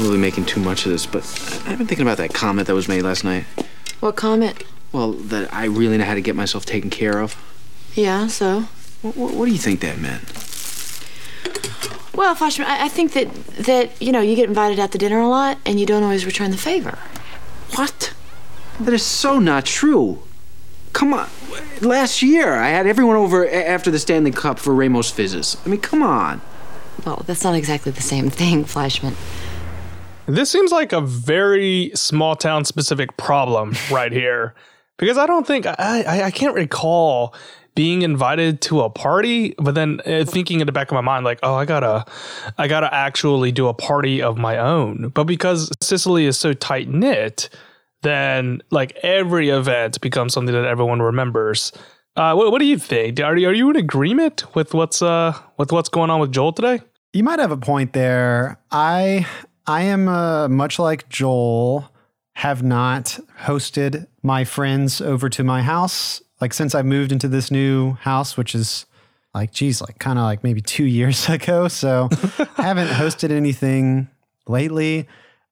probably 0.00 0.18
making 0.18 0.46
too 0.46 0.60
much 0.60 0.86
of 0.86 0.92
this, 0.92 1.04
but 1.06 1.22
I- 1.66 1.72
I've 1.72 1.78
been 1.78 1.86
thinking 1.86 2.06
about 2.06 2.16
that 2.18 2.32
comment 2.32 2.66
that 2.68 2.74
was 2.74 2.88
made 2.88 3.02
last 3.02 3.22
night. 3.22 3.44
What 4.00 4.16
comment? 4.16 4.64
Well, 4.92 5.12
that 5.12 5.52
I 5.52 5.66
really 5.66 5.98
know 5.98 6.04
how 6.04 6.14
to 6.14 6.22
get 6.22 6.34
myself 6.34 6.64
taken 6.64 6.88
care 6.90 7.20
of. 7.20 7.36
Yeah, 7.94 8.26
so? 8.26 8.64
What, 9.02 9.16
what, 9.16 9.34
what 9.34 9.46
do 9.46 9.52
you 9.52 9.58
think 9.58 9.80
that 9.80 9.98
meant? 9.98 10.22
Well, 12.14 12.34
Fleischman, 12.34 12.64
I, 12.64 12.86
I 12.86 12.88
think 12.88 13.12
that, 13.12 13.32
that, 13.66 14.00
you 14.00 14.10
know, 14.10 14.20
you 14.20 14.36
get 14.36 14.48
invited 14.48 14.78
out 14.80 14.92
to 14.92 14.98
dinner 14.98 15.20
a 15.20 15.28
lot 15.28 15.58
and 15.66 15.78
you 15.78 15.84
don't 15.86 16.02
always 16.02 16.24
return 16.26 16.50
the 16.50 16.56
favor. 16.56 16.98
What? 17.74 18.14
That 18.80 18.94
is 18.94 19.02
so 19.04 19.38
not 19.38 19.66
true. 19.66 20.22
Come 20.94 21.12
on. 21.14 21.28
Last 21.82 22.22
year, 22.22 22.54
I 22.54 22.68
had 22.70 22.86
everyone 22.86 23.16
over 23.16 23.44
a- 23.44 23.52
after 23.68 23.90
the 23.90 23.98
Stanley 23.98 24.32
Cup 24.32 24.58
for 24.58 24.74
Ramos 24.74 25.10
Fizzes. 25.10 25.56
I 25.64 25.68
mean, 25.68 25.80
come 25.80 26.02
on. 26.02 26.40
Well, 27.04 27.22
that's 27.26 27.44
not 27.44 27.54
exactly 27.54 27.92
the 27.92 28.02
same 28.02 28.28
thing, 28.28 28.64
Fleischman. 28.64 29.14
This 30.30 30.48
seems 30.48 30.70
like 30.70 30.92
a 30.92 31.00
very 31.00 31.90
small 31.94 32.36
town 32.36 32.64
specific 32.64 33.16
problem 33.16 33.74
right 33.90 34.12
here 34.12 34.54
because 34.96 35.18
I 35.18 35.26
don't 35.26 35.46
think 35.46 35.66
I, 35.66 35.74
I, 35.78 36.22
I 36.24 36.30
can't 36.30 36.54
recall 36.54 37.34
being 37.74 38.02
invited 38.02 38.60
to 38.60 38.82
a 38.82 38.90
party, 38.90 39.54
but 39.58 39.74
then 39.74 40.00
uh, 40.06 40.24
thinking 40.24 40.60
in 40.60 40.66
the 40.66 40.72
back 40.72 40.88
of 40.88 40.94
my 40.94 41.00
mind 41.00 41.24
like, 41.24 41.40
oh, 41.42 41.54
I 41.54 41.64
gotta, 41.64 42.04
I 42.58 42.68
gotta 42.68 42.92
actually 42.94 43.50
do 43.52 43.68
a 43.68 43.74
party 43.74 44.22
of 44.22 44.38
my 44.38 44.58
own. 44.58 45.08
But 45.14 45.24
because 45.24 45.70
Cicely 45.80 46.26
is 46.26 46.36
so 46.36 46.52
tight 46.52 46.88
knit, 46.88 47.48
then 48.02 48.62
like 48.70 48.96
every 49.02 49.48
event 49.48 50.00
becomes 50.00 50.32
something 50.32 50.54
that 50.54 50.64
everyone 50.64 51.00
remembers. 51.00 51.72
Uh, 52.16 52.34
what, 52.34 52.52
what 52.52 52.58
do 52.60 52.66
you 52.66 52.78
think? 52.78 53.18
Are 53.20 53.36
you, 53.36 53.48
are 53.48 53.54
you 53.54 53.70
in 53.70 53.76
agreement 53.76 54.54
with 54.54 54.74
what's 54.74 55.02
uh 55.02 55.36
with 55.56 55.72
what's 55.72 55.88
going 55.88 56.10
on 56.10 56.20
with 56.20 56.30
Joel 56.32 56.52
today? 56.52 56.80
You 57.12 57.24
might 57.24 57.40
have 57.40 57.50
a 57.50 57.56
point 57.56 57.92
there. 57.92 58.58
I 58.70 59.26
I 59.66 59.82
am 59.82 60.08
uh, 60.08 60.48
much 60.48 60.78
like 60.78 61.08
Joel. 61.08 61.90
Have 62.34 62.62
not 62.62 63.18
hosted 63.42 64.06
my 64.22 64.44
friends 64.44 65.02
over 65.02 65.28
to 65.28 65.44
my 65.44 65.60
house 65.60 66.22
like 66.40 66.54
since 66.54 66.74
I 66.74 66.82
moved 66.82 67.12
into 67.12 67.28
this 67.28 67.50
new 67.50 67.92
house, 67.94 68.36
which 68.36 68.54
is 68.54 68.86
like 69.34 69.52
geez, 69.52 69.80
like 69.80 69.98
kind 69.98 70.18
of 70.18 70.24
like 70.24 70.42
maybe 70.42 70.60
two 70.60 70.84
years 70.98 71.28
ago. 71.28 71.68
So 71.68 72.08
I 72.56 72.62
haven't 72.62 72.88
hosted 72.88 73.30
anything 73.30 74.08
lately 74.48 75.06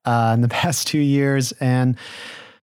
uh, 0.04 0.32
in 0.34 0.40
the 0.40 0.48
past 0.62 0.88
two 0.88 0.98
years, 0.98 1.52
and 1.52 1.96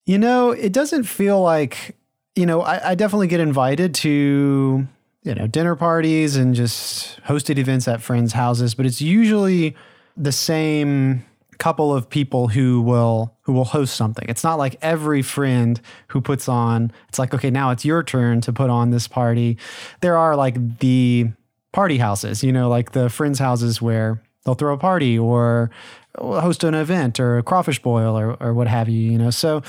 you 0.07 0.19
know 0.19 0.51
it 0.51 0.73
doesn't 0.73 1.05
feel 1.05 1.41
like 1.41 1.97
you 2.37 2.47
know 2.47 2.61
I, 2.61 2.91
I 2.91 2.95
definitely 2.95 3.29
get 3.29 3.41
invited 3.41 3.95
to 3.97 4.87
you 5.23 5.35
know 5.35 5.47
dinner 5.47 5.77
parties 5.77 6.37
and 6.37 6.55
just 6.55 7.21
hosted 7.23 7.59
events 7.59 7.89
at 7.89 8.03
friends' 8.03 8.35
houses, 8.35 8.75
but 8.75 8.87
it's 8.87 9.01
usually 9.01 9.75
the 10.17 10.33
same 10.33 11.25
couple 11.61 11.95
of 11.95 12.09
people 12.09 12.49
who 12.49 12.81
will 12.81 13.37
who 13.43 13.53
will 13.53 13.67
host 13.67 13.95
something. 13.95 14.25
It's 14.29 14.43
not 14.43 14.59
like 14.59 14.77
every 14.83 15.23
friend 15.23 15.81
who 16.09 16.21
puts 16.21 16.49
on. 16.49 16.91
It's 17.09 17.19
like 17.19 17.33
okay, 17.33 17.51
now 17.51 17.71
it's 17.71 17.85
your 17.85 18.03
turn 18.03 18.41
to 18.41 18.53
put 18.53 18.71
on 18.71 18.91
this 18.91 19.07
party. 19.07 19.59
There 20.01 20.17
are 20.17 20.35
like 20.35 20.79
the 20.79 21.31
party 21.73 21.99
houses, 21.99 22.43
you 22.43 22.51
know, 22.51 22.69
like 22.69 22.93
the 22.93 23.09
friends' 23.09 23.39
houses 23.39 23.81
where 23.81 24.21
they'll 24.45 24.55
throw 24.55 24.75
a 24.75 24.79
party 24.79 25.17
or 25.19 25.71
host 26.19 26.65
an 26.65 26.75
event 26.75 27.21
or 27.21 27.39
a 27.39 27.43
crawfish 27.43 27.81
boil 27.81 28.19
or 28.19 28.37
or 28.43 28.55
what 28.55 28.67
have 28.67 28.89
you, 28.89 29.13
you 29.13 29.19
know. 29.19 29.31
So, 29.31 29.63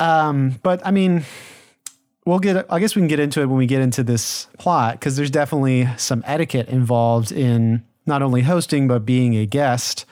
um, 0.00 0.58
but 0.62 0.84
I 0.84 0.90
mean, 0.90 1.24
we'll 2.26 2.38
get 2.38 2.66
i 2.70 2.78
guess 2.78 2.94
we 2.94 3.00
can 3.00 3.08
get 3.08 3.18
into 3.18 3.40
it 3.40 3.46
when 3.46 3.58
we 3.58 3.66
get 3.66 3.80
into 3.80 4.04
this 4.04 4.46
plot 4.58 4.94
because 4.94 5.16
there's 5.16 5.30
definitely 5.30 5.88
some 5.96 6.22
etiquette 6.24 6.68
involved 6.68 7.32
in 7.32 7.84
not 8.06 8.22
only 8.22 8.42
hosting 8.42 8.86
but 8.86 9.04
being 9.04 9.34
a 9.34 9.44
guest 9.44 10.04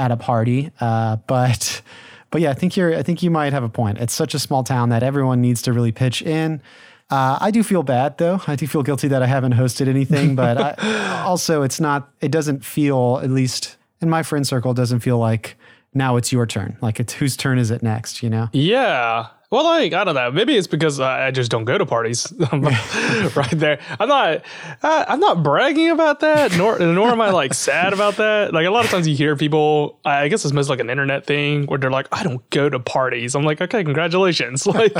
at 0.00 0.10
a 0.10 0.16
party 0.16 0.70
uh, 0.80 1.16
but 1.26 1.82
but 2.30 2.40
yeah 2.40 2.50
i 2.50 2.54
think 2.54 2.76
you're 2.76 2.96
i 2.96 3.02
think 3.02 3.22
you 3.22 3.30
might 3.30 3.52
have 3.52 3.62
a 3.62 3.68
point. 3.68 3.98
It's 3.98 4.14
such 4.14 4.34
a 4.34 4.38
small 4.38 4.64
town 4.64 4.88
that 4.88 5.02
everyone 5.02 5.40
needs 5.40 5.60
to 5.62 5.72
really 5.72 5.92
pitch 5.92 6.22
in. 6.22 6.62
Uh, 7.10 7.36
i 7.40 7.50
do 7.50 7.62
feel 7.62 7.82
bad 7.82 8.16
though. 8.18 8.40
I 8.46 8.56
do 8.56 8.66
feel 8.66 8.82
guilty 8.82 9.08
that 9.08 9.22
i 9.22 9.26
haven't 9.26 9.54
hosted 9.54 9.88
anything 9.88 10.34
but 10.34 10.56
I, 10.58 11.22
also 11.26 11.62
it's 11.62 11.80
not 11.80 12.10
it 12.20 12.32
doesn't 12.32 12.64
feel 12.64 13.20
at 13.22 13.30
least 13.30 13.76
in 14.00 14.08
my 14.08 14.22
friend 14.22 14.46
circle 14.46 14.70
it 14.70 14.76
doesn't 14.76 15.00
feel 15.00 15.18
like 15.18 15.56
now 15.92 16.16
it's 16.16 16.32
your 16.32 16.46
turn. 16.46 16.78
Like 16.80 17.00
it's 17.00 17.12
whose 17.12 17.36
turn 17.36 17.58
is 17.58 17.70
it 17.70 17.82
next 17.82 18.22
you 18.22 18.30
know? 18.30 18.48
Yeah. 18.52 19.26
Well, 19.50 19.64
like 19.64 19.92
I 19.92 20.04
don't 20.04 20.14
know. 20.14 20.30
Maybe 20.30 20.56
it's 20.56 20.68
because 20.68 21.00
I 21.00 21.26
I 21.26 21.30
just 21.32 21.50
don't 21.50 21.64
go 21.64 21.76
to 21.76 21.84
parties. 21.84 22.32
right 22.52 23.50
there, 23.50 23.80
I'm 23.98 24.08
not. 24.08 24.42
Uh, 24.80 25.04
I'm 25.08 25.18
not 25.18 25.42
bragging 25.42 25.90
about 25.90 26.20
that. 26.20 26.56
Nor 26.56 26.78
nor 26.78 27.08
am 27.08 27.20
I 27.20 27.30
like 27.30 27.52
sad 27.54 27.92
about 27.92 28.16
that. 28.18 28.52
Like 28.54 28.64
a 28.66 28.70
lot 28.70 28.84
of 28.84 28.92
times 28.92 29.08
you 29.08 29.16
hear 29.16 29.34
people. 29.34 29.98
I 30.04 30.28
guess 30.28 30.44
it's 30.44 30.54
most 30.54 30.68
like 30.68 30.78
an 30.78 30.88
internet 30.88 31.26
thing 31.26 31.66
where 31.66 31.78
they're 31.80 31.90
like, 31.90 32.06
I 32.12 32.22
don't 32.22 32.48
go 32.50 32.68
to 32.68 32.78
parties. 32.78 33.34
I'm 33.34 33.42
like, 33.42 33.60
okay, 33.60 33.82
congratulations. 33.82 34.66
Like, 34.70 34.92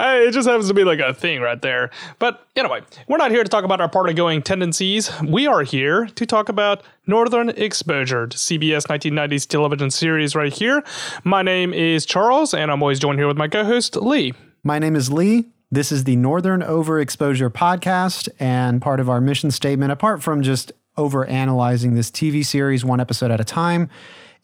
I- 0.00 0.24
it 0.26 0.32
just 0.32 0.48
happens 0.48 0.68
to 0.68 0.74
be 0.74 0.84
like 0.84 0.98
a 0.98 1.14
thing 1.14 1.40
right 1.40 1.60
there. 1.62 1.90
But 2.18 2.46
anyway, 2.56 2.82
we're 3.08 3.18
not 3.18 3.30
here 3.30 3.42
to 3.44 3.48
talk 3.48 3.64
about 3.64 3.80
our 3.80 3.88
party 3.88 4.12
going 4.14 4.42
tendencies. 4.42 5.10
We 5.22 5.46
are 5.46 5.62
here 5.62 6.06
to 6.06 6.26
talk 6.26 6.48
about 6.48 6.82
Northern 7.06 7.50
Exposure, 7.50 8.26
CBS 8.28 8.86
1990s 8.86 9.46
television 9.46 9.90
series 9.90 10.34
right 10.34 10.52
here. 10.52 10.82
My 11.22 11.42
name 11.42 11.72
is 11.74 12.04
Charles, 12.06 12.54
and 12.54 12.63
I'm 12.70 12.82
always 12.82 12.98
joined 12.98 13.18
here 13.18 13.26
with 13.26 13.36
my 13.36 13.48
co-host 13.48 13.96
Lee. 13.96 14.32
My 14.62 14.78
name 14.78 14.96
is 14.96 15.12
Lee. 15.12 15.46
This 15.70 15.90
is 15.90 16.04
the 16.04 16.16
Northern 16.16 16.60
Overexposure 16.60 17.50
podcast, 17.50 18.28
and 18.38 18.80
part 18.80 19.00
of 19.00 19.08
our 19.08 19.20
mission 19.20 19.50
statement, 19.50 19.92
apart 19.92 20.22
from 20.22 20.42
just 20.42 20.72
over 20.96 21.24
analyzing 21.26 21.94
this 21.94 22.10
TV 22.10 22.44
series 22.44 22.84
one 22.84 23.00
episode 23.00 23.30
at 23.30 23.40
a 23.40 23.44
time, 23.44 23.90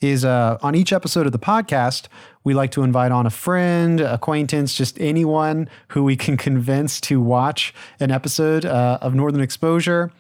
is 0.01 0.25
uh, 0.25 0.59
on 0.61 0.75
each 0.75 0.93
episode 0.93 1.27
of 1.27 1.33
the 1.33 1.39
podcast, 1.39 2.09
we 2.43 2.53
like 2.53 2.71
to 2.73 2.83
invite 2.83 3.13
on 3.13 3.27
a 3.27 3.31
friend, 3.31 4.01
acquaintance, 4.01 4.75
just 4.75 5.01
anyone 5.01 5.69
who 5.89 6.03
we 6.03 6.17
can 6.17 6.37
convince 6.49 7.01
to 7.03 7.21
watch 7.21 7.73
an 8.01 8.11
episode 8.11 8.65
uh, 8.65 8.99
of 9.01 9.15
Northern 9.15 9.41
Exposure 9.41 10.11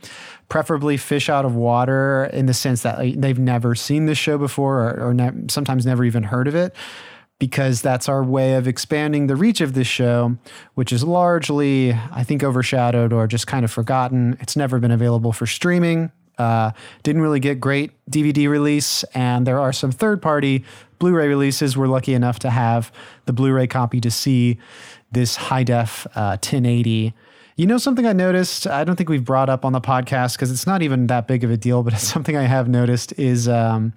preferably 0.48 0.96
fish 0.96 1.28
out 1.28 1.44
of 1.44 1.54
water 1.54 2.24
in 2.32 2.46
the 2.46 2.54
sense 2.54 2.82
that 2.82 2.98
like, 2.98 3.20
they've 3.20 3.38
never 3.38 3.74
seen 3.74 4.06
this 4.06 4.18
show 4.18 4.36
before 4.36 4.90
or, 4.90 5.08
or 5.08 5.14
ne- 5.14 5.46
sometimes 5.48 5.86
never 5.86 6.04
even 6.04 6.24
heard 6.24 6.48
of 6.48 6.54
it 6.54 6.74
because 7.40 7.80
that's 7.80 8.08
our 8.08 8.22
way 8.22 8.54
of 8.54 8.68
expanding 8.68 9.26
the 9.26 9.34
reach 9.34 9.60
of 9.60 9.72
this 9.72 9.86
show, 9.86 10.36
which 10.74 10.92
is 10.92 11.02
largely, 11.02 11.92
I 12.12 12.22
think, 12.22 12.44
overshadowed 12.44 13.12
or 13.12 13.26
just 13.26 13.48
kind 13.48 13.64
of 13.64 13.72
forgotten. 13.72 14.36
It's 14.40 14.56
never 14.56 14.78
been 14.78 14.90
available 14.90 15.32
for 15.32 15.46
streaming. 15.46 16.12
Uh, 16.38 16.70
didn't 17.02 17.22
really 17.22 17.40
get 17.40 17.58
great 17.58 17.92
DVD 18.10 18.48
release, 18.48 19.04
and 19.14 19.46
there 19.46 19.58
are 19.58 19.72
some 19.72 19.90
third 19.90 20.22
party 20.22 20.64
Blu 20.98 21.12
ray 21.12 21.28
releases. 21.28 21.76
We're 21.76 21.88
lucky 21.88 22.12
enough 22.12 22.38
to 22.40 22.50
have 22.50 22.92
the 23.24 23.32
Blu 23.32 23.52
ray 23.52 23.66
copy 23.66 24.00
to 24.02 24.10
see 24.10 24.58
this 25.10 25.34
high 25.36 25.64
def 25.64 26.06
uh, 26.14 26.36
1080. 26.42 27.14
You 27.56 27.66
know, 27.66 27.78
something 27.78 28.06
I 28.06 28.12
noticed, 28.12 28.66
I 28.66 28.84
don't 28.84 28.96
think 28.96 29.08
we've 29.08 29.24
brought 29.24 29.48
up 29.48 29.64
on 29.64 29.72
the 29.72 29.80
podcast 29.80 30.34
because 30.34 30.50
it's 30.50 30.66
not 30.66 30.82
even 30.82 31.06
that 31.06 31.26
big 31.26 31.42
of 31.42 31.50
a 31.50 31.56
deal, 31.56 31.82
but 31.82 31.94
it's 31.94 32.02
something 32.12 32.36
I 32.36 32.42
have 32.42 32.68
noticed 32.68 33.18
is 33.18 33.48
um, 33.48 33.94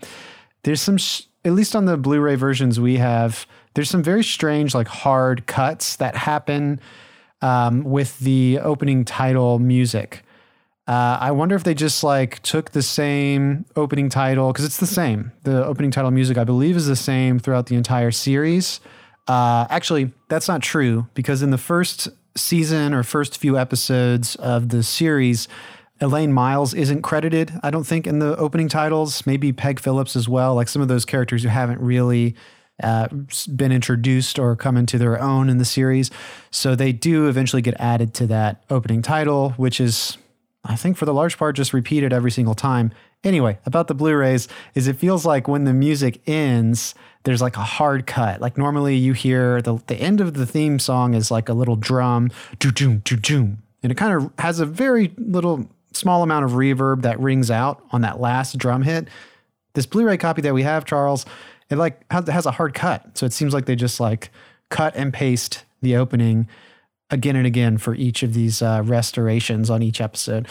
there's 0.63 0.81
some, 0.81 0.97
sh- 0.97 1.23
at 1.45 1.53
least 1.53 1.75
on 1.75 1.85
the 1.85 1.97
Blu 1.97 2.19
ray 2.19 2.35
versions 2.35 2.79
we 2.79 2.97
have, 2.97 3.45
there's 3.73 3.89
some 3.89 4.03
very 4.03 4.23
strange, 4.23 4.73
like 4.73 4.87
hard 4.87 5.45
cuts 5.47 5.95
that 5.97 6.15
happen 6.15 6.79
um, 7.41 7.83
with 7.83 8.19
the 8.19 8.59
opening 8.61 9.03
title 9.05 9.59
music. 9.59 10.23
Uh, 10.87 11.17
I 11.19 11.31
wonder 11.31 11.55
if 11.55 11.63
they 11.63 11.73
just 11.73 12.03
like 12.03 12.41
took 12.41 12.72
the 12.72 12.81
same 12.81 13.66
opening 13.75 14.09
title 14.09 14.51
because 14.51 14.66
it's 14.66 14.78
the 14.78 14.87
same. 14.87 15.31
The 15.43 15.66
opening 15.66 15.91
title 15.91 16.11
music, 16.11 16.37
I 16.37 16.43
believe, 16.43 16.75
is 16.75 16.87
the 16.87 16.95
same 16.95 17.40
throughout 17.40 17.67
the 17.67 17.75
entire 17.75 18.11
series. 18.11 18.81
Uh, 19.28 19.66
actually, 19.69 20.11
that's 20.28 20.49
not 20.49 20.61
true 20.61 21.07
because 21.13 21.41
in 21.41 21.51
the 21.51 21.57
first 21.57 22.09
season 22.35 22.93
or 22.93 23.03
first 23.03 23.37
few 23.37 23.57
episodes 23.57 24.35
of 24.37 24.69
the 24.69 24.84
series, 24.84 25.47
Elaine 26.03 26.34
Miles 26.34 26.73
isn't 26.73 27.02
credited, 27.02 27.53
I 27.64 27.72
don't 27.72 27.85
think, 27.85 28.05
in 28.05 28.20
the 28.20 28.35
opening 28.35 28.67
titles. 28.67 29.26
Maybe 29.26 29.53
Peg 29.53 29.79
Phillips 29.79 30.16
as 30.16 30.28
well, 30.28 30.53
like 30.53 30.67
some 30.67 30.82
of 30.82 30.90
those 30.90 31.05
characters 31.05 31.44
who 31.44 31.50
haven't 31.50 31.79
really 31.79 32.35
uh, 32.84 33.08
been 33.55 33.72
introduced 33.72 34.38
or 34.38 34.55
come 34.55 34.76
into 34.76 34.97
their 34.97 35.20
own 35.22 35.50
in 35.50 35.59
the 35.59 35.66
series. 35.66 36.11
So 36.52 36.76
they 36.76 36.91
do 36.91 37.28
eventually 37.29 37.61
get 37.61 37.76
added 37.79 38.14
to 38.16 38.28
that 38.28 38.64
opening 38.70 39.02
title, 39.02 39.52
which 39.52 39.79
is, 39.79 40.17
I 40.66 40.76
think, 40.76 40.97
for 40.97 41.05
the 41.05 41.14
large 41.14 41.38
part, 41.38 41.55
just 41.55 41.73
repeated 41.73 42.11
every 42.11 42.32
single 42.32 42.56
time. 42.56 42.91
Anyway, 43.23 43.58
about 43.66 43.88
the 43.88 43.96
Blu-rays 43.96 44.49
is 44.76 44.90
it 44.90 44.97
feels 44.97 45.26
like 45.26 45.47
when 45.47 45.64
the 45.64 45.73
music 45.73 46.22
ends, 46.28 46.94
there's 47.23 47.41
like 47.41 47.56
a 47.56 47.64
hard 47.64 48.06
cut. 48.06 48.41
Like 48.41 48.58
normally 48.58 48.97
you 48.97 49.14
hear 49.14 49.61
the 49.61 49.78
the 49.88 49.96
end 49.96 50.20
of 50.20 50.34
the 50.34 50.46
theme 50.46 50.79
song 50.79 51.14
is 51.14 51.32
like 51.32 51.47
a 51.47 51.53
little 51.53 51.78
drum, 51.78 52.29
doo 52.59 52.72
doom, 52.72 52.99
doo 53.06 53.16
doom, 53.16 53.64
and 53.82 53.91
it 53.91 53.96
kind 53.96 54.14
of 54.14 54.32
has 54.40 54.59
a 54.59 54.66
very 54.66 55.14
little 55.17 55.70
small 55.93 56.23
amount 56.23 56.45
of 56.45 56.51
reverb 56.51 57.01
that 57.03 57.19
rings 57.19 57.51
out 57.51 57.84
on 57.91 58.01
that 58.01 58.19
last 58.19 58.57
drum 58.57 58.84
hit. 58.84 59.07
This 59.73 59.85
Blu-ray 59.85 60.17
copy 60.17 60.41
that 60.41 60.53
we 60.53 60.63
have, 60.63 60.85
Charles, 60.85 61.25
it 61.69 61.78
like 61.78 62.03
has, 62.11 62.45
a 62.45 62.51
hard 62.51 62.73
cut, 62.73 63.17
so 63.17 63.25
it 63.25 63.34
seems 63.34 63.53
like 63.53 63.66
they 63.66 63.75
just 63.75 63.99
like 63.99 64.29
cut 64.69 64.95
and 64.95 65.13
paste 65.13 65.66
the 65.81 65.95
opening 65.95 66.47
again 67.09 67.35
and 67.35 67.45
again 67.45 67.78
for 67.78 67.95
each 67.95 68.23
of 68.23 68.34
these 68.34 68.61
uh, 68.61 68.81
restorations 68.85 69.69
on 69.69 69.81
each 69.81 70.01
episode. 70.01 70.47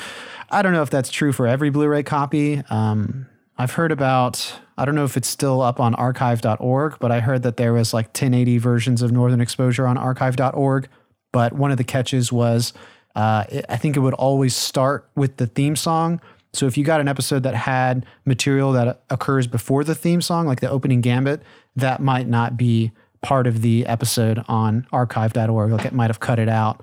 I 0.51 0.63
don't 0.63 0.73
know 0.73 0.83
if 0.83 0.91
that's 0.91 1.11
true 1.11 1.33
for 1.33 1.47
every 1.47 1.71
Blu-ray 1.71 2.03
copy. 2.03 2.63
Um, 2.71 3.27
I've 3.59 3.73
heard 3.73 3.93
about, 3.93 4.61
I 4.79 4.85
don't 4.85 4.95
know 4.95 5.05
if 5.05 5.17
it's 5.17 5.29
still 5.29 5.61
up 5.61 5.79
on 5.79 5.95
archive.org, 5.95 6.99
but 6.99 7.13
I 7.13 7.21
heard 7.21 7.43
that 7.43 7.57
there 7.57 7.73
was 7.73 7.93
like 7.93 8.07
1080 8.07 8.59
versions 8.59 9.03
of 9.03 9.13
Northern 9.13 9.41
Exposure 9.41 9.87
on 9.87 9.97
archive.org. 9.97 10.89
But 11.33 11.53
one 11.53 11.71
of 11.71 11.79
the 11.79 11.85
catches 11.85 12.33
was, 12.33 12.73
uh, 13.15 13.45
it, 13.51 13.65
I 13.69 13.77
think 13.77 13.97
it 13.97 14.01
would 14.01 14.15
always 14.15 14.55
start 14.57 15.09
with 15.15 15.37
the 15.37 15.47
theme 15.47 15.77
song. 15.77 16.21
So 16.55 16.67
if 16.67 16.77
you 16.77 16.85
got 16.85 17.01
an 17.01 17.09
episode 17.09 17.43
that 17.45 17.55
had 17.55 18.05
material 18.27 18.73
that 18.73 19.03
occurs 19.11 19.47
before 19.47 19.85
the 19.85 19.95
theme 19.95 20.21
song, 20.21 20.47
like 20.47 20.61
the 20.61 20.69
opening 20.69 21.01
gambit, 21.01 21.43
that 21.77 22.01
might 22.01 22.29
not 22.29 22.57
be 22.57 22.93
part 23.23 23.47
of 23.47 23.63
the 23.63 23.87
episode 23.87 24.45
on 24.49 24.87
archive.org. 24.93 25.71
Like 25.73 25.87
it 25.87 25.93
might 25.95 26.11
have 26.11 26.21
cut 26.21 26.39
it 26.39 26.49
out. 26.49 26.83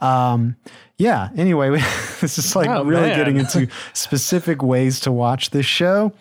Um, 0.00 0.56
yeah. 0.96 1.28
Anyway, 1.36 1.70
we, 1.70 1.78
this 2.20 2.38
is 2.38 2.56
like 2.56 2.68
Oh, 2.68 2.84
really 2.84 3.08
man. 3.08 3.16
getting 3.18 3.36
into 3.38 3.68
specific 3.92 4.62
ways 4.62 5.00
to 5.00 5.12
watch 5.12 5.50
this 5.50 5.66
show, 5.66 6.12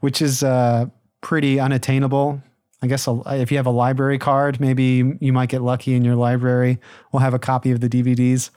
which 0.00 0.20
is 0.20 0.42
uh, 0.42 0.86
pretty 1.20 1.58
unattainable. 1.60 2.42
I 2.82 2.86
guess 2.86 3.06
a, 3.06 3.20
if 3.26 3.50
you 3.50 3.58
have 3.58 3.66
a 3.66 3.70
library 3.70 4.18
card, 4.18 4.58
maybe 4.60 5.16
you 5.20 5.32
might 5.32 5.48
get 5.50 5.62
lucky 5.62 5.94
in 5.94 6.04
your 6.04 6.16
library. 6.16 6.78
We'll 7.12 7.20
have 7.20 7.34
a 7.34 7.38
copy 7.38 7.70
of 7.72 7.80
the 7.80 7.88
DVDs. 7.88 8.50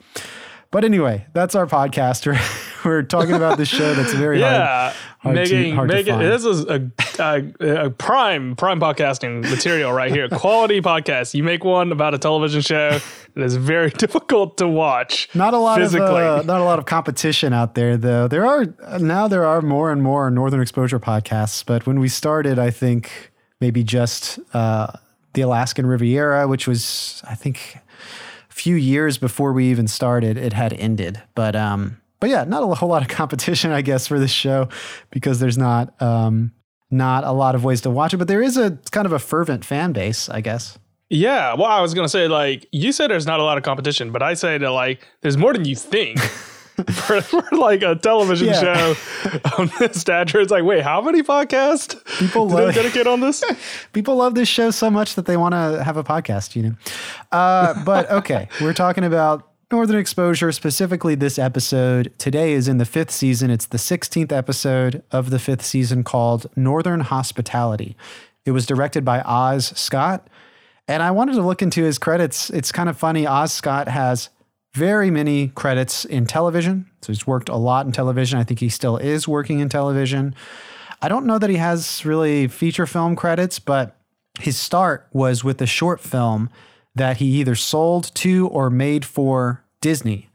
But 0.72 0.84
anyway, 0.84 1.28
that's 1.34 1.54
our 1.54 1.68
podcast. 1.68 2.26
We're, 2.84 2.90
we're 2.90 3.04
talking 3.04 3.34
about 3.36 3.58
this 3.60 3.70
show 3.70 3.94
that's 3.94 4.14
very. 4.14 4.40
Yeah, 4.44 4.92
hard 5.20 5.36
to- 5.36 5.42
making 5.42 5.76
hard 5.76 5.90
to 5.90 5.96
making 5.96 6.14
find. 6.16 6.26
this 6.26 6.44
is 6.44 6.66
a, 6.66 6.92
a, 7.20 7.86
a 7.86 7.90
prime 7.92 8.56
prime 8.56 8.80
podcasting 8.80 9.48
material 9.50 9.94
right 9.94 10.12
here. 10.12 10.28
Quality 10.32 10.82
podcast. 10.82 11.34
You 11.36 11.44
make 11.44 11.64
one 11.64 11.92
about 11.92 12.14
a 12.16 12.18
television 12.18 12.62
show 12.62 13.00
that 13.36 13.44
is 13.44 13.56
very 13.56 13.92
difficult 13.92 14.58
to 14.58 14.68
watch. 14.68 15.30
Not 15.36 15.54
a 15.54 15.58
lot 15.60 15.78
physically. 15.80 16.08
of 16.24 16.40
uh, 16.40 16.42
not 16.42 16.60
a 16.60 16.64
lot 16.64 16.80
of 16.80 16.86
competition 16.86 17.54
out 17.54 17.76
there 17.76 17.96
though. 17.96 18.28
There 18.28 18.46
are 18.46 18.66
now 19.00 19.28
there 19.28 19.46
are 19.46 19.62
more 19.62 19.92
and 19.92 20.02
more 20.02 20.30
Northern 20.32 20.62
Exposure 20.62 21.00
podcasts, 21.00 21.64
but 21.64 21.86
when 21.86 22.00
we 22.00 22.10
started, 22.10 22.58
I 22.58 22.72
think 22.72 23.32
maybe 23.64 23.82
just 23.82 24.40
uh, 24.54 24.92
the 25.36 25.42
Alaskan 25.42 25.86
Riviera, 25.86 26.50
which 26.50 26.68
was 26.68 27.24
I 27.26 27.34
think 27.34 27.78
a 28.50 28.54
few 28.54 28.76
years 28.76 29.18
before 29.18 29.54
we 29.54 29.68
even 29.72 29.88
started, 29.88 30.38
it 30.38 30.52
had 30.52 30.74
ended. 30.74 31.22
But 31.34 31.56
um, 31.56 32.02
but 32.20 32.30
yeah, 32.30 32.44
not 32.44 32.62
a 32.62 32.68
whole 32.76 32.90
lot 32.90 33.02
of 33.02 33.08
competition, 33.08 33.72
I 33.72 33.82
guess, 33.82 34.06
for 34.06 34.20
this 34.20 34.32
show 34.32 34.68
because 35.12 35.40
there's 35.40 35.58
not 35.58 36.02
um, 36.02 36.52
not 36.92 37.24
a 37.24 37.32
lot 37.32 37.56
of 37.56 37.64
ways 37.64 37.80
to 37.82 37.90
watch 37.90 38.14
it. 38.14 38.18
But 38.18 38.28
there 38.28 38.42
is 38.42 38.58
a 38.58 38.78
kind 38.92 39.06
of 39.06 39.14
a 39.14 39.20
fervent 39.20 39.64
fan 39.64 39.94
base, 39.94 40.28
I 40.28 40.42
guess. 40.42 40.78
Yeah, 41.10 41.54
well, 41.54 41.70
I 41.70 41.80
was 41.80 41.94
gonna 41.94 42.10
say 42.10 42.28
like 42.28 42.68
you 42.74 42.92
said, 42.92 43.12
there's 43.12 43.26
not 43.26 43.40
a 43.40 43.44
lot 43.44 43.58
of 43.58 43.64
competition, 43.64 44.12
but 44.12 44.22
I 44.22 44.34
say 44.34 44.58
that 44.58 44.72
like 44.72 45.08
there's 45.22 45.38
more 45.38 45.54
than 45.54 45.64
you 45.64 45.78
think. 45.78 46.20
for, 46.92 47.22
for 47.22 47.44
like 47.56 47.82
a 47.84 47.96
television 47.96 48.48
Yeah. 48.48 48.62
show 48.94 48.96
on 49.58 49.70
this 49.80 50.00
stature, 50.02 50.40
it's 50.42 50.52
like, 50.52 50.64
wait, 50.64 50.84
how 50.84 51.02
many 51.02 51.22
podcasts 51.22 52.04
People 52.20 52.48
love- 52.48 52.74
dedicate 52.74 53.08
on 53.08 53.20
this? 53.20 53.44
people 53.94 54.16
love 54.16 54.36
this 54.36 54.48
show 54.48 54.72
so 54.72 54.90
much 54.90 55.16
that 55.16 55.26
they 55.26 55.38
want 55.38 55.54
to 55.54 55.84
have 55.84 55.98
a 55.98 56.04
podcast, 56.04 56.56
you 56.56 56.64
know. 56.64 56.76
Uh, 57.32 57.84
but 57.84 58.10
okay, 58.20 58.48
we're 58.62 58.74
talking 58.74 59.04
about 59.04 59.50
Northern 59.72 59.98
Exposure, 59.98 60.52
specifically 60.52 61.16
this 61.16 61.40
episode. 61.40 62.12
Today 62.18 62.54
is 62.54 62.68
in 62.68 62.78
the 62.78 62.86
fifth 62.86 63.12
season. 63.12 63.50
It's 63.50 63.66
the 63.66 63.78
16th 63.80 64.32
episode 64.32 65.04
of 65.12 65.30
the 65.32 65.40
fifth 65.40 65.64
season 65.66 66.04
called 66.04 66.48
Northern 66.56 67.00
Hospitality. 67.00 67.96
It 68.46 68.52
was 68.52 68.66
directed 68.66 69.04
by 69.06 69.22
Oz 69.22 69.74
Scott. 69.80 70.28
And 70.88 71.02
I 71.02 71.12
wanted 71.12 71.36
to 71.36 71.42
look 71.42 71.62
into 71.62 71.82
his 71.82 71.98
credits. 71.98 72.50
It's 72.50 72.72
kind 72.72 72.90
of 72.90 72.98
funny. 72.98 73.26
Oz 73.26 73.54
Scott 73.54 73.88
has 73.88 74.30
very 74.76 75.12
many 75.12 75.50
credits 75.50 76.06
in 76.06 76.26
television. 76.26 76.90
So 77.02 77.14
he's 77.14 77.28
worked 77.28 77.50
a 77.50 77.58
lot 77.58 77.86
in 77.86 77.92
television. 77.92 78.40
I 78.40 78.44
think 78.44 78.60
he 78.60 78.70
still 78.70 78.98
is 78.98 79.28
working 79.28 79.60
in 79.60 79.70
television. 79.70 80.36
I 81.02 81.10
don't 81.10 81.26
know 81.26 81.38
that 81.38 81.50
he 81.50 81.58
has 81.58 82.06
really 82.06 82.48
feature 82.48 82.86
film 82.86 83.16
credits, 83.16 83.60
but 83.60 83.98
his 84.40 84.58
start 84.58 85.08
was 85.12 85.44
with 85.44 85.62
a 85.62 85.68
short 85.68 86.00
film 86.00 86.50
that 86.96 87.18
he 87.18 87.26
either 87.40 87.56
sold 87.56 88.14
to 88.16 88.48
or 88.48 88.70
made 88.70 89.06
for 89.06 89.64
Disney. 89.82 90.30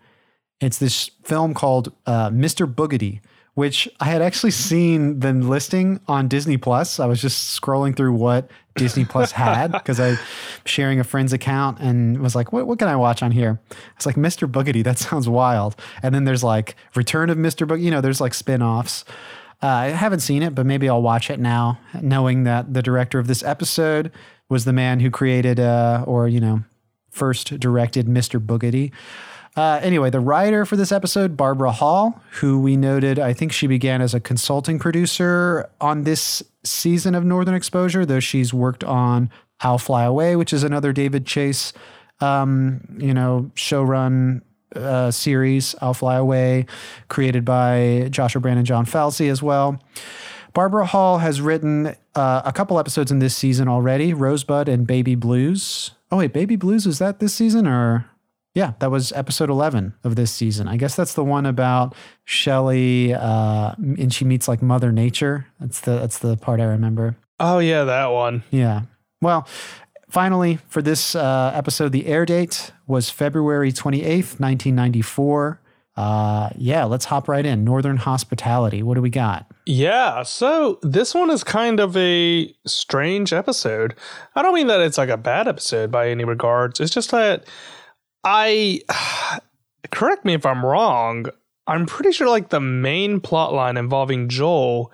It's 0.60 0.78
this 0.78 1.10
film 1.24 1.54
called 1.54 1.92
uh, 2.06 2.30
Mr. 2.30 2.72
Boogedy, 2.72 3.20
which 3.58 3.88
I 3.98 4.04
had 4.04 4.22
actually 4.22 4.52
seen 4.52 5.18
the 5.18 5.32
listing 5.32 5.98
on 6.06 6.28
Disney 6.28 6.56
Plus. 6.56 7.00
I 7.00 7.06
was 7.06 7.20
just 7.20 7.60
scrolling 7.60 7.96
through 7.96 8.12
what 8.12 8.48
Disney 8.76 9.04
Plus 9.04 9.32
had 9.32 9.72
because 9.72 9.98
I'm 9.98 10.16
sharing 10.64 11.00
a 11.00 11.04
friend's 11.04 11.32
account 11.32 11.80
and 11.80 12.20
was 12.20 12.36
like, 12.36 12.52
what, 12.52 12.68
what 12.68 12.78
can 12.78 12.86
I 12.86 12.94
watch 12.94 13.20
on 13.20 13.32
here? 13.32 13.58
It's 13.96 14.06
like 14.06 14.14
Mr. 14.14 14.48
Boogedy. 14.48 14.84
That 14.84 14.96
sounds 15.08 15.28
wild. 15.28 15.74
And 16.04 16.14
then 16.14 16.22
there's 16.22 16.44
like 16.44 16.76
Return 16.94 17.30
of 17.30 17.36
Mr. 17.36 17.66
Boogedy. 17.66 17.82
You 17.82 17.90
know, 17.90 18.00
there's 18.00 18.20
like 18.20 18.32
spin 18.32 18.62
offs. 18.62 19.04
Uh, 19.60 19.66
I 19.66 19.86
haven't 19.86 20.20
seen 20.20 20.44
it, 20.44 20.54
but 20.54 20.64
maybe 20.64 20.88
I'll 20.88 21.02
watch 21.02 21.28
it 21.28 21.40
now, 21.40 21.80
knowing 22.00 22.44
that 22.44 22.74
the 22.74 22.80
director 22.80 23.18
of 23.18 23.26
this 23.26 23.42
episode 23.42 24.12
was 24.48 24.66
the 24.66 24.72
man 24.72 25.00
who 25.00 25.10
created, 25.10 25.58
uh, 25.58 26.04
or, 26.06 26.28
you 26.28 26.38
know, 26.38 26.62
first 27.10 27.58
directed 27.58 28.06
Mr. 28.06 28.38
Boogedy. 28.38 28.92
Uh, 29.58 29.80
anyway, 29.82 30.08
the 30.08 30.20
writer 30.20 30.64
for 30.64 30.76
this 30.76 30.92
episode, 30.92 31.36
Barbara 31.36 31.72
Hall, 31.72 32.22
who 32.34 32.60
we 32.60 32.76
noted, 32.76 33.18
I 33.18 33.32
think 33.32 33.50
she 33.50 33.66
began 33.66 34.00
as 34.00 34.14
a 34.14 34.20
consulting 34.20 34.78
producer 34.78 35.68
on 35.80 36.04
this 36.04 36.44
season 36.62 37.16
of 37.16 37.24
Northern 37.24 37.56
Exposure, 37.56 38.06
though 38.06 38.20
she's 38.20 38.54
worked 38.54 38.84
on 38.84 39.30
I'll 39.58 39.78
Fly 39.78 40.04
Away, 40.04 40.36
which 40.36 40.52
is 40.52 40.62
another 40.62 40.92
David 40.92 41.26
Chase, 41.26 41.72
um, 42.20 42.86
you 42.98 43.12
know, 43.12 43.50
showrun 43.56 44.42
uh, 44.76 45.10
series, 45.10 45.74
I'll 45.80 45.92
Fly 45.92 46.14
Away, 46.14 46.66
created 47.08 47.44
by 47.44 48.06
Joshua 48.12 48.40
Brand 48.40 48.58
and 48.58 48.66
John 48.66 48.86
Falsey 48.86 49.28
as 49.28 49.42
well. 49.42 49.82
Barbara 50.54 50.86
Hall 50.86 51.18
has 51.18 51.40
written 51.40 51.96
uh, 52.14 52.42
a 52.44 52.52
couple 52.52 52.78
episodes 52.78 53.10
in 53.10 53.18
this 53.18 53.36
season 53.36 53.66
already 53.66 54.14
Rosebud 54.14 54.68
and 54.68 54.86
Baby 54.86 55.16
Blues. 55.16 55.90
Oh, 56.12 56.18
wait, 56.18 56.32
Baby 56.32 56.54
Blues, 56.54 56.86
was 56.86 57.00
that 57.00 57.18
this 57.18 57.34
season 57.34 57.66
or? 57.66 58.08
Yeah, 58.54 58.72
that 58.80 58.90
was 58.90 59.12
episode 59.12 59.50
11 59.50 59.94
of 60.04 60.16
this 60.16 60.32
season. 60.32 60.68
I 60.68 60.76
guess 60.76 60.96
that's 60.96 61.14
the 61.14 61.24
one 61.24 61.46
about 61.46 61.94
Shelley 62.24 63.14
uh, 63.14 63.74
and 63.78 64.12
she 64.12 64.24
meets 64.24 64.48
like 64.48 64.62
Mother 64.62 64.90
Nature. 64.90 65.46
That's 65.60 65.80
the 65.80 65.98
that's 65.98 66.18
the 66.18 66.36
part 66.36 66.60
I 66.60 66.64
remember. 66.64 67.16
Oh 67.38 67.58
yeah, 67.58 67.84
that 67.84 68.06
one. 68.06 68.42
Yeah. 68.50 68.82
Well, 69.20 69.46
finally, 70.08 70.58
for 70.68 70.82
this 70.82 71.14
uh, 71.14 71.52
episode, 71.54 71.92
the 71.92 72.06
air 72.06 72.24
date 72.26 72.72
was 72.86 73.10
February 73.10 73.72
28th, 73.72 74.40
1994. 74.40 75.60
Uh, 75.96 76.50
yeah, 76.56 76.84
let's 76.84 77.06
hop 77.06 77.28
right 77.28 77.44
in. 77.44 77.64
Northern 77.64 77.96
Hospitality. 77.96 78.84
What 78.84 78.94
do 78.94 79.02
we 79.02 79.10
got? 79.10 79.50
Yeah, 79.66 80.22
so 80.22 80.78
this 80.82 81.12
one 81.12 81.28
is 81.28 81.42
kind 81.42 81.80
of 81.80 81.96
a 81.96 82.54
strange 82.66 83.32
episode. 83.32 83.96
I 84.36 84.42
don't 84.42 84.54
mean 84.54 84.68
that 84.68 84.80
it's 84.80 84.96
like 84.96 85.08
a 85.08 85.16
bad 85.16 85.48
episode 85.48 85.90
by 85.90 86.08
any 86.08 86.24
regards. 86.24 86.78
It's 86.78 86.94
just 86.94 87.10
that 87.10 87.44
I 88.24 88.80
correct 89.90 90.24
me 90.24 90.34
if 90.34 90.44
I'm 90.46 90.64
wrong. 90.64 91.26
I'm 91.66 91.86
pretty 91.86 92.12
sure 92.12 92.28
like 92.28 92.48
the 92.48 92.60
main 92.60 93.20
plot 93.20 93.52
line 93.52 93.76
involving 93.76 94.28
Joel 94.28 94.90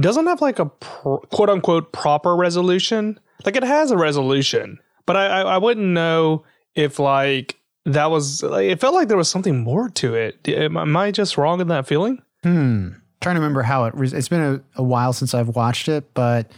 doesn't 0.00 0.26
have 0.26 0.40
like 0.40 0.58
a 0.58 0.66
pro- 0.66 1.18
quote 1.18 1.48
unquote 1.50 1.92
proper 1.92 2.34
resolution. 2.34 3.18
Like 3.44 3.56
it 3.56 3.64
has 3.64 3.90
a 3.90 3.96
resolution, 3.96 4.78
but 5.06 5.16
I 5.16 5.26
I, 5.26 5.40
I 5.54 5.58
wouldn't 5.58 5.86
know 5.86 6.44
if 6.74 6.98
like 6.98 7.58
that 7.84 8.10
was 8.10 8.42
like, 8.42 8.66
it 8.70 8.80
felt 8.80 8.94
like 8.94 9.08
there 9.08 9.16
was 9.16 9.28
something 9.28 9.60
more 9.62 9.88
to 9.90 10.14
it. 10.14 10.48
Am, 10.48 10.76
am 10.76 10.96
I 10.96 11.10
just 11.10 11.36
wrong 11.36 11.60
in 11.60 11.66
that 11.68 11.86
feeling? 11.86 12.22
Hmm. 12.44 12.90
Trying 13.20 13.34
to 13.34 13.40
remember 13.40 13.62
how 13.62 13.84
it. 13.86 13.94
Res- 13.96 14.12
it's 14.12 14.28
been 14.28 14.40
a, 14.40 14.80
a 14.80 14.82
while 14.82 15.12
since 15.12 15.34
I've 15.34 15.48
watched 15.48 15.88
it, 15.88 16.12
but 16.14 16.50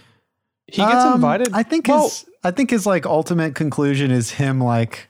He 0.67 0.83
gets 0.83 0.95
Um, 1.05 1.15
invited. 1.17 1.49
I 1.53 1.63
think 1.63 1.89
Well, 1.89 2.05
his 2.05 2.27
I 2.43 2.51
think 2.51 2.71
his 2.71 2.87
like 2.87 3.05
ultimate 3.07 3.55
conclusion 3.55 4.11
is 4.11 4.31
him 4.33 4.61
like 4.63 5.09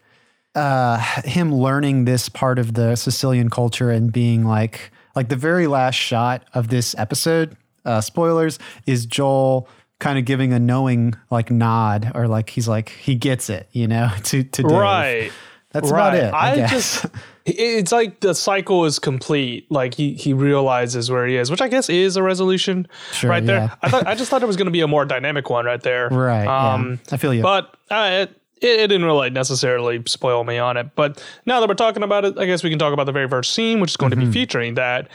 uh 0.55 0.99
him 1.25 1.55
learning 1.55 2.05
this 2.05 2.29
part 2.29 2.59
of 2.59 2.75
the 2.75 2.97
Sicilian 2.97 3.51
culture 3.51 3.91
and 3.91 4.13
being 4.13 4.45
like 4.45 4.91
like 5.17 5.29
the 5.29 5.37
very 5.37 5.67
last 5.67 5.95
shot 5.97 6.45
of 6.55 6.69
this 6.69 6.95
episode, 6.99 7.57
uh 7.85 8.01
spoilers, 8.01 8.59
is 8.87 9.07
Joel 9.07 9.69
kind 10.01 10.19
of 10.19 10.25
giving 10.25 10.53
a 10.53 10.59
knowing 10.59 11.15
like 11.31 11.51
nod 11.51 12.13
or 12.15 12.29
like 12.29 12.51
he's 12.51 12.69
like 12.69 12.91
he 12.91 13.15
gets 13.15 13.49
it, 13.51 13.69
you 13.73 13.87
know, 13.89 14.11
to 14.25 14.43
to 14.45 14.63
Dave. 14.63 14.71
right. 14.73 15.33
That's 15.71 15.91
right. 15.91 16.15
about 16.15 16.29
it. 16.29 16.33
I, 16.33 16.65
I 16.65 16.67
just 16.69 17.05
it's 17.47 17.91
like 17.91 18.21
the 18.21 18.33
cycle 18.33 18.85
is 18.85 19.01
complete. 19.01 19.69
Like 19.73 19.95
he 19.95 20.15
he 20.15 20.33
realizes 20.33 21.11
where 21.11 21.27
he 21.27 21.37
is, 21.37 21.51
which 21.51 21.61
I 21.61 21.67
guess 21.67 21.89
is 21.91 22.17
a 22.17 22.23
resolution 22.23 22.87
Sure, 23.11 23.29
right 23.29 23.45
there. 23.45 23.57
yeah. 23.59 23.75
I 23.83 23.89
thought 23.91 24.07
I 24.07 24.15
just 24.15 24.31
thought 24.31 24.41
it 24.41 24.47
was 24.47 24.57
going 24.57 24.67
to 24.67 24.71
be 24.71 24.83
a 24.83 24.87
more 24.87 25.05
dynamic 25.05 25.51
one 25.51 25.65
right 25.65 25.83
there. 25.83 26.09
right. 26.13 26.47
Um, 26.47 27.01
yeah. 27.09 27.15
I 27.15 27.17
feel 27.17 27.35
you. 27.35 27.43
but 27.43 27.75
uh, 27.91 28.09
it, 28.29 28.41
it 28.65 28.81
it 28.81 28.87
didn't 28.89 29.05
really 29.05 29.31
necessarily 29.31 30.03
spoil 30.07 30.45
me 30.45 30.59
on 30.59 30.77
it. 30.77 30.95
But 30.97 31.23
now 31.47 31.61
that 31.61 31.69
we're 31.69 31.75
talking 31.75 32.03
about 32.03 32.25
it, 32.25 32.39
I 32.39 32.47
guess 32.47 32.63
we 32.65 32.71
can 32.71 32.79
talk 32.79 32.93
about 32.93 33.05
the 33.05 33.13
very 33.13 33.29
first 33.29 33.53
scene, 33.53 33.81
which 33.81 33.91
is 33.93 33.97
going 33.97 34.13
Mm-hmm. 34.13 34.21
to 34.21 34.27
be 34.27 34.33
featuring 34.33 34.75
that 34.75 35.09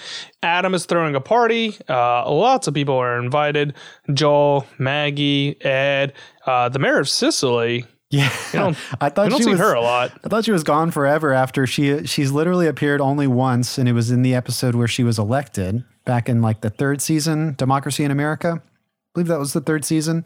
Adam 0.44 0.74
is 0.74 0.86
throwing 0.86 1.16
a 1.16 1.22
party. 1.22 1.76
Uh, 1.90 2.30
lots 2.32 2.68
of 2.68 2.74
people 2.74 2.96
are 2.96 3.20
invited. 3.20 3.74
Joel, 4.14 4.66
Maggie, 4.78 5.62
Ed, 5.64 6.14
uh, 6.46 6.70
the 6.70 6.80
mayor 6.80 7.00
of 7.00 7.10
Cicely. 7.10 7.86
yeah. 8.10 8.30
I 9.02 9.10
thought 9.10 9.32
she 9.32 9.44
see 9.44 9.52
was 9.52 9.60
her 9.60 9.74
a 9.76 9.82
lot. 9.82 10.12
I 10.24 10.30
thought 10.30 10.44
she 10.46 10.52
was 10.52 10.64
gone 10.64 10.90
forever 10.92 11.32
after 11.34 11.68
she 11.68 12.06
she's 12.08 12.32
literally 12.32 12.66
appeared 12.68 13.02
only 13.02 13.28
once 13.28 13.78
and 13.78 13.88
it 13.88 13.94
was 13.94 14.10
in 14.12 14.22
the 14.24 14.34
episode 14.34 14.74
where 14.76 14.88
she 14.88 15.04
was 15.04 15.20
elected 15.20 15.84
back 16.06 16.28
in 16.28 16.42
like 16.42 16.62
the 16.62 16.70
third 16.72 17.02
season, 17.02 17.54
Democracy 17.58 18.04
in 18.04 18.10
America. 18.12 18.62
I 18.64 19.10
believe 19.14 19.28
that 19.28 19.38
was 19.40 19.54
the 19.54 19.62
third 19.62 19.86
season. 19.86 20.26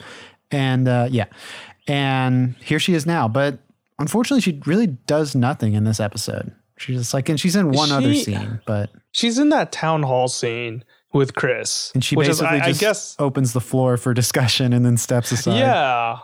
And 0.52 0.88
uh, 0.88 1.08
yeah, 1.12 1.26
and 1.88 2.56
here 2.64 2.80
she 2.80 2.94
is 2.94 3.06
now. 3.06 3.28
But 3.28 3.60
unfortunately, 4.00 4.42
she 4.42 4.62
really 4.66 4.88
does 4.88 5.36
nothing 5.36 5.74
in 5.74 5.84
this 5.84 6.00
episode. 6.00 6.54
She's 6.78 6.98
just 6.98 7.14
like, 7.14 7.30
and 7.30 7.40
she's 7.40 7.56
in 7.56 7.72
one 7.72 7.92
other 7.92 8.14
scene, 8.14 8.60
but 8.66 8.90
She's 9.12 9.38
in 9.38 9.50
that 9.50 9.72
town 9.72 10.02
hall 10.04 10.28
scene 10.28 10.84
with 11.14 11.36
Chris. 11.36 11.92
and 11.94 12.04
she 12.04 12.16
which 12.16 12.28
is, 12.28 12.40
basically 12.40 12.60
I, 12.62 12.64
I 12.64 12.68
just 12.70 12.80
guess, 12.80 13.16
opens 13.20 13.54
the 13.54 13.62
floor 13.62 13.96
for 13.98 14.12
discussion 14.14 14.74
and 14.74 14.84
then 14.84 14.98
steps 14.98 15.32
aside. 15.32 15.60
yeah. 15.60 16.18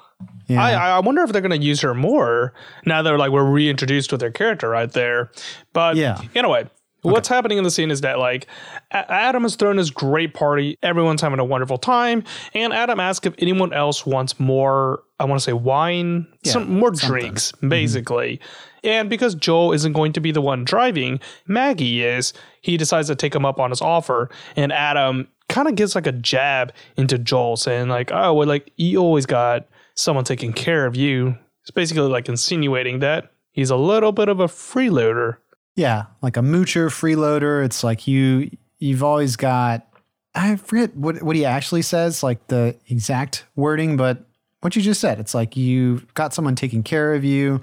Yeah. 0.47 0.61
I, 0.63 0.89
I 0.97 0.99
wonder 0.99 1.21
if 1.23 1.31
they're 1.31 1.41
going 1.43 1.57
to 1.57 1.65
use 1.65 1.79
her 1.81 1.93
more 1.93 2.53
now 2.85 3.01
that 3.03 3.15
like 3.17 3.31
we're 3.31 3.49
reintroduced 3.49 4.11
with 4.11 4.19
her 4.21 4.31
character 4.31 4.67
right 4.67 4.91
there. 4.91 5.31
But 5.71 5.95
Yeah. 5.95 6.19
anyway, 6.35 6.67
what's 7.01 7.27
happening 7.27 7.57
in 7.57 7.63
the 7.63 7.71
scene 7.71 7.91
is 7.91 8.01
that 8.01 8.19
like 8.19 8.47
Adam 8.91 9.43
has 9.43 9.55
thrown 9.55 9.77
this 9.77 9.89
great 9.89 10.33
party. 10.33 10.77
Everyone's 10.83 11.21
having 11.21 11.39
a 11.39 11.45
wonderful 11.45 11.77
time, 11.77 12.23
and 12.53 12.73
Adam 12.73 12.99
asks 12.99 13.25
if 13.25 13.33
anyone 13.39 13.73
else 13.73 14.05
wants 14.05 14.39
more. 14.39 15.03
I 15.19 15.25
want 15.25 15.39
to 15.39 15.43
say 15.43 15.53
wine, 15.53 16.27
some 16.45 16.71
more 16.79 16.91
drinks, 16.91 17.51
mm-hmm. 17.53 17.69
basically. 17.69 18.39
And 18.83 19.09
because 19.09 19.35
Joel 19.35 19.73
isn't 19.73 19.93
going 19.93 20.13
to 20.13 20.21
be 20.21 20.31
the 20.31 20.41
one 20.41 20.63
driving, 20.63 21.19
Maggie 21.47 22.03
is. 22.03 22.31
He 22.61 22.77
decides 22.77 23.07
to 23.09 23.15
take 23.15 23.35
him 23.35 23.45
up 23.45 23.59
on 23.59 23.69
his 23.69 23.81
offer, 23.81 24.29
and 24.55 24.71
Adam 24.71 25.27
kind 25.49 25.67
of 25.67 25.75
gives 25.75 25.95
like 25.95 26.07
a 26.07 26.11
jab 26.11 26.71
into 26.95 27.17
Joel, 27.17 27.57
saying 27.57 27.89
like, 27.89 28.11
"Oh, 28.13 28.33
well, 28.33 28.47
like 28.47 28.71
you 28.77 28.99
always 28.99 29.25
got 29.25 29.67
someone 29.95 30.23
taking 30.23 30.53
care 30.53 30.85
of 30.85 30.95
you." 30.95 31.37
It's 31.63 31.71
basically 31.71 32.07
like 32.07 32.29
insinuating 32.29 32.99
that 32.99 33.31
he's 33.51 33.69
a 33.69 33.75
little 33.75 34.11
bit 34.11 34.29
of 34.29 34.39
a 34.39 34.47
freeloader. 34.47 35.37
Yeah, 35.79 36.07
like 36.21 36.35
a 36.35 36.41
moocher 36.41 36.87
freeloader. 36.87 37.63
It's 37.63 37.85
like 37.85 38.05
you 38.05 38.51
you've 38.79 39.01
always 39.01 39.37
got 39.37 39.87
I 40.35 40.57
forget 40.57 40.93
what 40.93 41.23
what 41.23 41.37
he 41.37 41.45
actually 41.45 41.83
says, 41.83 42.21
like 42.21 42.47
the 42.47 42.75
exact 42.89 43.45
wording, 43.55 43.95
but 43.95 44.25
what 44.59 44.75
you 44.75 44.81
just 44.81 44.99
said. 44.99 45.21
It's 45.21 45.33
like 45.33 45.55
you've 45.55 46.13
got 46.15 46.33
someone 46.33 46.55
taking 46.55 46.83
care 46.83 47.13
of 47.13 47.23
you. 47.23 47.61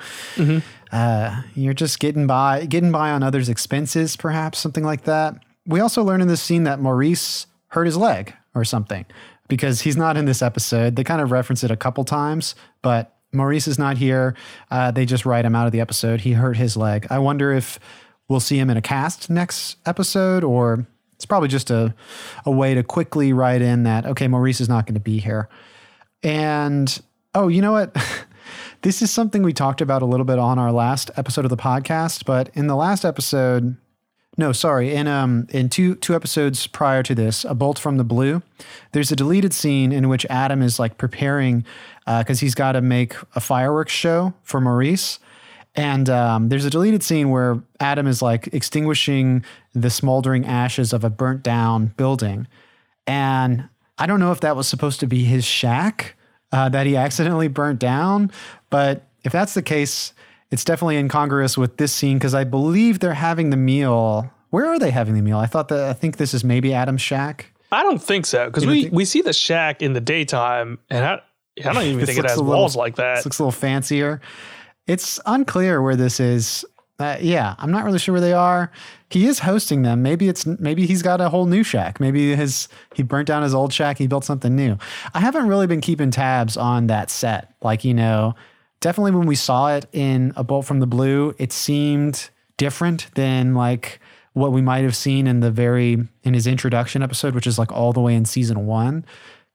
Uh, 0.90 1.42
you're 1.54 1.74
just 1.74 2.00
getting 2.00 2.26
by 2.26 2.64
getting 2.64 2.90
by 2.90 3.10
on 3.10 3.22
others' 3.22 3.50
expenses, 3.50 4.16
perhaps 4.16 4.60
something 4.60 4.84
like 4.84 5.04
that. 5.04 5.34
We 5.66 5.80
also 5.80 6.02
learn 6.02 6.22
in 6.22 6.28
this 6.28 6.40
scene 6.40 6.64
that 6.64 6.80
Maurice 6.80 7.46
hurt 7.68 7.84
his 7.84 7.98
leg 7.98 8.32
or 8.54 8.64
something 8.64 9.04
because 9.46 9.82
he's 9.82 9.98
not 9.98 10.16
in 10.16 10.24
this 10.24 10.40
episode. 10.40 10.96
They 10.96 11.04
kind 11.04 11.20
of 11.20 11.32
reference 11.32 11.62
it 11.62 11.70
a 11.70 11.76
couple 11.76 12.04
times, 12.04 12.54
but 12.80 13.14
Maurice 13.32 13.68
is 13.68 13.78
not 13.78 13.98
here. 13.98 14.34
Uh, 14.70 14.90
they 14.90 15.04
just 15.04 15.26
write 15.26 15.44
him 15.44 15.54
out 15.54 15.66
of 15.66 15.72
the 15.72 15.80
episode. 15.80 16.22
He 16.22 16.32
hurt 16.32 16.56
his 16.56 16.78
leg. 16.78 17.06
I 17.10 17.18
wonder 17.18 17.52
if 17.52 17.78
we'll 18.28 18.40
see 18.40 18.58
him 18.58 18.70
in 18.70 18.76
a 18.76 18.82
cast 18.82 19.30
next 19.30 19.76
episode, 19.86 20.44
or 20.44 20.86
it's 21.14 21.26
probably 21.26 21.48
just 21.48 21.70
a, 21.70 21.94
a 22.44 22.50
way 22.50 22.74
to 22.74 22.82
quickly 22.82 23.32
write 23.32 23.62
in 23.62 23.84
that, 23.84 24.06
okay, 24.06 24.28
Maurice 24.28 24.60
is 24.60 24.68
not 24.68 24.86
going 24.86 24.94
to 24.94 25.00
be 25.00 25.18
here. 25.18 25.48
And 26.22 27.00
oh, 27.34 27.48
you 27.48 27.62
know 27.62 27.72
what? 27.72 27.96
this 28.82 29.02
is 29.02 29.10
something 29.10 29.42
we 29.42 29.52
talked 29.52 29.80
about 29.80 30.02
a 30.02 30.06
little 30.06 30.26
bit 30.26 30.38
on 30.38 30.58
our 30.58 30.72
last 30.72 31.10
episode 31.16 31.44
of 31.44 31.50
the 31.50 31.56
podcast, 31.56 32.24
but 32.24 32.50
in 32.54 32.66
the 32.66 32.76
last 32.76 33.04
episode, 33.04 33.76
no, 34.38 34.52
sorry. 34.52 34.94
In 34.94 35.08
um 35.08 35.46
in 35.50 35.68
two 35.70 35.94
two 35.94 36.14
episodes 36.14 36.66
prior 36.66 37.02
to 37.02 37.14
this, 37.14 37.44
a 37.44 37.54
bolt 37.54 37.78
from 37.78 37.96
the 37.96 38.04
blue, 38.04 38.42
there's 38.92 39.10
a 39.10 39.16
deleted 39.16 39.54
scene 39.54 39.92
in 39.92 40.08
which 40.08 40.26
Adam 40.28 40.62
is 40.62 40.78
like 40.78 40.98
preparing 40.98 41.64
because 42.06 42.40
he's 42.40 42.54
got 42.54 42.72
to 42.72 42.82
make 42.82 43.14
a 43.34 43.40
fireworks 43.40 43.92
show 43.92 44.34
for 44.42 44.60
Maurice. 44.60 45.18
And 45.76 46.08
um, 46.08 46.48
there's 46.48 46.64
a 46.64 46.70
deleted 46.70 47.02
scene 47.02 47.30
where 47.30 47.60
Adam 47.80 48.06
is 48.06 48.22
like 48.22 48.48
extinguishing 48.54 49.44
the 49.74 49.90
smoldering 49.90 50.46
ashes 50.46 50.92
of 50.94 51.04
a 51.04 51.10
burnt 51.10 51.42
down 51.42 51.88
building. 51.98 52.46
And 53.06 53.68
I 53.98 54.06
don't 54.06 54.18
know 54.20 54.32
if 54.32 54.40
that 54.40 54.56
was 54.56 54.66
supposed 54.66 55.00
to 55.00 55.06
be 55.06 55.24
his 55.24 55.44
shack 55.44 56.14
uh, 56.52 56.68
that 56.70 56.86
he 56.86 56.96
accidentally 56.96 57.48
burnt 57.48 57.78
down, 57.78 58.30
but 58.70 59.02
if 59.24 59.32
that's 59.32 59.54
the 59.54 59.62
case, 59.62 60.12
it's 60.50 60.64
definitely 60.64 60.96
incongruous 60.96 61.58
with 61.58 61.76
this 61.76 61.92
scene 61.92 62.16
because 62.18 62.34
I 62.34 62.44
believe 62.44 63.00
they're 63.00 63.14
having 63.14 63.50
the 63.50 63.56
meal. 63.56 64.30
Where 64.50 64.66
are 64.66 64.78
they 64.78 64.90
having 64.90 65.14
the 65.14 65.22
meal? 65.22 65.38
I 65.38 65.46
thought 65.46 65.68
that 65.68 65.84
I 65.88 65.92
think 65.92 66.16
this 66.16 66.32
is 66.32 66.44
maybe 66.44 66.72
Adam's 66.72 67.02
shack. 67.02 67.52
I 67.72 67.82
don't 67.82 68.02
think 68.02 68.26
so 68.26 68.46
because 68.46 68.64
we, 68.64 68.82
think- 68.82 68.94
we 68.94 69.04
see 69.04 69.20
the 69.22 69.32
shack 69.32 69.82
in 69.82 69.92
the 69.92 70.00
daytime, 70.00 70.78
and 70.88 71.04
I, 71.04 71.20
I 71.64 71.72
don't 71.72 71.82
even 71.84 72.06
think 72.06 72.18
it 72.18 72.24
has 72.24 72.36
a 72.38 72.42
little- 72.42 72.60
walls 72.60 72.76
like 72.76 72.96
that. 72.96 73.24
Looks 73.24 73.38
a 73.38 73.42
little 73.42 73.50
fancier. 73.52 74.20
It's 74.86 75.20
unclear 75.26 75.82
where 75.82 75.96
this 75.96 76.20
is. 76.20 76.64
Uh, 76.98 77.18
yeah, 77.20 77.54
I'm 77.58 77.70
not 77.70 77.84
really 77.84 77.98
sure 77.98 78.12
where 78.12 78.22
they 78.22 78.32
are. 78.32 78.70
He 79.10 79.26
is 79.26 79.40
hosting 79.40 79.82
them. 79.82 80.02
Maybe 80.02 80.28
it's 80.28 80.46
maybe 80.46 80.86
he's 80.86 81.02
got 81.02 81.20
a 81.20 81.28
whole 81.28 81.44
new 81.44 81.62
shack. 81.62 82.00
Maybe 82.00 82.34
his 82.34 82.68
he 82.94 83.02
burnt 83.02 83.28
down 83.28 83.42
his 83.42 83.54
old 83.54 83.72
shack. 83.72 83.98
He 83.98 84.06
built 84.06 84.24
something 84.24 84.56
new. 84.56 84.78
I 85.12 85.20
haven't 85.20 85.48
really 85.48 85.66
been 85.66 85.82
keeping 85.82 86.10
tabs 86.10 86.56
on 86.56 86.86
that 86.86 87.10
set. 87.10 87.52
Like 87.60 87.84
you 87.84 87.92
know, 87.92 88.34
definitely 88.80 89.12
when 89.12 89.26
we 89.26 89.34
saw 89.34 89.74
it 89.74 89.86
in 89.92 90.32
A 90.36 90.44
Bolt 90.44 90.64
from 90.64 90.80
the 90.80 90.86
Blue, 90.86 91.34
it 91.38 91.52
seemed 91.52 92.30
different 92.56 93.08
than 93.14 93.54
like 93.54 94.00
what 94.32 94.52
we 94.52 94.62
might 94.62 94.84
have 94.84 94.96
seen 94.96 95.26
in 95.26 95.40
the 95.40 95.50
very 95.50 95.98
in 96.22 96.34
his 96.34 96.46
introduction 96.46 97.02
episode, 97.02 97.34
which 97.34 97.46
is 97.46 97.58
like 97.58 97.72
all 97.72 97.92
the 97.92 98.00
way 98.00 98.14
in 98.14 98.24
season 98.24 98.66
one. 98.66 99.04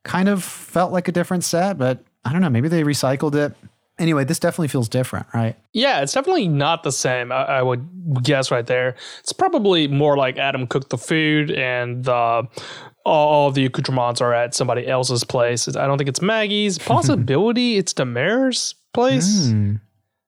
Kind 0.03 0.29
of 0.29 0.43
felt 0.43 0.91
like 0.91 1.07
a 1.07 1.11
different 1.11 1.43
set, 1.43 1.77
but 1.77 2.03
I 2.25 2.31
don't 2.31 2.41
know. 2.41 2.49
Maybe 2.49 2.67
they 2.67 2.83
recycled 2.83 3.35
it. 3.35 3.53
Anyway, 3.99 4.23
this 4.23 4.39
definitely 4.39 4.67
feels 4.67 4.89
different, 4.89 5.27
right? 5.33 5.55
Yeah, 5.73 6.01
it's 6.01 6.13
definitely 6.13 6.47
not 6.47 6.83
the 6.83 6.91
same. 6.91 7.31
I, 7.31 7.43
I 7.43 7.61
would 7.61 8.23
guess 8.23 8.49
right 8.49 8.65
there. 8.65 8.95
It's 9.19 9.33
probably 9.33 9.87
more 9.87 10.17
like 10.17 10.37
Adam 10.37 10.65
cooked 10.65 10.89
the 10.89 10.97
food 10.97 11.51
and 11.51 12.03
the 12.03 12.47
all 13.05 13.51
the 13.51 13.65
accoutrements 13.65 14.21
are 14.21 14.33
at 14.33 14.53
somebody 14.55 14.87
else's 14.87 15.23
place. 15.23 15.67
I 15.67 15.87
don't 15.87 15.97
think 15.97 16.09
it's 16.09 16.21
Maggie's. 16.21 16.77
Possibility 16.79 17.77
it's 17.77 17.93
the 17.93 18.05
mayor's 18.05 18.75
place. 18.93 19.49
Hmm. 19.49 19.75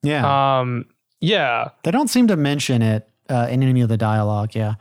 Yeah. 0.03 0.60
Um, 0.60 0.86
yeah, 1.24 1.70
They 1.84 1.91
don't 1.91 2.10
seem 2.10 2.27
to 2.27 2.36
mention 2.36 2.82
it 2.82 3.08
uh, 3.29 3.48
in 3.50 3.63
any 3.63 3.79
of 3.79 3.88
the 3.88 3.96
dialogue, 3.96 4.55
yeah. 4.55 4.74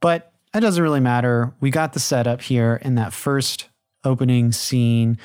But 0.00 0.32
it 0.54 0.60
doesn't 0.60 0.82
really 0.82 1.00
matter. 1.00 1.52
We 1.60 1.70
got 1.70 1.92
the 1.92 2.00
setup 2.00 2.40
here 2.40 2.80
in 2.82 2.94
that 2.94 3.12
first 3.12 3.68
opening 4.02 4.52
scene. 4.52 5.18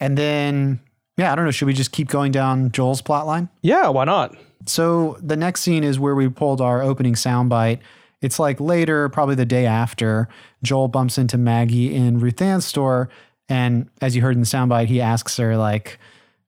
And 0.00 0.16
then, 0.16 0.80
yeah, 1.16 1.32
I 1.32 1.34
don't 1.34 1.44
know. 1.44 1.50
Should 1.50 1.66
we 1.66 1.74
just 1.74 1.92
keep 1.92 2.08
going 2.08 2.32
down 2.32 2.72
Joel's 2.72 3.02
plot 3.02 3.26
line? 3.26 3.48
yeah. 3.62 3.88
Why 3.88 4.04
not? 4.04 4.36
So 4.66 5.18
the 5.20 5.36
next 5.36 5.60
scene 5.60 5.84
is 5.84 5.98
where 5.98 6.14
we 6.14 6.28
pulled 6.28 6.60
our 6.60 6.82
opening 6.82 7.14
soundbite. 7.14 7.80
It's 8.22 8.38
like 8.38 8.58
later, 8.60 9.10
probably 9.10 9.34
the 9.34 9.44
day 9.44 9.66
after, 9.66 10.28
Joel 10.62 10.88
bumps 10.88 11.18
into 11.18 11.36
Maggie 11.36 11.94
in 11.94 12.18
Ruth 12.18 12.40
Ann's 12.40 12.64
store. 12.64 13.10
And 13.50 13.90
as 14.00 14.16
you 14.16 14.22
heard 14.22 14.34
in 14.34 14.40
the 14.40 14.46
soundbite, 14.46 14.86
he 14.86 15.02
asks 15.02 15.36
her, 15.36 15.58
like, 15.58 15.98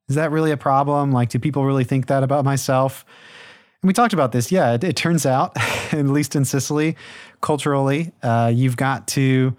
is 0.09 0.15
that 0.15 0.31
really 0.31 0.51
a 0.51 0.57
problem? 0.57 1.13
Like, 1.13 1.29
do 1.29 1.39
people 1.39 1.67
really 1.67 1.85
think 1.85 2.07
that 2.07 2.23
about 2.23 2.45
myself? 2.45 3.05
And 3.83 3.89
we 3.89 3.93
talked 3.93 4.15
about 4.15 4.33
this. 4.33 4.51
Yeah, 4.51 4.73
it, 4.73 4.85
it 4.85 4.97
turns 4.97 5.27
out, 5.27 5.53
at 5.93 6.07
least 6.07 6.35
in 6.35 6.47
Cicely, 6.47 6.97
culturally, 7.43 8.13
uh, 8.23 8.51
you've 8.55 8.79
got 8.79 9.07
to 9.09 9.55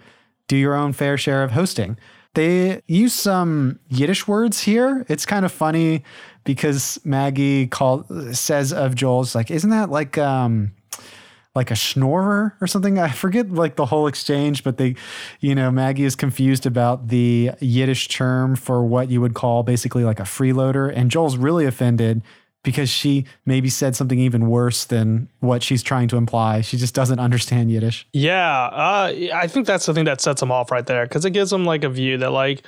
do 0.48 0.58
your 0.58 0.74
own 0.74 0.94
fair 0.94 1.18
share 1.18 1.44
of 1.44 1.52
hosting. 1.52 1.98
They 2.38 2.84
use 2.86 3.16
some 3.16 3.80
Yiddish 3.90 4.28
words 4.28 4.62
here. 4.62 5.04
It's 5.10 5.26
kind 5.26 5.44
of 5.44 5.52
funny 5.52 6.04
because 6.44 7.00
Maggie 7.04 7.66
call, 7.66 8.06
says 8.32 8.72
of 8.72 8.94
Joel's 8.94 9.34
like, 9.34 9.50
isn't 9.50 9.72
that 9.72 9.90
like 9.90 10.20
um, 10.20 10.72
like 11.56 11.72
a 11.72 11.74
schnorrer 11.74 12.54
or 12.62 12.68
something? 12.68 13.00
I 13.00 13.10
forget 13.10 13.52
like 13.52 13.76
the 13.76 13.88
whole 13.88 14.06
exchange, 14.06 14.64
but 14.64 14.78
they, 14.78 14.94
you 15.40 15.56
know, 15.56 15.72
Maggie 15.72 16.04
is 16.04 16.16
confused 16.16 16.68
about 16.68 17.08
the 17.08 17.54
Yiddish 17.60 18.08
term 18.08 18.56
for 18.56 18.86
what 18.86 19.10
you 19.10 19.20
would 19.20 19.34
call 19.34 19.64
basically 19.64 20.04
like 20.04 20.20
a 20.20 20.24
freeloader, 20.24 20.94
and 20.96 21.10
Joel's 21.10 21.38
really 21.38 21.66
offended 21.66 22.22
because 22.64 22.90
she 22.90 23.26
maybe 23.46 23.70
said 23.70 23.96
something 23.96 24.20
even 24.20 24.50
worse 24.50 24.84
than 24.86 25.30
what 25.40 25.64
she's 25.64 25.82
trying 25.82 26.08
to 26.10 26.18
imply. 26.18 26.62
She 26.62 26.78
just 26.78 26.94
doesn't 26.94 27.20
understand 27.20 27.72
Yiddish. 27.72 28.08
Yeah, 28.14 28.66
uh, 28.66 29.14
I 29.34 29.48
think 29.48 29.68
that's 29.68 29.86
the 29.86 29.94
thing 29.94 30.06
that 30.06 30.22
sets 30.22 30.42
him 30.42 30.52
off 30.52 30.72
right 30.72 30.86
there 30.86 31.06
because 31.06 31.24
it 31.24 31.32
gives 31.32 31.52
him 31.52 31.66
like 31.66 31.84
a 31.84 31.90
view 31.90 32.18
that 32.18 32.32
like 32.32 32.64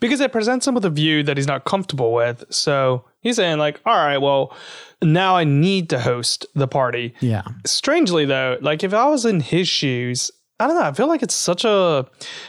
because 0.00 0.20
it 0.20 0.32
presents 0.32 0.66
him 0.66 0.74
with 0.74 0.84
a 0.84 0.90
view 0.90 1.22
that 1.22 1.36
he's 1.36 1.46
not 1.46 1.64
comfortable 1.64 2.12
with. 2.12 2.44
So 2.50 3.04
he's 3.20 3.36
saying 3.36 3.58
like, 3.58 3.80
all 3.84 3.94
right, 3.94 4.18
well, 4.18 4.54
now 5.02 5.36
I 5.36 5.44
need 5.44 5.90
to 5.90 6.00
host 6.00 6.46
the 6.54 6.68
party. 6.68 7.14
Yeah. 7.20 7.42
Strangely 7.66 8.24
though, 8.24 8.58
like 8.60 8.82
if 8.82 8.94
I 8.94 9.06
was 9.08 9.24
in 9.24 9.40
his 9.40 9.68
shoes, 9.68 10.30
I 10.60 10.66
don't 10.66 10.74
know. 10.76 10.82
I 10.82 10.92
feel 10.92 11.06
like 11.06 11.22
it's 11.22 11.34
such 11.34 11.64
a 11.64 12.06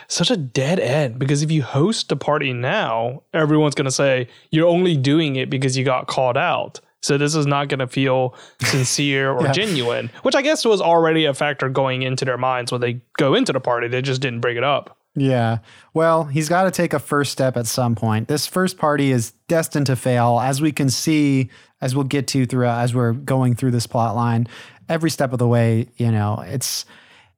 such 0.07 0.31
a 0.31 0.37
dead 0.37 0.79
end 0.79 1.19
because 1.19 1.43
if 1.43 1.51
you 1.51 1.61
host 1.63 2.11
a 2.11 2.15
party 2.15 2.53
now, 2.53 3.21
everyone's 3.33 3.75
gonna 3.75 3.91
say 3.91 4.27
you're 4.51 4.67
only 4.67 4.97
doing 4.97 5.35
it 5.35 5.49
because 5.49 5.77
you 5.77 5.85
got 5.85 6.07
called 6.07 6.37
out. 6.37 6.79
So 7.01 7.17
this 7.17 7.35
is 7.35 7.45
not 7.45 7.67
gonna 7.69 7.87
feel 7.87 8.35
sincere 8.63 9.31
or 9.31 9.43
Yeah. 9.45 9.51
genuine, 9.51 10.09
which 10.23 10.35
I 10.35 10.41
guess 10.41 10.65
was 10.65 10.81
already 10.81 11.25
a 11.25 11.33
factor 11.33 11.69
going 11.69 12.01
into 12.01 12.25
their 12.25 12.37
minds 12.37 12.71
when 12.71 12.81
they 12.81 13.01
go 13.17 13.35
into 13.35 13.53
the 13.53 13.59
party. 13.59 13.87
They 13.87 14.01
just 14.01 14.21
didn't 14.21 14.39
bring 14.41 14.57
it 14.57 14.63
up. 14.63 14.97
Yeah. 15.15 15.59
Well, 15.93 16.25
he's 16.25 16.47
got 16.49 16.63
to 16.63 16.71
take 16.71 16.93
a 16.93 16.99
first 16.99 17.31
step 17.31 17.57
at 17.57 17.65
some 17.67 17.95
point. 17.95 18.27
This 18.27 18.47
first 18.47 18.77
party 18.77 19.11
is 19.11 19.31
destined 19.47 19.87
to 19.87 19.95
fail, 19.95 20.39
as 20.39 20.61
we 20.61 20.71
can 20.71 20.89
see, 20.89 21.49
as 21.81 21.95
we'll 21.95 22.05
get 22.05 22.27
to 22.27 22.45
throughout, 22.45 22.81
as 22.83 22.93
we're 22.93 23.13
going 23.13 23.55
through 23.55 23.71
this 23.71 23.87
plot 23.87 24.15
line. 24.15 24.47
Every 24.87 25.09
step 25.09 25.33
of 25.33 25.39
the 25.39 25.47
way, 25.47 25.87
you 25.97 26.11
know, 26.11 26.43
it's 26.47 26.85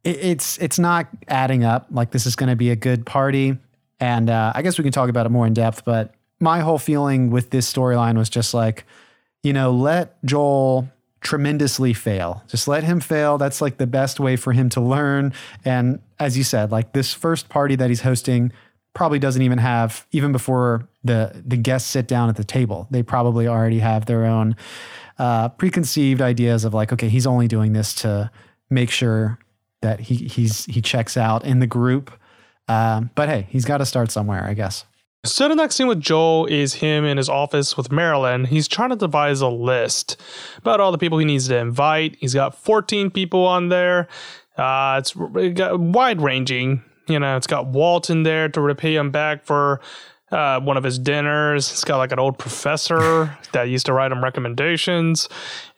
it, 0.04 0.18
it's 0.18 0.58
it's 0.60 0.80
not 0.80 1.08
adding 1.28 1.64
up. 1.64 1.88
Like 1.92 2.12
this 2.12 2.26
is 2.26 2.36
going 2.36 2.50
to 2.50 2.56
be 2.56 2.70
a 2.70 2.76
good 2.76 3.06
party, 3.06 3.58
and 4.00 4.30
uh, 4.30 4.54
I 4.56 4.62
guess 4.62 4.78
we 4.78 4.84
can 4.84 4.92
talk 4.92 5.10
about 5.10 5.26
it 5.26 5.30
more 5.30 5.48
in 5.48 5.54
depth. 5.54 5.86
But 5.86 6.14
my 6.40 6.60
whole 6.60 6.80
feeling 6.80 7.30
with 7.30 7.52
this 7.52 7.72
storyline 7.72 8.18
was 8.18 8.30
just 8.30 8.54
like, 8.54 8.86
you 9.44 9.54
know, 9.54 9.72
let 9.72 10.24
Joel 10.26 10.90
tremendously 11.22 11.94
fail. 11.94 12.44
Just 12.48 12.68
let 12.68 12.84
him 12.84 13.00
fail. 13.00 13.38
That's 13.38 13.62
like 13.62 13.78
the 13.78 13.88
best 13.88 14.20
way 14.20 14.36
for 14.36 14.54
him 14.54 14.70
to 14.70 14.82
learn. 14.82 15.34
And 15.64 16.02
as 16.20 16.36
you 16.36 16.44
said, 16.44 16.72
like 16.72 16.94
this 16.94 17.14
first 17.14 17.48
party 17.48 17.76
that 17.76 17.90
he's 17.90 18.02
hosting 18.02 18.52
probably 18.94 19.20
doesn't 19.20 19.42
even 19.42 19.60
have 19.60 20.06
even 20.12 20.32
before 20.32 20.88
the 21.04 21.42
the 21.46 21.58
guests 21.58 21.90
sit 21.90 22.08
down 22.08 22.28
at 22.28 22.36
the 22.36 22.44
table. 22.44 22.88
They 22.92 23.04
probably 23.04 23.48
already 23.48 23.80
have 23.80 24.06
their 24.06 24.26
own 24.26 24.56
uh, 25.20 25.50
preconceived 25.50 26.22
ideas 26.22 26.66
of 26.66 26.74
like, 26.74 26.92
okay, 26.92 27.08
he's 27.08 27.28
only 27.28 27.48
doing 27.48 27.74
this 27.74 27.94
to 27.96 28.32
make 28.70 28.90
sure 28.90 29.38
that 29.82 30.00
he 30.00 30.16
he's 30.16 30.66
he 30.66 30.82
checks 30.82 31.18
out 31.18 31.44
in 31.46 31.60
the 31.60 31.68
group. 31.68 32.12
Um, 32.68 33.10
but 33.16 33.28
hey, 33.28 33.48
he's 33.50 33.66
got 33.66 33.80
to 33.80 33.86
start 33.86 34.12
somewhere, 34.12 34.46
I 34.46 34.54
guess. 34.54 34.86
So 35.24 35.48
the 35.48 35.56
next 35.56 35.76
scene 35.76 35.88
with 35.88 36.00
Joel 36.00 36.48
is 36.48 36.74
him 36.76 37.06
in 37.06 37.18
his 37.18 37.30
office 37.30 37.78
with 37.78 37.92
Marilyn. 37.92 38.46
He's 38.46 38.68
trying 38.68 38.90
to 38.90 38.96
devise 38.96 39.42
a 39.42 39.50
list 39.50 40.20
about 40.58 40.80
all 40.80 40.92
the 40.92 40.98
people 40.98 41.20
he 41.20 41.26
needs 41.26 41.48
to 41.50 41.58
invite. 41.58 42.16
He's 42.20 42.34
got 42.34 42.56
14 42.56 43.12
people 43.12 43.46
on 43.46 43.70
there. 43.70 44.08
Uh, 44.58 44.96
it's 45.00 45.16
wide 45.16 46.22
ranging. 46.22 46.84
You 47.08 47.20
know, 47.20 47.38
it's 47.38 47.46
got 47.46 47.68
Walton 47.68 48.24
there 48.24 48.50
to 48.50 48.62
repay 48.62 48.96
him 48.96 49.12
back 49.12 49.44
for 49.44 49.80
uh, 50.32 50.60
one 50.60 50.78
of 50.78 50.84
his 50.84 50.98
dinners. 50.98 51.72
It's 51.72 51.84
got 51.84 51.98
like 51.98 52.12
an 52.12 52.20
old 52.20 52.40
professor 52.40 53.38
that 53.52 53.64
used 53.70 53.86
to 53.88 53.94
write 53.94 54.12
him 54.12 54.24
recommendations. 54.24 55.30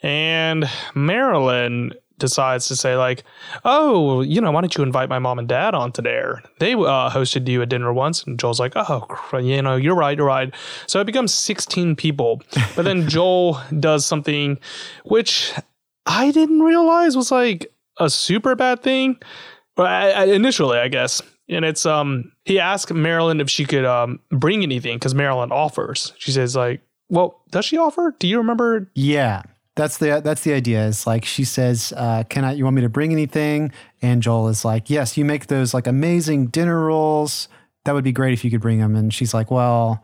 And 0.02 0.70
Marilyn 0.96 1.94
decides 2.24 2.70
to 2.70 2.76
say 2.78 2.96
like, 2.96 3.26
"Oh, 3.66 4.22
you 4.22 4.40
know, 4.40 4.52
why 4.52 4.62
don't 4.62 4.76
you 4.78 4.84
invite 4.84 5.10
my 5.10 5.20
mom 5.20 5.40
and 5.40 5.48
dad 5.48 5.76
onto 5.76 6.02
there? 6.02 6.42
They 6.60 6.74
uh, 6.74 7.10
hosted 7.10 7.48
you 7.50 7.62
a 7.62 7.66
dinner 7.66 7.92
once." 7.92 8.24
And 8.24 8.40
Joel's 8.40 8.62
like, 8.62 8.74
"Oh, 8.76 9.06
you 9.34 9.62
know, 9.62 9.76
you're 9.76 9.96
right, 9.96 10.18
you're 10.18 10.26
right." 10.26 10.54
So 10.88 11.02
it 11.02 11.06
becomes 11.06 11.34
16 11.34 11.98
people. 11.98 12.42
But 12.76 12.86
then 12.86 13.10
Joel 13.14 13.60
does 13.78 14.06
something 14.06 14.58
which 15.04 15.54
I 16.06 16.32
didn't 16.32 16.62
realize 16.62 17.18
was 17.18 17.30
like 17.32 17.74
a 18.00 18.10
super 18.10 18.56
bad 18.56 18.82
thing. 18.82 19.18
But 19.76 19.88
I, 19.88 20.12
I, 20.12 20.24
initially, 20.26 20.78
I 20.78 20.88
guess, 20.88 21.22
and 21.50 21.66
it's 21.66 21.86
um, 21.86 22.32
he 22.46 22.58
asked 22.60 22.94
Marilyn 22.94 23.42
if 23.42 23.50
she 23.50 23.66
could 23.66 23.86
um 23.86 24.20
bring 24.30 24.64
anything 24.64 24.98
because 24.98 25.14
Marilyn 25.14 25.52
offers. 25.52 26.14
She 26.18 26.32
says 26.32 26.56
like, 26.56 26.82
"Well, 27.10 27.42
does 27.52 27.66
she 27.66 27.78
offer? 27.78 28.16
Do 28.18 28.28
you 28.28 28.38
remember?" 28.38 28.90
Yeah. 28.96 29.44
That's 29.76 29.98
the 29.98 30.22
that's 30.24 30.42
the 30.42 30.54
idea. 30.54 30.86
Is 30.86 31.08
like 31.08 31.26
she 31.26 31.44
says, 31.44 31.94
uh, 31.98 32.24
"Can 32.30 32.46
I? 32.46 32.54
You 32.54 32.64
want 32.64 32.76
me 32.76 32.84
to 32.84 32.90
bring 32.90 33.12
anything?" 33.12 33.72
And 34.02 34.22
Joel 34.22 34.48
is 34.50 34.64
like, 34.64 34.90
"Yes, 34.90 35.18
you 35.18 35.26
make 35.26 35.48
those 35.48 35.74
like 35.74 35.88
amazing 35.88 36.48
dinner 36.48 36.86
rolls. 36.86 37.48
That 37.86 37.94
would 37.94 38.04
be 38.04 38.12
great 38.12 38.34
if 38.34 38.46
you 38.46 38.52
could 38.52 38.62
bring 38.62 38.80
them." 38.80 38.96
And 38.96 39.12
she's 39.12 39.34
like, 39.34 39.50
"Well, 39.50 40.04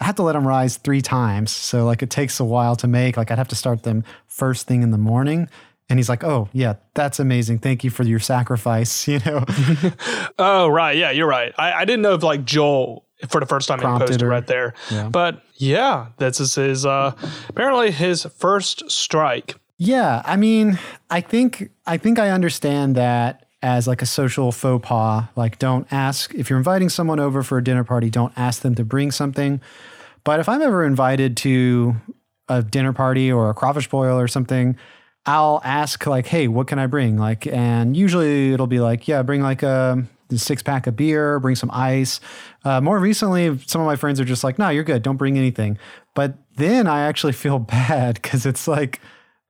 I 0.00 0.04
have 0.04 0.14
to 0.16 0.22
let 0.22 0.34
them 0.34 0.46
rise 0.46 0.76
three 0.76 1.02
times, 1.02 1.50
so 1.50 1.84
like 1.84 2.02
it 2.02 2.10
takes 2.10 2.38
a 2.38 2.44
while 2.44 2.76
to 2.76 2.86
make. 2.86 3.16
Like 3.16 3.32
I'd 3.32 3.38
have 3.38 3.48
to 3.48 3.56
start 3.56 3.82
them 3.82 4.04
first 4.28 4.68
thing 4.68 4.82
in 4.82 4.92
the 4.92 4.98
morning." 4.98 5.48
And 5.90 5.98
he's 5.98 6.08
like, 6.08 6.22
"Oh 6.22 6.48
yeah, 6.52 6.74
that's 6.94 7.18
amazing. 7.18 7.58
Thank 7.58 7.82
you 7.82 7.90
for 7.90 8.04
your 8.04 8.20
sacrifice." 8.20 9.08
You 9.08 9.18
know. 9.26 9.44
oh 10.38 10.68
right, 10.68 10.96
yeah, 10.96 11.10
you're 11.10 11.26
right. 11.26 11.52
I, 11.58 11.72
I 11.72 11.84
didn't 11.84 12.02
know 12.02 12.14
if 12.14 12.22
like 12.22 12.44
Joel 12.44 13.04
for 13.28 13.40
the 13.40 13.46
first 13.46 13.66
time 13.66 13.80
in 13.80 13.98
posted 13.98 14.22
right 14.22 14.46
there. 14.46 14.74
Yeah. 14.90 15.08
But 15.08 15.42
yeah, 15.58 16.06
this 16.18 16.40
is 16.40 16.54
his 16.54 16.86
uh 16.86 17.12
apparently 17.48 17.90
his 17.90 18.24
first 18.24 18.90
strike. 18.90 19.56
Yeah, 19.76 20.22
I 20.24 20.36
mean, 20.36 20.78
I 21.10 21.20
think 21.20 21.70
I 21.86 21.96
think 21.98 22.18
I 22.18 22.30
understand 22.30 22.96
that 22.96 23.46
as 23.62 23.86
like 23.88 24.02
a 24.02 24.06
social 24.06 24.52
faux 24.52 24.86
pas. 24.86 25.24
Like 25.36 25.58
don't 25.58 25.86
ask 25.92 26.34
if 26.34 26.48
you're 26.48 26.58
inviting 26.58 26.88
someone 26.88 27.20
over 27.20 27.42
for 27.42 27.58
a 27.58 27.64
dinner 27.64 27.84
party, 27.84 28.08
don't 28.08 28.32
ask 28.36 28.62
them 28.62 28.74
to 28.76 28.84
bring 28.84 29.10
something. 29.10 29.60
But 30.24 30.40
if 30.40 30.48
I'm 30.48 30.62
ever 30.62 30.84
invited 30.84 31.36
to 31.38 31.96
a 32.48 32.62
dinner 32.62 32.92
party 32.92 33.30
or 33.30 33.50
a 33.50 33.54
crawfish 33.54 33.88
boil 33.88 34.18
or 34.18 34.28
something, 34.28 34.76
I'll 35.26 35.60
ask 35.64 36.06
like, 36.06 36.26
"Hey, 36.26 36.48
what 36.48 36.66
can 36.66 36.78
I 36.78 36.86
bring?" 36.86 37.18
Like, 37.18 37.46
and 37.46 37.96
usually 37.96 38.52
it'll 38.52 38.66
be 38.66 38.80
like, 38.80 39.06
"Yeah, 39.08 39.22
bring 39.22 39.42
like 39.42 39.62
a 39.62 40.06
six 40.36 40.62
pack 40.62 40.86
of 40.86 40.96
beer, 40.96 41.40
bring 41.40 41.54
some 41.54 41.70
ice. 41.72 42.20
Uh, 42.68 42.82
more 42.82 42.98
recently, 42.98 43.58
some 43.66 43.80
of 43.80 43.86
my 43.86 43.96
friends 43.96 44.20
are 44.20 44.26
just 44.26 44.44
like, 44.44 44.58
no, 44.58 44.68
you're 44.68 44.84
good. 44.84 45.02
Don't 45.02 45.16
bring 45.16 45.38
anything. 45.38 45.78
But 46.14 46.34
then 46.56 46.86
I 46.86 47.06
actually 47.06 47.32
feel 47.44 47.58
bad 47.58 48.20
because 48.20 48.44
it's 48.44 48.68
like, 48.68 49.00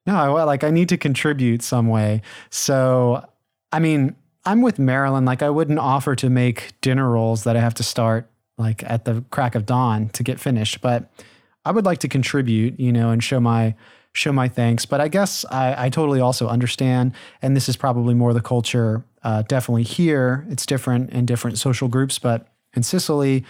no, 0.07 0.37
I, 0.37 0.44
like 0.44 0.62
I 0.62 0.70
need 0.70 0.88
to 0.90 0.96
contribute 0.96 1.62
some 1.62 1.88
way. 1.88 2.22
So, 2.50 3.28
I 3.72 3.81
mean, 3.81 4.14
I'm 4.44 4.62
with 4.62 4.78
Marilyn. 4.78 5.24
Like, 5.24 5.42
I 5.42 5.50
wouldn't 5.50 5.81
offer 5.81 6.14
to 6.14 6.31
make 6.31 6.81
dinner 6.81 7.11
rolls 7.11 7.42
that 7.42 7.57
I 7.57 7.61
have 7.61 7.74
to 7.74 7.83
start 7.83 8.31
like 8.57 8.85
at 8.85 9.04
the 9.04 9.24
crack 9.31 9.57
of 9.57 9.66
dawn 9.66 10.11
to 10.11 10.22
get 10.22 10.38
finished. 10.38 10.81
But 10.81 11.11
I 11.64 11.72
would 11.72 11.85
like 11.85 11.98
to 11.98 12.09
contribute, 12.09 12.78
you 12.78 12.92
know, 12.92 13.11
and 13.11 13.22
show 13.22 13.40
my 13.40 13.74
show 14.12 14.33
my 14.33 14.48
thanks. 14.48 14.87
But 14.87 15.00
I 15.00 15.09
guess 15.09 15.44
I, 15.50 15.87
I 15.87 15.88
totally 15.90 16.20
also 16.20 16.46
understand, 16.46 17.12
and 17.42 17.57
this 17.57 17.68
is 17.68 17.76
probably 17.76 18.14
more 18.14 18.33
the 18.33 18.40
culture 18.40 19.04
uh, 19.24 19.42
definitely 19.42 19.83
here, 19.83 20.46
it's 20.50 20.64
different 20.64 21.11
in 21.11 21.26
different 21.26 21.59
social 21.59 21.88
groups, 21.88 22.18
but 22.18 22.48
in 22.74 22.83
Cicely, 22.83 23.44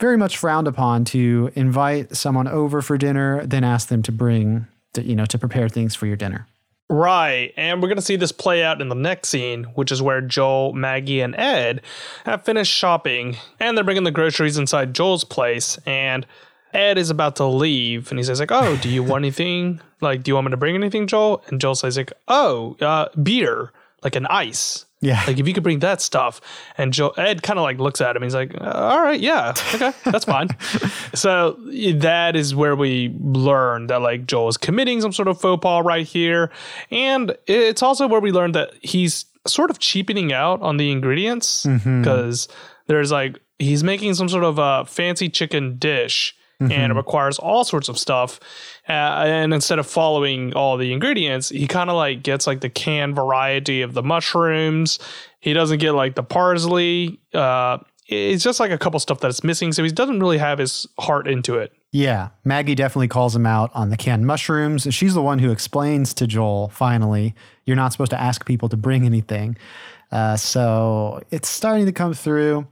very 0.00 0.16
much 0.16 0.38
frowned 0.38 0.66
upon 0.66 1.04
to 1.06 1.50
invite 1.54 2.16
someone 2.16 2.48
over 2.48 2.82
for 2.82 2.98
dinner, 2.98 3.46
then 3.46 3.64
ask 3.64 3.88
them 3.88 4.02
to 4.02 4.12
bring, 4.12 4.66
to, 4.94 5.02
you 5.02 5.14
know, 5.14 5.26
to 5.26 5.38
prepare 5.38 5.68
things 5.68 5.94
for 5.94 6.06
your 6.06 6.16
dinner. 6.16 6.46
Right. 6.90 7.54
And 7.56 7.80
we're 7.80 7.88
going 7.88 7.96
to 7.96 8.02
see 8.02 8.16
this 8.16 8.32
play 8.32 8.62
out 8.62 8.82
in 8.82 8.88
the 8.88 8.94
next 8.94 9.30
scene, 9.30 9.64
which 9.74 9.90
is 9.90 10.02
where 10.02 10.20
Joel, 10.20 10.74
Maggie, 10.74 11.20
and 11.20 11.34
Ed 11.36 11.80
have 12.26 12.44
finished 12.44 12.72
shopping 12.72 13.36
and 13.58 13.76
they're 13.76 13.84
bringing 13.84 14.04
the 14.04 14.10
groceries 14.10 14.58
inside 14.58 14.94
Joel's 14.94 15.24
place. 15.24 15.78
And 15.86 16.26
Ed 16.74 16.98
is 16.98 17.08
about 17.08 17.36
to 17.36 17.46
leave 17.46 18.10
and 18.10 18.18
he 18.18 18.24
says, 18.24 18.38
like, 18.38 18.52
oh, 18.52 18.76
do 18.76 18.90
you 18.90 19.02
want 19.02 19.22
anything? 19.22 19.80
Like, 20.00 20.22
do 20.22 20.30
you 20.30 20.34
want 20.34 20.46
me 20.46 20.50
to 20.50 20.56
bring 20.58 20.74
anything, 20.74 21.06
Joel? 21.06 21.42
And 21.48 21.60
Joel 21.60 21.74
says, 21.74 21.96
like, 21.96 22.12
oh, 22.28 22.76
uh, 22.80 23.08
beer, 23.22 23.72
like 24.02 24.16
an 24.16 24.26
ice. 24.26 24.84
Yeah. 25.04 25.22
Like 25.26 25.38
if 25.38 25.46
you 25.46 25.52
could 25.52 25.62
bring 25.62 25.80
that 25.80 26.00
stuff. 26.00 26.40
And 26.78 26.92
Joe 26.92 27.10
Ed 27.10 27.42
kind 27.42 27.58
of 27.58 27.62
like 27.62 27.78
looks 27.78 28.00
at 28.00 28.16
him. 28.16 28.22
He's 28.22 28.34
like, 28.34 28.54
all 28.60 29.02
right, 29.02 29.20
yeah, 29.20 29.54
okay, 29.74 29.92
that's 30.04 30.24
fine. 30.24 30.48
so 31.14 31.58
that 31.96 32.36
is 32.36 32.54
where 32.54 32.74
we 32.74 33.14
learn 33.20 33.88
that 33.88 34.00
like 34.00 34.26
Joel 34.26 34.48
is 34.48 34.56
committing 34.56 35.00
some 35.00 35.12
sort 35.12 35.28
of 35.28 35.40
faux 35.40 35.62
pas 35.62 35.84
right 35.84 36.06
here. 36.06 36.50
And 36.90 37.36
it's 37.46 37.82
also 37.82 38.06
where 38.06 38.20
we 38.20 38.32
learn 38.32 38.52
that 38.52 38.72
he's 38.80 39.26
sort 39.46 39.70
of 39.70 39.78
cheapening 39.78 40.32
out 40.32 40.62
on 40.62 40.78
the 40.78 40.90
ingredients 40.90 41.64
because 41.64 42.46
mm-hmm. 42.46 42.56
there's 42.86 43.12
like 43.12 43.38
he's 43.58 43.84
making 43.84 44.14
some 44.14 44.28
sort 44.28 44.44
of 44.44 44.58
a 44.58 44.84
fancy 44.86 45.28
chicken 45.28 45.76
dish 45.78 46.34
mm-hmm. 46.64 46.72
and 46.72 46.92
it 46.92 46.96
requires 46.96 47.38
all 47.38 47.64
sorts 47.64 47.88
of 47.88 47.98
stuff. 47.98 48.40
Uh, 48.88 48.92
and 48.92 49.54
instead 49.54 49.78
of 49.78 49.86
following 49.86 50.52
all 50.54 50.76
the 50.76 50.92
ingredients, 50.92 51.48
he 51.48 51.66
kind 51.66 51.90
of 51.90 51.96
like 51.96 52.22
gets 52.22 52.46
like 52.46 52.60
the 52.60 52.70
canned 52.70 53.14
variety 53.14 53.82
of 53.82 53.94
the 53.94 54.02
mushrooms. 54.02 54.98
He 55.40 55.52
doesn't 55.52 55.78
get 55.78 55.92
like 55.92 56.14
the 56.14 56.22
parsley. 56.22 57.20
Uh, 57.32 57.78
it's 58.06 58.44
just 58.44 58.60
like 58.60 58.70
a 58.70 58.78
couple 58.78 59.00
stuff 59.00 59.20
that's 59.20 59.42
missing. 59.42 59.72
So 59.72 59.82
he 59.82 59.90
doesn't 59.90 60.20
really 60.20 60.38
have 60.38 60.58
his 60.58 60.86
heart 60.98 61.26
into 61.26 61.56
it. 61.56 61.72
Yeah. 61.90 62.30
Maggie 62.44 62.74
definitely 62.74 63.08
calls 63.08 63.34
him 63.34 63.46
out 63.46 63.70
on 63.72 63.90
the 63.90 63.96
canned 63.96 64.26
mushrooms. 64.26 64.86
She's 64.90 65.14
the 65.14 65.22
one 65.22 65.38
who 65.38 65.50
explains 65.50 66.12
to 66.14 66.26
Joel 66.26 66.68
finally, 66.68 67.34
you're 67.64 67.76
not 67.76 67.92
supposed 67.92 68.10
to 68.10 68.20
ask 68.20 68.44
people 68.44 68.68
to 68.68 68.76
bring 68.76 69.06
anything. 69.06 69.56
Uh, 70.12 70.36
so 70.36 71.22
it's 71.30 71.48
starting 71.48 71.86
to 71.86 71.92
come 71.92 72.14
through. 72.14 72.66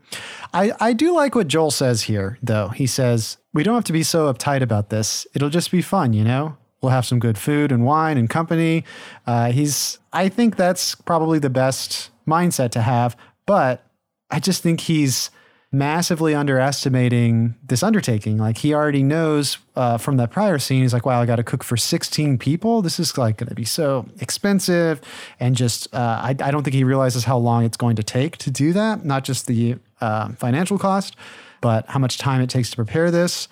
I, 0.53 0.73
I 0.81 0.93
do 0.93 1.15
like 1.15 1.35
what 1.35 1.49
Joel 1.49 1.71
says 1.71 2.03
here, 2.03 2.39
though. 2.43 2.69
He 2.69 2.87
says, 2.87 3.39
We 3.55 3.63
don't 3.63 3.75
have 3.75 3.85
to 3.85 3.93
be 3.93 4.03
so 4.03 4.33
uptight 4.33 4.63
about 4.63 4.89
this. 4.89 5.27
It'll 5.35 5.51
just 5.51 5.71
be 5.71 5.83
fun, 5.83 6.13
you 6.13 6.25
know? 6.25 6.57
We'll 6.81 6.91
have 6.91 7.07
some 7.07 7.19
good 7.19 7.39
food 7.39 7.71
and 7.71 7.85
wine 7.85 8.19
and 8.19 8.29
company. 8.29 8.85
Uh, 9.27 9.53
he's, 9.53 9.99
I 10.13 10.29
think 10.29 10.57
that's 10.57 10.95
probably 10.95 11.39
the 11.39 11.51
best 11.51 12.11
mindset 12.27 12.71
to 12.73 12.83
have, 12.83 13.17
but 13.47 13.87
I 14.31 14.41
just 14.41 14.63
think 14.63 14.81
he's 14.81 15.31
massively 15.73 16.35
underestimating 16.35 17.55
this 17.67 17.83
undertaking. 17.83 18.37
Like 18.37 18.59
he 18.59 18.75
already 18.75 19.03
knows 19.03 19.59
uh, 19.75 19.97
from 19.97 20.19
that 20.19 20.31
prior 20.31 20.59
scene, 20.59 20.83
he's 20.83 20.93
like, 20.93 21.07
"Wow, 21.07 21.21
I 21.21 21.27
got 21.27 21.37
to 21.37 21.43
cook 21.43 21.65
for 21.65 21.79
16 21.79 22.39
people. 22.39 22.83
This 22.83 23.01
is 23.01 23.17
like 23.17 23.39
going 23.39 23.49
to 23.49 23.55
be 23.55 23.65
so 23.65 24.07
expensive." 24.21 25.01
And 25.41 25.57
just, 25.57 25.93
uh, 25.95 26.21
I, 26.23 26.31
I, 26.31 26.51
don't 26.51 26.63
think 26.63 26.75
he 26.75 26.85
realizes 26.85 27.25
how 27.25 27.39
long 27.39 27.65
it's 27.65 27.79
going 27.79 27.97
to 27.97 28.03
take 28.03 28.37
to 28.39 28.51
do 28.51 28.75
that. 28.75 29.05
Not 29.05 29.25
just 29.25 29.47
the 29.47 29.77
uh, 30.01 30.33
financial 30.33 30.79
cost, 30.79 31.17
but 31.63 31.89
how 31.89 31.99
much 31.99 32.19
time 32.19 32.43
it 32.43 32.51
takes 32.51 32.69
to 32.71 32.77
prepare 32.77 33.11
this. 33.11 33.49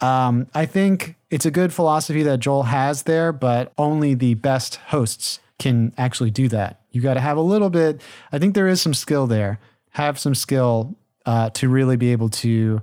Um, 0.00 0.46
I 0.54 0.64
think 0.64 1.16
it's 1.30 1.44
a 1.44 1.50
good 1.50 1.74
philosophy 1.74 2.22
that 2.22 2.40
Joel 2.40 2.62
has 2.62 3.02
there, 3.02 3.32
but 3.32 3.72
only 3.76 4.14
the 4.14 4.34
best 4.34 4.76
hosts 4.76 5.40
can 5.58 5.92
actually 5.98 6.30
do 6.30 6.48
that. 6.48 6.80
You 6.92 7.02
got 7.02 7.14
to 7.14 7.20
have 7.20 7.36
a 7.36 7.42
little 7.42 7.68
bit. 7.68 8.00
I 8.32 8.38
think 8.38 8.54
there 8.54 8.68
is 8.68 8.80
some 8.80 8.94
skill 8.94 9.26
there. 9.26 9.58
Have 9.90 10.18
some 10.18 10.34
skill 10.34 10.96
uh, 11.26 11.50
to 11.50 11.68
really 11.68 11.96
be 11.96 12.12
able 12.12 12.30
to 12.30 12.80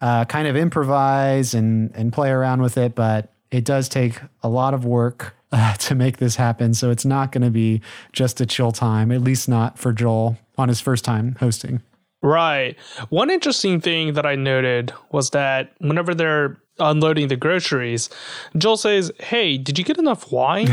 uh, 0.00 0.24
kind 0.24 0.48
of 0.48 0.56
improvise 0.56 1.54
and 1.54 1.94
and 1.94 2.12
play 2.12 2.30
around 2.30 2.60
with 2.60 2.76
it. 2.76 2.94
But 2.94 3.32
it 3.50 3.64
does 3.64 3.88
take 3.88 4.20
a 4.42 4.48
lot 4.48 4.74
of 4.74 4.84
work 4.84 5.36
uh, 5.52 5.74
to 5.78 5.94
make 5.94 6.16
this 6.16 6.36
happen. 6.36 6.74
So 6.74 6.90
it's 6.90 7.04
not 7.04 7.30
going 7.30 7.42
to 7.42 7.50
be 7.50 7.80
just 8.12 8.40
a 8.40 8.46
chill 8.46 8.72
time, 8.72 9.12
at 9.12 9.22
least 9.22 9.48
not 9.48 9.78
for 9.78 9.92
Joel 9.92 10.38
on 10.58 10.68
his 10.68 10.80
first 10.80 11.04
time 11.04 11.36
hosting. 11.38 11.82
Right. 12.22 12.76
One 13.08 13.30
interesting 13.30 13.80
thing 13.80 14.14
that 14.14 14.24
I 14.24 14.36
noted 14.36 14.92
was 15.10 15.30
that 15.30 15.72
whenever 15.78 16.14
they're 16.14 16.58
unloading 16.78 17.28
the 17.28 17.36
groceries, 17.36 18.08
Joel 18.56 18.76
says, 18.76 19.12
Hey, 19.20 19.58
did 19.58 19.78
you 19.78 19.84
get 19.84 19.98
enough 19.98 20.30
wine? 20.30 20.68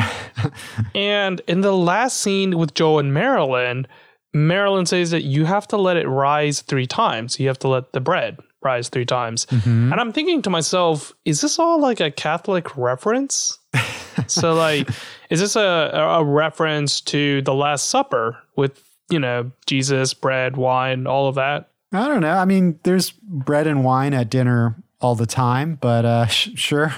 and 0.96 1.42
in 1.48 1.62
the 1.62 1.76
last 1.76 2.18
scene 2.18 2.58
with 2.58 2.74
Joel 2.74 3.00
and 3.00 3.14
Marilyn, 3.14 3.88
Marilyn 4.34 4.86
says 4.86 5.12
that 5.12 5.24
you 5.24 5.46
have 5.46 5.68
to 5.70 5.78
let 5.78 5.98
it 5.98 6.08
rise 6.08 6.62
three 6.62 6.86
times. 6.86 7.40
You 7.40 7.48
have 7.48 7.60
to 7.60 7.68
let 7.68 7.94
the 7.94 8.00
bread 8.00 8.38
rise 8.62 8.90
three 8.90 9.06
times. 9.06 9.46
Mm-hmm. 9.48 9.92
And 9.92 10.00
I'm 10.00 10.12
thinking 10.12 10.42
to 10.44 10.50
myself, 10.50 11.14
is 11.26 11.42
this 11.42 11.60
all 11.60 11.80
like 11.80 12.00
a 12.00 12.12
Catholic 12.12 12.76
reference? 12.78 13.58
so, 14.28 14.54
like, 14.54 14.90
is 15.30 15.40
this 15.40 15.56
a, 15.56 15.92
a 15.94 16.24
reference 16.24 17.02
to 17.02 17.42
the 17.42 17.54
Last 17.54 17.90
Supper 17.90 18.38
with, 18.56 18.84
you 19.10 19.20
know, 19.20 19.52
Jesus, 19.66 20.14
bread, 20.14 20.58
wine, 20.58 21.08
all 21.08 21.28
of 21.28 21.36
that? 21.36 21.70
I 21.92 22.08
don't 22.08 22.22
know. 22.22 22.36
I 22.38 22.46
mean, 22.46 22.80
there's 22.84 23.12
bread 23.12 23.66
and 23.68 23.84
wine 23.84 24.14
at 24.14 24.30
dinner 24.30 24.76
all 25.02 25.16
the 25.16 25.26
time, 25.26 25.78
but 25.82 26.06
uh, 26.06 26.26
sh- 26.28 26.50
sure. 26.56 26.94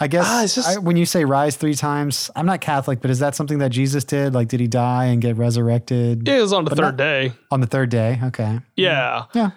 I 0.00 0.08
guess 0.08 0.24
Ah, 0.26 0.42
just- 0.42 0.68
I, 0.76 0.78
when 0.80 0.96
you 0.96 1.06
say 1.06 1.24
rise 1.24 1.56
three 1.56 1.74
times, 1.74 2.30
I'm 2.36 2.44
not 2.46 2.60
Catholic, 2.60 3.00
but 3.00 3.10
is 3.10 3.20
that 3.20 3.34
something 3.34 3.58
that 3.58 3.70
Jesus 3.70 4.04
did? 4.04 4.34
Like, 4.34 4.48
did 4.48 4.60
he 4.60 4.66
die 4.66 5.04
and 5.06 5.22
get 5.22 5.36
resurrected 5.36 6.26
It 6.28 6.40
was 6.40 6.52
on 6.52 6.64
the 6.64 6.70
But 6.70 6.76
third 6.76 6.82
not- 6.84 6.96
day. 6.96 7.32
on 7.50 7.60
the 7.60 7.66
third 7.66 7.88
day? 7.90 8.18
Okay. 8.24 8.58
Yeah. 8.76 9.24
Yeah. 9.34 9.50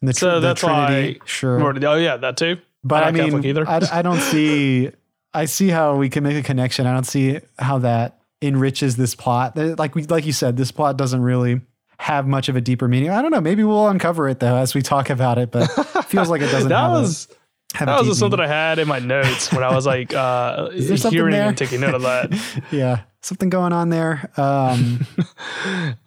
And 0.00 0.08
the, 0.08 0.12
tr- 0.12 0.18
So 0.20 0.34
the 0.40 0.48
that's 0.48 0.60
Trinity, 0.60 1.18
why. 1.20 1.26
sure. 1.26 1.86
Oh, 1.86 1.96
yeah, 1.96 2.16
that 2.16 2.36
too. 2.36 2.58
But 2.84 3.02
I 3.04 3.08
I'm 3.08 3.14
not 3.14 3.22
mean, 3.24 3.30
Catholic 3.32 3.44
either. 3.44 3.68
I, 3.68 3.98
I 3.98 4.02
don't 4.02 4.20
see. 4.20 4.90
I 5.34 5.44
see 5.44 5.68
how 5.68 5.96
we 5.96 6.08
can 6.08 6.24
make 6.24 6.36
a 6.36 6.42
connection. 6.42 6.86
I 6.86 6.92
don't 6.92 7.06
see 7.06 7.38
how 7.58 7.78
that 7.78 8.18
enriches 8.42 8.96
this 8.96 9.14
plot. 9.14 9.56
Like 9.56 9.94
we, 9.94 10.04
like 10.04 10.26
you 10.26 10.32
said, 10.32 10.56
this 10.56 10.70
plot 10.72 10.96
doesn't 10.96 11.22
really 11.22 11.60
have 11.98 12.26
much 12.26 12.48
of 12.48 12.56
a 12.56 12.60
deeper 12.60 12.88
meaning. 12.88 13.10
I 13.10 13.22
don't 13.22 13.30
know. 13.30 13.40
Maybe 13.40 13.62
we'll 13.64 13.88
uncover 13.88 14.28
it 14.28 14.40
though 14.40 14.56
as 14.56 14.74
we 14.74 14.82
talk 14.82 15.08
about 15.10 15.38
it. 15.38 15.50
But 15.50 15.70
it 15.76 16.04
feels 16.06 16.28
like 16.28 16.42
it 16.42 16.46
doesn't. 16.50 16.68
that 16.68 16.88
was. 16.88 17.28
a, 17.80 17.84
That 17.84 17.98
was 17.98 18.08
just 18.08 18.20
something. 18.20 18.40
I 18.40 18.46
had 18.48 18.78
in 18.78 18.88
my 18.88 18.98
notes 18.98 19.52
when 19.52 19.62
I 19.62 19.74
was 19.74 19.86
like 19.86 20.12
uh, 20.12 20.70
hearing 20.70 21.30
there? 21.32 21.48
and 21.48 21.56
taking 21.56 21.80
note 21.80 21.94
of 21.94 22.02
that. 22.02 22.32
yeah, 22.72 23.02
something 23.22 23.48
going 23.50 23.72
on 23.72 23.88
there. 23.90 24.30
Um, 24.36 25.06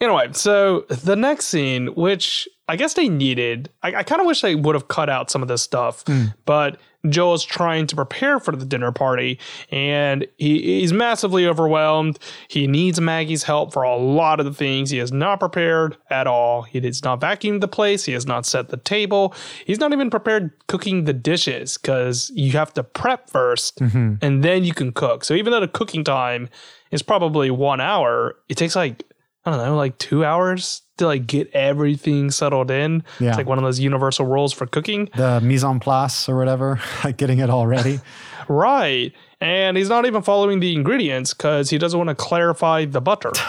Anyway, 0.01 0.30
so 0.34 0.82
the 0.89 1.15
next 1.15 1.45
scene, 1.47 1.88
which 1.88 2.47
I 2.67 2.75
guess 2.75 2.93
they 2.93 3.10
needed, 3.10 3.69
I, 3.84 3.95
I 3.95 4.04
kind 4.04 4.19
of 4.21 4.28
wish 4.28 4.41
they 4.41 4.56
would 4.56 4.75
have 4.75 4.88
cut 4.88 5.10
out 5.10 5.30
some 5.32 5.41
of 5.41 5.47
this 5.47 5.62
stuff, 5.62 6.04
but 6.45 6.78
Joel's 7.08 7.45
trying 7.45 7.86
to 7.88 7.95
prepare 7.95 8.39
for 8.39 8.56
the 8.56 8.65
dinner 8.65 8.91
party 8.91 9.39
and 9.71 10.25
he, 10.38 10.80
he's 10.80 10.91
massively 10.91 11.45
overwhelmed. 11.45 12.17
He 12.47 12.65
needs 12.65 12.99
Maggie's 12.99 13.43
help 13.43 13.71
for 13.73 13.84
a 13.84 13.95
lot 13.95 14.39
of 14.39 14.47
the 14.47 14.54
things. 14.54 14.89
He 14.89 14.97
is 14.97 15.12
not 15.12 15.39
prepared 15.39 15.97
at 16.10 16.25
all. 16.25 16.63
He 16.63 16.80
has 16.82 17.04
not 17.04 17.21
vacuumed 17.21 17.62
the 17.62 17.67
place. 17.67 18.06
He 18.06 18.13
has 18.13 18.25
not 18.25 18.47
set 18.47 18.69
the 18.69 18.78
table. 18.78 19.36
He's 19.65 19.80
not 19.80 19.93
even 19.93 20.10
prepared 20.10 20.51
cooking 20.67 21.04
the 21.04 21.13
dishes 21.13 21.78
because 21.78 22.32
you 22.34 22.54
have 22.54 22.73
to 22.73 22.84
prep 22.84 23.30
1st 23.30 24.17
and 24.23 24.43
then 24.43 24.63
you 24.63 24.73
can 24.73 24.91
cook. 24.91 25.23
So 25.23 25.36
even 25.36 25.51
though 25.51 25.60
the 25.60 25.67
cooking 25.67 26.04
time 26.04 26.49
is 26.95 27.03
probably 27.03 27.51
one 27.51 27.79
hour, 27.81 28.36
it 28.49 28.55
takes 28.58 28.75
like 28.75 29.03
I 29.45 29.51
don't 29.51 29.63
know, 29.63 29.75
like 29.75 29.99
two 29.99 30.25
hours 30.25 30.81
to 30.97 31.05
like 31.05 31.27
get 31.27 31.51
everything 31.53 32.31
settled 32.31 32.71
in. 32.71 33.03
Yeah. 33.19 33.29
It's 33.29 33.38
like 33.38 33.45
one 33.45 33.60
of 33.60 33.63
those 33.63 33.79
universal 33.79 34.25
rules 34.25 34.53
for 34.53 34.65
cooking. 34.65 35.10
the 35.15 35.39
mise 35.39 35.63
en 35.63 35.79
place 35.79 36.27
or 36.27 36.36
whatever, 36.36 36.79
like 37.03 37.17
getting 37.17 37.39
it 37.39 37.49
all 37.49 37.67
ready. 37.67 37.99
Right. 38.47 39.12
And 39.41 39.75
he's 39.75 39.89
not 39.89 40.05
even 40.05 40.21
following 40.21 40.60
the 40.60 40.75
ingredients 40.75 41.34
because 41.34 41.71
he 41.71 41.79
doesn't 41.79 41.97
want 41.97 42.10
to 42.10 42.15
clarify 42.15 42.86
the 42.86 43.01
butter. 43.01 43.31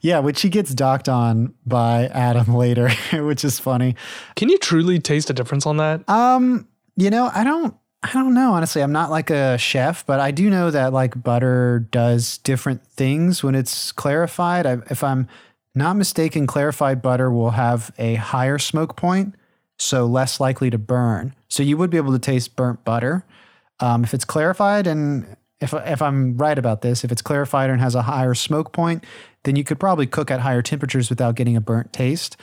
Yeah, 0.00 0.18
which 0.18 0.42
he 0.42 0.50
gets 0.50 0.74
docked 0.74 1.08
on 1.08 1.54
by 1.64 2.08
Adam 2.08 2.54
later, 2.54 2.90
which 3.12 3.42
is 3.42 3.58
funny. 3.58 3.94
Can 4.36 4.50
you 4.50 4.58
truly 4.58 4.98
taste 4.98 5.30
a 5.30 5.32
difference 5.32 5.64
on 5.66 5.78
that? 5.78 6.06
Um, 6.10 6.68
you 6.96 7.08
know, 7.08 7.30
I 7.32 7.42
don't 7.42 7.74
I 8.04 8.12
don't 8.12 8.34
know, 8.34 8.52
honestly. 8.52 8.82
I'm 8.82 8.92
not 8.92 9.10
like 9.10 9.30
a 9.30 9.56
chef, 9.56 10.04
but 10.04 10.20
I 10.20 10.30
do 10.30 10.50
know 10.50 10.70
that 10.70 10.92
like 10.92 11.20
butter 11.22 11.88
does 11.90 12.36
different 12.36 12.86
things 12.86 13.42
when 13.42 13.54
it's 13.54 13.92
clarified. 13.92 14.66
I, 14.66 14.78
if 14.90 15.02
I'm 15.02 15.26
not 15.74 15.96
mistaken, 15.96 16.46
clarified 16.46 17.00
butter 17.00 17.30
will 17.30 17.52
have 17.52 17.92
a 17.96 18.16
higher 18.16 18.58
smoke 18.58 18.94
point, 18.94 19.34
so 19.78 20.04
less 20.04 20.38
likely 20.38 20.68
to 20.68 20.76
burn. 20.76 21.34
So 21.48 21.62
you 21.62 21.78
would 21.78 21.88
be 21.88 21.96
able 21.96 22.12
to 22.12 22.18
taste 22.18 22.56
burnt 22.56 22.84
butter. 22.84 23.24
Um, 23.80 24.04
if 24.04 24.12
it's 24.12 24.26
clarified 24.26 24.86
and 24.86 25.38
if, 25.62 25.72
if 25.72 26.02
I'm 26.02 26.36
right 26.36 26.58
about 26.58 26.82
this, 26.82 27.04
if 27.04 27.10
it's 27.10 27.22
clarified 27.22 27.70
and 27.70 27.80
has 27.80 27.94
a 27.94 28.02
higher 28.02 28.34
smoke 28.34 28.72
point, 28.72 29.02
then 29.44 29.56
you 29.56 29.64
could 29.64 29.80
probably 29.80 30.06
cook 30.06 30.30
at 30.30 30.40
higher 30.40 30.60
temperatures 30.60 31.08
without 31.08 31.36
getting 31.36 31.56
a 31.56 31.60
burnt 31.60 31.90
taste. 31.94 32.36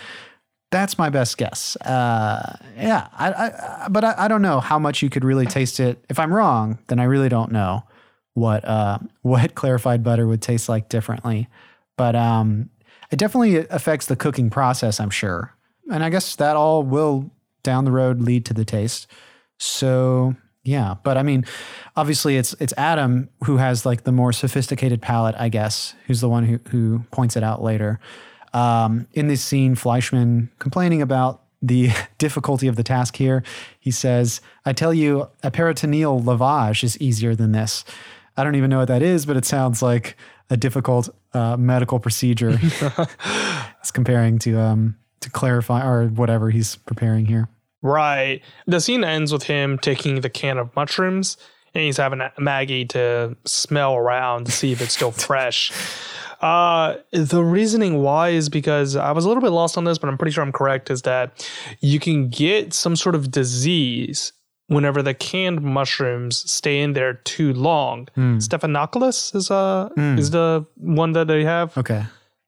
That's 0.72 0.98
my 0.98 1.10
best 1.10 1.38
guess. 1.38 1.76
Uh, 1.78 2.58
yeah, 2.78 3.08
I, 3.14 3.34
I, 3.34 3.88
but 3.90 4.04
I, 4.06 4.16
I 4.18 4.28
don't 4.28 4.42
know 4.42 4.62
how 4.62 4.80
much 4.80 5.02
you 5.02 5.10
could 5.10 5.26
really 5.26 5.46
taste 5.46 5.80
it. 5.80 6.04
If 6.10 6.18
I'm 6.18 6.34
wrong, 6.34 6.80
then 6.88 7.00
I 7.00 7.04
really 7.04 7.30
don't 7.30 7.52
know 7.52 7.84
what 8.34 8.64
uh, 8.66 9.00
what 9.22 9.54
clarified 9.54 10.04
butter 10.04 10.28
would 10.28 10.42
taste 10.42 10.70
like 10.70 10.90
differently. 10.90 11.48
But 11.98 12.16
um, 12.16 12.70
it 13.12 13.20
definitely 13.20 13.58
affects 13.70 14.06
the 14.06 14.16
cooking 14.16 14.50
process, 14.50 15.00
I'm 15.00 15.10
sure. 15.10 15.54
And 15.92 16.04
I 16.04 16.10
guess 16.10 16.36
that 16.38 16.56
all 16.56 16.84
will 16.84 17.30
down 17.64 17.86
the 17.86 17.92
road 17.92 18.22
lead 18.22 18.46
to 18.46 18.54
the 18.54 18.66
taste. 18.66 19.08
So 19.60 20.36
yeah, 20.64 20.96
but 21.04 21.18
I 21.18 21.24
mean, 21.24 21.46
obviously 21.96 22.38
it's 22.38 22.54
it's 22.60 22.74
Adam 22.78 23.30
who 23.44 23.58
has 23.58 23.86
like 23.86 24.04
the 24.04 24.12
more 24.12 24.32
sophisticated 24.32 25.02
palate, 25.02 25.36
I 25.38 25.50
guess, 25.50 25.96
who's 26.08 26.22
the 26.22 26.30
one 26.30 26.46
who 26.46 26.60
who 26.70 27.00
points 27.12 27.36
it 27.36 27.44
out 27.44 27.62
later. 27.62 28.00
Um, 28.54 29.08
in 29.14 29.28
this 29.28 29.42
scene, 29.44 29.76
Fleischman 29.76 30.50
complaining 30.60 31.02
about 31.02 31.44
the 31.62 31.90
difficulty 32.18 32.68
of 32.68 32.76
the 32.76 32.84
task 32.84 33.16
here. 33.16 33.44
He 33.80 33.92
says, 33.92 34.42
I 34.66 34.74
tell 34.74 34.94
you, 34.94 35.30
a 35.44 35.52
peritoneal 35.52 36.22
lavage 36.22 36.84
is 36.84 37.00
easier 37.00 37.36
than 37.36 37.52
this. 37.52 37.86
I 38.38 38.44
don't 38.44 38.56
even 38.56 38.70
know 38.70 38.80
what 38.80 38.88
that 38.88 39.02
is, 39.02 39.26
but 39.26 39.38
it 39.38 39.46
sounds 39.46 39.82
like 39.82 40.16
a 40.50 40.58
difficult 40.58 41.10
uh, 41.34 41.58
medical 41.58 42.00
procedure. 42.00 42.60
it's 43.80 43.92
comparing 43.92 44.40
to 44.40 44.60
um, 44.60 44.98
to 45.22 45.30
clarify 45.30 45.86
or 45.86 46.08
whatever 46.08 46.50
he's 46.50 46.76
preparing 46.76 47.26
here. 47.26 47.48
Right. 47.82 48.42
The 48.68 48.80
scene 48.80 49.04
ends 49.04 49.32
with 49.32 49.44
him 49.44 49.78
taking 49.78 50.22
the 50.22 50.30
can 50.30 50.58
of 50.58 50.76
mushrooms 50.76 51.38
and 51.74 51.84
he's 51.84 51.98
having 51.98 52.22
Maggie 52.38 52.86
to 52.86 53.36
smell 53.46 53.96
around 53.96 54.46
to 54.46 54.52
see 54.52 54.72
if 54.72 54.82
it's 54.82 54.94
still 54.94 55.12
fresh. 55.12 55.72
Uh, 56.42 56.98
the 57.12 57.44
reasoning 57.44 58.02
why 58.02 58.30
is 58.30 58.50
because 58.50 58.96
I 58.96 59.12
was 59.12 59.26
a 59.26 59.28
little 59.28 59.42
bit 59.44 59.52
lost 59.52 59.78
on 59.78 59.84
this, 59.84 59.98
but 59.98 60.10
I'm 60.10 60.18
pretty 60.18 60.32
sure 60.32 60.44
I'm 60.44 60.52
correct. 60.52 60.90
Is 60.90 61.04
that 61.04 61.48
you 61.80 62.00
can 62.00 62.30
get 62.30 62.74
some 62.74 62.96
sort 62.96 63.16
of 63.16 63.30
disease 63.32 64.34
whenever 64.68 65.02
the 65.04 65.14
canned 65.14 65.62
mushrooms 65.62 66.50
stay 66.50 66.80
in 66.82 66.94
there 66.94 67.14
too 67.14 67.54
long. 67.54 68.08
staphylococcus 68.40 69.36
is 69.36 69.52
uh 69.52 69.90
is 69.98 70.32
the 70.32 70.66
one 70.78 71.12
that 71.14 71.28
they 71.28 71.44
have. 71.44 71.78
Okay. 71.78 72.04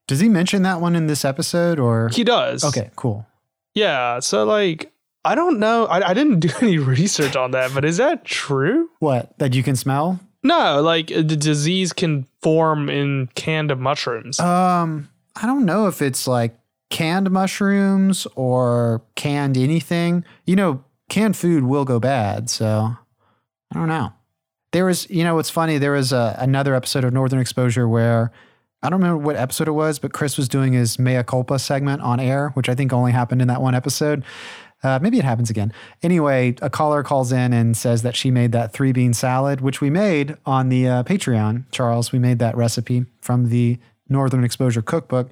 Does 0.06 0.20
he 0.20 0.28
mention 0.28 0.62
that 0.62 0.80
one 0.80 0.96
in 0.96 1.06
this 1.06 1.24
episode 1.24 1.78
or? 1.78 2.10
He 2.12 2.24
does. 2.24 2.62
Okay, 2.64 2.90
cool. 2.96 3.26
Yeah. 3.74 4.20
So 4.20 4.44
like, 4.44 4.92
I 5.24 5.34
don't 5.34 5.58
know. 5.58 5.86
I, 5.86 6.10
I 6.10 6.14
didn't 6.14 6.40
do 6.46 6.50
any 6.60 6.78
research 6.78 7.36
on 7.36 7.52
that, 7.52 7.72
but 7.74 7.84
is 7.84 7.96
that 7.98 8.24
true? 8.24 8.90
What? 8.98 9.38
That 9.38 9.54
you 9.54 9.62
can 9.62 9.76
smell? 9.76 10.20
No, 10.44 10.82
like 10.82 11.10
uh, 11.10 11.22
the 11.22 11.36
disease 11.36 11.92
can 11.92 12.26
form 12.42 12.90
in 12.90 13.28
canned 13.34 13.76
mushrooms. 13.78 14.38
Um, 14.38 15.08
I 15.34 15.46
don't 15.46 15.64
know 15.64 15.88
if 15.88 16.02
it's 16.02 16.28
like 16.28 16.54
canned 16.90 17.30
mushrooms 17.30 18.26
or 18.36 19.02
canned 19.16 19.56
anything. 19.56 20.24
You 20.44 20.54
know, 20.56 20.84
canned 21.08 21.36
food 21.36 21.64
will 21.64 21.86
go 21.86 21.98
bad, 21.98 22.50
so 22.50 22.94
I 23.72 23.74
don't 23.74 23.88
know. 23.88 24.12
There 24.72 24.84
was, 24.84 25.08
you 25.08 25.24
know, 25.24 25.36
what's 25.36 25.50
funny? 25.50 25.78
There 25.78 25.92
was 25.92 26.12
a, 26.12 26.36
another 26.38 26.74
episode 26.74 27.04
of 27.04 27.12
Northern 27.12 27.40
Exposure 27.40 27.88
where 27.88 28.30
I 28.82 28.90
don't 28.90 29.00
remember 29.00 29.24
what 29.24 29.36
episode 29.36 29.66
it 29.66 29.72
was, 29.72 29.98
but 29.98 30.12
Chris 30.12 30.36
was 30.36 30.46
doing 30.46 30.74
his 30.74 30.98
mea 30.98 31.22
culpa 31.22 31.58
segment 31.58 32.02
on 32.02 32.20
air, 32.20 32.50
which 32.50 32.68
I 32.68 32.74
think 32.74 32.92
only 32.92 33.12
happened 33.12 33.40
in 33.40 33.48
that 33.48 33.62
one 33.62 33.74
episode. 33.74 34.24
Uh, 34.84 34.98
maybe 35.00 35.18
it 35.18 35.24
happens 35.24 35.48
again. 35.48 35.72
Anyway, 36.02 36.54
a 36.60 36.68
caller 36.68 37.02
calls 37.02 37.32
in 37.32 37.52
and 37.54 37.76
says 37.76 38.02
that 38.02 38.14
she 38.14 38.30
made 38.30 38.52
that 38.52 38.72
three 38.72 38.92
bean 38.92 39.14
salad, 39.14 39.62
which 39.62 39.80
we 39.80 39.88
made 39.88 40.36
on 40.44 40.68
the 40.68 40.86
uh, 40.86 41.02
Patreon. 41.02 41.64
Charles, 41.70 42.12
we 42.12 42.18
made 42.18 42.38
that 42.38 42.54
recipe 42.56 43.06
from 43.20 43.48
the 43.48 43.78
Northern 44.08 44.44
Exposure 44.44 44.82
cookbook. 44.82 45.30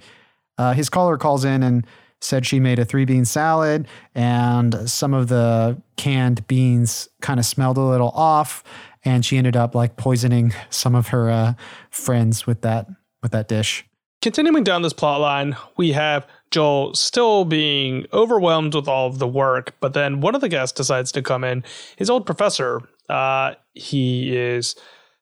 Uh, 0.56 0.72
his 0.72 0.88
caller 0.88 1.18
calls 1.18 1.44
in 1.44 1.62
and 1.62 1.86
said 2.20 2.46
she 2.46 2.60
made 2.60 2.78
a 2.78 2.84
three 2.84 3.04
bean 3.04 3.24
salad 3.24 3.86
and 4.14 4.88
some 4.88 5.12
of 5.12 5.28
the 5.28 5.80
canned 5.96 6.46
beans 6.46 7.08
kind 7.20 7.38
of 7.38 7.44
smelled 7.44 7.76
a 7.76 7.82
little 7.82 8.10
off, 8.10 8.64
and 9.04 9.24
she 9.24 9.36
ended 9.36 9.56
up 9.56 9.74
like 9.74 9.96
poisoning 9.96 10.54
some 10.70 10.94
of 10.94 11.08
her 11.08 11.28
uh, 11.28 11.54
friends 11.90 12.46
with 12.46 12.62
that 12.62 12.88
with 13.22 13.32
that 13.32 13.48
dish. 13.48 13.84
Continuing 14.22 14.62
down 14.62 14.82
this 14.82 14.92
plot 14.92 15.20
line, 15.20 15.56
we 15.76 15.90
have 15.92 16.28
Joel 16.52 16.94
still 16.94 17.44
being 17.44 18.06
overwhelmed 18.12 18.72
with 18.72 18.86
all 18.86 19.08
of 19.08 19.18
the 19.18 19.26
work, 19.26 19.74
but 19.80 19.94
then 19.94 20.20
one 20.20 20.36
of 20.36 20.40
the 20.40 20.48
guests 20.48 20.76
decides 20.76 21.10
to 21.12 21.22
come 21.22 21.42
in. 21.42 21.64
His 21.96 22.08
old 22.08 22.24
professor, 22.24 22.82
uh, 23.08 23.54
he 23.74 24.36
is, 24.36 24.76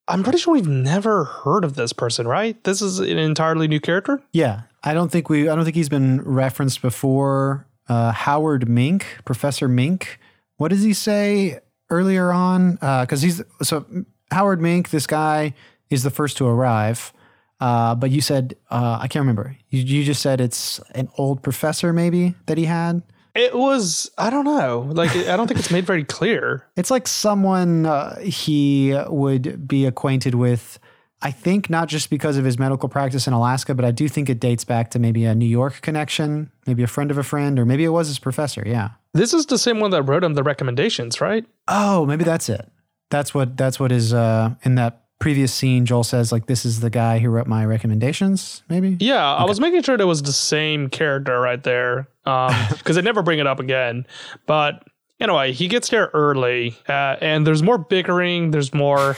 I'm 0.06 0.22
pretty 0.22 0.36
sure 0.36 0.52
we've 0.52 0.68
never 0.68 1.24
heard 1.24 1.64
of 1.64 1.76
this 1.76 1.94
person, 1.94 2.28
right? 2.28 2.62
This 2.64 2.82
is 2.82 2.98
an 2.98 3.16
entirely 3.16 3.68
new 3.68 3.80
character. 3.80 4.22
Yeah, 4.32 4.62
I 4.84 4.92
don't 4.92 5.10
think 5.10 5.30
we. 5.30 5.48
I 5.48 5.54
don't 5.54 5.64
think 5.64 5.76
he's 5.76 5.88
been 5.88 6.20
referenced 6.20 6.82
before. 6.82 7.66
Uh, 7.88 8.12
Howard 8.12 8.68
Mink, 8.68 9.06
Professor 9.24 9.66
Mink. 9.66 10.20
What 10.58 10.68
does 10.68 10.82
he 10.82 10.92
say 10.92 11.60
earlier 11.88 12.32
on? 12.32 12.72
Because 12.74 13.22
he's 13.22 13.42
so 13.62 13.86
Howard 14.30 14.60
Mink. 14.60 14.90
This 14.90 15.06
guy 15.06 15.54
is 15.88 16.02
the 16.02 16.10
first 16.10 16.36
to 16.36 16.46
arrive. 16.46 17.14
Uh, 17.60 17.94
but 17.94 18.10
you 18.10 18.20
said 18.20 18.56
uh, 18.70 18.98
I 19.00 19.08
can't 19.08 19.22
remember. 19.22 19.56
You, 19.68 19.82
you 19.82 20.04
just 20.04 20.22
said 20.22 20.40
it's 20.40 20.80
an 20.94 21.08
old 21.18 21.42
professor, 21.42 21.92
maybe 21.92 22.34
that 22.46 22.58
he 22.58 22.64
had. 22.64 23.02
It 23.34 23.54
was 23.54 24.10
I 24.18 24.30
don't 24.30 24.44
know. 24.44 24.88
Like 24.92 25.14
I 25.14 25.36
don't 25.36 25.46
think 25.46 25.60
it's 25.60 25.70
made 25.70 25.86
very 25.86 26.04
clear. 26.04 26.66
It's 26.76 26.90
like 26.90 27.06
someone 27.06 27.86
uh, 27.86 28.18
he 28.20 28.96
would 29.08 29.68
be 29.68 29.86
acquainted 29.86 30.34
with. 30.34 30.78
I 31.22 31.30
think 31.30 31.68
not 31.68 31.88
just 31.88 32.08
because 32.08 32.38
of 32.38 32.46
his 32.46 32.58
medical 32.58 32.88
practice 32.88 33.26
in 33.26 33.34
Alaska, 33.34 33.74
but 33.74 33.84
I 33.84 33.90
do 33.90 34.08
think 34.08 34.30
it 34.30 34.40
dates 34.40 34.64
back 34.64 34.90
to 34.92 34.98
maybe 34.98 35.26
a 35.26 35.34
New 35.34 35.46
York 35.46 35.82
connection, 35.82 36.50
maybe 36.66 36.82
a 36.82 36.86
friend 36.86 37.10
of 37.10 37.18
a 37.18 37.22
friend, 37.22 37.58
or 37.58 37.66
maybe 37.66 37.84
it 37.84 37.90
was 37.90 38.08
his 38.08 38.18
professor. 38.18 38.62
Yeah. 38.64 38.92
This 39.12 39.34
is 39.34 39.44
the 39.44 39.58
same 39.58 39.80
one 39.80 39.90
that 39.90 40.04
wrote 40.04 40.24
him 40.24 40.32
the 40.32 40.42
recommendations, 40.42 41.20
right? 41.20 41.44
Oh, 41.68 42.06
maybe 42.06 42.24
that's 42.24 42.48
it. 42.48 42.66
That's 43.10 43.34
what 43.34 43.54
that's 43.56 43.78
what 43.78 43.92
is 43.92 44.14
uh, 44.14 44.54
in 44.62 44.76
that 44.76 45.04
previous 45.20 45.54
scene. 45.54 45.86
Joel 45.86 46.02
says 46.02 46.32
like, 46.32 46.46
"This 46.46 46.64
is 46.64 46.80
the 46.80 46.90
guy 46.90 47.20
who 47.20 47.30
wrote 47.30 47.46
my 47.46 47.64
recommendations." 47.64 48.64
Maybe. 48.68 48.96
Yeah, 48.98 49.24
I 49.34 49.44
was 49.44 49.60
making 49.60 49.82
sure 49.82 49.96
that 49.96 50.06
was 50.06 50.22
the 50.22 50.32
same 50.32 50.88
character 50.88 51.40
right 51.40 51.62
there 51.62 52.08
because 52.24 52.96
they 52.96 53.02
never 53.02 53.22
bring 53.22 53.38
it 53.38 53.46
up 53.46 53.60
again. 53.60 54.06
But 54.46 54.82
anyway, 55.20 55.52
he 55.52 55.68
gets 55.68 55.90
there 55.90 56.10
early, 56.12 56.76
uh, 56.88 57.16
and 57.20 57.46
there's 57.46 57.62
more 57.62 57.78
bickering. 57.78 58.50
There's 58.50 58.74
more 58.74 59.16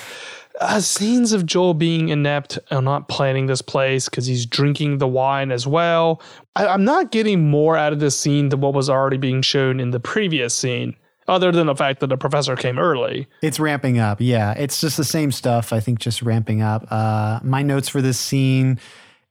uh, 0.61 0.81
scenes 0.81 1.33
of 1.33 1.47
Joel 1.47 1.75
being 1.75 2.09
inept 2.09 2.59
and 2.71 2.85
not 2.85 3.09
planning 3.09 3.47
this 3.47 3.63
place 3.63 4.09
because 4.09 4.27
he's 4.27 4.47
drinking 4.47 4.99
the 4.99 5.09
wine 5.09 5.51
as 5.51 5.67
well. 5.67 6.21
I, 6.57 6.67
I'm 6.67 6.85
not 6.85 7.11
getting 7.11 7.49
more 7.49 7.77
out 7.77 7.93
of 7.93 8.01
this 8.01 8.19
scene 8.19 8.51
than 8.51 8.61
what 8.61 8.75
was 8.75 8.91
already 8.91 9.17
being 9.17 9.43
shown 9.43 9.81
in 9.81 9.91
the 9.91 10.01
previous 10.01 10.55
scene. 10.55 10.97
Other 11.29 11.53
than 11.53 11.67
the 11.67 11.77
fact 11.77 12.01
that 12.01 12.09
the 12.09 12.17
professor 12.17 12.57
came 12.57 12.79
early. 12.79 13.29
It's 13.43 13.61
ramping 13.61 13.99
up. 13.99 14.21
Yeah, 14.21 14.53
it's 14.53 14.81
just 14.81 14.97
the 14.97 15.05
same 15.05 15.31
stuff. 15.31 15.73
I 15.73 15.81
think 15.81 16.01
just 16.01 16.21
ramping 16.21 16.63
up. 16.63 16.87
Uh, 16.91 17.39
my 17.43 17.63
notes 17.63 17.89
for 17.89 18.03
this 18.03 18.19
scene 18.19 18.81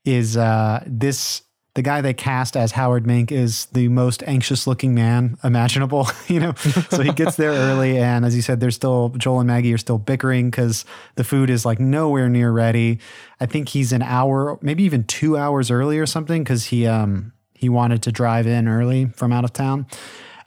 is 0.06 0.38
uh, 0.38 0.84
this 0.88 1.44
the 1.74 1.82
guy 1.82 2.02
they 2.02 2.14
cast 2.14 2.58
as 2.58 2.74
Howard 2.74 3.08
Mink 3.08 3.32
is 3.32 3.68
the 3.68 3.88
most 3.88 4.24
anxious 4.28 4.68
looking 4.68 4.94
man 4.94 5.38
imaginable, 5.44 6.08
you 6.28 6.40
know. 6.40 6.54
so 6.54 7.02
he 7.02 7.14
gets 7.14 7.38
there 7.38 7.52
early, 7.52 7.98
and 7.98 8.26
as 8.26 8.36
you 8.36 8.42
said, 8.42 8.60
there's 8.60 8.76
still 8.76 9.10
Joel 9.18 9.40
and 9.40 9.48
Maggie 9.48 9.74
are 9.74 9.78
still 9.78 9.98
bickering 9.98 10.50
because 10.50 10.84
the 11.16 11.24
food 11.24 11.50
is 11.50 11.66
like 11.66 11.80
nowhere 11.80 12.28
near 12.28 12.52
ready. 12.52 13.00
I 13.40 13.46
think 13.46 13.70
he's 13.70 13.94
an 13.94 14.02
hour, 14.02 14.60
maybe 14.62 14.84
even 14.84 15.06
two 15.06 15.38
hours 15.38 15.72
early 15.72 15.98
or 15.98 16.06
something, 16.06 16.44
because 16.44 16.66
he 16.66 16.88
um 16.88 17.32
he 17.54 17.70
wanted 17.70 18.02
to 18.04 18.12
drive 18.12 18.48
in 18.48 18.68
early 18.68 19.06
from 19.06 19.32
out 19.32 19.46
of 19.46 19.54
town, 19.54 19.86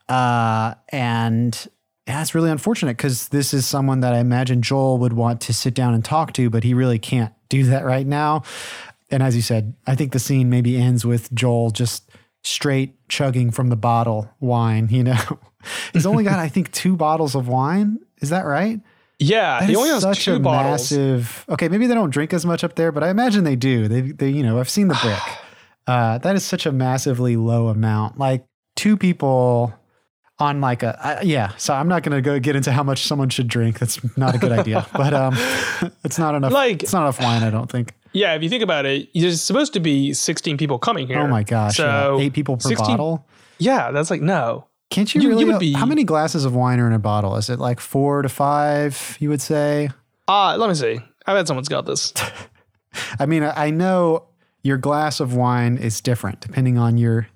uh, 0.08 0.74
and 0.90 1.66
it's 2.06 2.34
really 2.34 2.50
unfortunate 2.50 2.96
because 2.96 3.28
this 3.28 3.54
is 3.54 3.66
someone 3.66 4.00
that 4.00 4.12
I 4.14 4.18
imagine 4.18 4.62
Joel 4.62 4.98
would 4.98 5.12
want 5.14 5.40
to 5.42 5.52
sit 5.54 5.74
down 5.74 5.94
and 5.94 6.04
talk 6.04 6.32
to, 6.34 6.50
but 6.50 6.64
he 6.64 6.74
really 6.74 6.98
can't 6.98 7.32
do 7.48 7.64
that 7.64 7.84
right 7.84 8.06
now. 8.06 8.42
And 9.10 9.22
as 9.22 9.36
you 9.36 9.42
said, 9.42 9.74
I 9.86 9.94
think 9.94 10.12
the 10.12 10.18
scene 10.18 10.50
maybe 10.50 10.76
ends 10.76 11.04
with 11.04 11.32
Joel 11.32 11.70
just 11.70 12.10
straight 12.42 13.08
chugging 13.08 13.50
from 13.50 13.68
the 13.68 13.76
bottle 13.76 14.28
wine. 14.40 14.88
You 14.90 15.04
know, 15.04 15.38
he's 15.92 16.06
only 16.06 16.24
got 16.24 16.38
I 16.38 16.48
think 16.48 16.72
two 16.72 16.96
bottles 16.96 17.34
of 17.34 17.48
wine. 17.48 17.98
Is 18.20 18.30
that 18.30 18.44
right? 18.44 18.80
Yeah, 19.20 19.60
That 19.60 19.68
he 19.68 19.76
only 19.76 19.90
has 19.90 20.02
such 20.02 20.24
two 20.24 20.34
a 20.34 20.38
bottles. 20.40 20.90
massive. 20.90 21.44
Okay, 21.48 21.68
maybe 21.68 21.86
they 21.86 21.94
don't 21.94 22.10
drink 22.10 22.34
as 22.34 22.44
much 22.44 22.64
up 22.64 22.74
there, 22.74 22.90
but 22.90 23.04
I 23.04 23.10
imagine 23.10 23.44
they 23.44 23.54
do. 23.56 23.86
They, 23.86 24.00
they 24.00 24.28
you 24.28 24.42
know, 24.42 24.58
I've 24.58 24.68
seen 24.70 24.88
the 24.88 24.98
brick. 25.02 25.18
Uh, 25.86 26.16
that 26.16 26.34
is 26.34 26.42
such 26.42 26.64
a 26.64 26.72
massively 26.72 27.36
low 27.36 27.68
amount. 27.68 28.18
Like 28.18 28.46
two 28.74 28.96
people 28.96 29.74
on 30.38 30.60
like 30.60 30.82
a 30.82 30.98
I, 31.00 31.22
yeah. 31.22 31.52
So 31.56 31.74
I'm 31.74 31.88
not 31.88 32.02
gonna 32.02 32.20
go 32.22 32.38
get 32.40 32.56
into 32.56 32.72
how 32.72 32.82
much 32.82 33.04
someone 33.04 33.28
should 33.28 33.48
drink. 33.48 33.78
That's 33.78 33.98
not 34.16 34.34
a 34.34 34.38
good 34.38 34.52
idea. 34.52 34.86
but 34.92 35.14
um, 35.14 35.34
it's 36.04 36.18
not 36.18 36.34
enough. 36.34 36.52
Like- 36.52 36.82
it's 36.82 36.92
not 36.92 37.02
enough 37.02 37.20
wine. 37.20 37.42
I 37.42 37.50
don't 37.50 37.70
think. 37.70 37.92
Yeah, 38.12 38.34
if 38.34 38.42
you 38.44 38.48
think 38.48 38.62
about 38.62 38.86
it, 38.86 39.08
there's 39.14 39.42
supposed 39.42 39.72
to 39.72 39.80
be 39.80 40.12
16 40.12 40.56
people 40.56 40.78
coming 40.78 41.06
here. 41.08 41.18
Oh 41.18 41.26
my 41.26 41.42
gosh! 41.42 41.76
So 41.76 42.18
yeah. 42.18 42.24
Eight 42.24 42.32
people 42.32 42.56
per 42.56 42.68
16 42.68 42.86
bottle. 42.86 43.26
Yeah, 43.58 43.90
that's 43.90 44.10
like 44.10 44.22
no. 44.22 44.66
Can't 44.90 45.12
you, 45.14 45.20
You- 45.20 45.28
you 45.28 45.34
really? 45.34 45.44
would 45.46 45.58
be- 45.60 45.72
how 45.72 45.86
many 45.86 46.04
glasses 46.04 46.44
of 46.44 46.54
wine 46.54 46.78
are 46.80 46.86
in 46.86 46.92
a 46.92 46.98
bottle? 46.98 47.36
Is 47.36 47.48
it 47.50 47.58
like 47.58 47.80
four 47.80 48.22
to 48.22 48.28
five? 48.28 49.16
You 49.20 49.28
would 49.30 49.40
say. 49.40 49.90
Uh, 50.28 50.56
let 50.58 50.68
me 50.68 50.74
see. 50.74 50.98
I 51.26 51.34
bet 51.34 51.46
someone's 51.46 51.68
got 51.68 51.86
this. 51.86 52.12
I 53.18 53.26
mean, 53.26 53.42
I 53.42 53.70
know 53.70 54.26
your 54.62 54.76
glass 54.78 55.20
of 55.20 55.34
wine 55.34 55.76
is 55.76 56.00
different 56.00 56.40
depending 56.40 56.78
on 56.78 56.96
your 56.98 57.26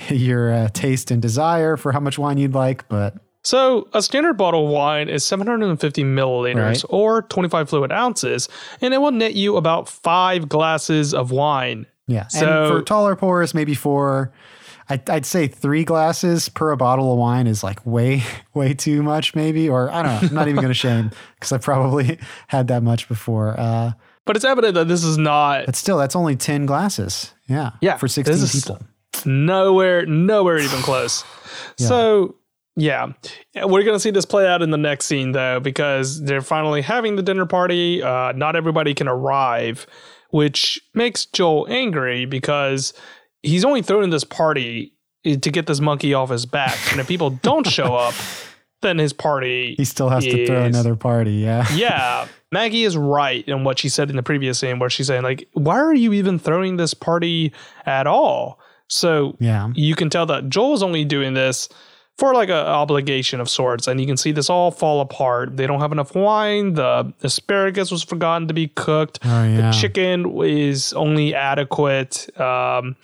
your 0.10 0.52
uh, 0.52 0.68
taste 0.72 1.10
and 1.10 1.20
desire 1.22 1.76
for 1.76 1.92
how 1.92 2.00
much 2.00 2.18
wine 2.18 2.38
you'd 2.38 2.54
like, 2.54 2.88
but 2.88 3.14
So, 3.42 3.88
a 3.94 4.02
standard 4.02 4.34
bottle 4.34 4.66
of 4.66 4.70
wine 4.72 5.08
is 5.08 5.24
750 5.24 6.04
milliliters 6.04 6.56
Right. 6.56 6.84
or 6.88 7.22
25 7.22 7.68
fluid 7.68 7.92
ounces, 7.92 8.48
and 8.80 8.92
it 8.94 8.98
will 8.98 9.12
net 9.12 9.34
you 9.34 9.56
about 9.56 9.88
five 9.88 10.48
glasses 10.48 11.14
of 11.14 11.30
wine. 11.30 11.86
yeah. 12.06 12.26
So- 12.28 12.46
and 12.64 12.72
for 12.78 12.82
taller 12.82 13.16
pours, 13.16 13.54
maybe 13.54 13.74
four. 13.74 14.32
I'd, 14.92 15.08
I'd 15.08 15.24
say 15.26 15.46
three 15.46 15.84
glasses 15.84 16.48
per 16.48 16.72
a 16.72 16.76
bottle 16.76 17.12
of 17.12 17.18
wine 17.18 17.46
is 17.46 17.62
like 17.62 17.84
way, 17.86 18.24
way 18.54 18.74
too 18.74 19.04
much, 19.04 19.36
maybe. 19.36 19.68
Or 19.68 19.88
I 19.92 20.02
don't 20.02 20.20
know. 20.22 20.28
I'm 20.30 20.34
not 20.34 20.48
even 20.48 20.56
going 20.56 20.68
to 20.68 20.74
shame 20.74 21.12
because 21.36 21.52
I 21.52 21.58
probably 21.58 22.18
had 22.48 22.66
that 22.68 22.82
much 22.82 23.06
before. 23.08 23.54
Uh, 23.58 23.92
But 24.26 24.34
it's 24.34 24.44
evident 24.44 24.74
that 24.74 24.88
this 24.88 25.04
is 25.04 25.16
not 25.16 25.66
but 25.66 25.76
still, 25.76 25.96
that's 25.96 26.16
only 26.16 26.34
10 26.34 26.66
glasses. 26.66 27.32
Yeah. 27.46 27.70
Yeah, 27.80 27.98
For 27.98 28.08
16 28.08 28.32
this 28.34 28.52
is- 28.52 28.68
nowhere, 29.26 30.06
nowhere 30.06 30.58
even 30.58 30.80
close. 30.80 31.24
So, 31.76 32.36
yeah, 32.76 33.12
we're 33.56 33.84
gonna 33.84 34.00
see 34.00 34.10
this 34.10 34.24
play 34.26 34.46
out 34.46 34.62
in 34.62 34.70
the 34.70 34.78
next 34.78 35.06
scene 35.06 35.32
though, 35.32 35.60
because 35.60 36.22
they're 36.22 36.42
finally 36.42 36.82
having 36.82 37.16
the 37.16 37.22
dinner 37.22 37.46
party. 37.46 38.02
Uh, 38.02 38.32
not 38.32 38.56
everybody 38.56 38.94
can 38.94 39.08
arrive, 39.08 39.86
which 40.30 40.80
makes 40.94 41.26
Joel 41.26 41.66
angry 41.68 42.24
because 42.26 42.92
he's 43.42 43.64
only 43.64 43.82
throwing 43.82 44.10
this 44.10 44.24
party 44.24 44.94
to 45.24 45.36
get 45.36 45.66
this 45.66 45.80
monkey 45.80 46.14
off 46.14 46.30
his 46.30 46.46
back, 46.46 46.78
and 46.90 47.00
if 47.00 47.08
people 47.08 47.30
don't 47.30 47.66
show 47.66 47.94
up, 47.94 48.14
then 48.82 48.98
his 48.98 49.12
party 49.12 49.74
He 49.76 49.84
still 49.84 50.08
has 50.08 50.24
to 50.24 50.46
throw 50.46 50.62
another 50.62 50.96
party. 50.96 51.32
Yeah. 51.32 51.66
yeah, 51.74 52.28
Maggie 52.52 52.84
is 52.84 52.96
right 52.96 53.46
in 53.46 53.64
what 53.64 53.78
she 53.78 53.88
said 53.88 54.08
in 54.10 54.16
the 54.16 54.22
previous 54.22 54.58
scene, 54.58 54.78
where 54.78 54.88
she's 54.88 55.08
saying 55.08 55.22
like, 55.22 55.48
"Why 55.52 55.78
are 55.78 55.94
you 55.94 56.12
even 56.14 56.38
throwing 56.38 56.76
this 56.76 56.94
party 56.94 57.52
at 57.84 58.06
all?" 58.06 58.58
So 58.90 59.36
Yeah. 59.40 59.70
you 59.74 59.94
can 59.94 60.10
tell 60.10 60.26
that 60.26 60.48
Joel's 60.50 60.82
only 60.82 61.04
doing 61.04 61.32
this 61.34 61.68
for 62.18 62.34
like 62.34 62.50
an 62.50 62.56
obligation 62.56 63.40
of 63.40 63.48
sorts, 63.48 63.86
and 63.88 63.98
you 64.00 64.06
can 64.06 64.16
see 64.18 64.30
this 64.32 64.50
all 64.50 64.70
fall 64.70 65.00
apart. 65.00 65.56
They 65.56 65.66
don't 65.66 65.80
have 65.80 65.92
enough 65.92 66.14
wine. 66.14 66.74
The 66.74 67.12
asparagus 67.22 67.90
was 67.90 68.02
forgotten 68.02 68.46
to 68.48 68.52
be 68.54 68.68
cooked. 68.68 69.20
Oh, 69.24 69.44
yeah. 69.44 69.70
The 69.70 69.76
chicken 69.76 70.36
is 70.42 70.92
only 70.92 71.34
adequate. 71.34 72.28
Um, 72.38 72.96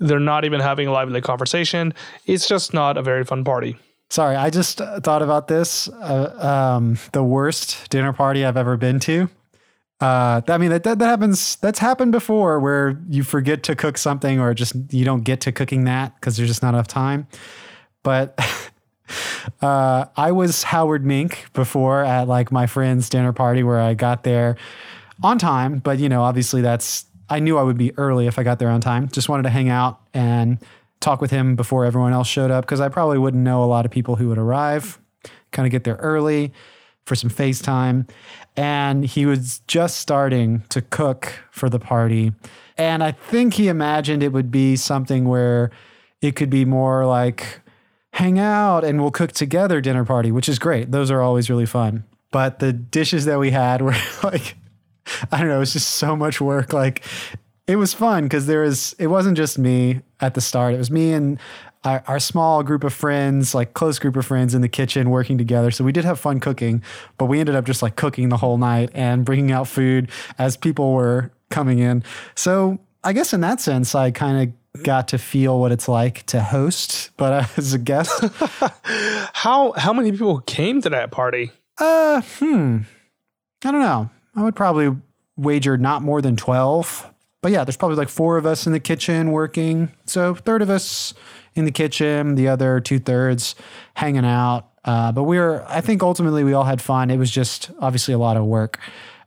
they're 0.00 0.18
not 0.18 0.44
even 0.44 0.58
having 0.60 0.88
a 0.88 0.92
lively 0.92 1.20
conversation. 1.20 1.94
It's 2.26 2.48
just 2.48 2.74
not 2.74 2.96
a 2.96 3.02
very 3.02 3.24
fun 3.24 3.44
party. 3.44 3.76
Sorry, 4.10 4.36
I 4.36 4.50
just 4.50 4.80
uh, 4.80 5.00
thought 5.00 5.22
about 5.22 5.48
this. 5.48 5.88
Uh, 5.88 6.74
um, 6.76 6.98
the 7.12 7.22
worst 7.24 7.88
dinner 7.90 8.12
party 8.12 8.44
I've 8.44 8.56
ever 8.56 8.76
been 8.76 8.98
to. 9.00 9.28
Uh, 10.00 10.42
I 10.46 10.58
mean, 10.58 10.70
that, 10.70 10.84
that, 10.84 10.98
that 10.98 11.06
happens. 11.06 11.56
That's 11.56 11.78
happened 11.78 12.12
before 12.12 12.60
where 12.60 13.00
you 13.08 13.22
forget 13.22 13.62
to 13.64 13.74
cook 13.74 13.96
something 13.96 14.38
or 14.38 14.52
just 14.52 14.74
you 14.90 15.04
don't 15.04 15.22
get 15.22 15.40
to 15.42 15.52
cooking 15.52 15.84
that 15.84 16.14
because 16.16 16.36
there's 16.36 16.50
just 16.50 16.62
not 16.62 16.74
enough 16.74 16.86
time. 16.86 17.26
But 18.02 18.38
uh, 19.62 20.06
I 20.16 20.32
was 20.32 20.64
Howard 20.64 21.04
Mink 21.06 21.46
before 21.54 22.04
at 22.04 22.28
like 22.28 22.52
my 22.52 22.66
friend's 22.66 23.08
dinner 23.08 23.32
party 23.32 23.62
where 23.62 23.80
I 23.80 23.94
got 23.94 24.22
there 24.22 24.56
on 25.22 25.38
time. 25.38 25.78
But, 25.78 25.98
you 25.98 26.10
know, 26.10 26.22
obviously 26.22 26.60
that's, 26.60 27.06
I 27.30 27.40
knew 27.40 27.56
I 27.56 27.62
would 27.62 27.78
be 27.78 27.96
early 27.96 28.26
if 28.26 28.38
I 28.38 28.42
got 28.42 28.58
there 28.58 28.68
on 28.68 28.82
time. 28.82 29.08
Just 29.08 29.30
wanted 29.30 29.44
to 29.44 29.50
hang 29.50 29.70
out 29.70 30.00
and 30.12 30.58
talk 31.00 31.22
with 31.22 31.30
him 31.30 31.56
before 31.56 31.86
everyone 31.86 32.12
else 32.12 32.28
showed 32.28 32.50
up 32.50 32.64
because 32.64 32.80
I 32.80 32.90
probably 32.90 33.18
wouldn't 33.18 33.42
know 33.42 33.64
a 33.64 33.66
lot 33.66 33.86
of 33.86 33.90
people 33.90 34.16
who 34.16 34.28
would 34.28 34.38
arrive. 34.38 34.98
Kind 35.52 35.66
of 35.66 35.70
get 35.70 35.84
there 35.84 35.96
early 35.96 36.52
for 37.06 37.14
some 37.14 37.30
FaceTime. 37.30 38.08
And 38.56 39.04
he 39.04 39.24
was 39.24 39.60
just 39.66 39.96
starting 39.98 40.64
to 40.68 40.82
cook 40.82 41.32
for 41.50 41.70
the 41.70 41.78
party. 41.78 42.32
And 42.76 43.02
I 43.02 43.12
think 43.12 43.54
he 43.54 43.68
imagined 43.68 44.22
it 44.22 44.32
would 44.32 44.50
be 44.50 44.76
something 44.76 45.26
where 45.26 45.70
it 46.20 46.36
could 46.36 46.50
be 46.50 46.64
more 46.64 47.06
like 47.06 47.60
hang 48.12 48.38
out 48.38 48.84
and 48.84 49.00
we'll 49.00 49.10
cook 49.10 49.32
together 49.32 49.80
dinner 49.80 50.04
party, 50.04 50.32
which 50.32 50.48
is 50.48 50.58
great. 50.58 50.90
Those 50.90 51.10
are 51.10 51.22
always 51.22 51.48
really 51.48 51.66
fun. 51.66 52.04
But 52.32 52.58
the 52.58 52.72
dishes 52.72 53.24
that 53.26 53.38
we 53.38 53.50
had 53.50 53.80
were 53.82 53.96
like, 54.22 54.56
I 55.30 55.38
don't 55.38 55.48
know, 55.48 55.60
it's 55.60 55.72
just 55.72 55.90
so 55.90 56.16
much 56.16 56.40
work. 56.40 56.72
Like 56.72 57.04
it 57.66 57.76
was 57.76 57.94
fun 57.94 58.24
because 58.24 58.46
there 58.46 58.62
was 58.62 58.94
it 58.98 59.08
wasn't 59.08 59.36
just 59.36 59.58
me 59.58 60.00
at 60.20 60.34
the 60.34 60.40
start. 60.40 60.74
It 60.74 60.78
was 60.78 60.90
me 60.90 61.12
and 61.12 61.38
our, 61.86 62.02
our 62.06 62.18
small 62.20 62.62
group 62.62 62.84
of 62.84 62.92
friends, 62.92 63.54
like 63.54 63.72
close 63.74 63.98
group 63.98 64.16
of 64.16 64.26
friends 64.26 64.54
in 64.54 64.60
the 64.60 64.68
kitchen 64.68 65.08
working 65.10 65.38
together. 65.38 65.70
So 65.70 65.84
we 65.84 65.92
did 65.92 66.04
have 66.04 66.18
fun 66.20 66.40
cooking, 66.40 66.82
but 67.16 67.26
we 67.26 67.40
ended 67.40 67.54
up 67.54 67.64
just 67.64 67.82
like 67.82 67.96
cooking 67.96 68.28
the 68.28 68.36
whole 68.36 68.58
night 68.58 68.90
and 68.92 69.24
bringing 69.24 69.52
out 69.52 69.68
food 69.68 70.10
as 70.38 70.56
people 70.56 70.92
were 70.92 71.30
coming 71.50 71.78
in. 71.78 72.02
So 72.34 72.78
I 73.04 73.12
guess 73.12 73.32
in 73.32 73.40
that 73.42 73.60
sense, 73.60 73.94
I 73.94 74.10
kind 74.10 74.52
of 74.74 74.82
got 74.82 75.08
to 75.08 75.18
feel 75.18 75.58
what 75.58 75.72
it's 75.72 75.88
like 75.88 76.26
to 76.26 76.42
host, 76.42 77.10
but 77.16 77.48
as 77.56 77.72
a 77.72 77.78
guest, 77.78 78.12
How 79.32 79.72
how 79.72 79.92
many 79.92 80.10
people 80.10 80.40
came 80.40 80.80
to 80.82 80.90
that 80.90 81.10
party? 81.10 81.52
uh, 81.78 82.20
hmm, 82.38 82.78
I 83.64 83.70
don't 83.70 83.80
know. 83.80 84.10
I 84.34 84.42
would 84.42 84.56
probably 84.56 84.94
wager 85.36 85.76
not 85.76 86.02
more 86.02 86.20
than 86.20 86.36
12. 86.36 87.12
But 87.42 87.52
yeah, 87.52 87.64
there's 87.64 87.76
probably 87.76 87.96
like 87.96 88.08
four 88.08 88.38
of 88.38 88.46
us 88.46 88.66
in 88.66 88.72
the 88.72 88.80
kitchen 88.80 89.30
working. 89.30 89.92
So 90.06 90.34
third 90.34 90.62
of 90.62 90.70
us 90.70 91.14
in 91.56 91.64
the 91.64 91.72
kitchen, 91.72 92.34
the 92.36 92.48
other 92.48 92.78
two 92.80 92.98
thirds 92.98 93.54
hanging 93.94 94.24
out. 94.24 94.68
Uh, 94.84 95.10
but 95.10 95.24
we 95.24 95.38
were, 95.38 95.64
I 95.66 95.80
think 95.80 96.02
ultimately 96.02 96.44
we 96.44 96.52
all 96.52 96.62
had 96.64 96.80
fun. 96.80 97.10
It 97.10 97.16
was 97.16 97.30
just 97.30 97.70
obviously 97.80 98.14
a 98.14 98.18
lot 98.18 98.36
of 98.36 98.44
work. 98.44 98.78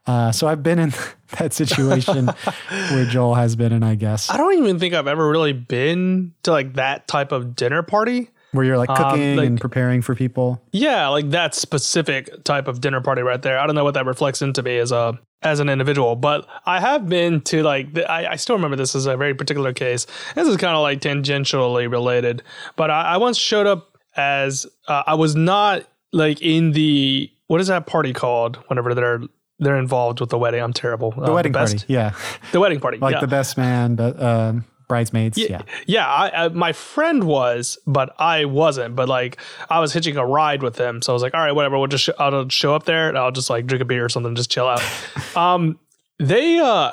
Uh, 0.08 0.32
so 0.32 0.48
I've 0.48 0.64
been 0.64 0.80
in 0.80 0.94
that 1.38 1.52
situation 1.54 2.28
where 2.70 3.06
Joel 3.06 3.36
has 3.36 3.56
been 3.56 3.74
in, 3.74 3.84
I 3.84 3.96
guess, 3.96 4.30
I 4.30 4.38
don't 4.38 4.58
even 4.58 4.80
think 4.80 4.94
I've 4.94 5.08
ever 5.08 5.28
really 5.30 5.54
been 5.54 6.34
to 6.44 6.52
like 6.52 6.76
that 6.76 7.08
type 7.08 7.32
of 7.34 7.56
dinner 7.56 7.84
party. 7.84 8.30
where 8.52 8.64
you're 8.66 8.78
like 8.78 8.90
cooking 8.90 9.36
like- 9.36 9.48
and 9.48 9.60
preparing 9.62 10.02
for 10.02 10.16
people. 10.16 10.62
Yeah, 10.72 11.10
like 11.10 11.30
that 11.32 11.54
specific 11.54 12.44
type 12.46 12.68
of 12.68 12.80
dinner 12.82 13.02
party 13.02 13.22
right 13.22 13.42
there. 13.42 13.60
I 13.60 13.66
don't 13.68 13.76
know 13.76 13.84
what 13.84 13.96
that 13.96 14.06
reflects 14.06 14.42
into 14.42 14.64
me 14.64 14.78
as 14.78 14.92
a 14.92 15.20
as 15.42 15.60
an 15.60 15.70
individual, 15.70 16.16
but 16.16 16.48
I 16.66 16.80
have 16.80 17.08
been 17.08 17.42
to 17.42 17.64
like 17.64 17.94
the, 17.94 18.10
I, 18.10 18.34
I 18.34 18.36
still 18.36 18.56
remember 18.56 18.76
this 18.76 18.96
as 18.96 19.06
a 19.06 19.16
very 19.16 19.34
particular 19.34 19.74
case. 19.74 20.06
This 20.36 20.48
is 20.48 20.58
kind 20.58 20.76
of 20.76 20.82
like 20.82 21.00
tangentially 21.00 21.90
related, 21.90 22.44
but 22.76 22.92
I, 22.92 23.14
I 23.14 23.18
once 23.18 23.38
showed 23.38 23.68
up 23.68 23.98
as 24.18 24.66
uh, 24.88 25.04
I 25.08 25.14
was 25.14 25.36
not 25.36 25.86
like 26.12 26.42
in 26.42 26.72
the 26.74 27.32
what 27.48 27.62
is 27.62 27.68
that 27.68 27.88
party 27.88 28.14
called? 28.14 28.58
Whenever 28.68 28.94
they're 28.94 29.22
they're 29.60 29.78
involved 29.78 30.20
with 30.20 30.30
the 30.30 30.38
wedding, 30.38 30.62
I'm 30.62 30.74
terrible. 30.74 31.12
The 31.12 31.34
wedding 31.34 31.54
party. 31.54 31.80
Yeah. 31.88 32.14
The 32.52 32.60
wedding 32.60 32.80
party. 32.80 32.98
like 32.98 33.16
yeah. 33.16 33.20
the 33.22 33.28
best 33.28 33.58
man, 33.58 33.96
but 33.96 34.22
um, 34.22 34.66
bridesmaids. 34.90 35.38
Yeah. 35.38 35.62
Yeah, 35.88 36.06
I, 36.06 36.46
I, 36.46 36.48
my 36.50 36.74
friend 36.74 37.24
was, 37.24 37.78
but 37.88 38.14
I 38.20 38.44
wasn't. 38.44 38.98
But 38.98 39.08
like, 39.08 39.38
I 39.70 39.80
was 39.80 39.94
hitching 39.94 40.18
a 40.18 40.26
ride 40.26 40.62
with 40.62 40.78
him, 40.78 41.02
so 41.02 41.14
I 41.14 41.16
was 41.16 41.24
like, 41.24 41.34
all 41.34 41.40
right, 41.40 41.54
whatever. 41.54 41.78
We'll 41.78 41.88
just 41.88 42.04
sh- 42.04 42.20
I'll 42.20 42.50
show 42.50 42.76
up 42.76 42.84
there 42.84 43.08
and 43.08 43.18
I'll 43.18 43.32
just 43.32 43.50
like 43.50 43.66
drink 43.68 43.82
a 43.82 43.86
beer 43.86 44.04
or 44.04 44.10
something, 44.10 44.36
just 44.36 44.52
chill 44.52 44.68
out. 44.68 44.84
um, 45.38 45.80
they 46.18 46.60
uh, 46.60 46.92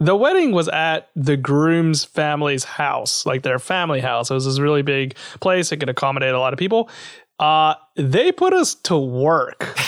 the 0.00 0.16
wedding 0.16 0.50
was 0.50 0.68
at 0.68 1.10
the 1.14 1.36
groom's 1.36 2.04
family's 2.04 2.64
house, 2.64 3.24
like 3.24 3.42
their 3.42 3.60
family 3.60 4.00
house. 4.00 4.30
It 4.30 4.34
was 4.34 4.46
this 4.46 4.58
really 4.58 4.82
big 4.82 5.14
place 5.40 5.70
It 5.70 5.76
could 5.76 5.88
accommodate 5.88 6.34
a 6.34 6.40
lot 6.40 6.52
of 6.52 6.58
people. 6.58 6.90
Uh, 7.38 7.74
they 7.96 8.32
put 8.32 8.52
us 8.52 8.74
to 8.74 8.98
work. 8.98 9.78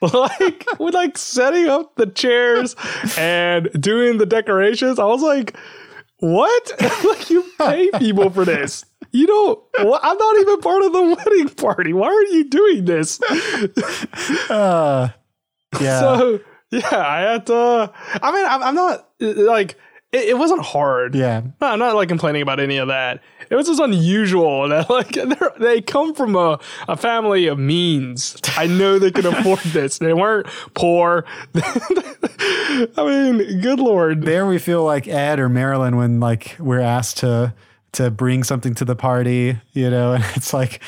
like 0.00 0.64
with 0.78 0.94
like 0.94 1.18
setting 1.18 1.66
up 1.66 1.96
the 1.96 2.06
chairs 2.06 2.76
and 3.18 3.68
doing 3.80 4.18
the 4.18 4.26
decorations. 4.26 4.98
I 4.98 5.04
was 5.04 5.22
like, 5.22 5.56
what? 6.18 6.72
like 7.04 7.30
you 7.30 7.44
pay 7.58 7.90
people 7.98 8.30
for 8.30 8.44
this. 8.44 8.84
You 9.12 9.26
don't. 9.26 9.58
Well, 9.78 10.00
I'm 10.02 10.18
not 10.18 10.36
even 10.40 10.60
part 10.60 10.82
of 10.82 10.92
the 10.92 11.02
wedding 11.02 11.48
party. 11.50 11.92
Why 11.92 12.08
are 12.08 12.24
you 12.24 12.44
doing 12.48 12.84
this? 12.84 13.20
Uh, 14.50 15.08
yeah. 15.80 16.00
So 16.00 16.40
yeah, 16.70 16.88
I 16.92 17.20
had 17.20 17.46
to. 17.46 17.92
I 18.22 18.32
mean, 18.32 18.46
I'm, 18.46 18.62
I'm 18.62 18.74
not 18.74 19.08
like 19.20 19.76
it, 20.12 20.30
it 20.30 20.38
wasn't 20.38 20.62
hard. 20.62 21.14
yeah. 21.14 21.42
No, 21.60 21.66
I'm 21.68 21.78
not 21.78 21.94
like 21.94 22.08
complaining 22.08 22.42
about 22.42 22.60
any 22.60 22.76
of 22.78 22.88
that. 22.88 23.20
It 23.50 23.54
was 23.54 23.66
just 23.66 23.80
unusual 23.80 24.68
that 24.68 24.88
like 24.90 25.10
they're- 25.12 25.80
come 25.82 26.14
from 26.14 26.34
a, 26.36 26.58
a 26.88 26.96
family 26.96 27.46
of 27.46 27.58
means. 27.58 28.36
I 28.56 28.66
know 28.66 28.98
they 28.98 29.10
can 29.10 29.26
afford 29.26 29.58
this. 29.66 29.98
They 29.98 30.12
weren't 30.14 30.46
poor. 30.74 31.24
I 32.40 32.88
mean, 32.96 33.60
good 33.60 33.80
lord. 33.80 34.22
there 34.22 34.46
we 34.46 34.58
feel 34.58 34.84
like 34.84 35.08
Ed 35.08 35.40
or 35.40 35.48
Marilyn 35.48 35.96
when 35.96 36.20
like 36.20 36.56
we're 36.58 36.80
asked 36.80 37.18
to 37.18 37.54
to 37.92 38.10
bring 38.10 38.44
something 38.44 38.74
to 38.74 38.84
the 38.84 38.94
party, 38.94 39.58
you 39.72 39.88
know, 39.90 40.12
and 40.12 40.24
it's 40.36 40.52
like 40.52 40.80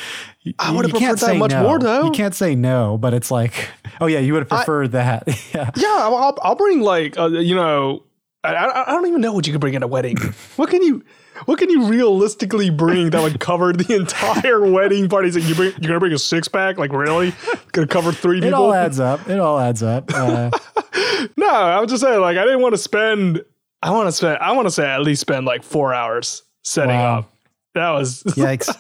I 0.59 0.70
would've 0.72 0.92
can't 0.92 1.18
preferred 1.18 1.18
that 1.18 1.33
say 1.35 1.38
much 1.38 1.50
no. 1.52 1.62
more, 1.62 1.78
though. 1.78 2.04
You 2.04 2.11
can't 2.11 2.35
say 2.35 2.54
no, 2.54 2.98
but 2.98 3.14
it's 3.14 3.30
like, 3.30 3.68
oh 4.00 4.06
yeah, 4.06 4.18
you 4.18 4.35
would 4.35 4.40
have 4.42 4.48
preferred 4.48 4.92
that. 4.92 5.24
yeah. 5.54 5.70
Yeah, 5.76 5.88
I'll, 5.98 6.14
I'll- 6.16 6.38
I'll 6.42 6.54
bring 6.56 6.80
like 6.83 7.18
uh, 7.18 7.28
you 7.28 7.54
know, 7.54 8.02
I, 8.42 8.85
I 8.87 8.92
don't 8.92 9.07
even 9.07 9.20
know 9.20 9.33
what 9.33 9.46
you 9.46 9.53
could 9.53 9.61
bring 9.61 9.76
at 9.76 9.83
a 9.83 9.87
wedding. 9.87 10.16
what 10.57 10.70
can 10.70 10.83
you? 10.83 11.05
What 11.46 11.59
can 11.59 11.70
you 11.70 11.87
realistically 11.87 12.68
bring 12.70 13.11
that 13.11 13.22
would 13.22 13.40
cover 13.40 13.72
the 13.72 13.94
entire 14.00 14.61
wedding 14.70 15.09
party? 15.09 15.31
So 15.31 15.38
you 15.38 15.55
bring, 15.55 15.72
you're 15.72 15.88
gonna 15.88 16.00
bring 16.00 16.12
a 16.12 16.18
six 16.18 16.48
pack? 16.48 16.76
Like 16.79 16.92
really? 16.92 17.33
Gonna 17.72 17.87
cover 17.87 18.12
three 18.12 18.40
people? 18.40 18.48
It 18.48 18.55
all 18.55 18.74
adds 18.74 18.98
up. 19.00 19.29
It 19.29 19.38
all 19.38 19.59
adds 19.59 19.83
up. 19.83 20.11
Uh, 20.14 20.50
No, 21.37 21.48
I 21.50 21.79
was 21.81 21.90
just 21.90 22.03
saying, 22.03 22.20
like, 22.20 22.37
I 22.38 22.44
didn't 22.44 22.61
want 22.62 22.72
to 22.74 22.79
spend. 22.79 23.42
I 23.83 23.90
want 23.90 24.09
to 24.09 24.12
spend. 24.12 24.38
I 24.38 24.53
want 24.53 24.66
to 24.66 24.70
say 24.70 24.87
at 24.87 25.03
least 25.03 25.20
spend 25.20 25.46
like 25.46 25.62
four 25.62 25.92
hours 25.94 26.42
setting 26.64 26.96
Wow. 26.96 27.18
up. 27.20 27.33
That 27.74 27.90
was 27.90 28.22
Yikes. 28.24 28.74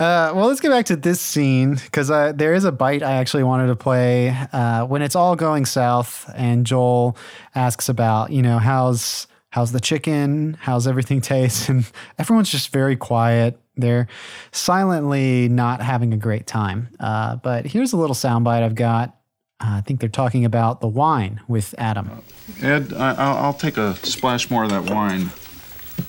Uh, 0.00 0.30
well, 0.32 0.46
let's 0.46 0.60
get 0.60 0.70
back 0.70 0.86
to 0.86 0.94
this 0.94 1.20
scene 1.20 1.74
because 1.74 2.08
uh, 2.08 2.30
there 2.32 2.54
is 2.54 2.64
a 2.64 2.70
bite 2.70 3.02
I 3.02 3.14
actually 3.14 3.42
wanted 3.42 3.66
to 3.66 3.74
play 3.74 4.28
uh, 4.52 4.86
when 4.86 5.02
it's 5.02 5.16
all 5.16 5.34
going 5.34 5.64
south, 5.66 6.30
and 6.36 6.64
Joel 6.64 7.16
asks 7.56 7.88
about, 7.88 8.30
you 8.30 8.40
know, 8.40 8.58
how's 8.58 9.26
how's 9.50 9.72
the 9.72 9.80
chicken, 9.80 10.56
how's 10.60 10.86
everything 10.86 11.20
taste, 11.20 11.68
and 11.68 11.84
everyone's 12.16 12.48
just 12.48 12.70
very 12.70 12.94
quiet. 12.94 13.58
They're 13.76 14.06
silently 14.52 15.48
not 15.48 15.82
having 15.82 16.12
a 16.12 16.16
great 16.16 16.46
time. 16.46 16.88
Uh, 17.00 17.36
but 17.36 17.66
here's 17.66 17.92
a 17.92 17.96
little 17.96 18.14
soundbite 18.14 18.62
I've 18.62 18.76
got. 18.76 19.16
Uh, 19.60 19.78
I 19.78 19.80
think 19.80 19.98
they're 19.98 20.08
talking 20.08 20.44
about 20.44 20.80
the 20.80 20.86
wine 20.86 21.40
with 21.48 21.74
Adam. 21.76 22.22
Ed, 22.62 22.92
I, 22.92 23.14
I'll, 23.14 23.36
I'll 23.46 23.52
take 23.52 23.76
a 23.76 23.96
splash 23.96 24.48
more 24.48 24.62
of 24.62 24.70
that 24.70 24.88
wine. 24.88 25.30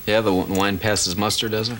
Yeah, 0.06 0.20
the 0.20 0.32
wine 0.32 0.78
passes 0.78 1.16
muster, 1.16 1.48
does 1.48 1.70
it? 1.70 1.78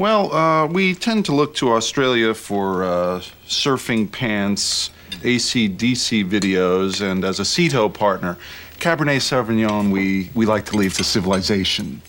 Well, 0.00 0.32
uh, 0.32 0.66
we 0.66 0.94
tend 0.94 1.26
to 1.26 1.34
look 1.34 1.54
to 1.56 1.72
Australia 1.72 2.32
for 2.32 2.84
uh, 2.84 3.20
surfing 3.46 4.10
pants, 4.10 4.88
ACDC 5.10 6.26
videos, 6.26 7.02
and 7.02 7.22
as 7.22 7.38
a 7.38 7.44
Cito 7.44 7.90
partner, 7.90 8.38
Cabernet 8.78 9.20
Sauvignon, 9.20 9.90
we, 9.90 10.30
we 10.32 10.46
like 10.46 10.64
to 10.64 10.76
leave 10.78 10.94
to 10.94 11.04
civilization. 11.04 12.00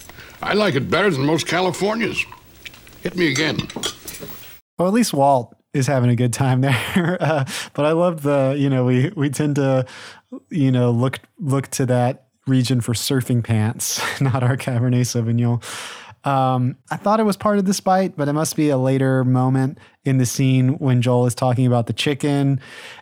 I 0.42 0.54
like 0.54 0.76
it 0.76 0.90
better 0.90 1.10
than 1.12 1.26
most 1.26 1.48
Californias. 1.48 2.26
Hit 3.02 3.18
me 3.18 3.30
again. 3.30 3.58
Well, 4.80 4.88
at 4.88 4.94
least 4.94 5.14
Walt 5.14 5.54
is 5.74 5.88
having 5.88 6.10
a 6.10 6.16
good 6.16 6.32
time 6.32 6.62
there. 6.62 7.18
Uh, 7.22 7.44
but 7.74 7.86
I 7.86 7.92
love 7.92 8.22
the, 8.22 8.56
you 8.58 8.70
know, 8.70 8.86
we 8.86 9.12
we 9.18 9.30
tend 9.30 9.56
to, 9.58 9.86
you 10.50 10.72
know, 10.72 10.92
look 10.92 11.20
look 11.40 11.68
to 11.72 11.86
that 11.88 12.28
region 12.48 12.80
for 12.80 12.94
surfing 12.94 13.44
pants, 13.44 14.02
not 14.22 14.44
our 14.44 14.56
Cabernet 14.56 15.02
Sauvignon. 15.02 15.62
Um, 16.24 16.78
I 16.90 16.98
thought 16.98 17.20
it 17.20 17.24
was 17.24 17.38
part 17.38 17.58
of 17.58 17.66
this 17.66 17.80
bite, 17.80 18.16
but 18.16 18.28
it 18.28 18.34
must 18.34 18.56
be 18.56 18.70
a 18.70 18.78
later 18.78 19.24
moment 19.24 19.80
in 20.04 20.18
the 20.18 20.26
scene 20.26 20.78
when 20.78 21.02
Joel 21.02 21.26
is 21.26 21.36
talking 21.36 21.66
about 21.66 21.88
the 21.88 21.94
chicken. 21.94 22.60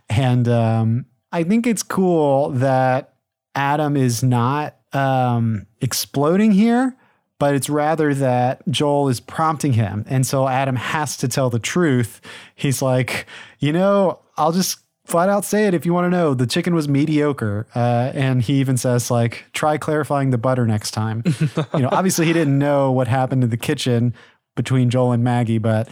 And 0.10 0.48
um, 0.48 1.06
I 1.32 1.44
think 1.44 1.68
it's 1.68 1.84
cool 1.84 2.52
that 2.52 3.16
Adam 3.56 3.98
is 3.98 4.24
not 4.24 4.78
um, 4.94 5.68
exploding 5.82 6.52
here, 6.52 6.96
but 7.40 7.56
it's 7.56 7.70
rather 7.70 8.14
that 8.14 8.62
Joel 8.70 9.10
is 9.10 9.20
prompting 9.20 9.74
him. 9.74 10.06
And 10.08 10.26
so 10.26 10.48
Adam 10.48 10.76
has 10.76 11.18
to 11.18 11.28
tell 11.28 11.50
the 11.50 11.60
truth. 11.60 12.22
He's 12.56 12.82
like, 12.82 13.26
you 13.60 13.72
know, 13.72 14.20
I'll 14.38 14.52
just 14.52 14.80
flat 15.10 15.29
out 15.29 15.44
say 15.44 15.65
it 15.65 15.73
if 15.73 15.86
you 15.86 15.94
want 15.94 16.06
to 16.06 16.10
know. 16.10 16.34
The 16.34 16.48
chicken 16.48 16.75
was 16.75 16.88
mediocre. 16.88 17.65
Uh, 17.75 18.12
and 18.13 18.42
he 18.42 18.60
even 18.60 18.77
says, 18.77 19.10
like, 19.10 19.46
try 19.54 19.77
clarifying 19.77 20.29
the 20.29 20.38
butter 20.38 20.65
next 20.65 20.92
time. 20.92 21.23
you 21.73 21.79
know, 21.79 21.90
obviously 21.92 22.25
he 22.25 22.34
didn't 22.34 22.58
know 22.58 22.92
what 22.92 23.08
happened 23.08 23.44
in 23.44 23.50
the 23.50 23.58
kitchen 23.58 24.13
between 24.56 24.90
Joel 24.90 25.12
and 25.12 25.23
Maggie, 25.23 25.58
but 25.58 25.90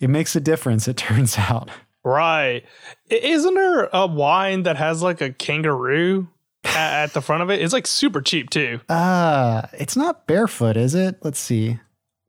it 0.00 0.10
makes 0.10 0.36
a 0.36 0.40
difference, 0.40 0.86
it 0.88 0.96
turns 0.98 1.38
out. 1.38 1.70
right. 2.04 2.64
Isn't 3.08 3.54
there 3.54 3.88
a 3.92 4.06
wine 4.06 4.64
that 4.64 4.76
has 4.76 5.02
like 5.02 5.20
a 5.20 5.30
kangaroo 5.30 6.28
at, 6.64 7.12
the 7.12 7.22
front 7.22 7.42
of 7.42 7.50
it? 7.50 7.62
It's 7.62 7.72
like 7.72 7.86
super 7.86 8.20
cheap 8.20 8.50
too. 8.50 8.80
Uh, 8.88 9.62
it's 9.72 9.96
not 9.96 10.26
barefoot, 10.26 10.76
is 10.76 10.94
it? 10.94 11.16
Let's 11.22 11.38
see. 11.38 11.78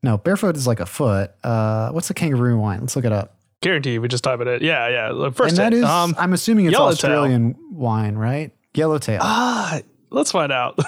No, 0.03 0.17
barefoot 0.17 0.55
is 0.55 0.67
like 0.67 0.79
a 0.79 0.85
foot. 0.85 1.31
Uh, 1.43 1.89
what's 1.89 2.07
the 2.07 2.13
kangaroo 2.13 2.59
wine? 2.59 2.81
Let's 2.81 2.95
look 2.95 3.05
it 3.05 3.11
up. 3.11 3.34
Guarantee 3.66 3.97
we 3.97 4.07
just 4.07 4.24
type 4.24 4.39
it 4.41 4.47
in. 4.47 4.63
Yeah, 4.63 4.89
yeah. 4.89 5.30
First 5.32 5.57
and 5.57 5.57
that 5.57 5.74
hit. 5.74 5.80
is, 5.80 5.89
um, 5.89 6.13
I'm 6.20 6.34
assuming 6.34 6.68
it's 6.68 6.74
Yellowtail. 6.74 6.91
Australian 6.91 7.55
wine, 7.72 8.13
right? 8.13 8.51
Yellowtail. 8.76 9.22
ah, 9.24 9.80
let's 10.11 10.32
find 10.32 10.51
out. 10.51 10.80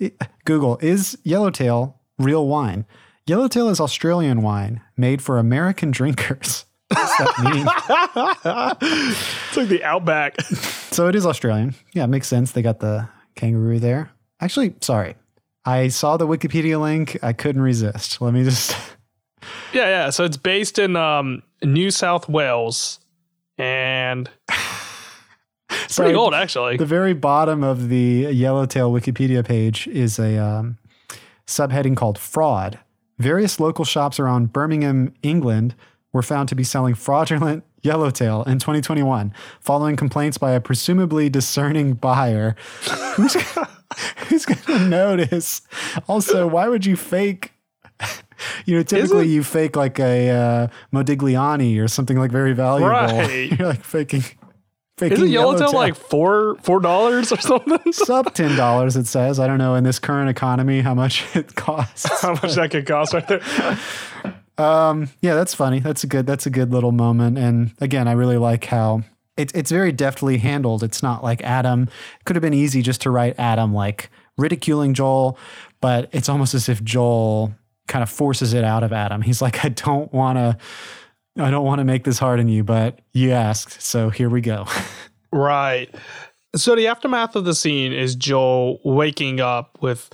Google 0.44 0.78
is 0.82 1.16
Yellowtail 1.22 2.00
real 2.18 2.48
wine? 2.48 2.84
Yellowtail 3.28 3.68
is 3.68 3.78
Australian 3.78 4.42
wine 4.42 4.80
made 4.96 5.22
for 5.22 5.38
American 5.38 5.92
drinkers. 5.92 6.64
What 6.88 6.96
does 6.96 7.16
that 7.18 7.38
mean? 7.44 7.66
it's 9.48 9.56
like 9.56 9.68
the 9.68 9.84
Outback. 9.84 10.40
so 10.90 11.06
it 11.06 11.14
is 11.14 11.24
Australian. 11.24 11.76
Yeah, 11.92 12.02
it 12.02 12.08
makes 12.08 12.26
sense. 12.26 12.50
They 12.50 12.62
got 12.62 12.80
the 12.80 13.08
kangaroo 13.36 13.78
there. 13.78 14.10
Actually, 14.40 14.74
sorry. 14.80 15.14
I 15.64 15.86
saw 15.86 16.16
the 16.16 16.26
Wikipedia 16.26 16.80
link. 16.80 17.18
I 17.22 17.32
couldn't 17.32 17.62
resist. 17.62 18.20
Let 18.20 18.34
me 18.34 18.42
just. 18.42 18.76
Yeah, 19.72 19.86
yeah. 19.86 20.10
So 20.10 20.24
it's 20.24 20.36
based 20.36 20.80
in 20.80 20.96
um, 20.96 21.44
New 21.62 21.90
South 21.90 22.28
Wales, 22.28 23.00
and 23.58 24.28
it's 25.70 25.96
pretty 25.96 26.14
old 26.14 26.34
actually. 26.34 26.76
The 26.76 26.86
very 26.86 27.14
bottom 27.14 27.62
of 27.62 27.88
the 27.88 28.28
Yellowtail 28.32 28.92
Wikipedia 28.92 29.44
page 29.44 29.86
is 29.88 30.18
a 30.18 30.38
um, 30.38 30.78
subheading 31.46 31.96
called 31.96 32.18
Fraud. 32.18 32.78
Various 33.18 33.60
local 33.60 33.84
shops 33.84 34.18
around 34.18 34.52
Birmingham, 34.52 35.14
England, 35.22 35.74
were 36.12 36.22
found 36.22 36.48
to 36.48 36.54
be 36.54 36.64
selling 36.64 36.94
fraudulent 36.94 37.64
Yellowtail 37.82 38.44
in 38.44 38.58
2021, 38.58 39.32
following 39.60 39.96
complaints 39.96 40.38
by 40.38 40.52
a 40.52 40.60
presumably 40.60 41.28
discerning 41.28 41.94
buyer. 41.94 42.54
Who's, 43.16 43.36
who's 44.28 44.46
going 44.46 44.60
to 44.60 44.88
notice? 44.88 45.62
Also, 46.08 46.46
why 46.46 46.68
would 46.68 46.86
you 46.86 46.96
fake? 46.96 47.52
You 48.66 48.76
know, 48.76 48.82
typically 48.82 49.28
you 49.28 49.42
fake 49.42 49.76
like 49.76 49.98
a 49.98 50.30
uh, 50.30 50.66
Modigliani 50.92 51.82
or 51.82 51.88
something 51.88 52.18
like 52.18 52.30
very 52.30 52.52
valuable. 52.52 52.92
Right. 52.92 53.50
You're 53.58 53.68
like 53.68 53.84
faking. 53.84 54.22
faking 54.96 55.18
Isn't 55.18 55.28
Yellowtail 55.28 55.60
Yellowtail. 55.60 55.78
like 55.78 55.94
four 55.96 56.56
four 56.62 56.80
dollars 56.80 57.32
or 57.32 57.40
something? 57.40 57.80
sub 57.92 58.34
ten 58.34 58.56
dollars? 58.56 58.96
It 58.96 59.06
says. 59.06 59.38
I 59.38 59.46
don't 59.46 59.58
know 59.58 59.74
in 59.74 59.84
this 59.84 59.98
current 59.98 60.30
economy 60.30 60.80
how 60.80 60.94
much 60.94 61.24
it 61.34 61.54
costs. 61.54 62.20
How 62.22 62.32
much 62.32 62.54
that 62.54 62.70
could 62.70 62.86
cost 62.86 63.14
right 63.14 63.26
there? 63.26 63.40
Yeah, 64.58 65.34
that's 65.34 65.54
funny. 65.54 65.80
That's 65.80 66.04
a 66.04 66.06
good. 66.06 66.26
That's 66.26 66.46
a 66.46 66.50
good 66.50 66.72
little 66.72 66.92
moment. 66.92 67.38
And 67.38 67.72
again, 67.80 68.06
I 68.08 68.12
really 68.12 68.38
like 68.38 68.66
how 68.66 69.02
it's 69.36 69.52
it's 69.54 69.70
very 69.70 69.92
deftly 69.92 70.38
handled. 70.38 70.82
It's 70.82 71.02
not 71.02 71.22
like 71.24 71.42
Adam. 71.42 71.82
It 71.84 72.24
could 72.24 72.36
have 72.36 72.42
been 72.42 72.54
easy 72.54 72.82
just 72.82 73.00
to 73.02 73.10
write 73.10 73.34
Adam 73.38 73.72
like 73.74 74.10
ridiculing 74.38 74.94
Joel, 74.94 75.38
but 75.80 76.08
it's 76.12 76.28
almost 76.28 76.54
as 76.54 76.68
if 76.68 76.82
Joel 76.82 77.52
kind 77.88 78.02
of 78.02 78.10
forces 78.10 78.54
it 78.54 78.64
out 78.64 78.82
of 78.82 78.92
Adam. 78.92 79.22
He's 79.22 79.42
like, 79.42 79.64
I 79.64 79.68
don't 79.68 80.12
want 80.12 80.38
to. 80.38 80.56
I 81.42 81.50
don't 81.50 81.64
want 81.64 81.78
to 81.78 81.84
make 81.84 82.04
this 82.04 82.18
hard 82.18 82.40
on 82.40 82.48
you, 82.48 82.62
but 82.62 82.98
you 83.14 83.30
asked, 83.32 83.80
so 83.80 84.10
here 84.10 84.28
we 84.28 84.40
go. 84.40 84.66
Right. 85.32 85.88
So 86.54 86.76
the 86.76 86.86
aftermath 86.88 87.34
of 87.36 87.46
the 87.46 87.54
scene 87.54 87.92
is 87.92 88.14
Joel 88.14 88.80
waking 88.84 89.40
up 89.40 89.78
with 89.80 90.10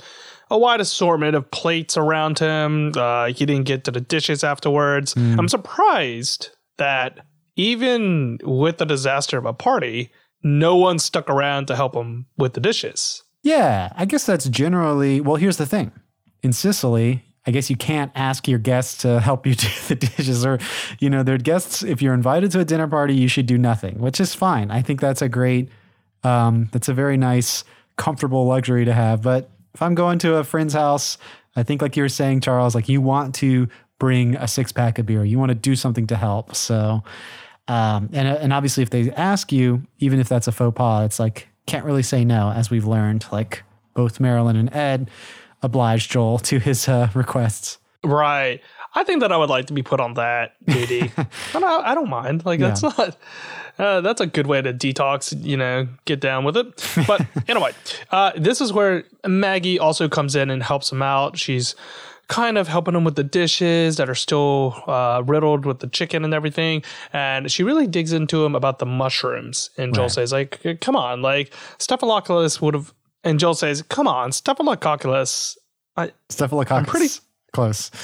a 0.51 0.57
wide 0.57 0.81
assortment 0.81 1.35
of 1.35 1.51
plates 1.51 1.97
around 1.97 2.39
him. 2.39 2.93
Uh, 2.97 3.27
he 3.27 3.45
didn't 3.45 3.64
get 3.64 3.83
to 3.85 3.91
the 3.91 4.01
dishes 4.01 4.45
afterwards. 4.45 5.14
I'm 5.16 5.49
surprised 5.49 6.51
that 6.77 7.27
even 7.57 8.39
with 8.45 8.79
the 8.79 8.87
disaster 8.87 9.37
of 9.37 9.45
a 9.45 9.53
party, 9.53 10.12
no 10.45 10.77
one 10.77 11.01
stuck 11.01 11.29
around 11.29 11.66
to 11.66 11.77
help 11.77 11.95
him 11.97 12.27
with 12.37 12.53
the 12.53 12.61
dishes. 12.61 13.25
Yeah, 13.43 13.93
I 13.97 14.05
guess 14.05 14.25
that's 14.25 14.49
generally. 14.49 15.21
Well, 15.21 15.37
here's 15.37 15.57
the 15.57 15.66
thing 15.66 15.91
in 16.43 16.53
Cicely, 16.53 17.25
I 17.49 17.51
guess 17.51 17.71
you 17.71 17.77
can't 17.77 18.13
ask 18.15 18.47
your 18.47 18.59
guests 18.59 18.99
to 18.99 19.21
help 19.21 19.47
you 19.47 19.55
do 19.55 19.69
the 19.89 19.95
dishes, 19.95 20.45
or, 20.45 20.59
you 20.99 21.09
know, 21.09 21.23
their 21.23 21.39
guests, 21.39 21.83
if 21.83 22.03
you're 22.03 22.13
invited 22.13 22.51
to 22.51 22.61
a 22.61 22.65
dinner 22.65 22.87
party, 22.87 23.15
you 23.15 23.27
should 23.27 23.47
do 23.47 23.57
nothing, 23.57 23.99
which 24.01 24.21
is 24.21 24.35
fine. 24.35 24.71
I 24.71 24.83
think 24.83 25.01
that's 25.01 25.23
a 25.23 25.31
great, 25.31 25.71
um, 26.25 26.69
that's 26.73 26.89
a 26.89 26.95
very 26.95 27.17
nice, 27.17 27.65
comfortable 27.97 28.45
luxury 28.45 28.85
to 28.85 28.93
have. 28.93 29.23
But 29.23 29.49
if 29.73 29.81
I'm 29.81 29.95
going 29.95 30.19
to 30.19 30.37
a 30.37 30.45
friend's 30.45 30.75
house, 30.75 31.17
I 31.57 31.63
think, 31.63 31.81
like 31.81 31.97
you 31.97 32.03
were 32.03 32.11
saying, 32.11 32.41
Charles, 32.41 32.75
like 32.75 32.87
you 32.87 33.01
want 33.01 33.35
to 33.37 33.67
bring 33.99 34.37
a 34.37 34.47
six 34.47 34.71
pack 34.71 34.99
of 34.99 35.07
beer, 35.07 35.25
you 35.25 35.39
want 35.39 35.49
to 35.49 35.55
do 35.55 35.75
something 35.75 36.07
to 36.09 36.17
help. 36.17 36.55
So, 36.55 37.03
um, 37.67 38.11
and 38.13 38.29
and 38.29 38.53
obviously, 38.53 38.83
if 38.83 38.91
they 38.91 39.11
ask 39.13 39.53
you, 39.53 39.83
even 40.01 40.21
if 40.21 40.29
that's 40.29 40.49
a 40.49 40.53
faux 40.53 40.77
pas, 40.77 41.07
it's 41.07 41.19
like 41.19 41.49
can't 41.65 41.87
really 41.87 42.03
say 42.03 42.27
no, 42.27 42.51
as 42.51 42.71
we've 42.71 42.87
learned. 42.87 43.25
Like 43.33 43.63
both 43.95 44.21
Marilyn 44.21 44.57
and 44.57 44.73
Ed 44.75 45.11
obliged 45.63 46.11
Joel 46.11 46.39
to 46.41 46.59
his 46.59 46.89
uh, 46.89 47.09
requests. 47.15 47.79
Right. 48.05 48.61
I 48.95 49.05
think 49.05 49.21
that 49.21 49.33
I 49.33 49.37
would 49.37 49.51
like 49.51 49.67
to 49.67 49.73
be 49.73 49.83
put 49.83 50.01
on 50.01 50.15
that 50.15 50.55
duty. 50.65 51.13
I, 51.55 51.83
I 51.85 51.95
don't 51.95 52.09
mind. 52.09 52.45
Like 52.47 52.59
that's 52.61 52.83
not. 52.83 53.17
Uh, 53.79 54.01
that's 54.01 54.21
a 54.21 54.27
good 54.27 54.47
way 54.47 54.61
to 54.63 54.73
detox. 54.73 55.33
You 55.45 55.57
know, 55.57 55.89
get 56.05 56.21
down 56.21 56.45
with 56.45 56.57
it. 56.57 56.67
But 57.07 57.25
anyway, 57.49 57.73
uh, 58.11 58.33
this 58.37 58.61
is 58.61 58.73
where 58.73 59.05
Maggie 59.27 59.79
also 59.79 60.09
comes 60.09 60.35
in 60.37 60.51
and 60.51 60.63
helps 60.63 60.91
him 60.91 61.03
out. 61.03 61.39
She's 61.39 61.75
kind 62.29 62.59
of 62.59 62.69
helping 62.69 62.95
him 62.95 63.05
with 63.05 63.15
the 63.17 63.25
dishes 63.25 63.97
that 63.97 64.09
are 64.11 64.15
still 64.15 64.83
uh, 64.87 65.23
riddled 65.27 65.65
with 65.65 65.79
the 65.81 65.87
chicken 65.87 66.25
and 66.25 66.35
everything. 66.35 66.83
And 67.13 67.51
she 67.51 67.63
really 67.63 67.87
digs 67.87 68.13
into 68.13 68.45
him 68.45 68.55
about 68.55 68.79
the 68.81 68.87
mushrooms. 68.87 69.71
And 69.79 69.95
Joel 69.95 70.05
Right. 70.05 70.13
says, 70.13 70.33
like, 70.33 70.81
come 70.81 70.95
on, 70.97 71.23
like 71.23 71.53
Staphylococcus 71.79 72.61
would 72.63 72.75
have. 72.75 72.93
And 73.25 73.39
Joel 73.39 73.55
says, 73.55 73.83
come 73.83 74.07
on, 74.07 74.33
Staphylococcus. 74.33 75.59
I, 75.97 76.12
Staphylococcus. 76.29 76.79
I'm 76.79 76.87
pretty- 76.87 77.14
close. 77.53 77.91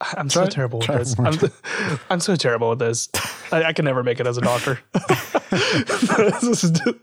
I'm 0.00 0.28
Try- 0.28 0.44
so 0.44 0.50
terrible 0.50 0.78
with 0.78 0.86
this. 0.88 1.18
I'm, 1.18 1.98
I'm 2.10 2.20
so 2.20 2.36
terrible 2.36 2.70
with 2.70 2.78
this. 2.78 3.08
I, 3.50 3.64
I 3.64 3.72
can 3.72 3.84
never 3.84 4.04
make 4.04 4.20
it 4.20 4.28
as 4.28 4.38
a 4.38 4.40
doctor. 4.40 4.78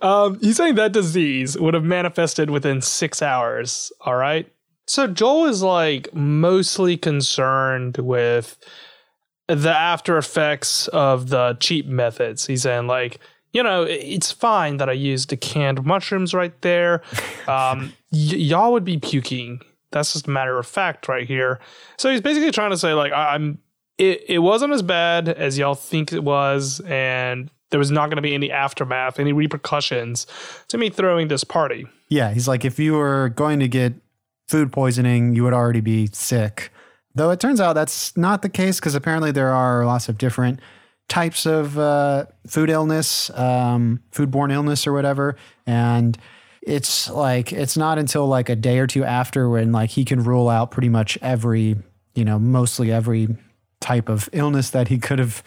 Um, 0.00 0.38
he's 0.40 0.56
saying 0.56 0.76
that 0.76 0.92
disease 0.92 1.58
would 1.58 1.74
have 1.74 1.84
manifested 1.84 2.48
within 2.48 2.80
six 2.80 3.20
hours. 3.20 3.92
All 4.00 4.14
right. 4.16 4.50
So 4.86 5.06
Joel 5.06 5.44
is 5.46 5.62
like 5.62 6.12
mostly 6.14 6.96
concerned 6.96 7.98
with 7.98 8.56
the 9.46 9.76
after 9.76 10.16
effects 10.16 10.88
of 10.88 11.28
the 11.28 11.58
cheap 11.60 11.86
methods. 11.86 12.46
He's 12.46 12.62
saying 12.62 12.86
like, 12.86 13.18
you 13.54 13.62
know, 13.62 13.84
it's 13.84 14.30
fine 14.30 14.76
that 14.76 14.90
I 14.90 14.92
used 14.92 15.30
the 15.30 15.36
canned 15.38 15.82
mushrooms 15.86 16.34
right 16.34 16.60
there. 16.60 17.00
Um, 17.46 17.92
y- 18.10 18.18
y'all 18.50 18.72
would 18.72 18.84
be 18.86 18.96
puking. 18.98 19.60
That's 19.92 20.14
just 20.14 20.26
a 20.26 20.30
matter 20.30 20.58
of 20.58 20.66
fact 20.66 21.08
right 21.08 21.26
here. 21.26 21.60
So 21.98 22.10
he's 22.10 22.22
basically 22.22 22.50
trying 22.52 22.70
to 22.70 22.76
say 22.78 22.92
like, 22.94 23.12
I- 23.12 23.34
I'm. 23.34 23.58
It, 23.98 24.24
it 24.28 24.38
wasn't 24.40 24.72
as 24.72 24.82
bad 24.82 25.28
as 25.28 25.56
y'all 25.58 25.74
think 25.76 26.12
it 26.12 26.24
was, 26.24 26.80
and 26.86 27.48
there 27.70 27.78
was 27.78 27.90
not 27.92 28.06
going 28.06 28.16
to 28.16 28.22
be 28.22 28.34
any 28.34 28.50
aftermath, 28.50 29.20
any 29.20 29.32
repercussions 29.32 30.26
to 30.68 30.78
me 30.78 30.88
throwing 30.90 31.28
this 31.28 31.44
party. 31.44 31.86
Yeah, 32.08 32.32
he's 32.32 32.48
like, 32.48 32.64
if 32.64 32.78
you 32.78 32.94
were 32.94 33.28
going 33.36 33.60
to 33.60 33.68
get 33.68 33.92
food 34.48 34.72
poisoning, 34.72 35.34
you 35.36 35.44
would 35.44 35.52
already 35.52 35.80
be 35.80 36.08
sick. 36.12 36.72
Though 37.14 37.30
it 37.30 37.38
turns 37.40 37.60
out 37.60 37.74
that's 37.74 38.16
not 38.16 38.42
the 38.42 38.48
case 38.48 38.80
because 38.80 38.94
apparently 38.96 39.30
there 39.32 39.50
are 39.52 39.84
lots 39.86 40.08
of 40.08 40.18
different 40.18 40.58
types 41.08 41.46
of 41.46 41.78
uh, 41.78 42.26
food 42.46 42.70
illness, 42.70 43.30
um, 43.30 44.00
foodborne 44.12 44.52
illness 44.52 44.86
or 44.86 44.92
whatever. 44.92 45.36
And 45.66 46.18
it's 46.62 47.10
like, 47.10 47.52
it's 47.52 47.76
not 47.76 47.98
until 47.98 48.26
like 48.26 48.48
a 48.48 48.56
day 48.56 48.78
or 48.78 48.86
two 48.86 49.04
after 49.04 49.48
when 49.48 49.72
like 49.72 49.90
he 49.90 50.04
can 50.04 50.22
rule 50.22 50.48
out 50.48 50.70
pretty 50.70 50.88
much 50.88 51.18
every, 51.20 51.76
you 52.14 52.24
know, 52.24 52.38
mostly 52.38 52.90
every 52.90 53.28
type 53.80 54.08
of 54.08 54.28
illness 54.32 54.70
that 54.70 54.88
he 54.88 54.98
could 54.98 55.18
have, 55.18 55.42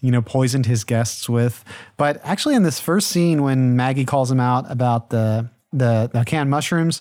you 0.00 0.10
know, 0.10 0.22
poisoned 0.22 0.66
his 0.66 0.84
guests 0.84 1.28
with. 1.28 1.64
But 1.96 2.20
actually, 2.24 2.54
in 2.54 2.62
this 2.62 2.78
first 2.78 3.08
scene, 3.08 3.42
when 3.42 3.76
Maggie 3.76 4.04
calls 4.04 4.30
him 4.30 4.40
out 4.40 4.70
about 4.70 5.10
the 5.10 5.50
the, 5.72 6.10
the 6.12 6.24
canned 6.24 6.50
mushrooms, 6.50 7.00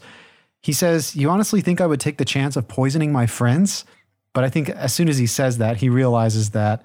he 0.61 0.73
says, 0.73 1.15
"You 1.15 1.29
honestly 1.29 1.61
think 1.61 1.79
I 1.79 1.87
would 1.87 1.99
take 1.99 2.17
the 2.17 2.25
chance 2.25 2.55
of 2.55 2.67
poisoning 2.67 3.11
my 3.11 3.25
friends?" 3.27 3.85
But 4.33 4.43
I 4.43 4.49
think 4.49 4.69
as 4.69 4.93
soon 4.93 5.09
as 5.09 5.17
he 5.17 5.27
says 5.27 5.57
that, 5.57 5.77
he 5.77 5.89
realizes 5.89 6.51
that 6.51 6.83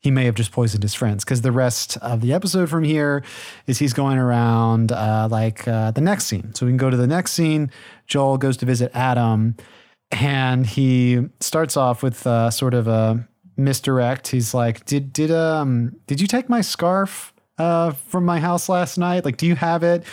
he 0.00 0.10
may 0.10 0.24
have 0.24 0.34
just 0.34 0.52
poisoned 0.52 0.82
his 0.82 0.94
friends 0.94 1.24
because 1.24 1.42
the 1.42 1.52
rest 1.52 1.96
of 1.98 2.20
the 2.20 2.32
episode 2.32 2.68
from 2.68 2.84
here 2.84 3.24
is 3.66 3.78
he's 3.78 3.92
going 3.92 4.18
around 4.18 4.92
uh, 4.92 5.28
like 5.30 5.66
uh, 5.66 5.90
the 5.90 6.00
next 6.00 6.26
scene. 6.26 6.54
So 6.54 6.66
we 6.66 6.70
can 6.70 6.76
go 6.76 6.90
to 6.90 6.96
the 6.96 7.06
next 7.06 7.32
scene. 7.32 7.70
Joel 8.06 8.38
goes 8.38 8.56
to 8.58 8.66
visit 8.66 8.90
Adam, 8.94 9.56
and 10.12 10.66
he 10.66 11.26
starts 11.40 11.76
off 11.76 12.02
with 12.02 12.26
uh, 12.26 12.50
sort 12.50 12.74
of 12.74 12.86
a 12.86 13.26
misdirect. 13.56 14.28
He's 14.28 14.54
like, 14.54 14.84
"Did 14.84 15.12
did 15.12 15.30
um 15.30 15.96
did 16.06 16.20
you 16.20 16.26
take 16.26 16.48
my 16.48 16.60
scarf 16.60 17.32
uh, 17.58 17.92
from 17.92 18.24
my 18.24 18.38
house 18.38 18.68
last 18.68 18.98
night? 18.98 19.24
Like, 19.24 19.38
do 19.38 19.46
you 19.46 19.56
have 19.56 19.82
it?" 19.82 20.04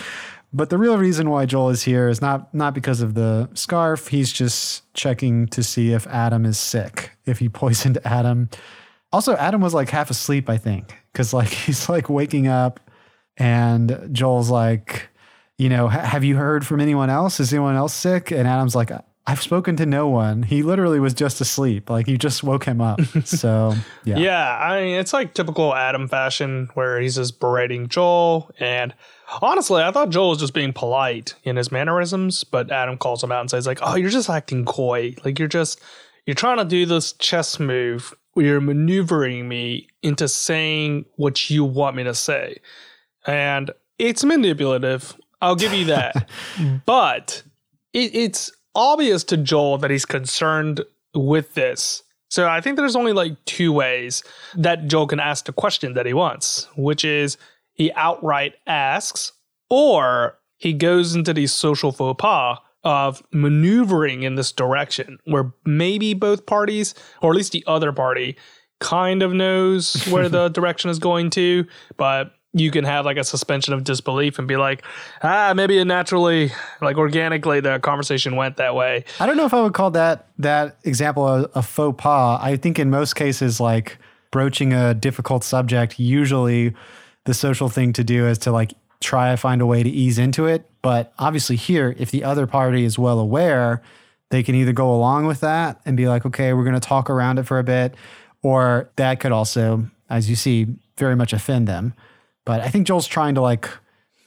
But 0.55 0.69
the 0.69 0.77
real 0.77 0.99
reason 0.99 1.31
why 1.31 1.47
Joel 1.47 1.69
is 1.71 1.83
here 1.83 2.07
is 2.09 2.21
not 2.21 2.53
not 2.53 2.73
because 2.73 3.01
of 3.01 3.15
the 3.15 3.49
scarf. 3.53 4.07
He's 4.07 4.31
just 4.31 4.91
checking 4.93 5.47
to 5.47 5.63
see 5.63 5.91
if 5.91 6.07
Adam 6.07 6.45
is 6.45 6.57
sick. 6.57 7.11
If 7.25 7.39
he 7.39 7.49
poisoned 7.49 7.97
Adam. 8.05 8.49
Also, 9.13 9.35
Adam 9.35 9.61
was 9.61 9.73
like 9.73 9.89
half 9.89 10.09
asleep, 10.09 10.49
I 10.49 10.57
think, 10.57 10.93
because 11.11 11.33
like 11.33 11.47
he's 11.65 11.87
like 11.87 12.09
waking 12.09 12.47
up, 12.47 12.79
and 13.37 14.09
Joel's 14.11 14.49
like, 14.49 15.09
you 15.57 15.69
know, 15.69 15.87
have 15.87 16.23
you 16.23 16.35
heard 16.35 16.65
from 16.65 16.81
anyone 16.81 17.09
else? 17.09 17.39
Is 17.39 17.53
anyone 17.53 17.75
else 17.75 17.93
sick? 17.93 18.31
And 18.31 18.47
Adam's 18.47 18.75
like, 18.75 18.91
I've 19.25 19.41
spoken 19.41 19.77
to 19.77 19.85
no 19.85 20.09
one. 20.09 20.43
He 20.43 20.63
literally 20.63 20.99
was 20.99 21.13
just 21.13 21.39
asleep. 21.39 21.89
Like 21.89 22.07
you 22.07 22.17
just 22.17 22.43
woke 22.43 22.65
him 22.65 22.81
up. 22.81 22.99
So 23.25 23.73
yeah, 24.03 24.17
Yeah, 24.17 24.57
I 24.57 24.81
mean, 24.81 24.99
it's 24.99 25.13
like 25.13 25.33
typical 25.33 25.73
Adam 25.73 26.09
fashion 26.09 26.69
where 26.73 26.99
he's 26.99 27.15
just 27.15 27.39
berating 27.39 27.87
Joel. 27.87 28.51
And 28.59 28.93
honestly, 29.41 29.81
I 29.81 29.91
thought 29.91 30.09
Joel 30.09 30.29
was 30.29 30.39
just 30.39 30.53
being 30.53 30.73
polite 30.73 31.35
in 31.43 31.55
his 31.55 31.71
mannerisms, 31.71 32.43
but 32.43 32.69
Adam 32.71 32.97
calls 32.97 33.23
him 33.23 33.31
out 33.31 33.41
and 33.41 33.49
says, 33.49 33.65
like, 33.65 33.79
oh, 33.81 33.95
you're 33.95 34.09
just 34.09 34.29
acting 34.29 34.65
coy. 34.65 35.15
Like, 35.23 35.39
you're 35.39 35.47
just, 35.47 35.79
you're 36.25 36.35
trying 36.35 36.57
to 36.57 36.65
do 36.65 36.85
this 36.85 37.13
chess 37.13 37.59
move 37.59 38.13
you're 38.35 38.61
maneuvering 38.61 39.47
me 39.47 39.87
into 40.01 40.27
saying 40.27 41.05
what 41.15 41.49
you 41.49 41.63
want 41.63 41.95
me 41.95 42.03
to 42.03 42.13
say. 42.13 42.57
And 43.25 43.71
it's 43.99 44.23
manipulative. 44.23 45.15
I'll 45.41 45.55
give 45.55 45.73
you 45.73 45.85
that. 45.85 46.29
but 46.85 47.43
it, 47.93 48.15
it's 48.15 48.51
obvious 48.75 49.23
to 49.25 49.37
Joel 49.37 49.77
that 49.79 49.91
he's 49.91 50.05
concerned 50.05 50.81
with 51.13 51.53
this. 51.53 52.03
So 52.29 52.49
I 52.49 52.61
think 52.61 52.77
there's 52.77 52.95
only 52.95 53.13
like 53.13 53.43
two 53.45 53.71
ways 53.71 54.23
that 54.55 54.87
Joel 54.87 55.07
can 55.07 55.19
ask 55.19 55.45
the 55.45 55.53
question 55.53 55.93
that 55.93 56.07
he 56.07 56.13
wants, 56.13 56.67
which 56.75 57.05
is 57.05 57.37
he 57.73 57.91
outright 57.93 58.55
asks, 58.65 59.33
or 59.69 60.39
he 60.57 60.73
goes 60.73 61.13
into 61.15 61.33
the 61.33 61.45
social 61.45 61.91
faux 61.91 62.19
pas 62.19 62.57
of 62.83 63.23
maneuvering 63.31 64.23
in 64.23 64.35
this 64.35 64.51
direction 64.51 65.19
where 65.25 65.51
maybe 65.65 66.13
both 66.13 66.45
parties, 66.45 66.93
or 67.21 67.31
at 67.31 67.37
least 67.37 67.51
the 67.51 67.63
other 67.67 67.91
party, 67.91 68.37
kind 68.79 69.23
of 69.23 69.33
knows 69.33 70.05
where 70.07 70.29
the 70.29 70.49
direction 70.53 70.89
is 70.89 70.99
going 70.99 71.29
to, 71.31 71.65
but 71.97 72.33
you 72.53 72.69
can 72.69 72.83
have 72.83 73.05
like 73.05 73.17
a 73.17 73.23
suspension 73.23 73.73
of 73.73 73.83
disbelief 73.83 74.37
and 74.37 74.47
be 74.47 74.57
like, 74.57 74.83
ah, 75.23 75.53
maybe 75.55 75.79
it 75.79 75.85
naturally, 75.85 76.51
like 76.81 76.97
organically, 76.97 77.59
the 77.59 77.79
conversation 77.79 78.35
went 78.35 78.57
that 78.57 78.75
way. 78.75 79.05
I 79.19 79.25
don't 79.25 79.37
know 79.37 79.45
if 79.45 79.53
I 79.53 79.61
would 79.61 79.73
call 79.73 79.91
that 79.91 80.27
that 80.37 80.77
example 80.83 81.27
a, 81.27 81.49
a 81.55 81.63
faux 81.63 82.01
pas. 82.01 82.39
I 82.41 82.57
think 82.57 82.77
in 82.77 82.89
most 82.91 83.15
cases, 83.15 83.59
like 83.59 83.97
broaching 84.31 84.71
a 84.73 84.93
difficult 84.93 85.43
subject, 85.43 85.99
usually 85.99 86.73
the 87.25 87.33
social 87.33 87.69
thing 87.69 87.93
to 87.93 88.03
do 88.03 88.27
is 88.27 88.37
to 88.39 88.51
like 88.51 88.73
try 89.03 89.31
to 89.31 89.37
find 89.37 89.61
a 89.61 89.65
way 89.65 89.83
to 89.83 89.89
ease 89.89 90.17
into 90.17 90.45
it. 90.45 90.69
But 90.81 91.13
obviously, 91.19 91.55
here, 91.55 91.95
if 91.97 92.11
the 92.11 92.23
other 92.23 92.47
party 92.47 92.83
is 92.83 92.97
well 92.99 93.19
aware, 93.19 93.81
they 94.29 94.43
can 94.43 94.55
either 94.55 94.73
go 94.73 94.93
along 94.93 95.27
with 95.27 95.39
that 95.41 95.79
and 95.85 95.95
be 95.95 96.07
like, 96.07 96.25
okay, 96.25 96.53
we're 96.53 96.63
going 96.63 96.73
to 96.73 96.79
talk 96.79 97.09
around 97.09 97.37
it 97.39 97.43
for 97.43 97.59
a 97.59 97.63
bit, 97.63 97.95
or 98.41 98.89
that 98.95 99.19
could 99.19 99.31
also, 99.31 99.85
as 100.09 100.29
you 100.29 100.35
see, 100.35 100.67
very 100.97 101.15
much 101.15 101.33
offend 101.33 101.67
them. 101.67 101.93
But 102.45 102.61
I 102.61 102.67
think 102.69 102.87
Joel's 102.87 103.07
trying 103.07 103.35
to 103.35 103.41
like, 103.41 103.69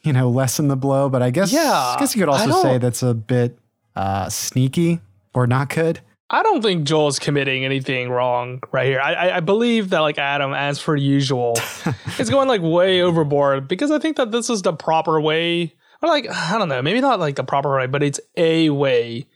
you 0.03 0.13
know, 0.13 0.31
lessen 0.31 0.69
the 0.69 0.77
blow. 0.77 1.09
But 1.09 1.23
I 1.23 1.31
guess, 1.31 1.53
Yeah, 1.53 1.61
I 1.73 1.97
guess 1.99 2.15
you 2.15 2.23
could 2.23 2.29
also 2.29 2.63
say 2.63 2.79
that's 2.79 3.03
a 3.03 3.15
bit 3.15 3.59
uh, 3.95 4.29
sneaky 4.29 5.01
or 5.35 5.47
not 5.47 5.69
good. 5.69 6.01
I 6.29 6.43
don't 6.43 6.61
think 6.63 6.85
Joel's 6.85 7.19
committing 7.19 7.65
anything 7.65 8.11
wrong 8.11 8.61
right 8.73 8.87
here. 8.87 9.01
I, 9.01 9.13
I, 9.13 9.37
I 9.37 9.41
believe 9.41 9.91
that 9.91 10.01
like 10.01 10.19
Adam, 10.19 10.53
as 10.55 10.83
per 10.83 10.97
usual, 10.97 11.57
is 12.19 12.31
going 12.31 12.49
like 12.49 12.63
way 12.63 13.01
overboard 13.01 13.69
because 13.69 13.91
I 13.93 13.99
think 13.99 14.17
that 14.17 14.33
this 14.33 14.51
is 14.51 14.63
the 14.63 14.73
proper 14.73 15.21
way, 15.21 15.75
or 16.03 16.09
like 16.09 16.29
I 16.29 16.59
don't 16.59 16.69
know, 16.69 16.83
maybe 16.83 17.01
not 17.01 17.21
like 17.21 17.37
the 17.37 17.45
proper 17.45 17.77
way, 17.77 17.87
but 17.87 18.03
it's 18.03 18.19
a 18.37 18.71
way 18.71 19.27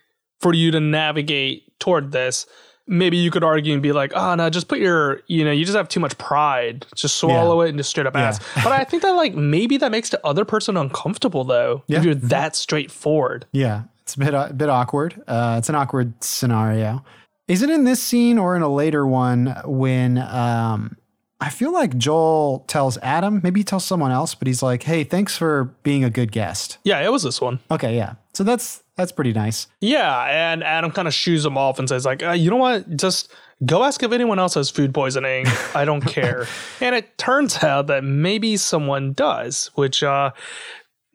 for 0.40 0.52
you 0.52 0.72
to 0.72 0.80
navigate 0.80 1.78
toward 1.78 2.10
this. 2.10 2.46
Maybe 2.88 3.18
you 3.18 3.30
could 3.30 3.44
argue 3.44 3.72
and 3.72 3.80
be 3.82 3.92
like, 3.92 4.12
oh 4.16 4.34
no, 4.34 4.50
just 4.50 4.66
put 4.66 4.80
your, 4.80 5.20
you 5.28 5.44
know, 5.44 5.52
you 5.52 5.64
just 5.64 5.76
have 5.76 5.88
too 5.88 6.00
much 6.00 6.18
pride. 6.18 6.86
Just 6.96 7.18
swallow 7.18 7.60
it 7.60 7.68
and 7.68 7.78
just 7.78 7.90
straight 7.90 8.06
up 8.08 8.16
Yeah. 8.16 8.22
ask. 8.22 8.42
But 8.64 8.72
I 8.72 8.82
think 8.82 9.04
that 9.04 9.12
like 9.12 9.32
maybe 9.34 9.76
that 9.76 9.92
makes 9.92 10.10
the 10.10 10.26
other 10.26 10.44
person 10.44 10.76
uncomfortable 10.76 11.44
though, 11.44 11.84
Yeah. 11.86 11.98
if 11.98 12.04
you're 12.04 12.14
mm-hmm. 12.16 12.28
that 12.28 12.56
straightforward. 12.56 13.46
Yeah, 13.52 13.82
it's 14.10 14.16
a 14.16 14.18
bit 14.18 14.34
a 14.34 14.52
bit 14.52 14.68
awkward. 14.68 15.22
Uh, 15.26 15.56
it's 15.58 15.68
an 15.68 15.74
awkward 15.76 16.12
scenario. 16.22 17.04
Is 17.46 17.62
it 17.62 17.70
in 17.70 17.84
this 17.84 18.02
scene 18.02 18.38
or 18.38 18.56
in 18.56 18.62
a 18.62 18.68
later 18.68 19.06
one 19.06 19.54
when 19.64 20.18
um, 20.18 20.96
I 21.40 21.50
feel 21.50 21.72
like 21.72 21.96
Joel 21.96 22.64
tells 22.66 22.98
Adam, 22.98 23.40
maybe 23.42 23.60
he 23.60 23.64
tells 23.64 23.84
someone 23.84 24.10
else, 24.10 24.34
but 24.34 24.46
he's 24.48 24.62
like, 24.62 24.82
"Hey, 24.82 25.04
thanks 25.04 25.36
for 25.36 25.64
being 25.82 26.02
a 26.04 26.10
good 26.10 26.32
guest." 26.32 26.78
Yeah, 26.84 27.00
it 27.00 27.12
was 27.12 27.22
this 27.22 27.40
one. 27.40 27.60
Okay, 27.70 27.96
yeah. 27.96 28.14
So 28.34 28.42
that's 28.44 28.82
that's 28.96 29.12
pretty 29.12 29.32
nice. 29.32 29.68
Yeah, 29.80 30.24
and 30.24 30.64
Adam 30.64 30.90
kind 30.90 31.06
of 31.06 31.14
shoos 31.14 31.44
him 31.44 31.56
off 31.56 31.78
and 31.78 31.88
says 31.88 32.04
like, 32.04 32.22
uh, 32.22 32.32
"You 32.32 32.50
know 32.50 32.56
what? 32.56 32.96
Just 32.96 33.32
go 33.64 33.84
ask 33.84 34.02
if 34.02 34.10
anyone 34.10 34.38
else 34.40 34.54
has 34.54 34.70
food 34.70 34.92
poisoning. 34.92 35.46
I 35.74 35.84
don't 35.84 36.00
care." 36.06 36.46
and 36.80 36.94
it 36.96 37.16
turns 37.16 37.62
out 37.62 37.86
that 37.86 38.02
maybe 38.04 38.56
someone 38.56 39.12
does, 39.12 39.70
which 39.76 40.02
uh 40.02 40.30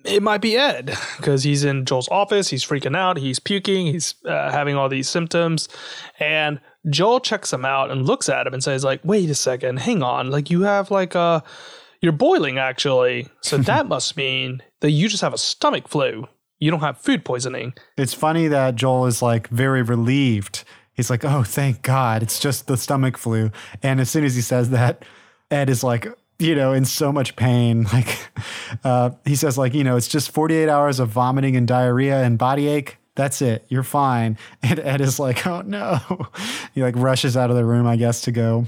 it 0.05 0.23
might 0.23 0.41
be 0.41 0.57
Ed 0.57 0.97
because 1.17 1.43
he's 1.43 1.63
in 1.63 1.85
Joel's 1.85 2.09
office. 2.09 2.49
He's 2.49 2.65
freaking 2.65 2.95
out. 2.95 3.17
He's 3.17 3.39
puking. 3.39 3.87
He's 3.87 4.15
uh, 4.25 4.51
having 4.51 4.75
all 4.75 4.89
these 4.89 5.09
symptoms, 5.09 5.67
and 6.19 6.59
Joel 6.89 7.19
checks 7.19 7.51
him 7.51 7.65
out 7.65 7.91
and 7.91 8.05
looks 8.05 8.29
at 8.29 8.47
him 8.47 8.53
and 8.53 8.63
says 8.63 8.83
like, 8.83 9.01
"Wait 9.03 9.29
a 9.29 9.35
second, 9.35 9.79
hang 9.79 10.03
on. 10.03 10.29
Like 10.29 10.49
you 10.49 10.61
have 10.61 10.91
like 10.91 11.15
uh 11.15 11.41
you're 12.01 12.11
boiling 12.11 12.57
actually. 12.57 13.27
So 13.41 13.57
that 13.59 13.87
must 13.87 14.15
mean 14.17 14.61
that 14.81 14.91
you 14.91 15.07
just 15.09 15.21
have 15.21 15.33
a 15.33 15.37
stomach 15.37 15.87
flu. 15.87 16.27
You 16.59 16.71
don't 16.71 16.81
have 16.81 16.97
food 16.97 17.25
poisoning." 17.25 17.73
It's 17.97 18.13
funny 18.13 18.47
that 18.47 18.75
Joel 18.75 19.07
is 19.07 19.21
like 19.21 19.47
very 19.49 19.81
relieved. 19.81 20.63
He's 20.93 21.09
like, 21.09 21.25
"Oh, 21.25 21.43
thank 21.43 21.81
God, 21.81 22.23
it's 22.23 22.39
just 22.39 22.67
the 22.67 22.77
stomach 22.77 23.17
flu." 23.17 23.51
And 23.81 23.99
as 23.99 24.09
soon 24.09 24.23
as 24.23 24.35
he 24.35 24.41
says 24.41 24.69
that, 24.69 25.03
Ed 25.51 25.69
is 25.69 25.83
like, 25.83 26.07
you 26.39 26.55
know, 26.55 26.73
in 26.73 26.85
so 26.85 27.11
much 27.11 27.35
pain. 27.35 27.85
Like, 27.93 28.17
uh, 28.83 29.11
he 29.25 29.35
says, 29.35 29.57
like, 29.57 29.73
you 29.73 29.83
know, 29.83 29.95
it's 29.95 30.07
just 30.07 30.31
48 30.31 30.67
hours 30.69 30.99
of 30.99 31.09
vomiting 31.09 31.55
and 31.55 31.67
diarrhea 31.67 32.21
and 32.23 32.37
body 32.37 32.67
ache. 32.67 32.97
That's 33.15 33.41
it. 33.41 33.65
You're 33.69 33.83
fine. 33.83 34.37
And 34.61 34.79
Ed 34.79 34.99
is 34.99 35.19
like, 35.19 35.47
"Oh 35.47 35.61
no!" 35.61 35.99
He 36.73 36.83
like 36.83 36.95
rushes 36.97 37.37
out 37.37 37.49
of 37.49 37.55
the 37.55 37.63
room, 37.63 37.87
I 37.87 37.95
guess, 37.95 38.21
to 38.21 38.31
go 38.33 38.65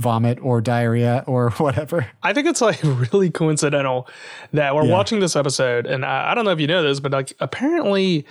vomit 0.00 0.38
or 0.40 0.62
diarrhea 0.62 1.22
or 1.26 1.50
whatever. 1.58 2.06
I 2.22 2.32
think 2.32 2.46
it's 2.46 2.62
like 2.62 2.80
really 2.82 3.28
coincidental 3.30 4.08
that 4.54 4.74
we're 4.74 4.86
Yeah. 4.86 4.92
watching 4.92 5.20
this 5.20 5.36
episode, 5.36 5.84
and 5.84 6.06
I, 6.06 6.30
I 6.30 6.34
don't 6.34 6.46
know 6.46 6.52
if 6.52 6.60
you 6.60 6.66
know 6.66 6.82
this, 6.82 7.00
but 7.00 7.12
like 7.12 7.34
apparently 7.40 8.24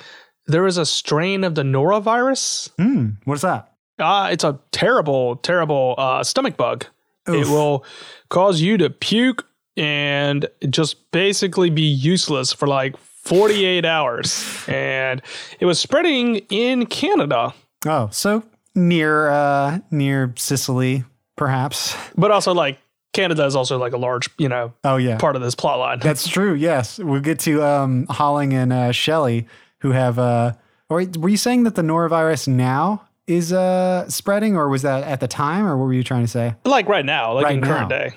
there 0.48 0.66
is 0.66 0.78
a 0.78 0.86
strain 0.88 1.44
of 1.44 1.54
the 1.54 1.62
norovirus. 1.62 2.72
Hmm. 2.78 3.10
What's 3.26 3.44
that? 3.44 3.72
Uh, 4.00 4.30
it's 4.32 4.44
a 4.44 4.58
terrible, 4.72 5.36
terrible 5.36 5.94
uh, 6.00 6.24
stomach 6.24 6.58
bug. 6.58 6.86
Oof. 7.30 7.48
It 7.48 7.50
will 7.52 7.86
cause 8.30 8.62
you 8.62 8.78
to 8.78 8.90
puke 8.90 9.46
and 9.78 10.48
just 10.70 11.12
basically 11.12 11.70
be 11.70 11.84
useless 11.84 12.52
for 12.54 12.68
like 12.68 12.98
48 12.98 13.86
hours. 13.86 14.44
And 14.68 15.22
it 15.60 15.66
was 15.66 15.80
spreading 15.80 16.38
in 16.50 16.86
Canada, 16.86 17.54
Oh, 17.86 18.10
so 18.12 18.44
near 18.76 19.30
uh 19.30 19.80
near 19.92 20.34
Cicely, 20.38 21.04
perhaps. 21.38 21.96
but 22.18 22.32
also 22.32 22.54
like 22.54 22.78
Canada 23.14 23.46
is 23.46 23.56
also 23.56 23.78
like 23.78 23.94
a 23.94 23.98
large, 23.98 24.30
you 24.38 24.50
know, 24.50 24.74
Oh 24.84 24.98
yeah. 24.98 25.18
part 25.18 25.36
of 25.36 25.42
this 25.42 25.56
plot 25.56 25.80
line. 25.80 26.00
That's 26.00 26.28
true. 26.28 26.54
Yes, 26.54 27.00
we'll 27.00 27.22
get 27.22 27.40
to 27.40 27.64
um, 27.64 28.06
Holling 28.10 28.54
and 28.54 28.72
uh, 28.74 28.92
Shelley, 28.92 29.48
who 29.80 29.92
have. 29.92 30.20
Uh, 30.20 30.54
or 30.90 31.04
were 31.18 31.30
you 31.30 31.38
saying 31.38 31.64
that 31.64 31.76
the 31.76 31.82
norovirus 31.82 32.48
now 32.48 33.08
is 33.30 33.54
uh, 33.54 34.10
spreading, 34.10 34.58
or 34.58 34.68
was 34.70 34.82
that 34.82 35.04
at 35.04 35.20
the 35.20 35.28
time, 35.28 35.66
or 35.66 35.78
what 35.78 35.86
were 35.86 35.94
you 35.94 36.04
trying 36.04 36.24
to 36.24 36.28
say? 36.28 36.56
like 36.66 36.88
right 36.88 37.06
now, 37.06 37.34
like 37.34 37.46
Right 37.46 37.56
in 37.56 37.62
current 37.62 37.90
day. 37.90 38.12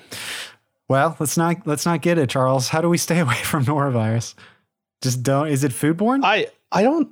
Well, 0.89 1.15
let's 1.19 1.37
not 1.37 1.65
let's 1.65 1.85
not 1.85 2.01
get 2.01 2.17
it, 2.17 2.29
Charles. 2.29 2.69
How 2.69 2.81
do 2.81 2.89
we 2.89 2.97
stay 2.97 3.19
away 3.25 3.35
from 3.35 3.65
norovirus? 3.65 4.33
Just 5.01 5.23
don't. 5.23 5.47
Is 5.47 5.63
it 5.63 5.71
foodborne? 5.71 6.21
I 6.23 6.47
I 6.71 6.81
don't 6.83 7.09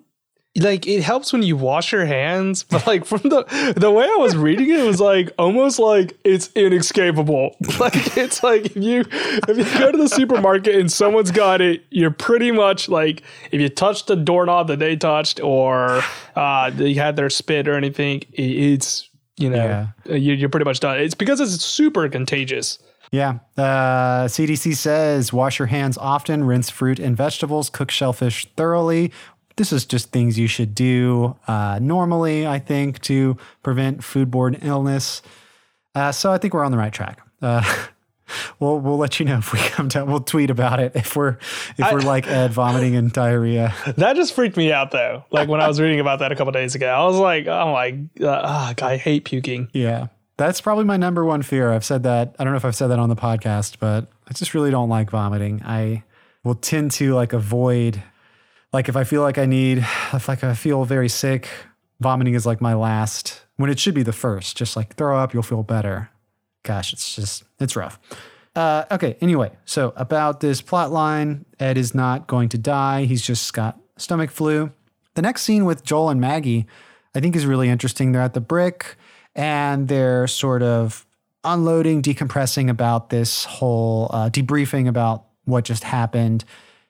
like 0.57 0.85
it 0.85 1.01
helps 1.01 1.31
when 1.31 1.43
you 1.43 1.55
wash 1.55 1.91
your 1.93 2.05
hands, 2.05 2.63
but 2.69 2.85
like 2.85 3.05
from 3.05 3.21
the 3.23 3.73
the 3.77 3.89
way 3.91 4.03
I 4.05 4.17
was 4.19 4.35
reading 4.35 4.69
it, 4.69 4.79
it 4.79 4.85
was 4.85 4.99
like 4.99 5.31
almost 5.39 5.79
like 5.79 6.17
it's 6.25 6.49
inescapable. 6.55 7.55
Like 7.79 8.17
it's 8.17 8.43
like 8.43 8.65
if 8.65 8.75
you 8.75 9.03
if 9.09 9.57
you 9.57 9.79
go 9.79 9.91
to 9.91 9.97
the 9.97 10.09
supermarket 10.09 10.75
and 10.75 10.91
someone's 10.91 11.31
got 11.31 11.61
it, 11.61 11.83
you're 11.89 12.11
pretty 12.11 12.51
much 12.51 12.89
like 12.89 13.23
if 13.51 13.59
you 13.61 13.69
touch 13.69 14.05
the 14.05 14.15
doorknob 14.15 14.67
that 14.67 14.79
they 14.79 14.95
touched 14.95 15.39
or 15.41 16.01
uh 16.35 16.69
they 16.69 16.93
had 16.93 17.15
their 17.15 17.29
spit 17.29 17.67
or 17.67 17.75
anything, 17.75 18.21
i- 18.37 18.41
it's 18.41 19.09
you 19.37 19.49
know 19.49 19.87
you- 20.05 20.33
you're 20.33 20.49
pretty 20.49 20.65
much 20.65 20.79
done. 20.81 20.99
It's 20.99 21.15
because 21.15 21.39
it's 21.39 21.63
super 21.63 22.07
contagious. 22.09 22.77
Yeah. 23.11 23.39
Uh, 23.57 24.27
CDC 24.27 24.75
says 24.75 25.33
wash 25.33 25.59
your 25.59 25.65
hands 25.67 25.97
often, 25.97 26.43
rinse 26.43 26.69
fruit 26.69 26.99
and 26.99 27.15
vegetables, 27.17 27.69
cook 27.69 27.89
shellfish 27.91 28.47
thoroughly. 28.55 29.11
This 29.61 29.71
is 29.71 29.85
just 29.85 30.11
things 30.11 30.39
you 30.39 30.47
should 30.47 30.73
do 30.73 31.37
uh, 31.47 31.77
normally, 31.79 32.47
I 32.47 32.57
think, 32.57 32.99
to 33.01 33.37
prevent 33.61 33.99
foodborne 33.99 34.57
illness. 34.63 35.21
Uh, 35.93 36.11
so 36.11 36.31
I 36.31 36.39
think 36.39 36.55
we're 36.55 36.63
on 36.63 36.71
the 36.71 36.79
right 36.79 36.91
track. 36.91 37.21
Uh, 37.43 37.61
we'll 38.59 38.79
we'll 38.79 38.97
let 38.97 39.19
you 39.19 39.27
know 39.27 39.37
if 39.37 39.53
we 39.53 39.59
come 39.59 39.87
down. 39.87 40.09
We'll 40.09 40.21
tweet 40.21 40.49
about 40.49 40.79
it 40.79 40.93
if 40.95 41.15
we're 41.15 41.37
if 41.77 41.91
we're 41.91 41.99
like 41.99 42.25
Ed 42.25 42.51
vomiting 42.51 42.95
and 42.95 43.13
diarrhea. 43.13 43.75
That 43.97 44.15
just 44.15 44.33
freaked 44.33 44.57
me 44.57 44.71
out 44.71 44.89
though. 44.89 45.25
Like 45.29 45.47
when 45.47 45.61
I 45.61 45.67
was 45.67 45.79
reading 45.79 45.99
about 45.99 46.17
that 46.19 46.31
a 46.31 46.35
couple 46.35 46.51
days 46.53 46.73
ago, 46.73 46.87
I 46.91 47.05
was 47.05 47.17
like, 47.17 47.45
oh 47.45 47.71
my, 47.71 48.25
uh, 48.25 48.73
I 48.81 48.97
hate 48.97 49.25
puking. 49.25 49.69
Yeah. 49.73 50.07
That's 50.37 50.59
probably 50.59 50.85
my 50.85 50.97
number 50.97 51.23
one 51.23 51.43
fear. 51.43 51.71
I've 51.71 51.85
said 51.85 52.01
that. 52.01 52.35
I 52.39 52.43
don't 52.43 52.53
know 52.53 52.57
if 52.57 52.65
I've 52.65 52.75
said 52.75 52.87
that 52.87 52.97
on 52.97 53.09
the 53.09 53.15
podcast, 53.15 53.75
but 53.79 54.07
I 54.27 54.33
just 54.33 54.55
really 54.55 54.71
don't 54.71 54.89
like 54.89 55.11
vomiting. 55.11 55.61
I 55.63 56.01
will 56.43 56.55
tend 56.55 56.89
to 56.93 57.13
like 57.13 57.31
avoid, 57.31 58.01
like 58.73 58.89
if 58.89 58.95
I 58.95 59.03
feel 59.03 59.21
like 59.21 59.37
I 59.37 59.45
need, 59.45 59.79
if 60.13 60.27
like 60.27 60.43
I 60.43 60.53
feel 60.53 60.85
very 60.85 61.09
sick, 61.09 61.49
vomiting 61.99 62.33
is 62.33 62.45
like 62.45 62.61
my 62.61 62.73
last, 62.73 63.43
when 63.57 63.69
it 63.69 63.79
should 63.79 63.93
be 63.93 64.03
the 64.03 64.13
first. 64.13 64.57
Just 64.57 64.75
like 64.75 64.95
throw 64.95 65.17
up, 65.17 65.33
you'll 65.33 65.43
feel 65.43 65.63
better. 65.63 66.09
Gosh, 66.63 66.93
it's 66.93 67.15
just, 67.15 67.43
it's 67.59 67.75
rough. 67.75 67.99
Uh, 68.55 68.85
okay, 68.91 69.17
anyway, 69.21 69.51
so 69.65 69.93
about 69.95 70.41
this 70.41 70.61
plot 70.61 70.91
line, 70.91 71.45
Ed 71.59 71.77
is 71.77 71.95
not 71.95 72.27
going 72.27 72.49
to 72.49 72.57
die. 72.57 73.05
He's 73.05 73.21
just 73.21 73.53
got 73.53 73.79
stomach 73.97 74.29
flu. 74.29 74.71
The 75.15 75.21
next 75.21 75.43
scene 75.43 75.65
with 75.65 75.83
Joel 75.83 76.09
and 76.09 76.19
Maggie, 76.19 76.65
I 77.15 77.19
think, 77.19 77.35
is 77.35 77.45
really 77.45 77.69
interesting. 77.69 78.11
They're 78.11 78.21
at 78.21 78.33
the 78.33 78.41
brick 78.41 78.97
and 79.35 79.87
they're 79.87 80.27
sort 80.27 80.63
of 80.63 81.05
unloading, 81.43 82.01
decompressing 82.01 82.69
about 82.69 83.09
this 83.09 83.45
whole 83.45 84.09
uh, 84.13 84.29
debriefing 84.29 84.87
about 84.87 85.25
what 85.45 85.65
just 85.65 85.83
happened. 85.83 86.45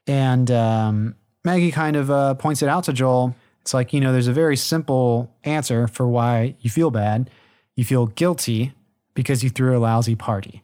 And 0.07 0.49
um, 0.49 1.15
Maggie 1.44 1.72
kind 1.72 1.96
of 1.96 2.12
uh, 2.12 2.34
points 2.36 2.62
it 2.62 2.70
out 2.70 2.84
to 2.86 2.94
Joel. 2.94 3.36
It's 3.62 3.74
like, 3.74 3.94
you 3.94 4.00
know, 4.00 4.12
there's 4.12 4.28
a 4.28 4.34
very 4.34 4.58
simple 4.58 5.34
answer 5.44 5.88
for 5.88 6.08
why 6.08 6.56
you 6.62 6.70
feel 6.70 6.92
bad. 6.92 7.30
You 7.76 7.86
feel 7.86 8.08
guilty 8.08 8.74
because 9.14 9.44
you 9.44 9.50
threw 9.50 9.78
a 9.78 9.80
lousy 9.80 10.16
party. 10.16 10.62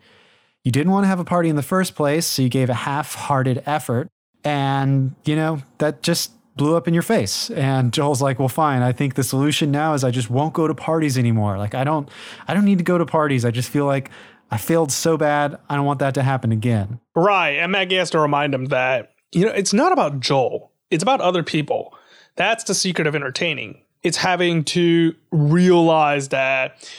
You 0.64 0.72
didn't 0.72 0.92
want 0.92 1.04
to 1.04 1.08
have 1.08 1.20
a 1.20 1.24
party 1.24 1.50
in 1.50 1.56
the 1.56 1.64
first 1.64 1.96
place, 1.96 2.26
so 2.26 2.42
you 2.42 2.50
gave 2.50 2.70
a 2.70 2.74
half 2.74 3.16
hearted 3.16 3.64
effort. 3.66 4.08
And, 4.44 5.16
you 5.26 5.36
know, 5.36 5.62
that 5.78 6.04
just 6.04 6.32
blew 6.56 6.76
up 6.76 6.88
in 6.88 6.94
your 6.94 7.04
face. 7.04 7.50
And 7.52 7.94
Joel's 7.94 8.22
like, 8.22 8.40
well, 8.40 8.50
fine. 8.50 8.82
I 8.82 8.92
think 8.92 9.16
the 9.16 9.24
solution 9.24 9.72
now 9.72 9.94
is 9.94 10.04
I 10.04 10.12
just 10.12 10.30
won't 10.30 10.54
go 10.54 10.68
to 10.68 10.74
parties 10.74 11.18
anymore. 11.18 11.58
Like, 11.58 11.76
I 11.76 11.84
don't, 11.84 12.10
I 12.48 12.54
don't 12.54 12.66
need 12.66 12.80
to 12.80 12.84
go 12.84 12.98
to 12.98 13.06
parties. 13.06 13.46
I 13.46 13.52
just 13.52 13.70
feel 13.70 13.86
like 13.86 14.10
I 14.50 14.58
failed 14.58 14.92
so 14.92 15.18
bad. 15.18 15.58
I 15.70 15.76
don't 15.76 15.86
want 15.86 16.00
that 16.00 16.16
to 16.16 16.24
happen 16.24 16.52
again. 16.52 17.00
Right. 17.16 17.52
And 17.60 17.72
Maggie 17.72 17.98
has 17.98 18.10
to 18.12 18.20
remind 18.20 18.54
him 18.54 18.66
that, 18.66 19.12
you 19.32 19.46
know, 19.46 19.52
it's 19.52 19.74
not 19.74 19.92
about 19.92 20.20
Joel, 20.20 20.72
it's 20.92 21.04
about 21.04 21.22
other 21.22 21.44
people. 21.44 21.94
That's 22.36 22.64
the 22.64 22.76
secret 22.76 23.08
of 23.08 23.16
entertaining. 23.16 23.82
It's 24.04 24.18
having 24.18 24.64
to 24.66 25.16
realize 25.32 26.30
that 26.30 26.90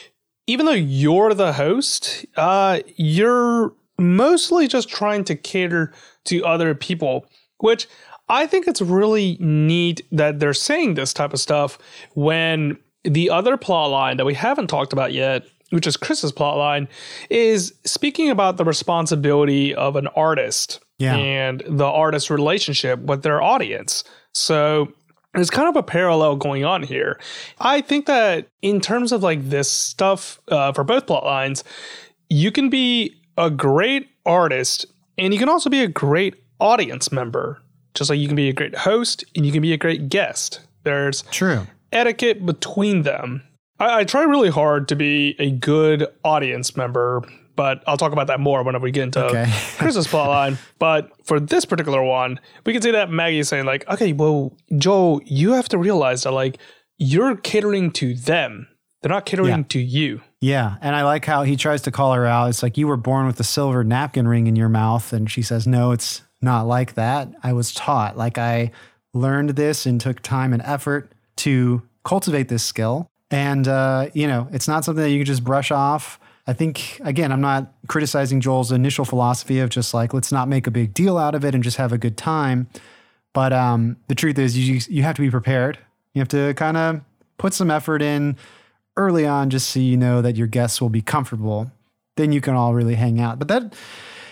even 0.46 0.66
though 0.66 0.72
you're 0.72 1.32
the 1.34 1.52
host, 1.52 2.26
uh, 2.36 2.80
you're 2.96 3.72
mostly 3.98 4.66
just 4.66 4.88
trying 4.88 5.24
to 5.24 5.36
cater 5.36 5.92
to 6.24 6.44
other 6.44 6.74
people, 6.74 7.26
which 7.58 7.86
I 8.28 8.46
think 8.46 8.66
it's 8.66 8.80
really 8.82 9.36
neat 9.40 10.02
that 10.12 10.40
they're 10.40 10.54
saying 10.54 10.94
this 10.94 11.12
type 11.12 11.32
of 11.32 11.40
stuff 11.40 11.78
when 12.14 12.78
the 13.04 13.30
other 13.30 13.56
plot 13.56 13.90
line 13.90 14.16
that 14.16 14.26
we 14.26 14.34
haven't 14.34 14.66
talked 14.66 14.92
about 14.92 15.12
yet, 15.12 15.44
which 15.70 15.86
is 15.86 15.96
Chris's 15.96 16.32
plot 16.32 16.56
line, 16.56 16.88
is 17.30 17.74
speaking 17.84 18.28
about 18.28 18.56
the 18.56 18.64
responsibility 18.64 19.74
of 19.74 19.96
an 19.96 20.08
artist 20.08 20.80
Yeah. 20.98 21.14
and 21.16 21.62
the 21.66 21.86
artist's 21.86 22.30
relationship 22.30 22.98
with 23.00 23.22
their 23.22 23.40
audience. 23.40 24.02
So 24.32 24.92
there's 25.34 25.50
kind 25.50 25.68
of 25.68 25.76
a 25.76 25.82
parallel 25.82 26.36
going 26.36 26.64
on 26.64 26.82
here. 26.82 27.20
I 27.60 27.80
think 27.80 28.06
that 28.06 28.48
in 28.62 28.80
terms 28.80 29.12
of 29.12 29.22
like 29.22 29.48
this 29.48 29.70
stuff 29.70 30.40
uh, 30.48 30.72
for 30.72 30.84
both 30.84 31.06
plot 31.06 31.24
lines, 31.24 31.62
you 32.28 32.50
can 32.50 32.68
be 32.70 33.14
a 33.36 33.50
great 33.50 34.08
artist 34.26 34.86
and 35.16 35.32
you 35.32 35.38
can 35.38 35.48
also 35.48 35.70
be 35.70 35.82
a 35.82 35.88
great 35.88 36.34
audience 36.60 37.12
member. 37.12 37.62
Just 37.94 38.10
like 38.10 38.18
you 38.18 38.26
can 38.26 38.36
be 38.36 38.48
a 38.48 38.52
great 38.52 38.76
host 38.76 39.24
and 39.34 39.44
you 39.46 39.52
can 39.52 39.62
be 39.62 39.72
a 39.72 39.76
great 39.76 40.08
guest. 40.08 40.60
There's 40.84 41.22
True. 41.22 41.66
etiquette 41.92 42.44
between 42.44 43.02
them. 43.02 43.42
I, 43.78 44.00
I 44.00 44.04
try 44.04 44.22
really 44.22 44.50
hard 44.50 44.88
to 44.88 44.96
be 44.96 45.36
a 45.38 45.50
good 45.50 46.06
audience 46.24 46.76
member, 46.76 47.22
but 47.58 47.82
I'll 47.88 47.96
talk 47.96 48.12
about 48.12 48.28
that 48.28 48.38
more 48.38 48.62
whenever 48.62 48.84
we 48.84 48.92
get 48.92 49.02
into 49.02 49.24
Okay. 49.26 49.46
Chris's 49.78 50.06
plotline. 50.06 50.56
But 50.78 51.10
for 51.26 51.40
this 51.40 51.64
particular 51.64 52.02
one, 52.02 52.38
we 52.64 52.72
can 52.72 52.80
see 52.80 52.92
that 52.92 53.10
Maggie 53.10 53.40
is 53.40 53.48
saying, 53.48 53.66
like, 53.66 53.86
okay, 53.88 54.12
well, 54.12 54.52
Joe, 54.78 55.20
you 55.24 55.52
have 55.54 55.68
to 55.70 55.78
realize 55.78 56.22
that 56.22 56.30
like 56.30 56.58
you're 56.98 57.34
catering 57.36 57.90
to 57.94 58.14
them. 58.14 58.68
They're 59.02 59.10
not 59.10 59.26
catering 59.26 59.48
Yeah. 59.50 59.62
to 59.70 59.78
you. 59.80 60.20
Yeah. 60.40 60.76
And 60.80 60.94
I 60.94 61.02
like 61.02 61.24
how 61.24 61.42
he 61.42 61.56
tries 61.56 61.82
to 61.82 61.90
call 61.90 62.12
her 62.14 62.26
out. 62.26 62.48
It's 62.48 62.62
like, 62.62 62.76
you 62.78 62.86
were 62.86 62.96
born 62.96 63.26
with 63.26 63.40
a 63.40 63.44
silver 63.44 63.82
napkin 63.82 64.28
ring 64.28 64.46
in 64.46 64.54
your 64.56 64.68
mouth. 64.68 65.12
And 65.12 65.28
she 65.28 65.42
says, 65.42 65.66
no, 65.66 65.90
it's 65.90 66.22
not 66.40 66.66
like 66.68 66.94
that. 66.94 67.28
I 67.42 67.52
was 67.54 67.72
taught. 67.74 68.16
Like, 68.16 68.38
I 68.38 68.70
learned 69.14 69.50
this 69.50 69.84
and 69.86 70.00
took 70.00 70.20
time 70.20 70.52
and 70.52 70.62
effort 70.62 71.10
to 71.38 71.82
cultivate 72.04 72.48
this 72.48 72.62
skill. 72.64 73.08
And, 73.32 73.66
uh, 73.66 74.10
you 74.14 74.26
know, 74.28 74.48
it's 74.52 74.68
not 74.68 74.84
something 74.84 75.02
that 75.02 75.10
you 75.10 75.18
can 75.18 75.26
just 75.26 75.42
brush 75.44 75.70
off. 75.72 76.20
I 76.48 76.54
think, 76.54 76.98
again, 77.04 77.30
I'm 77.30 77.42
not 77.42 77.74
criticizing 77.88 78.40
Joel's 78.40 78.72
initial 78.72 79.04
philosophy 79.04 79.60
of 79.60 79.68
just 79.68 79.92
like, 79.92 80.14
let's 80.14 80.32
not 80.32 80.48
make 80.48 80.66
a 80.66 80.70
big 80.70 80.94
deal 80.94 81.18
out 81.18 81.34
of 81.34 81.44
it 81.44 81.54
and 81.54 81.62
just 81.62 81.76
have 81.76 81.92
a 81.92 81.98
good 81.98 82.16
time. 82.16 82.68
But 83.34 83.52
um, 83.52 83.98
the 84.08 84.14
truth 84.14 84.38
is, 84.38 84.56
you, 84.56 84.80
you 84.88 85.02
have 85.02 85.14
to 85.16 85.22
be 85.22 85.30
prepared. 85.30 85.78
You 86.14 86.20
have 86.20 86.28
to 86.28 86.54
kind 86.54 86.78
of 86.78 87.02
put 87.36 87.52
some 87.52 87.70
effort 87.70 88.00
in 88.00 88.36
early 88.96 89.26
on 89.26 89.50
just 89.50 89.68
so 89.68 89.78
you 89.78 89.98
know 89.98 90.22
that 90.22 90.36
your 90.36 90.46
guests 90.46 90.80
will 90.80 90.88
be 90.88 91.02
comfortable. 91.02 91.70
Then 92.16 92.32
you 92.32 92.40
can 92.40 92.54
all 92.54 92.72
really 92.72 92.94
hang 92.94 93.20
out. 93.20 93.38
But 93.38 93.48
that, 93.48 93.74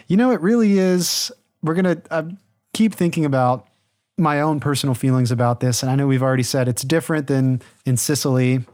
you 0.08 0.16
know, 0.16 0.30
it 0.30 0.40
really 0.40 0.78
is. 0.78 1.30
We're 1.62 1.74
going 1.74 1.96
to 1.96 2.02
uh, 2.10 2.24
keep 2.72 2.94
thinking 2.94 3.26
about 3.26 3.68
my 4.16 4.40
own 4.40 4.58
personal 4.58 4.94
feelings 4.94 5.30
about 5.30 5.60
this. 5.60 5.82
And 5.82 5.92
I 5.92 5.94
know 5.94 6.06
we've 6.06 6.22
already 6.22 6.42
said 6.42 6.66
it's 6.66 6.82
different 6.82 7.26
than 7.26 7.60
in 7.84 7.98
Cicely 7.98 8.64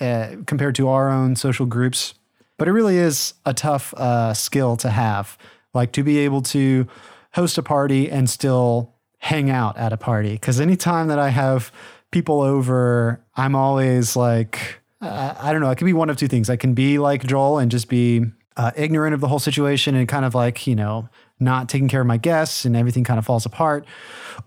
uh, 0.00 0.34
compared 0.46 0.74
to 0.74 0.88
our 0.88 1.08
own 1.08 1.36
social 1.36 1.66
groups, 1.66 2.14
but 2.60 2.68
it 2.68 2.72
really 2.72 2.98
is 2.98 3.32
a 3.46 3.54
tough 3.54 3.94
uh, 3.94 4.34
skill 4.34 4.76
to 4.76 4.90
have. 4.90 5.38
Like 5.72 5.92
to 5.92 6.02
be 6.02 6.18
able 6.18 6.42
to 6.42 6.86
host 7.32 7.56
a 7.56 7.62
party 7.62 8.10
and 8.10 8.28
still 8.28 8.92
hang 9.16 9.48
out 9.48 9.78
at 9.78 9.94
a 9.94 9.96
party. 9.96 10.32
Because 10.32 10.60
anytime 10.60 11.08
that 11.08 11.18
I 11.18 11.30
have 11.30 11.72
people 12.10 12.42
over, 12.42 13.24
I'm 13.34 13.54
always 13.54 14.14
like, 14.14 14.82
uh, 15.00 15.36
I 15.40 15.52
don't 15.52 15.62
know. 15.62 15.70
It 15.70 15.78
can 15.78 15.86
be 15.86 15.94
one 15.94 16.10
of 16.10 16.18
two 16.18 16.28
things. 16.28 16.50
I 16.50 16.56
can 16.56 16.74
be 16.74 16.98
like 16.98 17.26
Joel 17.26 17.56
and 17.60 17.70
just 17.70 17.88
be 17.88 18.26
uh, 18.58 18.72
ignorant 18.76 19.14
of 19.14 19.22
the 19.22 19.28
whole 19.28 19.38
situation 19.38 19.94
and 19.94 20.06
kind 20.06 20.26
of 20.26 20.34
like, 20.34 20.66
you 20.66 20.76
know, 20.76 21.08
not 21.38 21.70
taking 21.70 21.88
care 21.88 22.02
of 22.02 22.06
my 22.06 22.18
guests 22.18 22.66
and 22.66 22.76
everything 22.76 23.04
kind 23.04 23.18
of 23.18 23.24
falls 23.24 23.46
apart. 23.46 23.86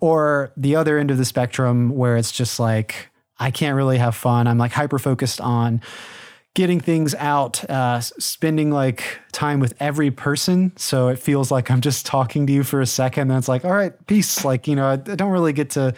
Or 0.01 0.53
the 0.55 0.75
other 0.75 0.99
end 0.99 1.09
of 1.09 1.17
the 1.17 1.25
spectrum 1.25 1.89
where 1.89 2.15
it's 2.15 2.31
just 2.31 2.59
like, 2.59 3.09
I 3.39 3.49
can't 3.49 3.75
really 3.75 3.97
have 3.97 4.13
fun. 4.13 4.45
I'm 4.45 4.59
like 4.59 4.71
hyper 4.71 4.99
focused 4.99 5.41
on 5.41 5.81
getting 6.55 6.79
things 6.79 7.15
out, 7.15 7.67
uh, 7.69 7.99
spending 7.99 8.71
like 8.71 9.19
time 9.31 9.59
with 9.59 9.73
every 9.79 10.11
person. 10.11 10.71
So 10.77 11.07
it 11.07 11.17
feels 11.17 11.49
like 11.49 11.71
I'm 11.71 11.81
just 11.81 12.05
talking 12.05 12.45
to 12.47 12.53
you 12.53 12.63
for 12.63 12.79
a 12.79 12.85
second. 12.85 13.31
And 13.31 13.37
it's 13.37 13.47
like, 13.47 13.65
all 13.65 13.73
right, 13.73 13.93
peace. 14.05 14.45
Like, 14.45 14.67
you 14.67 14.75
know, 14.75 14.87
I, 14.87 14.93
I 14.93 15.15
don't 15.15 15.31
really 15.31 15.53
get 15.53 15.71
to 15.71 15.95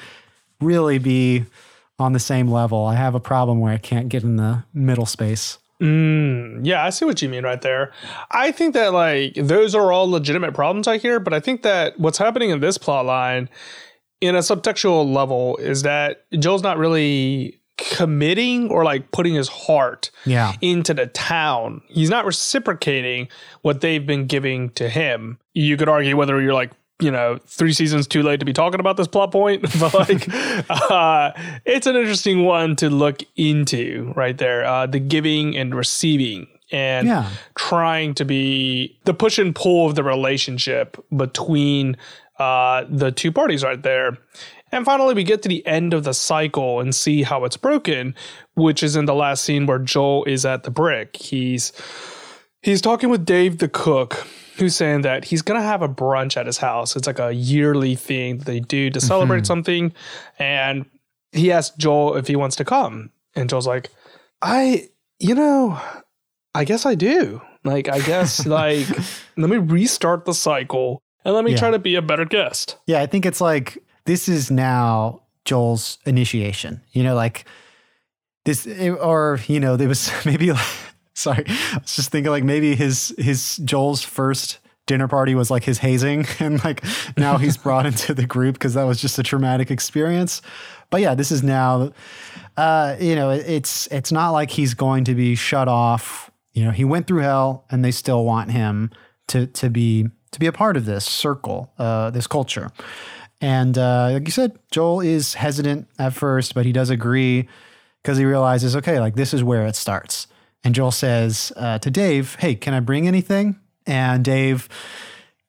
really 0.62 0.97
be 0.97 1.45
on 1.99 2.14
the 2.14 2.20
same 2.20 2.47
level. 2.47 2.86
I 2.86 2.95
have 2.95 3.16
a 3.16 3.20
problem 3.20 3.60
where 3.60 3.74
I 3.74 3.78
can't 3.78 4.10
get 4.10 4.24
in 4.24 4.38
the 4.38 4.64
middle 4.74 5.06
space. 5.06 5.58
Yeah, 6.64 6.86
I 6.86 6.89
see 6.89 7.03
what 7.03 7.22
you 7.22 7.28
mean 7.28 7.43
right 7.43 7.62
there. 7.62 7.91
I 8.32 8.51
think 8.51 8.74
that 8.76 8.93
like 8.93 9.34
those 9.36 9.76
are 9.76 9.91
all 9.91 10.10
legitimate 10.10 10.53
problems 10.53 10.88
I 10.88 10.97
hear, 10.97 11.20
but 11.20 11.34
I 11.34 11.41
think 11.41 11.64
that 11.64 11.99
what's 11.99 12.18
happening 12.18 12.49
in 12.49 12.62
this 12.62 12.78
plot 12.78 13.06
line 13.06 13.49
in 14.22 14.36
a 14.36 14.39
subtextual 14.39 15.14
level 15.14 15.58
is 15.58 15.82
that 15.82 16.26
Joel's 16.32 16.64
not 16.64 16.78
really 16.78 17.60
committing 17.78 18.70
or 18.70 18.84
like 18.84 19.12
putting 19.12 19.34
his 19.34 19.48
heart 19.48 20.12
Yeah. 20.26 20.54
into 20.62 20.94
the 20.94 21.08
town. 21.08 21.82
He's 21.88 22.10
not 22.10 22.26
reciprocating 22.26 23.28
what 23.62 23.82
they've 23.82 24.06
been 24.06 24.28
giving 24.28 24.70
to 24.72 24.90
him. 24.90 25.40
You 25.54 25.78
could 25.78 25.90
argue 25.90 26.16
whether 26.18 26.42
you're 26.42 26.54
like, 26.54 26.72
you 27.02 27.12
know, 27.12 27.38
three 27.46 27.74
seasons 27.74 28.08
too 28.08 28.24
late 28.24 28.40
to 28.40 28.46
be 28.46 28.54
talking 28.54 28.80
about 28.80 28.96
this 28.98 29.08
plot 29.08 29.32
point, 29.32 29.62
but 29.80 29.94
like, 29.94 30.28
uh, 30.70 31.32
it's 31.66 31.88
an 31.88 31.96
interesting 31.96 32.44
one 32.46 32.76
to 32.78 32.90
look 32.90 33.22
into 33.36 34.14
right 34.16 34.38
there. 34.38 34.64
Uh, 34.66 34.86
the 34.86 35.00
giving 35.00 35.58
and 35.58 35.76
receiving 35.76 36.48
and 36.72 37.08
Yeah. 37.08 37.30
trying 37.56 38.14
to 38.16 38.26
be 38.26 38.98
the 39.04 39.14
push 39.14 39.38
and 39.38 39.54
pull 39.54 39.88
of 39.88 39.96
the 39.96 40.04
relationship 40.04 40.98
between 41.16 41.98
uh, 42.40 42.84
the 42.90 43.12
two 43.12 43.32
parties 43.32 43.64
right 43.64 43.82
there. 43.84 44.18
And 44.76 44.84
finally, 44.84 45.14
we 45.14 45.24
get 45.24 45.42
to 45.44 45.50
the 45.50 45.66
end 45.66 45.94
of 45.94 46.04
the 46.04 46.14
cycle 46.14 46.82
and 46.82 46.94
see 46.94 47.24
how 47.24 47.46
it's 47.46 47.56
broken, 47.56 48.14
which 48.56 48.84
is 48.84 48.98
in 48.98 49.06
the 49.06 49.16
last 49.16 49.46
scene 49.46 49.66
where 49.68 49.80
Joel 49.80 50.26
is 50.26 50.46
at 50.46 50.64
the 50.64 50.70
brick. 50.70 51.16
He's 51.16 51.72
he's 52.62 52.82
talking 52.82 53.10
with 53.10 53.24
Dave 53.26 53.60
the 53.60 53.70
cook, 53.70 54.28
who's 54.58 54.76
saying 54.76 55.02
that 55.04 55.24
he's 55.24 55.42
gonna 55.42 55.62
have 55.62 55.82
a 55.82 55.88
brunch 55.88 56.36
at 56.36 56.46
his 56.46 56.58
house. 56.58 56.98
It's 56.98 57.08
like 57.08 57.20
a 57.20 57.32
yearly 57.32 57.96
thing 57.96 58.40
that 58.40 58.46
they 58.46 58.60
do 58.60 58.90
to 58.90 59.00
celebrate 59.00 59.40
mm-hmm. 59.40 59.46
something. 59.46 59.94
And 60.40 60.86
he 61.32 61.54
asked 61.54 61.78
Joel 61.78 62.18
if 62.18 62.28
he 62.28 62.36
wants 62.36 62.58
to 62.58 62.66
come. 62.66 63.12
And 63.34 63.50
Joel's 63.50 63.68
like, 63.68 63.92
I, 64.42 64.90
you 65.20 65.36
know, 65.36 65.80
I 66.54 66.66
guess 66.66 66.86
I 66.86 66.96
do. 66.96 67.42
Like, 67.64 67.88
I 67.88 68.00
guess, 68.00 68.46
like, 68.46 68.88
let 69.38 69.50
me 69.50 69.58
restart 69.58 70.26
the 70.26 70.34
cycle 70.34 71.02
and 71.24 71.34
let 71.34 71.46
me 71.46 71.52
Yeah. 71.52 71.58
try 71.58 71.72
to 71.72 71.80
be 71.80 71.96
a 71.96 72.02
better 72.02 72.26
guest. 72.26 72.78
Yeah, 72.88 73.02
I 73.02 73.06
think 73.06 73.26
it's 73.26 73.42
like 73.42 73.82
this 74.06 74.28
is 74.30 74.49
now 74.51 75.22
Joel's 75.45 75.97
initiation. 76.06 76.82
You 76.91 77.03
know, 77.03 77.16
like 77.16 77.45
this, 78.45 78.68
or 78.68 79.39
you 79.47 79.60
know, 79.60 79.76
there 79.78 79.88
was 79.88 80.12
maybe. 80.26 80.51
Sorry, 81.18 81.45
I 81.47 81.78
was 81.82 81.95
just 81.95 82.12
thinking 82.12 82.30
like 82.32 82.43
maybe 82.43 82.76
his 82.76 83.14
his 83.18 83.56
Joel's 83.58 84.01
first 84.01 84.60
dinner 84.86 85.08
party 85.08 85.34
was 85.34 85.49
like 85.49 85.64
his 85.64 85.78
hazing, 85.80 86.26
and 86.39 86.62
like 86.64 86.84
now 87.18 87.38
he's 87.38 87.56
brought 87.58 87.86
into 87.91 88.14
the 88.14 88.26
group 88.26 88.56
because 88.56 88.74
that 88.74 88.84
was 88.84 88.99
just 89.01 89.18
a 89.18 89.24
traumatic 89.24 89.72
experience. 89.72 90.41
But 90.89 91.01
yeah, 91.01 91.16
this 91.16 91.32
is 91.32 91.41
now. 91.41 91.91
Uh, 92.58 92.95
you 92.99 93.16
know, 93.16 93.30
it- 93.32 93.45
it's 93.47 93.88
it's 93.88 94.12
not 94.12 94.32
like 94.32 94.51
he's 94.51 94.74
going 94.74 95.06
to 95.06 95.16
be 95.16 95.36
shut 95.36 95.68
off. 95.68 96.30
You 96.53 96.66
know, 96.66 96.72
he 96.72 96.84
went 96.86 97.08
through 97.08 97.22
hell, 97.22 97.66
and 97.72 97.84
they 97.84 97.91
still 97.91 98.26
want 98.26 98.51
him 98.51 98.91
to 99.30 99.47
to 99.47 99.70
be 99.70 100.10
to 100.32 100.39
be 100.39 100.47
a 100.47 100.51
part 100.51 100.76
of 100.76 100.84
this 100.86 101.06
circle, 101.06 101.72
uh, 101.80 102.10
this 102.12 102.28
culture. 102.28 102.72
And 103.42 103.78
uh, 103.78 104.12
like 104.14 104.28
you 104.28 104.32
said, 104.32 104.58
Joel 104.72 105.02
is 105.02 105.34
hesitant 105.34 105.88
at 106.00 106.14
first, 106.14 106.54
but 106.54 106.66
he 106.66 106.72
does 106.72 106.90
agree 106.90 107.48
because 108.02 108.18
he 108.18 108.26
realizes, 108.26 108.76
okay, 108.76 109.00
like 109.00 109.16
this 109.16 109.34
is 109.34 109.44
where 109.44 109.66
it 109.66 109.76
starts. 109.76 110.28
And 110.64 110.74
Joel 110.74 110.92
says 110.92 111.52
uh, 111.56 111.80
to 111.80 111.92
Dave, 111.92 112.36
"Hey, 112.36 112.56
can 112.56 112.74
I 112.74 112.80
bring 112.80 113.08
anything?" 113.08 113.60
And 113.86 114.26
Dave 114.26 114.68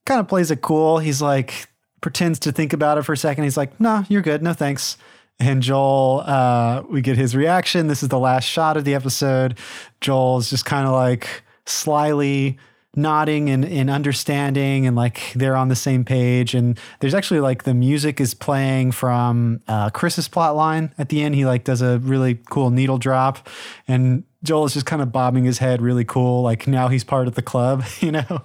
kind 0.05 0.21
of 0.21 0.29
plays 0.29 0.51
it 0.51 0.61
cool. 0.61 0.99
He's 0.99 1.23
like 1.23 1.69
pretends 2.03 2.39
to 2.41 2.53
think 2.53 2.73
about 2.73 2.99
it 2.99 3.03
for 3.03 3.15
a 3.15 3.17
second. 3.17 3.45
He's 3.45 3.57
like, 3.57 3.81
"No, 3.81 4.05
you're 4.09 4.23
good. 4.23 4.43
No 4.43 4.53
thanks." 4.53 4.99
And 5.39 5.63
Joel, 5.63 6.23
uh, 6.25 6.83
we 6.91 7.03
get 7.03 7.17
his 7.17 7.37
reaction. 7.37 7.89
This 7.89 8.03
is 8.03 8.09
the 8.09 8.19
last 8.19 8.45
shot 8.45 8.77
of 8.77 8.85
the 8.85 8.95
episode. 8.95 9.59
Joel's 10.01 10.51
just 10.51 10.65
kind 10.65 10.87
of 10.87 10.93
like 10.93 11.43
slyly 11.67 12.59
nodding 12.97 13.51
and, 13.51 13.65
and 13.65 13.91
understanding 13.91 14.87
and 14.87 14.97
like 14.97 15.33
they're 15.35 15.55
on 15.55 15.69
the 15.69 15.77
same 15.77 16.05
page. 16.05 16.55
And 16.55 16.79
there's 17.01 17.15
actually 17.15 17.41
like 17.41 17.65
the 17.65 17.75
music 17.75 18.21
is 18.21 18.33
playing 18.33 18.93
from 18.93 19.61
uh, 19.69 19.91
chris's 19.91 20.29
plot 20.29 20.57
line 20.57 20.93
at 20.97 21.11
the 21.11 21.23
end. 21.23 21.35
He 21.35 21.45
like 21.45 21.65
does 21.65 21.83
a 21.83 21.99
really 21.99 22.37
cool 22.49 22.71
needle 22.71 22.99
drop. 22.99 23.49
And 23.87 24.25
joel 24.43 24.65
is 24.65 24.75
just 24.75 24.87
kind 24.87 25.03
of 25.03 25.13
bobbing 25.13 25.45
his 25.45 25.59
head 25.59 25.83
really 25.83 26.05
cool 26.05 26.41
like 26.43 26.69
now 26.69 26.87
he's 26.87 27.03
part 27.03 27.27
of 27.27 27.35
the 27.35 27.43
club 27.43 27.85
you 28.01 28.13
know? 28.13 28.43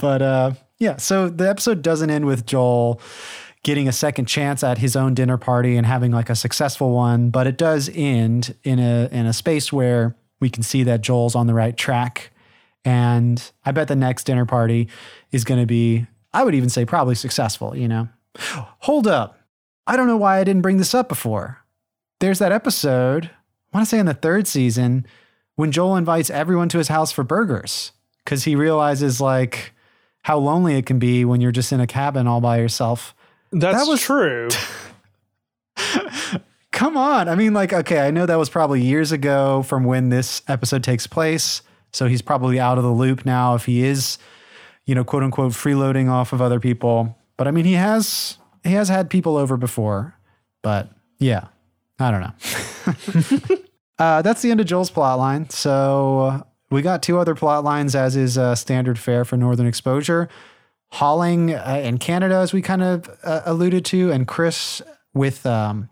But 0.00 0.22
uh 0.22 0.52
yeah 0.78 0.96
so 0.96 1.28
the 1.28 1.48
episode 1.48 1.82
doesn't 1.82 2.10
end 2.10 2.26
with 2.26 2.46
joel 2.46 3.00
getting 3.62 3.88
a 3.88 3.92
second 3.92 4.26
chance 4.26 4.62
at 4.62 4.78
his 4.78 4.96
own 4.96 5.14
dinner 5.14 5.38
party 5.38 5.76
and 5.76 5.86
having 5.86 6.10
like 6.10 6.28
a 6.28 6.34
successful 6.34 6.90
one 6.90 7.30
but 7.30 7.46
it 7.46 7.56
does 7.56 7.90
end 7.94 8.54
in 8.64 8.78
a 8.78 9.08
in 9.12 9.26
a 9.26 9.32
space 9.32 9.72
where 9.72 10.16
we 10.40 10.50
can 10.50 10.62
see 10.62 10.82
that 10.82 11.00
joel's 11.00 11.34
on 11.34 11.46
the 11.46 11.54
right 11.54 11.76
track 11.76 12.30
and 12.84 13.50
I 13.64 13.72
bet 13.72 13.88
the 13.88 13.96
next 13.96 14.24
dinner 14.24 14.44
party 14.46 14.88
is 15.32 15.44
going 15.44 15.60
to 15.60 15.66
be, 15.66 16.06
I 16.32 16.44
would 16.44 16.54
even 16.54 16.68
say, 16.68 16.84
probably 16.84 17.14
successful, 17.14 17.76
you 17.76 17.88
know? 17.88 18.08
Hold 18.38 19.06
up. 19.06 19.38
I 19.86 19.96
don't 19.96 20.06
know 20.06 20.16
why 20.16 20.38
I 20.38 20.44
didn't 20.44 20.62
bring 20.62 20.76
this 20.78 20.94
up 20.94 21.08
before. 21.08 21.58
There's 22.20 22.38
that 22.38 22.52
episode, 22.52 23.26
I 23.72 23.76
want 23.78 23.86
to 23.86 23.90
say 23.90 23.98
in 23.98 24.06
the 24.06 24.14
third 24.14 24.46
season, 24.46 25.06
when 25.56 25.72
Joel 25.72 25.96
invites 25.96 26.30
everyone 26.30 26.68
to 26.70 26.78
his 26.78 26.88
house 26.88 27.12
for 27.12 27.22
burgers 27.22 27.92
because 28.24 28.44
he 28.44 28.56
realizes, 28.56 29.20
like, 29.20 29.72
how 30.22 30.38
lonely 30.38 30.76
it 30.76 30.86
can 30.86 30.98
be 30.98 31.24
when 31.24 31.40
you're 31.40 31.52
just 31.52 31.72
in 31.72 31.80
a 31.80 31.86
cabin 31.86 32.26
all 32.26 32.40
by 32.40 32.58
yourself. 32.58 33.14
That's 33.52 33.84
That 33.84 33.88
was- 33.90 34.00
true. 34.00 34.48
Come 36.72 36.96
on. 36.96 37.28
I 37.28 37.36
mean, 37.36 37.54
like, 37.54 37.72
okay, 37.72 38.00
I 38.06 38.10
know 38.10 38.26
that 38.26 38.34
was 38.36 38.48
probably 38.50 38.82
years 38.82 39.12
ago 39.12 39.62
from 39.62 39.84
when 39.84 40.08
this 40.08 40.42
episode 40.48 40.82
takes 40.82 41.06
place. 41.06 41.62
So 41.94 42.08
he's 42.08 42.22
probably 42.22 42.58
out 42.58 42.76
of 42.76 42.82
the 42.82 42.90
loop 42.90 43.24
now 43.24 43.54
if 43.54 43.66
he 43.66 43.84
is, 43.84 44.18
you 44.84 44.96
know, 44.96 45.04
quote 45.04 45.22
unquote, 45.22 45.52
freeloading 45.52 46.10
off 46.10 46.32
of 46.32 46.42
other 46.42 46.58
people. 46.58 47.16
But 47.36 47.46
I 47.46 47.52
mean, 47.52 47.64
he 47.64 47.74
has 47.74 48.36
he 48.64 48.72
has 48.72 48.88
had 48.88 49.08
people 49.08 49.36
over 49.36 49.56
before. 49.56 50.16
But 50.60 50.90
yeah, 51.20 51.46
I 52.00 52.10
don't 52.10 52.20
know. 52.20 53.56
uh, 53.98 54.22
that's 54.22 54.42
the 54.42 54.50
end 54.50 54.60
of 54.60 54.66
Joel's 54.66 54.90
plot 54.90 55.18
line. 55.20 55.48
So 55.50 56.44
we 56.68 56.82
got 56.82 57.00
two 57.00 57.18
other 57.18 57.36
plot 57.36 57.62
lines, 57.62 57.94
as 57.94 58.16
is 58.16 58.36
uh, 58.36 58.56
standard 58.56 58.98
fare 58.98 59.24
for 59.24 59.36
Northern 59.36 59.66
Exposure. 59.66 60.28
Holling 60.90 61.54
uh, 61.54 61.80
in 61.84 61.98
Canada, 61.98 62.36
as 62.36 62.52
we 62.52 62.60
kind 62.60 62.82
of 62.82 63.08
uh, 63.22 63.42
alluded 63.46 63.84
to, 63.86 64.10
and 64.10 64.26
Chris 64.26 64.82
with 65.12 65.46
um, 65.46 65.88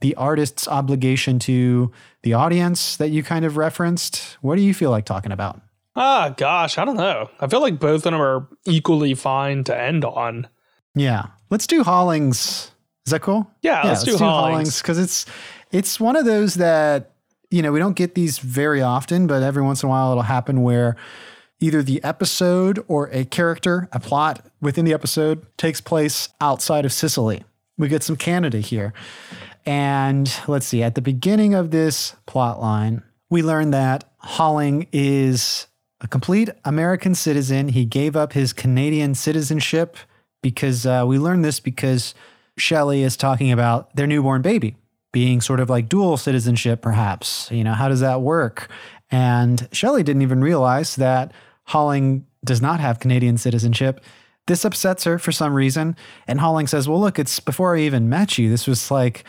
the 0.00 0.14
artist's 0.16 0.68
obligation 0.68 1.38
to 1.40 1.90
the 2.22 2.34
audience 2.34 2.96
that 2.96 3.10
you 3.10 3.22
kind 3.22 3.44
of 3.44 3.56
referenced. 3.56 4.36
What 4.40 4.56
do 4.56 4.62
you 4.62 4.74
feel 4.74 4.90
like 4.90 5.04
talking 5.04 5.32
about? 5.32 5.60
Ah, 5.96 6.32
gosh, 6.36 6.78
I 6.78 6.84
don't 6.84 6.96
know. 6.96 7.28
I 7.40 7.48
feel 7.48 7.60
like 7.60 7.80
both 7.80 7.96
of 7.96 8.02
them 8.12 8.20
are 8.20 8.46
equally 8.66 9.14
fine 9.14 9.64
to 9.64 9.76
end 9.76 10.04
on. 10.04 10.48
Yeah, 10.94 11.26
let's 11.50 11.66
do 11.66 11.82
Holling's. 11.82 12.70
Is 13.06 13.12
that 13.12 13.22
cool? 13.22 13.50
Yeah, 13.62 13.82
let's 13.84 14.04
do 14.04 14.16
Holling's. 14.16 14.80
because 14.82 14.98
it's 14.98 15.26
it's 15.72 15.98
one 15.98 16.16
of 16.16 16.24
those 16.24 16.54
that 16.54 17.12
you 17.50 17.62
know 17.62 17.72
we 17.72 17.78
don't 17.78 17.96
get 17.96 18.14
these 18.14 18.38
very 18.38 18.82
often, 18.82 19.26
but 19.26 19.42
every 19.42 19.62
once 19.62 19.82
in 19.82 19.88
a 19.88 19.90
while 19.90 20.10
it'll 20.12 20.22
happen 20.22 20.62
where 20.62 20.96
either 21.60 21.82
the 21.82 22.02
episode 22.04 22.84
or 22.86 23.08
a 23.12 23.24
character, 23.24 23.88
a 23.92 23.98
plot 23.98 24.44
within 24.60 24.84
the 24.84 24.92
episode 24.92 25.44
takes 25.56 25.80
place 25.80 26.28
outside 26.40 26.84
of 26.84 26.92
Cicely. 26.92 27.42
We 27.78 27.88
get 27.88 28.02
some 28.02 28.16
Canada 28.16 28.58
here. 28.58 28.92
And 29.64 30.32
let's 30.46 30.66
see, 30.66 30.82
at 30.82 30.94
the 30.94 31.00
beginning 31.00 31.54
of 31.54 31.70
this 31.70 32.16
plot 32.26 32.60
line, 32.60 33.02
we 33.30 33.42
learn 33.42 33.70
that 33.70 34.04
Holling 34.18 34.88
is 34.92 35.66
a 36.00 36.08
complete 36.08 36.50
American 36.64 37.14
citizen. 37.14 37.68
He 37.68 37.84
gave 37.84 38.16
up 38.16 38.32
his 38.32 38.52
Canadian 38.52 39.14
citizenship 39.14 39.96
because 40.42 40.86
uh, 40.86 41.04
we 41.06 41.18
learned 41.18 41.44
this 41.44 41.60
because 41.60 42.14
Shelley 42.56 43.02
is 43.02 43.16
talking 43.16 43.52
about 43.52 43.94
their 43.96 44.06
newborn 44.06 44.42
baby 44.42 44.76
being 45.12 45.40
sort 45.40 45.60
of 45.60 45.70
like 45.70 45.88
dual 45.88 46.16
citizenship, 46.16 46.82
perhaps. 46.82 47.50
You 47.50 47.64
know, 47.64 47.72
how 47.72 47.88
does 47.88 48.00
that 48.00 48.20
work? 48.20 48.70
And 49.10 49.68
Shelley 49.72 50.02
didn't 50.02 50.22
even 50.22 50.40
realize 50.40 50.96
that 50.96 51.32
Holling 51.64 52.26
does 52.44 52.60
not 52.60 52.80
have 52.80 53.00
Canadian 53.00 53.38
citizenship. 53.38 54.00
This 54.48 54.64
upsets 54.64 55.04
her 55.04 55.18
for 55.18 55.30
some 55.30 55.54
reason. 55.54 55.96
And 56.26 56.40
Holling 56.40 56.66
says, 56.66 56.88
Well, 56.88 57.00
look, 57.00 57.18
it's 57.18 57.38
before 57.38 57.76
I 57.76 57.80
even 57.80 58.08
met 58.08 58.36
you. 58.36 58.50
This 58.50 58.66
was 58.66 58.90
like 58.90 59.24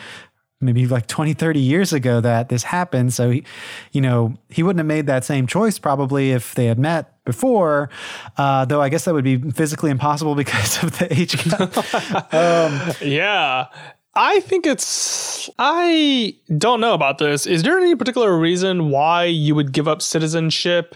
maybe 0.62 0.88
like 0.88 1.08
20, 1.08 1.34
30 1.34 1.60
years 1.60 1.94
ago 1.94 2.20
that 2.20 2.50
this 2.50 2.64
happened. 2.64 3.14
So, 3.14 3.32
he, 3.32 3.44
you 3.92 4.02
know, 4.02 4.36
he 4.50 4.64
wouldn't 4.64 4.80
have 4.80 4.88
made 4.88 5.08
that 5.08 5.24
same 5.24 5.48
choice 5.48 5.80
probably 5.80 6.32
if 6.32 6.56
they 6.56 6.66
had 6.66 6.80
met 6.80 7.24
before. 7.24 7.90
Uh, 8.38 8.66
though 8.66 8.82
I 8.82 8.90
guess 8.90 9.06
that 9.06 9.14
would 9.14 9.24
be 9.24 9.38
physically 9.52 9.92
impossible 9.92 10.36
because 10.44 10.84
of 10.84 10.98
the 10.98 11.14
age 11.14 11.38
gap. 11.44 13.02
Yeah. 13.02 13.68
I 14.16 14.40
think 14.42 14.66
it's. 14.66 15.50
I 15.60 16.36
don't 16.58 16.82
know 16.82 16.94
about 16.94 17.20
this. 17.20 17.46
Is 17.46 17.64
there 17.64 17.78
any 17.78 17.96
particular 17.96 18.38
reason 18.38 18.90
why 18.90 19.26
you 19.26 19.56
would 19.56 19.72
give 19.72 19.88
up 19.88 20.02
citizenship 20.02 20.96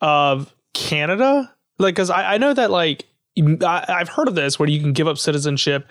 of 0.00 0.54
Canada? 0.74 1.52
Like, 1.78 1.94
because 1.94 2.10
I, 2.10 2.34
I 2.34 2.38
know 2.38 2.52
that, 2.52 2.70
like, 2.70 3.06
I, 3.40 3.84
I've 3.88 4.08
heard 4.08 4.28
of 4.28 4.34
this 4.34 4.58
where 4.58 4.68
you 4.68 4.80
can 4.80 4.92
give 4.92 5.08
up 5.08 5.18
citizenship 5.18 5.88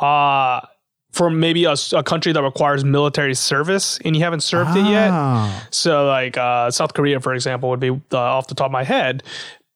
uh, 0.00 0.60
for 1.12 1.30
maybe 1.30 1.64
a 1.64 1.76
country 2.04 2.32
that 2.32 2.42
requires 2.42 2.84
military 2.84 3.34
service 3.34 3.98
and 4.04 4.16
you 4.16 4.22
haven't 4.22 4.42
served 4.42 4.76
it 4.76 4.86
yet. 4.86 5.10
Oh. 5.12 5.66
So, 5.70 6.06
like 6.06 6.36
uh, 6.36 6.70
South 6.70 6.94
Korea, 6.94 7.20
for 7.20 7.34
example, 7.34 7.68
would 7.70 7.80
be 7.80 7.90
uh, 7.90 8.18
off 8.18 8.46
the 8.46 8.54
top 8.54 8.66
of 8.66 8.72
my 8.72 8.84
head. 8.84 9.22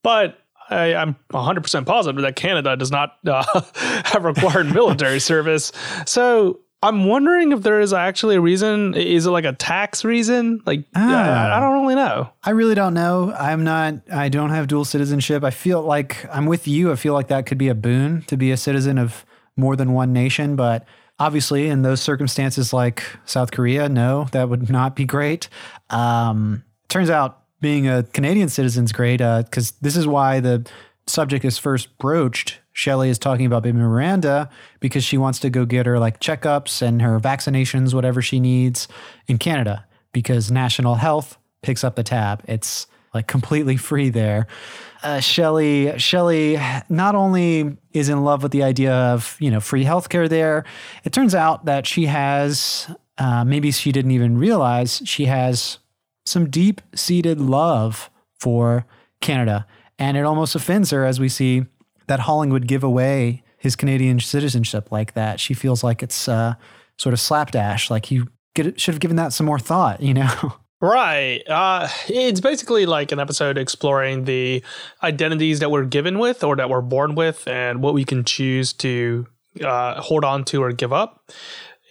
But 0.03 0.39
I, 0.71 0.95
I'm 0.95 1.17
100% 1.33 1.87
positive 1.87 2.23
that 2.23 2.37
Canada 2.37 2.77
does 2.77 2.91
not 2.91 3.19
uh, 3.27 3.63
have 4.05 4.25
required 4.25 4.73
military 4.73 5.21
service. 5.21 5.73
So, 6.07 6.61
I'm 6.85 7.07
wondering 7.07 7.53
if 7.53 7.63
there 7.63 7.81
is 7.81 7.93
actually 7.93 8.37
a 8.37 8.41
reason. 8.41 8.95
Is 8.95 9.27
it 9.27 9.31
like 9.31 9.45
a 9.45 9.53
tax 9.53 10.05
reason? 10.05 10.61
Like, 10.67 10.85
Ah. 10.95 11.49
I, 11.53 11.57
I 11.57 11.61
don't 11.61 11.81
really 11.83 11.95
know. 11.95 12.29
I 12.43 12.51
really 12.51 12.75
don't 12.75 12.95
know. 12.95 13.33
I'm 13.33 13.65
not, 13.65 13.95
I 14.13 14.29
don't 14.29 14.51
have 14.51 14.69
dual 14.69 14.85
citizenship. 14.85 15.43
I 15.45 15.51
feel 15.51 15.83
like 15.83 16.27
I'm 16.31 16.47
with 16.47 16.69
you. 16.69 16.93
I 16.93 16.97
feel 16.97 17.15
like 17.15 17.29
that 17.29 17.47
could 17.47 17.59
be 17.59 17.69
a 17.69 17.75
boon 17.75 18.23
to 18.27 18.37
be 18.37 18.53
a 18.53 18.57
citizen 18.57 18.99
of 18.99 19.25
more 19.57 19.77
than 19.77 19.93
one 19.93 20.13
nation. 20.13 20.57
But 20.57 20.85
obviously, 21.19 21.69
in 21.69 21.83
those 21.83 22.01
circumstances 22.01 22.73
like 22.73 23.03
South 23.25 23.51
Korea, 23.51 23.89
no, 23.89 24.29
that 24.33 24.49
would 24.49 24.69
not 24.71 24.95
be 24.95 25.05
great. 25.05 25.49
Um, 25.91 26.65
turns 26.89 27.11
out 27.11 27.41
being 27.61 27.89
a 27.89 28.03
Canadian 28.03 28.49
citizen 28.49 28.85
is 28.85 28.93
great 28.93 29.19
because 29.19 29.71
this 29.81 29.97
is 29.97 30.07
why 30.07 30.41
the 30.41 30.67
subject 31.07 31.45
is 31.45 31.57
first 31.57 31.97
broached. 31.99 32.61
Shelley 32.75 33.09
is 33.09 33.19
talking 33.19 33.47
about 33.47 33.63
baby 33.63 33.79
Miranda 33.79 34.51
because 34.81 35.05
she 35.05 35.17
wants 35.17 35.39
to 35.39 35.49
go 35.49 35.65
get 35.65 35.87
her 35.87 35.99
like 35.99 36.21
checkups 36.21 36.83
and 36.83 37.01
her 37.01 37.19
vaccinations, 37.21 37.95
whatever 37.95 38.21
she 38.21 38.41
needs 38.41 38.89
in 39.29 39.39
Canada, 39.39 39.87
because 40.13 40.51
national 40.51 40.97
health 40.97 41.39
picks 41.63 41.85
up 41.85 41.95
the 41.95 42.03
tab. 42.03 42.43
It's 42.47 42.89
like 43.15 43.29
completely 43.29 43.77
free 43.77 44.11
there. 44.11 44.49
Uh, 45.05 45.21
Shelly, 45.21 45.97
Shelley 45.99 46.59
not 46.89 47.15
only 47.15 47.77
is 47.93 48.09
in 48.09 48.25
love 48.25 48.43
with 48.43 48.51
the 48.51 48.65
idea 48.65 48.93
of 48.93 49.37
you 49.39 49.53
know 49.53 49.61
free 49.61 49.85
healthcare 49.85 50.29
there, 50.29 50.65
it 51.05 51.13
turns 51.13 51.35
out 51.35 51.67
that 51.67 51.87
she 51.87 52.07
has 52.07 52.93
uh, 53.19 53.45
maybe 53.45 53.71
she 53.71 53.93
didn't 53.93 54.11
even 54.11 54.37
realize 54.37 55.01
she 55.05 55.27
has 55.27 55.79
some 56.27 56.51
deep 56.51 56.81
seated 56.93 57.41
love 57.41 58.11
for 58.41 58.85
Canada. 59.21 59.65
And 59.97 60.17
it 60.17 60.25
almost 60.25 60.57
offends 60.57 60.91
her 60.91 61.05
as 61.05 61.21
we 61.21 61.29
see 61.29 61.67
that 62.07 62.21
Holling 62.21 62.51
would 62.51 62.67
give 62.67 62.85
away 62.85 63.43
his 63.59 63.77
Canadian 63.77 64.21
citizenship 64.21 64.93
like 64.93 65.15
that. 65.15 65.41
She 65.41 65.55
feels 65.55 65.83
like 65.83 66.03
it's 66.03 66.29
uh, 66.29 66.55
sort 66.99 67.13
of 67.13 67.21
slapdash, 67.21 67.91
like 67.91 68.11
you 68.11 68.29
get, 68.55 68.81
should 68.81 68.95
have 68.95 69.01
given 69.01 69.17
that 69.17 69.33
some 69.33 69.47
more 69.47 69.59
thought, 69.59 70.01
you 70.01 70.15
know? 70.15 70.55
Right. 70.81 71.43
Uh, 71.49 71.89
it's 72.09 72.41
basically 72.41 72.85
like 72.85 73.11
an 73.11 73.19
episode 73.19 73.57
exploring 73.57 74.25
the 74.25 74.63
identities 75.03 75.61
that 75.61 75.71
we're 75.71 75.87
given 75.87 76.19
with 76.19 76.45
or 76.45 76.57
that 76.57 76.69
we're 76.69 76.83
born 76.83 77.15
with 77.15 77.49
and 77.49 77.83
what 77.83 77.95
we 77.95 78.05
can 78.05 78.23
choose 78.23 78.75
to 78.75 79.27
uh, 79.65 79.99
hold 80.03 80.27
on 80.27 80.45
to 80.47 80.63
or 80.63 80.73
give 80.73 80.93
up. 80.93 81.31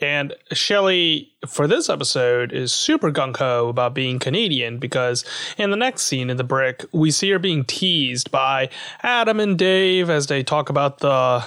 And 0.02 0.34
Shelley, 0.52 1.32
for 1.48 1.68
this 1.68 1.88
episode, 1.88 2.52
is 2.52 2.74
super 2.74 3.12
gung 3.12 3.38
ho 3.38 3.70
about 3.70 3.94
being 3.94 4.20
Canadian 4.20 4.78
because 4.78 5.24
in 5.58 5.72
the 5.72 5.78
next 5.78 6.04
scene 6.04 6.30
in 6.30 6.38
the 6.38 6.44
brick, 6.44 6.84
we 6.92 7.12
see 7.12 7.30
her 7.30 7.40
being 7.40 7.64
teased 7.64 8.32
by 8.32 8.70
Adam 9.02 9.40
and 9.40 9.58
Dave 9.58 10.10
as 10.10 10.28
they 10.28 10.44
talk 10.44 10.70
about 10.70 11.00
the 11.00 11.46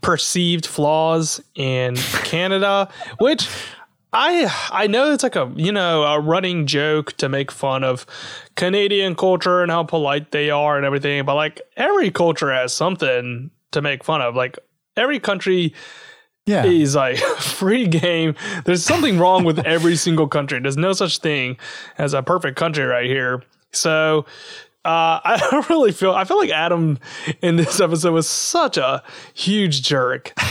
perceived 0.00 0.64
flaws 0.64 1.42
in 1.54 1.96
Canada, 2.24 2.88
which 3.18 3.48
I 4.12 4.50
I 4.70 4.86
know 4.86 5.12
it's 5.12 5.22
like 5.22 5.36
a 5.36 5.52
you 5.56 5.72
know 5.72 6.04
a 6.04 6.20
running 6.20 6.66
joke 6.66 7.12
to 7.18 7.28
make 7.28 7.50
fun 7.50 7.84
of 7.84 8.06
Canadian 8.54 9.16
culture 9.16 9.62
and 9.62 9.70
how 9.70 9.82
polite 9.82 10.30
they 10.30 10.50
are 10.50 10.76
and 10.76 10.86
everything, 10.86 11.24
but 11.24 11.34
like 11.34 11.60
every 11.76 12.10
culture 12.10 12.52
has 12.52 12.72
something 12.72 13.50
to 13.72 13.82
make 13.82 14.04
fun 14.04 14.22
of. 14.22 14.34
Like 14.34 14.58
every 14.96 15.20
country 15.20 15.74
Yeah. 16.48 16.64
He's 16.64 16.96
like, 16.96 17.18
free 17.38 17.86
game. 17.86 18.34
There's 18.64 18.84
something 18.84 19.18
wrong 19.18 19.44
with 19.44 19.58
every 19.60 19.96
single 19.96 20.26
country. 20.26 20.58
There's 20.60 20.76
no 20.76 20.92
such 20.92 21.18
thing 21.18 21.58
as 21.98 22.14
a 22.14 22.22
perfect 22.22 22.56
country 22.56 22.84
right 22.84 23.06
here. 23.06 23.42
So 23.72 24.24
uh, 24.84 25.20
I 25.24 25.46
don't 25.50 25.68
really 25.68 25.92
feel, 25.92 26.12
I 26.12 26.24
feel 26.24 26.38
like 26.38 26.50
Adam 26.50 26.98
in 27.42 27.56
this 27.56 27.80
episode 27.80 28.12
was 28.12 28.28
such 28.28 28.76
a 28.78 29.02
huge 29.34 29.82
jerk. 29.82 30.32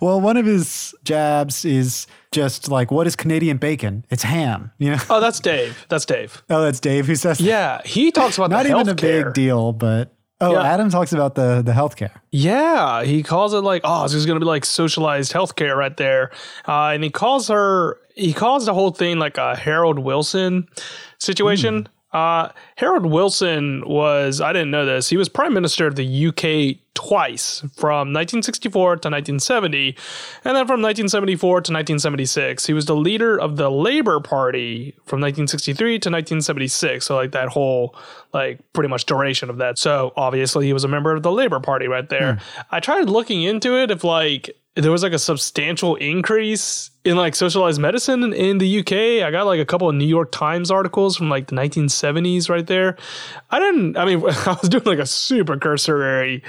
Well, 0.00 0.20
one 0.20 0.36
of 0.36 0.46
his 0.46 0.94
jabs 1.02 1.64
is 1.64 2.06
just 2.30 2.68
like, 2.68 2.92
what 2.92 3.06
is 3.08 3.16
Canadian 3.16 3.56
bacon? 3.56 4.04
It's 4.10 4.22
ham. 4.22 4.70
You 4.78 4.92
know? 4.92 4.98
Oh, 5.10 5.20
that's 5.20 5.40
Dave. 5.40 5.86
That's 5.88 6.04
Dave. 6.04 6.42
Oh, 6.48 6.62
that's 6.62 6.78
Dave 6.78 7.06
who 7.06 7.16
says 7.16 7.38
that. 7.38 7.44
Yeah. 7.44 7.80
He 7.84 8.12
talks 8.12 8.38
about 8.38 8.50
Not 8.50 8.62
the 8.64 8.70
even 8.70 8.88
a 8.88 8.94
big 8.94 9.32
deal, 9.32 9.72
but 9.72 10.12
oh, 10.40 10.52
Yeah. 10.52 10.62
Adam 10.62 10.90
talks 10.90 11.12
about 11.12 11.34
the 11.34 11.62
the 11.62 11.72
healthcare. 11.72 12.12
Yeah, 12.30 13.02
he 13.04 13.22
calls 13.22 13.54
it 13.54 13.60
like, 13.60 13.82
oh, 13.84 14.02
this 14.04 14.14
is 14.14 14.26
gonna 14.26 14.40
be 14.40 14.46
like 14.46 14.64
socialized 14.64 15.32
healthcare 15.32 15.76
right 15.76 15.96
there, 15.96 16.30
uh, 16.68 16.90
and 16.94 17.02
he 17.04 17.10
calls 17.10 17.48
her, 17.48 17.98
he 18.14 18.32
calls 18.32 18.66
the 18.66 18.74
whole 18.74 18.90
thing 18.90 19.18
like 19.18 19.38
a 19.38 19.56
Harold 19.56 19.98
Wilson 19.98 20.68
situation. 21.18 21.88
Uh, 22.16 22.50
Harold 22.76 23.04
Wilson 23.04 23.82
was, 23.86 24.40
I 24.40 24.54
didn't 24.54 24.70
know 24.70 24.86
this, 24.86 25.10
he 25.10 25.18
was 25.18 25.28
prime 25.28 25.52
minister 25.52 25.86
of 25.86 25.96
the 25.96 26.28
UK 26.28 26.78
twice 26.94 27.60
from 27.76 28.14
1964 28.14 28.72
to 28.72 28.90
1970, 29.10 29.88
and 30.42 30.56
then 30.56 30.66
from 30.66 30.80
1974 30.80 31.50
to 31.50 31.54
1976. 31.54 32.64
He 32.64 32.72
was 32.72 32.86
the 32.86 32.96
leader 32.96 33.38
of 33.38 33.56
the 33.56 33.70
Labour 33.70 34.18
Party 34.20 34.92
from 35.04 35.20
1963 35.20 35.76
to 35.76 35.92
1976. 36.08 37.04
So, 37.04 37.16
like, 37.16 37.32
that 37.32 37.48
whole, 37.48 37.94
like, 38.32 38.60
pretty 38.72 38.88
much 38.88 39.04
duration 39.04 39.50
of 39.50 39.58
that. 39.58 39.76
So, 39.76 40.14
obviously, 40.16 40.64
he 40.64 40.72
was 40.72 40.84
a 40.84 40.88
member 40.88 41.14
of 41.14 41.22
the 41.22 41.30
Labour 41.30 41.60
Party 41.60 41.86
right 41.86 42.08
there. 42.08 42.38
I 42.70 42.80
tried 42.80 43.10
looking 43.10 43.42
into 43.42 43.76
it 43.76 43.90
if, 43.90 44.04
like, 44.04 44.56
there 44.76 44.92
was 44.92 45.02
like 45.02 45.14
a 45.14 45.18
substantial 45.18 45.96
increase 45.96 46.90
in 47.06 47.16
like 47.16 47.34
socialized 47.36 47.80
medicine 47.80 48.32
in, 48.32 48.58
the 48.58 48.80
UK. 48.80 49.24
I 49.24 49.30
got 49.30 49.46
like 49.46 49.60
a 49.60 49.64
couple 49.64 49.88
of 49.88 49.94
New 49.94 50.06
York 50.06 50.32
Times 50.32 50.70
articles 50.70 51.16
from 51.16 51.28
like 51.28 51.46
the 51.46 51.54
1970s 51.54 52.48
right 52.48 52.66
there. 52.66 52.96
I 53.50 53.60
didn't, 53.60 53.96
I 53.96 54.04
mean, 54.04 54.18
I 54.26 54.56
was 54.60 54.68
doing 54.68 54.84
like 54.84 54.98
a 54.98 55.06
super 55.06 55.56
cursory 55.56 56.42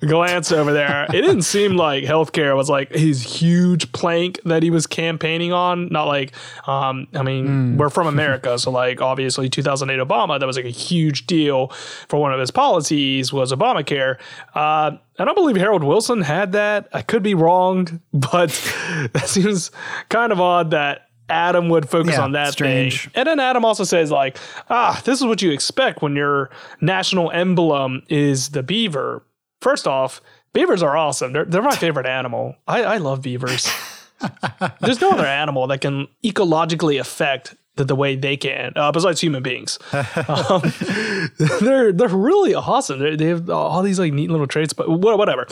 glance 0.00 0.52
over 0.52 0.72
there. 0.72 1.04
It 1.04 1.22
didn't 1.22 1.42
seem 1.54 1.76
like 1.76 2.04
healthcare 2.04 2.54
was 2.56 2.68
like 2.68 2.92
his 2.92 3.22
huge 3.22 3.90
plank 3.92 4.40
that 4.44 4.62
he 4.62 4.70
was 4.70 4.86
campaigning 4.86 5.52
on. 5.52 5.88
Not 5.88 6.08
like, 6.08 6.32
um, 6.66 7.06
I 7.14 7.22
mean, 7.22 7.78
we're 7.78 7.90
from 7.90 8.06
America. 8.06 8.58
So 8.58 8.70
like 8.70 9.00
obviously 9.00 9.48
2008 9.48 10.06
Obama, 10.06 10.38
that 10.38 10.46
was 10.46 10.56
like 10.56 10.66
a 10.66 10.70
huge 10.70 11.26
deal 11.26 11.68
for 12.08 12.20
one 12.20 12.32
of 12.32 12.40
his 12.40 12.50
policies 12.50 13.32
was 13.32 13.52
Obamacare. 13.52 14.18
Uh, 14.54 14.98
I 15.18 15.24
don't 15.26 15.34
believe 15.34 15.56
Harold 15.56 15.84
Wilson 15.84 16.22
had 16.22 16.52
that. 16.52 16.88
I 16.92 17.02
could 17.02 17.22
be 17.22 17.34
wrong, 17.34 18.00
but 18.12 18.50
that 19.12 19.24
seems 19.26 19.70
kind 20.08 20.32
of 20.32 20.40
odd 20.40 20.70
that 20.72 21.08
Adam 21.28 21.68
would 21.70 21.88
focus 21.88 22.14
Yeah, 22.14 22.22
on 22.22 22.32
that 22.32 22.52
strange. 22.52 23.04
thing. 23.04 23.12
And 23.14 23.26
then 23.26 23.40
Adam 23.40 23.64
also 23.64 23.84
says 23.84 24.10
like, 24.10 24.36
ah, 24.70 25.00
this 25.04 25.20
is 25.20 25.26
what 25.26 25.40
you 25.42 25.50
expect 25.50 26.02
when 26.02 26.14
your 26.16 26.50
national 26.80 27.30
emblem 27.30 28.02
is 28.08 28.50
the 28.50 28.62
beaver. 28.62 29.24
First 29.60 29.86
off, 29.86 30.20
beavers 30.52 30.82
are 30.82 30.96
awesome. 30.96 31.32
They're, 31.32 31.44
they're 31.44 31.62
my 31.62 31.76
favorite 31.76 32.06
animal. 32.06 32.56
I, 32.66 32.82
I 32.84 32.96
love 32.98 33.22
beavers. 33.22 33.70
There's 34.80 35.00
no 35.00 35.10
other 35.12 35.26
animal 35.26 35.66
that 35.68 35.80
can 35.80 36.06
ecologically 36.24 37.00
affect 37.00 37.54
the, 37.76 37.84
the 37.84 37.96
way 37.96 38.14
they 38.16 38.36
can, 38.36 38.72
uh, 38.76 38.92
besides 38.92 39.20
human 39.20 39.42
beings. 39.42 39.78
Um, 40.28 40.60
they're 41.60 41.90
they're 41.92 42.08
really 42.08 42.54
awesome. 42.54 42.98
They 43.00 43.16
they 43.16 43.26
have 43.26 43.48
all 43.48 43.82
these 43.82 43.98
like 43.98 44.12
neat 44.12 44.30
little 44.30 44.46
traits, 44.46 44.72
but 44.74 44.88
whatever. 44.90 45.46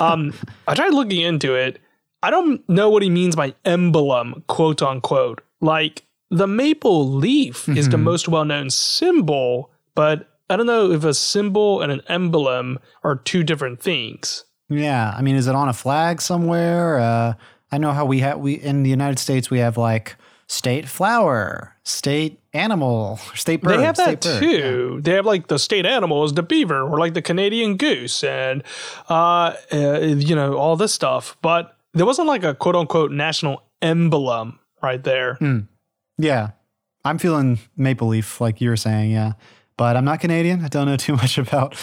Um, 0.00 0.32
I 0.66 0.74
tried 0.74 0.94
looking 0.94 1.20
into 1.20 1.54
it. 1.54 1.78
I 2.22 2.30
don't 2.30 2.66
know 2.68 2.90
what 2.90 3.02
he 3.02 3.10
means 3.10 3.36
by 3.36 3.54
emblem, 3.64 4.42
quote 4.46 4.82
unquote. 4.82 5.42
Like 5.60 6.04
the 6.30 6.46
maple 6.46 7.08
leaf 7.08 7.68
is 7.68 7.88
the 7.88 7.98
most 7.98 8.28
well 8.28 8.44
known 8.44 8.70
symbol, 8.70 9.70
but 9.94 10.28
I 10.48 10.56
don't 10.56 10.66
know 10.66 10.92
if 10.92 11.04
a 11.04 11.14
symbol 11.14 11.82
and 11.82 11.90
an 11.90 12.02
emblem 12.08 12.78
are 13.02 13.16
two 13.16 13.42
different 13.42 13.80
things. 13.80 14.44
Yeah, 14.68 15.14
I 15.16 15.22
mean, 15.22 15.36
is 15.36 15.46
it 15.46 15.54
on 15.54 15.68
a 15.68 15.72
flag 15.72 16.20
somewhere? 16.20 16.98
Uh, 16.98 17.34
I 17.70 17.78
know 17.78 17.92
how 17.92 18.04
we 18.04 18.20
have 18.20 18.38
we 18.38 18.54
in 18.54 18.82
the 18.82 18.90
United 18.90 19.18
States 19.18 19.50
we 19.50 19.58
have 19.58 19.76
like 19.76 20.16
state 20.48 20.88
flower, 20.88 21.76
state 21.84 22.40
animal, 22.52 23.16
state 23.34 23.62
bird. 23.62 23.78
they 23.78 23.84
have 23.84 23.96
that 23.96 24.20
bird. 24.20 24.40
too. 24.40 25.00
They 25.02 25.12
have 25.12 25.26
like 25.26 25.48
the 25.48 25.58
state 25.58 25.86
animal 25.86 26.24
is 26.24 26.34
the 26.34 26.42
beaver 26.42 26.82
or 26.82 26.98
like 26.98 27.14
the 27.14 27.22
Canadian 27.22 27.76
goose 27.76 28.24
and 28.24 28.62
uh, 29.08 29.54
uh 29.72 30.00
you 30.00 30.34
know 30.34 30.54
all 30.54 30.76
this 30.76 30.92
stuff. 30.92 31.36
But 31.42 31.75
there 31.96 32.06
wasn't 32.06 32.28
like 32.28 32.44
a 32.44 32.54
quote 32.54 32.76
unquote 32.76 33.10
national 33.10 33.62
emblem 33.80 34.58
right 34.82 35.02
there. 35.02 35.38
Yeah, 36.18 36.50
I'm 37.04 37.18
feeling 37.18 37.58
maple 37.76 38.08
leaf, 38.08 38.40
like 38.40 38.60
you 38.60 38.68
were 38.68 38.76
saying. 38.76 39.10
Yeah, 39.10 39.32
but 39.76 39.96
I'm 39.96 40.04
not 40.04 40.20
Canadian. 40.20 40.64
I 40.64 40.68
don't 40.68 40.86
know 40.86 40.96
too 41.08 41.16
much 41.16 41.38
about 41.38 41.76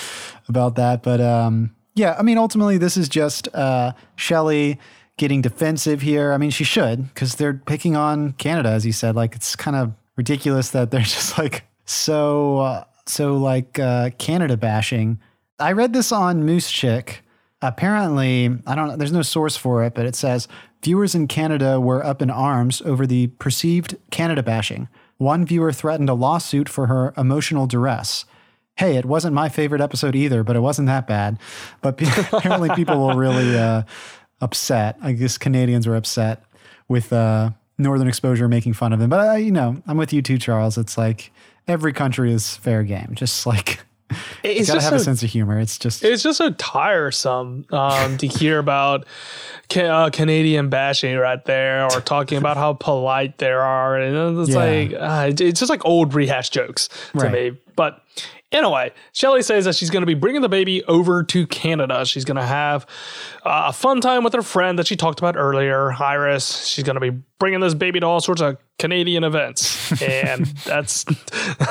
about 0.47 0.75
that. 0.75 1.03
But 1.03 1.19
um, 1.19 1.75
yeah, 1.95 2.15
I 2.17 2.21
mean, 2.21 2.37
ultimately, 2.37 2.77
this 2.77 2.95
is 2.95 3.09
just 3.09 3.53
uh, 3.55 3.93
Shelley 4.15 4.79
getting 5.17 5.41
defensive 5.41 6.01
here. 6.01 6.31
I 6.31 6.37
mean, 6.37 6.51
she 6.51 6.63
should 6.63 7.07
because 7.13 7.35
they're 7.35 7.53
picking 7.53 7.95
on 7.95 8.33
Canada, 8.33 8.69
as 8.69 8.85
you 8.85 8.91
said. 8.91 9.15
Like, 9.15 9.35
it's 9.35 9.55
kind 9.55 9.75
of 9.75 9.93
ridiculous 10.15 10.69
that 10.69 10.91
they're 10.91 11.01
just 11.17 11.37
like 11.37 11.63
so 11.85 12.59
uh, 12.59 12.83
so 13.05 13.37
like 13.37 13.79
uh, 13.79 14.11
Canada 14.17 14.57
bashing. 14.57 15.19
I 15.59 15.71
read 15.71 15.93
this 15.93 16.11
on 16.11 16.43
Moosechick. 16.43 17.17
Apparently, 17.63 18.49
I 18.67 18.75
don't 18.75 18.89
know, 18.89 18.97
there's 18.97 19.13
no 19.13 19.21
source 19.21 19.55
for 19.55 19.85
it, 19.85 19.93
but 19.93 20.05
it 20.05 20.17
says 20.17 20.49
viewers 20.83 21.15
in 21.15 21.27
Canada 21.27 21.79
were 21.79 22.05
up 22.05 22.21
in 22.21 22.29
arms 22.29 22.81
over 22.81 23.07
the 23.07 23.27
perceived 23.27 23.95
Canada 24.11 24.43
bashing. 24.43 24.89
One 25.17 25.45
viewer 25.45 25.71
threatened 25.71 26.09
a 26.09 26.13
lawsuit 26.13 26.67
for 26.67 26.87
her 26.87 27.13
emotional 27.15 27.65
duress. 27.65 28.25
Hey, 28.75 28.97
it 28.97 29.05
wasn't 29.05 29.33
my 29.33 29.47
favorite 29.47 29.79
episode 29.79 30.13
either, 30.13 30.43
but 30.43 30.57
it 30.57 30.59
wasn't 30.59 30.87
that 30.87 31.07
bad. 31.07 31.39
But 31.81 32.01
apparently, 32.33 32.69
people 32.71 33.07
were 33.07 33.15
really 33.15 33.57
uh, 33.57 33.83
upset. 34.41 34.97
I 35.01 35.13
guess 35.13 35.37
Canadians 35.37 35.87
were 35.87 35.95
upset 35.95 36.43
with 36.89 37.13
uh, 37.13 37.51
Northern 37.77 38.09
Exposure 38.09 38.49
making 38.49 38.73
fun 38.73 38.91
of 38.91 38.99
them. 38.99 39.09
But, 39.09 39.29
uh, 39.29 39.35
you 39.35 39.51
know, 39.51 39.81
I'm 39.87 39.95
with 39.95 40.11
you 40.11 40.21
too, 40.21 40.37
Charles. 40.37 40.77
It's 40.77 40.97
like 40.97 41.31
every 41.65 41.93
country 41.93 42.33
is 42.33 42.57
fair 42.57 42.83
game. 42.83 43.11
Just 43.13 43.45
like, 43.45 43.79
It's 44.09 44.19
you 44.43 44.65
gotta 44.65 44.79
just 44.79 44.83
have 44.91 44.93
a 44.93 45.03
sense 45.03 45.23
of 45.23 45.29
humor. 45.29 45.59
It's 45.59 45.77
just, 45.79 46.03
It's 46.03 46.21
just 46.23 46.37
so 46.37 46.51
tiresome 46.51 47.65
um, 47.71 48.17
to 48.17 48.27
hear 48.27 48.59
about 48.59 49.05
ca- 49.69 49.87
uh, 49.87 50.09
Canadian 50.09 50.69
bashing 50.69 51.15
right 51.17 51.43
there, 51.45 51.85
or 51.85 52.01
talking 52.01 52.37
about 52.37 52.57
how 52.57 52.73
polite 52.73 53.37
they 53.37 53.51
are, 53.51 53.97
and 53.97 54.39
it's 54.39 54.49
Yeah. 54.51 54.55
like 54.57 54.93
uh, 54.93 55.31
it's 55.43 55.59
just 55.59 55.69
like 55.69 55.85
old 55.85 56.13
rehash 56.13 56.49
jokes 56.49 56.89
to 57.13 57.17
Right. 57.19 57.31
me. 57.31 57.51
But 57.75 58.01
anyway, 58.51 58.91
Shelley 59.13 59.41
says 59.41 59.65
that 59.65 59.75
she's 59.75 59.89
going 59.89 60.01
to 60.03 60.07
be 60.07 60.13
bringing 60.13 60.41
the 60.41 60.49
baby 60.49 60.83
over 60.85 61.23
to 61.23 61.47
Canada. 61.47 62.05
She's 62.05 62.25
going 62.25 62.37
to 62.37 62.45
have 62.45 62.85
uh, 63.43 63.63
a 63.67 63.73
fun 63.73 63.99
time 64.01 64.23
with 64.23 64.33
her 64.33 64.43
friend 64.43 64.77
that 64.77 64.85
she 64.87 64.95
talked 64.95 65.19
about 65.19 65.35
earlier, 65.37 65.91
Iris. 65.91 66.67
She's 66.67 66.83
going 66.83 66.95
to 66.95 67.11
be 67.11 67.17
bringing 67.39 67.61
this 67.61 67.73
baby 67.73 67.99
to 68.01 68.05
all 68.05 68.19
sorts 68.19 68.41
of 68.41 68.57
Canadian 68.83 69.23
events, 69.23 70.01
and 70.01 70.45
that's 70.65 71.05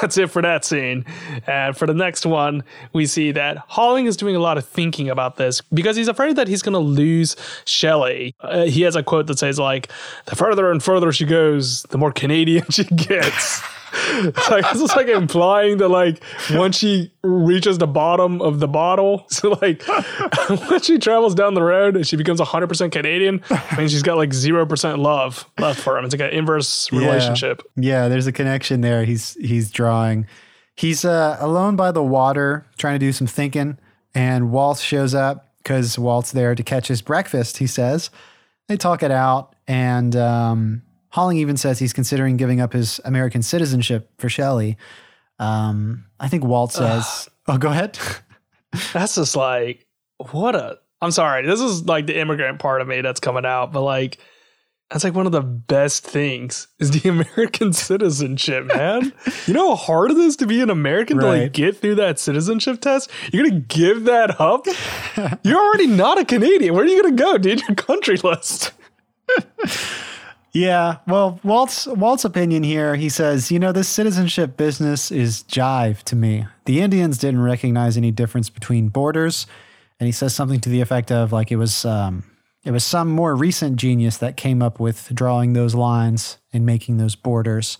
that's 0.00 0.16
it 0.16 0.30
for 0.30 0.40
that 0.40 0.64
scene. 0.64 1.04
And 1.46 1.76
for 1.76 1.86
the 1.86 1.92
next 1.92 2.24
one, 2.24 2.64
we 2.94 3.04
see 3.04 3.32
that 3.32 3.58
Holling 3.68 4.06
is 4.06 4.16
doing 4.16 4.34
a 4.34 4.38
lot 4.38 4.56
of 4.56 4.66
thinking 4.66 5.10
about 5.10 5.36
this 5.36 5.60
because 5.60 5.94
he's 5.94 6.08
afraid 6.08 6.36
that 6.36 6.48
he's 6.48 6.62
going 6.62 6.72
to 6.72 6.78
lose 6.78 7.36
Shelley. 7.66 8.34
Uh, 8.40 8.64
he 8.64 8.80
has 8.80 8.96
a 8.96 9.02
quote 9.02 9.26
that 9.26 9.38
says 9.38 9.58
like, 9.58 9.90
"The 10.24 10.36
further 10.36 10.70
and 10.70 10.82
further 10.82 11.12
she 11.12 11.26
goes, 11.26 11.82
the 11.90 11.98
more 11.98 12.12
Canadian 12.12 12.64
she 12.70 12.84
gets." 12.84 13.62
like 14.50 14.64
this 14.72 14.80
is 14.80 14.96
like 14.96 15.08
implying 15.08 15.76
that 15.76 15.88
like 15.88 16.22
once 16.52 16.78
she 16.78 17.11
reaches 17.22 17.78
the 17.78 17.86
bottom 17.86 18.40
of 18.42 18.58
the 18.60 18.68
bottle, 18.68 19.24
so 19.28 19.50
like 19.62 19.82
when 20.68 20.80
she 20.80 20.98
travels 20.98 21.34
down 21.34 21.54
the 21.54 21.62
road 21.62 21.96
and 21.96 22.06
she 22.06 22.16
becomes 22.16 22.40
100% 22.40 22.92
Canadian, 22.92 23.42
I 23.50 23.76
mean 23.76 23.88
she's 23.88 24.02
got 24.02 24.16
like 24.16 24.30
0% 24.30 24.98
love 24.98 25.48
left 25.58 25.80
for 25.80 25.98
him. 25.98 26.04
It's 26.04 26.14
like 26.14 26.32
an 26.32 26.36
inverse 26.36 26.90
relationship. 26.92 27.62
Yeah, 27.76 28.08
there's 28.08 28.26
a 28.26 28.32
connection 28.32 28.80
there. 28.80 29.04
He's 29.04 29.34
he's 29.34 29.70
drawing. 29.70 30.26
He's 30.74 31.04
uh, 31.04 31.36
alone 31.38 31.76
by 31.76 31.92
the 31.92 32.02
water, 32.02 32.66
trying 32.78 32.98
to 32.98 33.06
do 33.06 33.12
some 33.12 33.26
thinking, 33.26 33.78
and 34.14 34.50
Walt 34.50 34.78
shows 34.78 35.14
up 35.14 35.52
because 35.58 35.98
Walt's 35.98 36.32
there 36.32 36.54
to 36.54 36.62
catch 36.62 36.88
his 36.88 37.02
breakfast. 37.02 37.58
He 37.58 37.66
says 37.66 38.10
they 38.68 38.76
talk 38.76 39.02
it 39.02 39.10
out, 39.10 39.54
and 39.68 40.16
um, 40.16 40.82
Holling 41.10 41.36
even 41.36 41.58
says 41.58 41.78
he's 41.78 41.92
considering 41.92 42.38
giving 42.38 42.60
up 42.60 42.72
his 42.72 43.00
American 43.04 43.42
citizenship 43.42 44.10
for 44.18 44.30
Shelley. 44.30 44.78
Um, 45.38 46.04
I 46.20 46.28
think 46.28 46.44
Walt 46.44 46.72
says, 46.72 47.28
"Oh, 47.48 47.58
go 47.58 47.70
ahead." 47.70 47.98
That's 48.92 49.16
just 49.16 49.36
like 49.36 49.86
what 50.30 50.54
a 50.54 50.78
I'm 51.00 51.10
sorry. 51.10 51.44
This 51.44 51.60
is 51.60 51.84
like 51.86 52.06
the 52.06 52.18
immigrant 52.18 52.60
part 52.60 52.80
of 52.80 52.86
me 52.86 53.00
that's 53.00 53.18
coming 53.18 53.44
out, 53.44 53.72
but 53.72 53.82
like 53.82 54.18
That's 54.90 55.02
like 55.02 55.14
one 55.14 55.26
of 55.26 55.32
the 55.32 55.42
best 55.42 56.04
things 56.04 56.68
is 56.78 56.92
the 56.92 57.08
American 57.08 57.72
citizenship, 57.72 58.66
man. 58.66 59.12
you 59.46 59.52
know 59.52 59.70
how 59.70 59.74
hard 59.76 60.12
it 60.12 60.18
is 60.18 60.36
to 60.36 60.46
be 60.46 60.60
an 60.60 60.70
American 60.70 61.18
to 61.18 61.26
like 61.26 61.52
get 61.52 61.76
through 61.76 61.96
that 61.96 62.20
citizenship 62.20 62.80
test? 62.80 63.10
You're 63.32 63.48
gonna 63.48 63.60
give 63.60 64.04
that 64.04 64.40
up? 64.40 64.66
You're 65.42 65.60
already 65.60 65.88
not 65.88 66.18
a 66.18 66.24
Canadian. 66.24 66.74
Where 66.74 66.84
are 66.84 66.88
you 66.88 67.02
gonna 67.02 67.16
go, 67.16 67.36
dude? 67.36 67.60
Your 67.62 67.74
country 67.74 68.16
list. 68.18 68.72
Yeah, 70.52 70.98
well, 71.06 71.40
Walt's 71.42 71.86
Walt's 71.86 72.26
opinion 72.26 72.62
here. 72.62 72.94
He 72.94 73.08
says, 73.08 73.50
you 73.50 73.58
know, 73.58 73.72
this 73.72 73.88
citizenship 73.88 74.56
business 74.56 75.10
is 75.10 75.44
jive 75.44 76.02
to 76.04 76.16
me. 76.16 76.46
The 76.66 76.80
Indians 76.82 77.16
didn't 77.16 77.40
recognize 77.40 77.96
any 77.96 78.10
difference 78.10 78.50
between 78.50 78.88
borders, 78.88 79.46
and 79.98 80.06
he 80.06 80.12
says 80.12 80.34
something 80.34 80.60
to 80.60 80.68
the 80.68 80.82
effect 80.82 81.10
of 81.10 81.32
like 81.32 81.50
it 81.50 81.56
was 81.56 81.86
um, 81.86 82.24
it 82.64 82.70
was 82.70 82.84
some 82.84 83.08
more 83.08 83.34
recent 83.34 83.76
genius 83.76 84.18
that 84.18 84.36
came 84.36 84.60
up 84.60 84.78
with 84.78 85.10
drawing 85.14 85.54
those 85.54 85.74
lines 85.74 86.36
and 86.52 86.66
making 86.66 86.98
those 86.98 87.16
borders. 87.16 87.78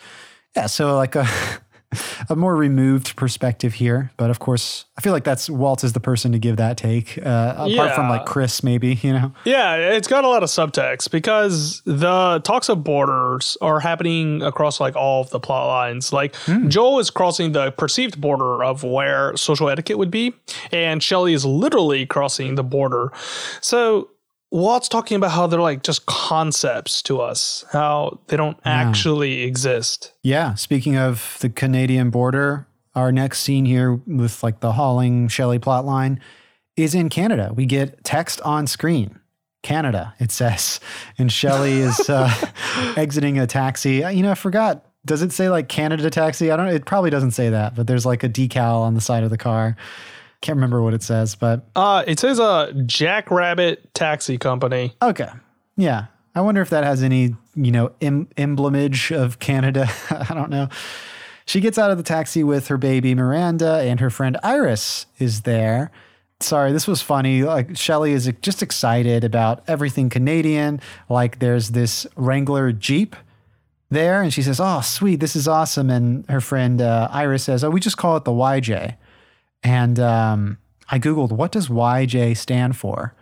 Yeah, 0.57 0.67
so 0.67 0.97
like 0.97 1.15
a 1.15 1.29
a 2.29 2.37
more 2.37 2.55
removed 2.55 3.17
perspective 3.17 3.75
here, 3.75 4.11
but 4.17 4.31
of 4.31 4.39
course, 4.39 4.85
I 4.97 5.01
feel 5.01 5.13
like 5.13 5.25
that's 5.25 5.49
Walt 5.51 5.85
is 5.85 5.93
the 5.93 6.01
person 6.01 6.33
to 6.33 6.39
give 6.39 6.57
that 6.57 6.77
take. 6.77 7.19
Uh, 7.19 7.55
apart 7.59 7.95
from 7.95 8.09
like 8.09 8.27
Chris, 8.27 8.63
maybe 8.63 8.95
you 9.03 9.13
know. 9.13 9.33
Yeah, 9.45 9.77
it's 9.77 10.09
got 10.09 10.25
a 10.25 10.29
lot 10.29 10.43
of 10.43 10.49
subtext 10.49 11.11
because 11.11 11.83
the 11.85 12.41
talks 12.45 12.69
of 12.69 12.85
borders 12.85 13.57
are 13.61 13.81
happening 13.81 14.43
across 14.43 14.81
like 14.81 14.97
all 14.97 15.23
of 15.23 15.31
the 15.31 15.41
plot 15.41 15.67
lines. 15.67 16.13
Like 16.13 16.35
Joel 16.69 16.99
is 16.99 17.11
crossing 17.11 17.53
the 17.53 17.71
perceived 17.73 18.21
border 18.21 18.63
of 18.65 18.85
where 18.85 19.37
social 19.37 19.69
etiquette 19.69 19.99
would 19.99 20.11
be, 20.11 20.35
and 20.71 21.03
Shelley 21.03 21.35
is 21.35 21.45
literally 21.45 22.07
crossing 22.07 22.55
the 22.55 22.65
border. 22.65 23.13
So 23.61 24.09
Walt's 24.53 24.89
talking 24.89 25.17
about 25.17 25.31
how 25.31 25.47
they're 25.47 25.63
like 25.63 25.83
just 25.83 26.05
concepts 26.05 27.01
to 27.03 27.23
us, 27.23 27.65
how 27.73 28.21
they 28.27 28.37
don't 28.37 28.59
actually 28.67 29.43
exist. 29.45 30.13
Yeah. 30.23 30.55
Speaking 30.55 30.95
of 30.97 31.39
the 31.41 31.49
Canadian 31.49 32.11
border, 32.11 32.67
our 32.95 33.11
next 33.11 33.41
scene 33.41 33.65
here 33.65 33.95
with 34.07 34.43
like 34.43 34.61
the 34.61 34.73
Holling 34.73 35.29
Shelley 35.29 35.59
plot 35.59 35.87
line 35.87 36.21
is 36.77 36.95
in 36.95 37.09
Canada. 37.09 37.53
We 37.55 37.65
get 37.65 38.05
text 38.05 38.43
on 38.43 38.67
screen. 38.67 39.19
Canada, 39.63 40.13
it 40.19 40.31
says. 40.31 40.81
And 41.17 41.33
Shelley 41.33 41.81
is 41.81 42.11
uh, 42.11 42.31
exiting 42.97 43.39
a 43.39 43.47
taxi. 43.47 44.05
Uh, 44.05 44.11
You 44.11 44.23
know, 44.23 44.33
I 44.33 44.35
forgot. 44.35 44.85
Does 45.07 45.23
it 45.23 45.33
say 45.33 45.49
like 45.49 45.69
Canada 45.69 46.11
taxi? 46.11 46.51
I 46.51 46.57
don't 46.57 46.69
It 46.69 46.85
probably 46.85 47.11
doesn't 47.11 47.31
say 47.31 47.49
that, 47.51 47.75
but 47.75 47.87
there's 47.87 48.05
like 48.05 48.23
a 48.23 48.29
decal 48.29 48.81
on 48.83 48.95
the 48.95 49.01
side 49.01 49.25
of 49.25 49.31
the 49.31 49.39
car. 49.39 49.77
Can't 50.43 50.57
remember 50.57 50.83
what 50.83 50.93
it 50.93 51.03
says, 51.03 51.35
but 51.35 51.65
Uh, 51.75 52.03
it 52.07 52.19
says 52.21 52.39
a 52.39 52.73
Jackrabbit 52.85 53.95
Taxi 53.95 54.37
Company. 54.39 54.95
okay. 55.01 55.29
Yeah. 55.77 56.07
I 56.35 56.41
wonder 56.43 56.61
if 56.63 56.71
that 56.71 56.85
has 56.85 57.03
any, 57.03 57.35
you 57.55 57.71
know, 57.71 57.93
em- 58.01 58.29
emblemage 58.37 59.11
of 59.13 59.39
Canada. 59.39 59.89
I 60.11 60.35
don't 60.35 60.51
know. 60.51 60.69
She 61.45 61.61
gets 61.61 61.77
out 61.79 61.91
of 61.91 61.97
the 61.97 62.03
taxi 62.03 62.43
with 62.45 62.69
her 62.69 62.77
baby 62.79 63.15
Miranda 63.15 63.79
and 63.81 64.01
her 64.01 64.11
friend 64.11 64.37
Iris 64.43 65.07
is 65.19 65.43
there. 65.43 65.91
Sorry, 66.41 66.73
this 66.73 66.87
was 66.89 67.03
funny. 67.03 67.43
Like 67.43 67.77
Shelly 67.77 68.13
is 68.13 68.31
just 68.43 68.63
excited 68.63 69.25
about 69.25 69.63
everything 69.69 70.09
Canadian. 70.11 70.81
Like 71.09 71.39
there's 71.39 71.71
this 71.71 72.07
Wrangler 72.17 72.73
Jeep 72.73 73.15
there, 73.91 74.23
and 74.23 74.33
she 74.33 74.43
says, 74.43 74.59
"Oh, 74.59 74.81
sweet, 74.81 75.21
this 75.21 75.37
is 75.37 75.47
awesome." 75.47 75.91
And 75.91 76.25
her 76.29 76.41
friend 76.41 76.81
uh, 76.81 77.09
Iris 77.13 77.45
says, 77.45 77.63
"Oh, 77.63 77.71
we 77.71 77.79
just 77.81 77.97
call 77.99 78.17
it 78.17 78.25
the 78.25 78.33
YJ." 78.33 78.97
And 79.63 79.99
um, 80.01 80.59
I 80.89 80.99
googled, 80.99 81.33
"What 81.33 81.53
does 81.53 81.69
YJ 81.69 82.37
stand 82.37 82.77
for?" 82.77 83.15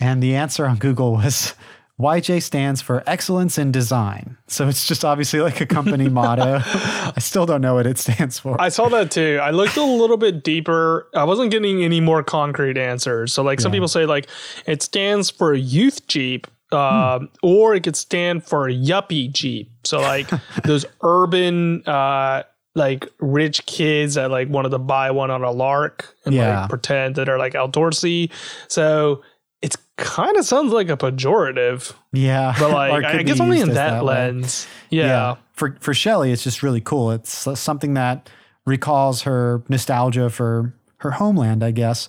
And 0.00 0.22
the 0.22 0.34
answer 0.34 0.66
on 0.66 0.78
Google 0.78 1.12
was 1.12 1.54
YJ 2.00 2.42
stands 2.42 2.82
for 2.82 3.04
excellence 3.06 3.58
in 3.58 3.70
design. 3.70 4.36
So 4.48 4.66
it's 4.66 4.86
just 4.86 5.04
obviously 5.04 5.40
like 5.40 5.60
a 5.60 5.66
company 5.66 6.08
motto. 6.08 6.60
I 6.64 7.18
still 7.18 7.46
don't 7.46 7.60
know 7.60 7.74
what 7.74 7.86
it 7.86 7.98
stands 7.98 8.38
for. 8.38 8.60
I 8.60 8.70
saw 8.70 8.88
that 8.88 9.10
too. 9.10 9.38
I 9.40 9.50
looked 9.50 9.76
a 9.76 9.84
little 9.84 10.16
bit 10.16 10.42
deeper. 10.42 11.08
I 11.14 11.24
wasn't 11.24 11.52
getting 11.52 11.84
any 11.84 12.00
more 12.00 12.24
concrete 12.24 12.76
answers. 12.76 13.32
So, 13.32 13.42
like 13.42 13.60
some 13.60 13.70
people 13.70 13.88
say, 13.88 14.06
like 14.06 14.28
it 14.66 14.82
stands 14.82 15.30
for 15.30 15.54
youth 15.54 16.06
Jeep, 16.08 16.48
um, 16.72 17.28
or 17.42 17.74
it 17.74 17.84
could 17.84 17.96
stand 17.96 18.44
for 18.44 18.68
yuppie 18.68 19.30
Jeep. 19.30 19.70
So, 19.84 20.00
like 20.00 20.28
those 20.64 20.84
urban, 21.02 21.86
uh, 21.86 22.42
like 22.74 23.06
rich 23.20 23.66
kids 23.66 24.14
that 24.14 24.30
like 24.30 24.48
wanted 24.48 24.70
to 24.70 24.78
buy 24.78 25.10
one 25.10 25.30
on 25.30 25.42
a 25.44 25.50
lark 25.50 26.14
and 26.24 26.34
Yeah. 26.34 26.60
like 26.62 26.70
pretend 26.70 27.16
that 27.16 27.28
are 27.28 27.38
like 27.38 27.52
outdoorsy. 27.52 28.30
So 28.68 29.22
it's 29.60 29.76
kind 29.96 30.36
of 30.36 30.44
sounds 30.44 30.72
like 30.72 30.88
a 30.88 30.96
pejorative, 30.96 31.92
yeah. 32.12 32.54
but 32.58 32.70
like 32.70 33.04
I 33.04 33.22
guess 33.22 33.40
only 33.40 33.60
in 33.60 33.74
that, 33.74 34.02
way. 34.04 34.14
lens. 34.14 34.66
yeah. 34.90 35.36
For 35.54 35.76
for 35.80 35.92
Shelley, 35.94 36.32
it's 36.32 36.42
just 36.42 36.62
really 36.62 36.80
cool. 36.80 37.10
It's 37.12 37.46
something 37.60 37.94
that 37.94 38.30
recalls 38.66 39.22
her 39.22 39.62
nostalgia 39.68 40.30
for 40.30 40.74
her 40.98 41.10
homeland, 41.10 41.62
I 41.62 41.72
guess. 41.72 42.08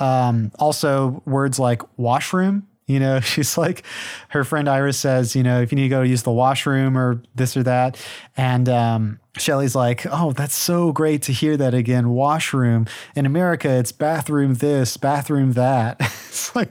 Um, 0.00 0.52
also, 0.58 1.22
words 1.24 1.58
like 1.58 1.82
washroom. 1.96 2.66
You 2.86 3.00
know, 3.00 3.20
she's 3.20 3.56
like, 3.56 3.84
her 4.28 4.44
friend 4.44 4.68
Iris 4.68 4.98
says, 4.98 5.34
you 5.34 5.42
know, 5.42 5.60
if 5.60 5.72
you 5.72 5.76
need 5.76 5.84
to 5.84 5.88
go 5.88 6.02
use 6.02 6.22
the 6.22 6.32
washroom 6.32 6.96
or 6.96 7.22
this 7.34 7.56
or 7.56 7.62
that. 7.62 7.98
And 8.36 8.68
um, 8.68 9.20
Shelly's 9.36 9.74
like, 9.74 10.06
oh, 10.10 10.32
that's 10.32 10.54
so 10.54 10.92
great 10.92 11.22
to 11.22 11.32
hear 11.32 11.56
that 11.56 11.74
again. 11.74 12.10
Washroom. 12.10 12.86
In 13.14 13.26
America, 13.26 13.70
it's 13.70 13.92
bathroom 13.92 14.54
this, 14.54 14.96
bathroom 14.96 15.52
that. 15.52 15.96
it's 16.00 16.54
like, 16.54 16.70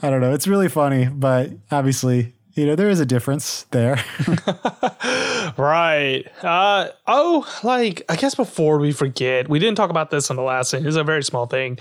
I 0.00 0.10
don't 0.10 0.20
know. 0.20 0.32
It's 0.32 0.46
really 0.46 0.68
funny, 0.68 1.06
but 1.06 1.50
obviously, 1.70 2.34
you 2.58 2.66
know, 2.66 2.74
there 2.74 2.90
is 2.90 3.00
a 3.00 3.06
difference 3.06 3.64
there. 3.70 4.02
Right. 5.56 6.24
Uh 6.42 6.88
oh, 7.06 7.60
like 7.64 8.02
I 8.08 8.16
guess 8.16 8.34
before 8.34 8.78
we 8.78 8.92
forget, 8.92 9.48
we 9.48 9.58
didn't 9.58 9.76
talk 9.76 9.90
about 9.90 10.10
this 10.10 10.30
in 10.30 10.36
the 10.36 10.42
last 10.42 10.70
scene. 10.70 10.86
It's 10.86 10.96
a 10.96 11.02
very 11.02 11.24
small 11.24 11.46
thing. 11.46 11.78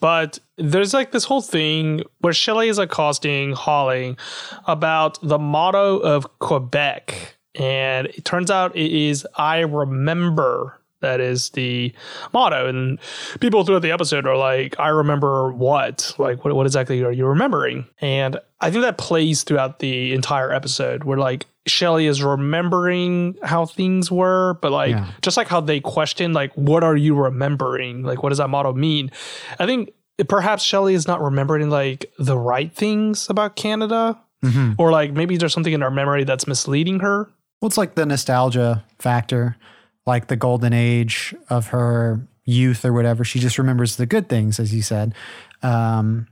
But 0.00 0.38
there's 0.56 0.94
like 0.94 1.12
this 1.12 1.24
whole 1.24 1.42
thing 1.42 2.02
where 2.20 2.32
Shelley 2.32 2.68
is 2.68 2.78
accosting 2.78 3.52
Holling 3.52 4.16
about 4.66 5.18
the 5.22 5.38
motto 5.38 5.98
of 5.98 6.38
Quebec. 6.38 7.36
And 7.56 8.06
it 8.06 8.24
turns 8.24 8.50
out 8.50 8.74
it 8.76 8.92
is 8.92 9.26
I 9.36 9.60
remember 9.60 10.79
that 11.00 11.20
is 11.20 11.50
the 11.50 11.92
motto. 12.32 12.66
And 12.66 12.98
people 13.40 13.64
throughout 13.64 13.82
the 13.82 13.90
episode 13.92 14.26
are 14.26 14.36
like, 14.36 14.78
I 14.78 14.88
remember 14.88 15.52
what? 15.52 16.14
Like, 16.18 16.44
what, 16.44 16.54
what 16.54 16.66
exactly 16.66 17.02
are 17.02 17.12
you 17.12 17.26
remembering? 17.26 17.86
And 18.00 18.38
I 18.60 18.70
think 18.70 18.82
that 18.82 18.98
plays 18.98 19.42
throughout 19.42 19.78
the 19.78 20.12
entire 20.12 20.52
episode 20.52 21.04
where 21.04 21.18
like 21.18 21.46
Shelly 21.66 22.06
is 22.06 22.22
remembering 22.22 23.36
how 23.42 23.66
things 23.66 24.10
were, 24.10 24.54
but 24.60 24.72
like 24.72 24.90
Yeah. 24.90 25.10
just 25.22 25.36
like 25.36 25.48
how 25.48 25.60
they 25.60 25.80
question, 25.80 26.32
like, 26.32 26.52
what 26.54 26.84
are 26.84 26.96
you 26.96 27.14
remembering? 27.14 28.02
Like, 28.02 28.22
what 28.22 28.28
does 28.30 28.38
that 28.38 28.48
motto 28.48 28.72
mean? 28.72 29.10
I 29.58 29.66
think 29.66 29.90
perhaps 30.28 30.62
Shelly 30.62 30.94
is 30.94 31.06
not 31.06 31.22
remembering 31.22 31.70
like 31.70 32.12
the 32.18 32.36
right 32.36 32.72
things 32.74 33.28
about 33.30 33.56
Canada. 33.56 34.18
Mm-hmm. 34.44 34.72
Or 34.78 34.90
like 34.90 35.12
maybe 35.12 35.36
there's 35.36 35.52
something 35.52 35.72
in 35.72 35.82
her 35.82 35.90
memory 35.90 36.24
that's 36.24 36.46
misleading 36.46 37.00
her. 37.00 37.28
Well, 37.60 37.66
it's 37.66 37.76
like 37.76 37.94
the 37.94 38.06
nostalgia 38.06 38.82
factor, 38.98 39.56
like 40.10 40.26
the 40.26 40.34
golden 40.34 40.72
age 40.72 41.32
of 41.48 41.68
her 41.68 42.26
youth 42.44 42.84
or 42.84 42.92
whatever. 42.92 43.22
She 43.22 43.38
just 43.38 43.58
remembers 43.58 43.94
the 43.94 44.06
good 44.06 44.28
things, 44.28 44.58
as 44.58 44.74
you 44.74 44.82
said. 44.82 45.14
Um, 45.62 46.26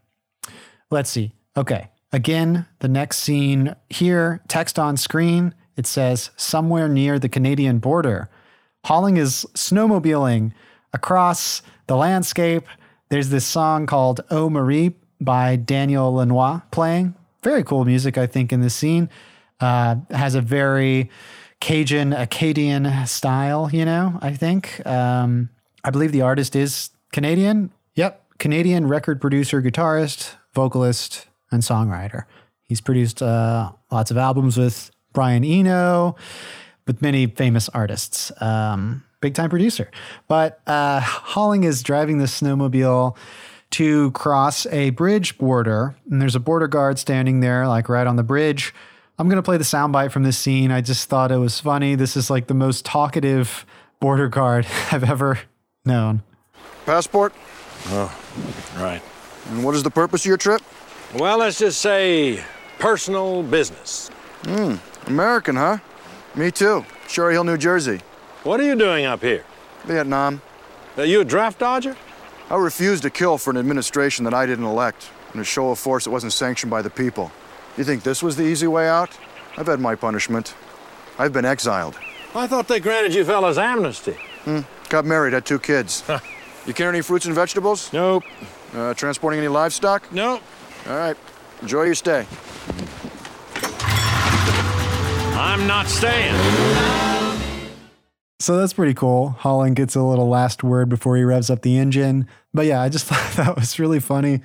let's 0.90 1.08
see. 1.08 1.30
Okay. 1.56 1.88
Again, 2.12 2.66
the 2.80 2.88
next 2.88 3.18
scene 3.18 3.76
here, 3.88 4.42
text 4.48 4.80
on 4.80 4.96
screen, 4.96 5.54
it 5.76 5.86
says 5.86 6.30
somewhere 6.36 6.88
near 6.88 7.20
the 7.20 7.28
Canadian 7.28 7.78
border. 7.78 8.28
Holling 8.84 9.16
is 9.16 9.46
snowmobiling 9.54 10.50
across 10.92 11.62
the 11.86 11.96
landscape. 11.96 12.66
There's 13.10 13.28
this 13.28 13.46
song 13.46 13.86
called 13.86 14.22
Oh 14.28 14.50
Marie 14.50 14.96
by 15.20 15.54
Daniel 15.54 16.14
Lanois 16.14 16.62
playing. 16.72 17.14
Very 17.44 17.62
cool 17.62 17.84
music, 17.84 18.18
I 18.18 18.26
think, 18.26 18.52
in 18.52 18.60
this 18.60 18.74
scene. 18.74 19.08
Uh, 19.60 19.96
has 20.10 20.34
a 20.34 20.40
very 20.40 21.10
Cajun, 21.60 22.12
Acadian 22.12 23.06
style, 23.06 23.70
you 23.72 23.84
know, 23.84 24.18
I 24.22 24.34
think. 24.34 24.84
Um, 24.86 25.50
I 25.84 25.90
believe 25.90 26.12
the 26.12 26.22
artist 26.22 26.54
is 26.54 26.90
Canadian. 27.12 27.72
Yep. 27.94 28.24
Canadian 28.38 28.86
record 28.86 29.20
producer, 29.20 29.60
guitarist, 29.60 30.34
vocalist, 30.54 31.26
and 31.50 31.62
songwriter. 31.62 32.24
He's 32.62 32.80
produced 32.80 33.22
uh, 33.22 33.72
lots 33.90 34.10
of 34.10 34.16
albums 34.16 34.56
with 34.56 34.90
Brian 35.12 35.44
Eno, 35.44 36.16
with 36.86 37.02
many 37.02 37.26
famous 37.26 37.68
artists. 37.70 38.30
Um, 38.40 39.04
big 39.20 39.34
time 39.34 39.50
producer. 39.50 39.90
But 40.28 40.60
uh, 40.66 41.00
Holling 41.00 41.64
is 41.64 41.82
driving 41.82 42.18
the 42.18 42.26
snowmobile 42.26 43.16
to 43.70 44.10
cross 44.12 44.66
a 44.66 44.90
bridge 44.90 45.38
border, 45.38 45.96
and 46.10 46.20
there's 46.20 46.36
a 46.36 46.40
border 46.40 46.68
guard 46.68 46.98
standing 46.98 47.40
there, 47.40 47.66
like 47.66 47.88
right 47.88 48.06
on 48.06 48.16
the 48.16 48.22
bridge. 48.22 48.72
I'm 49.20 49.28
gonna 49.28 49.42
play 49.42 49.56
the 49.56 49.64
soundbite 49.64 50.12
from 50.12 50.22
this 50.22 50.38
scene. 50.38 50.70
I 50.70 50.80
just 50.80 51.08
thought 51.08 51.32
it 51.32 51.38
was 51.38 51.58
funny. 51.58 51.96
This 51.96 52.16
is 52.16 52.30
like 52.30 52.46
the 52.46 52.54
most 52.54 52.84
talkative 52.84 53.66
border 53.98 54.28
guard 54.28 54.64
I've 54.92 55.02
ever 55.02 55.40
known. 55.84 56.22
Passport? 56.86 57.32
Oh, 57.86 58.16
right. 58.76 59.02
And 59.50 59.64
what 59.64 59.74
is 59.74 59.82
the 59.82 59.90
purpose 59.90 60.22
of 60.22 60.26
your 60.26 60.36
trip? 60.36 60.62
Well, 61.14 61.38
let's 61.38 61.58
just 61.58 61.80
say 61.80 62.44
personal 62.78 63.42
business. 63.42 64.08
Hmm, 64.44 64.76
American, 65.06 65.56
huh? 65.56 65.78
Me 66.36 66.52
too. 66.52 66.84
Cherry 67.08 67.34
Hill, 67.34 67.44
New 67.44 67.56
Jersey. 67.56 68.00
What 68.44 68.60
are 68.60 68.64
you 68.64 68.76
doing 68.76 69.04
up 69.04 69.20
here? 69.20 69.44
Vietnam. 69.84 70.40
Are 70.96 71.04
you 71.04 71.22
a 71.22 71.24
draft 71.24 71.58
dodger? 71.58 71.96
I 72.50 72.56
refused 72.56 73.02
to 73.02 73.10
kill 73.10 73.36
for 73.36 73.50
an 73.50 73.56
administration 73.56 74.24
that 74.26 74.34
I 74.34 74.46
didn't 74.46 74.64
elect, 74.64 75.10
in 75.34 75.40
a 75.40 75.44
show 75.44 75.70
of 75.70 75.78
force 75.78 76.04
that 76.04 76.10
wasn't 76.10 76.32
sanctioned 76.32 76.70
by 76.70 76.82
the 76.82 76.90
people. 76.90 77.32
You 77.78 77.84
think 77.84 78.02
this 78.02 78.24
was 78.24 78.34
the 78.34 78.42
easy 78.42 78.66
way 78.66 78.88
out? 78.88 79.16
I've 79.56 79.68
had 79.68 79.78
my 79.78 79.94
punishment. 79.94 80.56
I've 81.16 81.32
been 81.32 81.44
exiled. 81.44 81.96
I 82.34 82.48
thought 82.48 82.66
they 82.66 82.80
granted 82.80 83.14
you 83.14 83.24
fellas 83.24 83.56
amnesty. 83.56 84.16
Got 84.88 85.04
married, 85.04 85.32
had 85.32 85.46
two 85.46 85.60
kids. 85.60 86.02
you 86.66 86.74
carry 86.74 86.88
any 86.88 87.02
fruits 87.02 87.26
and 87.26 87.36
vegetables? 87.36 87.92
Nope. 87.92 88.24
Uh, 88.74 88.94
transporting 88.94 89.38
any 89.38 89.46
livestock? 89.46 90.12
Nope. 90.12 90.42
All 90.88 90.96
right. 90.96 91.16
Enjoy 91.62 91.84
your 91.84 91.94
stay. 91.94 92.26
I'm 95.36 95.68
not 95.68 95.86
staying. 95.86 96.34
So 98.40 98.56
that's 98.56 98.72
pretty 98.72 98.94
cool. 98.94 99.30
Holling 99.30 99.74
gets 99.74 99.94
a 99.94 100.02
little 100.02 100.28
last 100.28 100.64
word 100.64 100.88
before 100.88 101.16
he 101.16 101.22
revs 101.22 101.48
up 101.48 101.62
the 101.62 101.78
engine. 101.78 102.26
But 102.52 102.66
yeah, 102.66 102.82
I 102.82 102.88
just 102.88 103.06
thought 103.08 103.32
that 103.36 103.54
was 103.54 103.78
really 103.78 104.00
funny. 104.00 104.40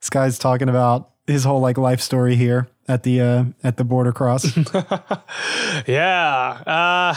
This 0.00 0.08
guy's 0.08 0.38
talking 0.38 0.70
about 0.70 1.10
his 1.28 1.44
whole 1.44 1.60
like 1.60 1.78
life 1.78 2.00
story 2.00 2.34
here 2.34 2.68
at 2.88 3.04
the 3.04 3.20
uh 3.20 3.44
at 3.62 3.76
the 3.76 3.84
border 3.84 4.12
cross. 4.12 4.44
Yeah. 5.86 6.62
Uh, 6.66 7.14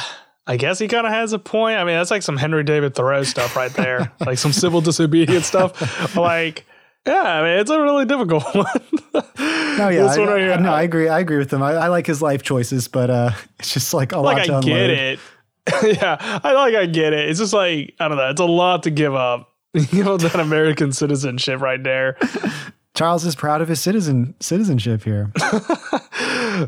I 0.47 0.57
guess 0.57 0.79
he 0.79 0.87
kind 0.87 1.05
of 1.07 1.13
has 1.13 1.33
a 1.33 1.39
point. 1.39 1.77
I 1.77 1.83
mean, 1.83 1.95
that's 1.95 2.11
like 2.11 2.23
some 2.23 2.37
Henry 2.37 2.63
David 2.63 2.95
Thoreau 2.95 3.23
stuff 3.23 3.55
right 3.55 3.71
there, 3.73 4.11
like 4.25 4.37
some 4.37 4.51
civil 4.51 4.81
disobedience 4.81 5.45
stuff. 5.45 6.15
Like, 6.15 6.65
yeah, 7.05 7.21
I 7.21 7.41
mean, 7.43 7.59
it's 7.59 7.69
a 7.69 7.81
really 7.81 8.05
difficult 8.05 8.43
one. 8.55 8.65
No, 9.13 9.89
yeah, 9.89 10.03
This 10.03 10.17
I, 10.17 10.19
one 10.19 10.27
right 10.29 10.41
here. 10.41 10.57
no, 10.59 10.73
I 10.73 10.81
agree. 10.81 11.07
I 11.07 11.19
agree 11.19 11.37
with 11.37 11.53
him. 11.53 11.61
I, 11.63 11.71
I 11.73 11.87
like 11.87 12.05
his 12.07 12.21
life 12.21 12.41
choices, 12.43 12.87
but 12.87 13.09
uh, 13.09 13.31
it's 13.59 13.73
just 13.73 13.93
like 13.93 14.11
a 14.11 14.17
lot 14.17 14.35
like 14.35 14.45
to 14.47 14.53
I 14.53 14.57
unload. 14.57 14.65
get 14.65 14.89
it. 14.89 15.19
yeah, 15.83 16.39
I 16.43 16.53
like 16.53 16.75
I 16.75 16.85
get 16.87 17.13
it. 17.13 17.29
It's 17.29 17.39
just 17.39 17.53
like 17.53 17.93
I 17.99 18.07
don't 18.07 18.17
know. 18.17 18.29
It's 18.29 18.41
a 18.41 18.45
lot 18.45 18.83
to 18.83 18.89
give 18.91 19.13
up. 19.15 19.47
You 19.91 20.03
know 20.03 20.17
that 20.17 20.35
American 20.37 20.91
citizenship 20.91 21.61
right 21.61 21.81
there. 21.81 22.17
Charles 22.93 23.25
is 23.25 23.35
proud 23.35 23.61
of 23.61 23.67
his 23.67 23.79
citizen 23.81 24.35
citizenship 24.39 25.03
here. 25.03 25.31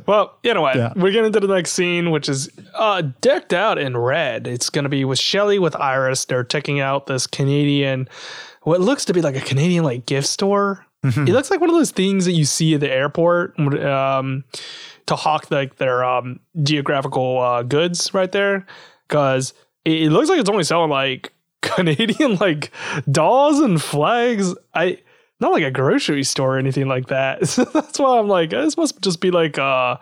Well, 0.08 0.40
anyway, 0.44 0.74
Yeah. 0.76 0.94
we're 0.96 1.12
getting 1.12 1.32
to 1.34 1.40
the 1.40 1.48
next 1.48 1.74
scene, 1.74 2.10
which 2.10 2.28
is 2.30 2.50
uh, 2.74 3.04
decked 3.22 3.54
out 3.54 3.78
in 3.78 3.96
red. 3.98 4.48
It's 4.48 4.70
going 4.70 4.84
to 4.84 4.90
be 4.90 5.06
with 5.06 5.20
Shelly 5.20 5.60
with 5.60 5.76
Iris. 5.76 6.26
They're 6.26 6.44
checking 6.46 6.80
out 6.80 7.06
this 7.06 7.28
Canadian, 7.28 8.08
what 8.64 8.80
looks 8.82 9.06
to 9.06 9.14
be 9.14 9.22
like 9.22 9.36
a 9.36 9.42
Canadian 9.42 9.84
like 9.84 10.06
gift 10.06 10.28
store. 10.28 10.86
It 11.04 11.28
looks 11.34 11.52
like 11.52 11.60
one 11.60 11.70
of 11.70 11.76
those 11.76 11.92
things 11.92 12.24
that 12.26 12.32
you 12.32 12.46
see 12.46 12.74
at 12.76 12.80
the 12.80 12.90
airport 12.90 13.60
um, 13.60 14.46
to 15.08 15.16
hawk 15.18 15.52
like 15.52 15.76
their 15.76 16.04
um, 16.04 16.40
geographical 16.64 17.40
uh, 17.42 17.62
goods 17.64 18.14
right 18.14 18.32
there, 18.32 18.66
because 19.10 19.54
it, 19.84 20.04
it 20.04 20.10
looks 20.12 20.30
like 20.30 20.40
it's 20.40 20.50
only 20.50 20.64
selling 20.64 20.90
like 20.90 21.34
Canadian 21.62 22.36
like 22.38 22.72
dolls 23.12 23.60
and 23.60 23.82
flags. 23.82 24.56
I 24.74 25.00
not 25.44 25.52
like 25.52 25.64
a 25.64 25.72
grocery 25.72 26.24
store 26.24 26.56
or 26.56 26.60
anything 26.60 26.88
like 26.88 27.08
that. 27.08 27.42
That's 27.74 28.00
why 28.00 28.18
I'm 28.18 28.28
like, 28.28 28.50
this 28.50 28.76
must 28.76 29.00
just 29.02 29.22
be 29.22 29.30
like 29.30 29.60
uh 29.60 29.98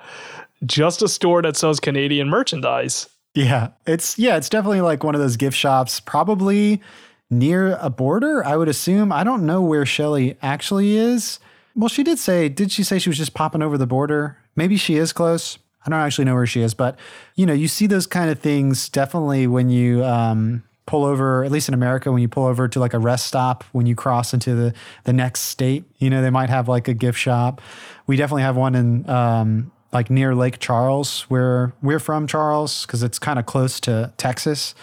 just 0.66 1.02
a 1.02 1.08
store 1.10 1.42
that 1.42 1.58
sells 1.58 1.80
Canadian 1.80 2.30
merchandise. 2.30 3.10
Yeah, 3.34 3.70
it's 3.86 4.18
yeah, 4.18 4.38
it's 4.38 4.50
definitely 4.50 4.82
like 4.82 5.04
one 5.04 5.16
of 5.16 5.22
those 5.22 5.38
gift 5.38 5.58
shops, 5.58 6.00
probably 6.00 6.82
near 7.30 7.78
a 7.82 7.90
border. 7.90 8.46
I 8.46 8.58
would 8.58 8.68
assume. 8.68 9.12
I 9.12 9.24
don't 9.24 9.46
know 9.46 9.62
where 9.62 9.86
Shelly 9.86 10.38
actually 10.42 10.96
is. 10.96 11.40
Well, 11.76 11.90
she 11.90 12.04
did 12.04 12.20
say, 12.20 12.50
did 12.50 12.72
she 12.72 12.84
say 12.84 13.00
she 13.00 13.10
was 13.10 13.18
just 13.18 13.34
popping 13.34 13.62
over 13.62 13.78
the 13.78 13.88
border? 13.88 14.38
Maybe 14.56 14.76
she 14.76 14.98
is 14.98 15.14
close. 15.14 15.58
I 15.86 15.90
don't 15.90 16.00
actually 16.00 16.26
know 16.26 16.36
where 16.36 16.46
she 16.46 16.62
is, 16.62 16.74
but 16.74 17.00
you 17.36 17.46
know, 17.46 17.54
you 17.54 17.68
see 17.68 17.88
those 17.88 18.06
kind 18.06 18.30
of 18.30 18.40
things 18.40 18.90
definitely 18.90 19.48
when 19.48 19.70
you 19.70 20.04
um, 20.04 20.64
pull 20.86 21.06
over, 21.06 21.44
at 21.44 21.52
least 21.52 21.68
in 21.68 21.74
America, 21.74 22.12
when 22.12 22.22
you 22.22 22.28
pull 22.28 22.46
over 22.46 22.68
to 22.68 22.80
like 22.80 22.94
a 22.94 23.00
rest 23.00 23.28
stop 23.28 23.64
when 23.72 23.86
you 23.86 23.96
cross 23.96 24.34
into 24.34 24.56
the 24.56 24.74
the 25.04 25.14
next 25.14 25.42
state. 25.42 25.86
You 26.00 26.10
know, 26.10 26.22
they 26.22 26.30
might 26.30 26.50
have 26.50 26.68
like 26.68 26.88
a 26.88 26.94
gift 26.94 27.20
shop. 27.20 27.62
We 28.08 28.16
definitely 28.16 28.44
have 28.44 28.58
one 28.58 28.76
in 28.76 29.10
um, 29.10 29.72
like 29.92 30.10
near 30.10 30.36
Lake 30.36 30.60
Charles, 30.60 31.22
where 31.24 31.74
we're 31.82 32.00
from, 32.00 32.28
Charles, 32.28 32.86
because 32.86 33.04
it's 33.04 33.20
kind 33.20 33.40
of 33.40 33.46
close 33.46 33.80
to 33.82 34.14
Texas. 34.18 34.74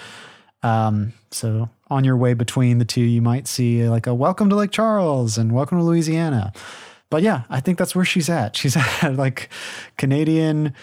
Um, 0.62 1.12
so 1.30 1.68
on 1.88 2.04
your 2.04 2.16
way 2.16 2.34
between 2.34 2.78
the 2.78 2.84
two, 2.84 3.02
you 3.02 3.22
might 3.22 3.46
see 3.46 3.88
like 3.88 4.06
a 4.06 4.14
welcome 4.14 4.48
to 4.50 4.56
Lake 4.56 4.70
Charles 4.70 5.38
and 5.38 5.52
welcome 5.52 5.78
to 5.78 5.84
Louisiana. 5.84 6.52
But 7.10 7.22
yeah, 7.22 7.42
I 7.48 7.60
think 7.60 7.78
that's 7.78 7.94
where 7.94 8.04
she's 8.04 8.28
at. 8.28 8.56
She's 8.56 8.76
at 9.02 9.16
like 9.16 9.48
Canadian 9.96 10.74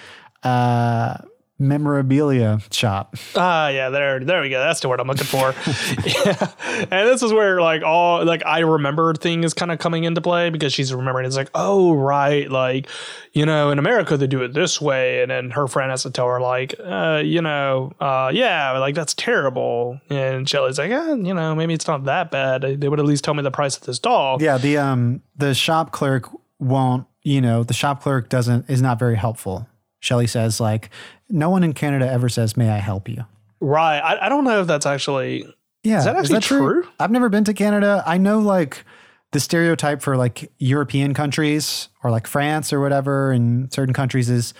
uh, 0.43 1.17
memorabilia 1.57 2.59
shop. 2.71 3.15
Ah, 3.35 3.69
yeah, 3.69 3.89
there, 3.89 4.19
there 4.19 4.41
we 4.41 4.49
go. 4.49 4.59
That's 4.59 4.81
the 4.81 4.89
word 4.89 4.99
I'm 4.99 5.07
looking 5.07 5.25
for. 5.25 5.53
yeah, 6.05 6.51
and 6.91 7.07
this 7.07 7.23
is 7.23 7.31
where 7.31 7.61
like 7.61 7.83
all 7.83 8.25
like 8.25 8.45
I 8.45 8.59
remember 8.59 9.13
thing 9.13 9.43
is 9.43 9.53
kind 9.53 9.71
of 9.71 9.79
coming 9.79 10.03
into 10.03 10.21
play 10.21 10.49
because 10.49 10.73
she's 10.73 10.93
remembering. 10.93 11.25
It's 11.25 11.37
like, 11.37 11.49
oh 11.55 11.93
right, 11.93 12.49
like 12.49 12.89
you 13.33 13.45
know, 13.45 13.71
in 13.71 13.79
America 13.79 14.17
they 14.17 14.27
do 14.27 14.43
it 14.43 14.53
this 14.53 14.81
way, 14.81 15.21
and 15.21 15.31
then 15.31 15.51
her 15.51 15.67
friend 15.67 15.91
has 15.91 16.03
to 16.03 16.11
tell 16.11 16.27
her 16.27 16.41
like, 16.41 16.75
uh, 16.83 17.21
you 17.23 17.41
know, 17.41 17.93
uh, 17.99 18.31
yeah, 18.33 18.77
like 18.77 18.95
that's 18.95 19.13
terrible. 19.13 19.99
And 20.09 20.47
Shelly's 20.47 20.77
like, 20.77 20.91
eh, 20.91 21.15
you 21.15 21.33
know, 21.33 21.55
maybe 21.55 21.73
it's 21.73 21.87
not 21.87 22.05
that 22.05 22.31
bad. 22.31 22.61
They 22.61 22.89
would 22.89 22.99
at 22.99 23.05
least 23.05 23.23
tell 23.23 23.33
me 23.33 23.43
the 23.43 23.51
price 23.51 23.77
of 23.77 23.83
this 23.83 23.99
doll. 23.99 24.41
Yeah, 24.41 24.57
the 24.57 24.77
um 24.77 25.21
the 25.37 25.53
shop 25.53 25.91
clerk 25.91 26.29
won't, 26.59 27.07
you 27.23 27.39
know, 27.39 27.63
the 27.63 27.73
shop 27.73 28.01
clerk 28.01 28.27
doesn't 28.27 28.69
is 28.69 28.81
not 28.81 28.99
very 28.99 29.15
helpful. 29.15 29.67
Shelly 29.99 30.27
says 30.27 30.59
like, 30.59 30.89
no 31.29 31.49
one 31.49 31.63
in 31.63 31.73
Canada 31.73 32.09
ever 32.09 32.29
says, 32.29 32.55
"May 32.55 32.69
I 32.69 32.77
help 32.77 33.09
you?" 33.09 33.25
Right. 33.59 33.99
I, 33.99 34.25
I 34.25 34.29
don't 34.29 34.43
know 34.43 34.61
if 34.61 34.67
that's 34.67 34.85
actually 34.85 35.45
Yeah, 35.83 35.99
Is 35.99 36.05
that 36.05 36.15
actually 36.15 36.41
true? 36.41 36.87
I've 36.99 37.11
never 37.11 37.29
been 37.29 37.43
to 37.45 37.53
Canada. 37.53 38.03
I 38.05 38.17
know 38.17 38.39
like 38.39 38.83
the 39.31 39.39
stereotype 39.39 40.01
for 40.01 40.17
like 40.17 40.51
European 40.59 41.13
countries 41.13 41.89
or 42.03 42.11
like 42.11 42.27
France 42.27 42.71
or 42.71 42.79
whatever 42.79 43.33
in 43.33 43.69
certain 43.71 43.93
countries 43.93 44.29
is, 44.29 44.53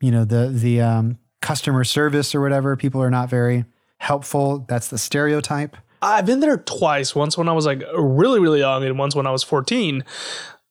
you 0.00 0.10
know, 0.10 0.24
the 0.24 0.48
the 0.48 0.80
um, 0.80 1.18
customer 1.40 1.84
service 1.84 2.34
or 2.34 2.40
whatever. 2.40 2.76
People 2.76 3.02
are 3.02 3.10
not 3.10 3.28
very 3.28 3.64
helpful. 3.98 4.64
That's 4.68 4.88
the 4.88 4.98
stereotype. 4.98 5.76
I've 6.00 6.26
been 6.26 6.40
there 6.40 6.56
twice. 6.58 7.14
Once 7.14 7.38
when 7.38 7.48
I 7.48 7.52
was 7.52 7.66
like 7.66 7.82
really, 7.96 8.40
really 8.40 8.58
young, 8.60 8.84
and 8.84 8.98
once 8.98 9.14
when 9.14 9.26
I 9.26 9.30
was 9.30 9.42
14. 9.42 10.04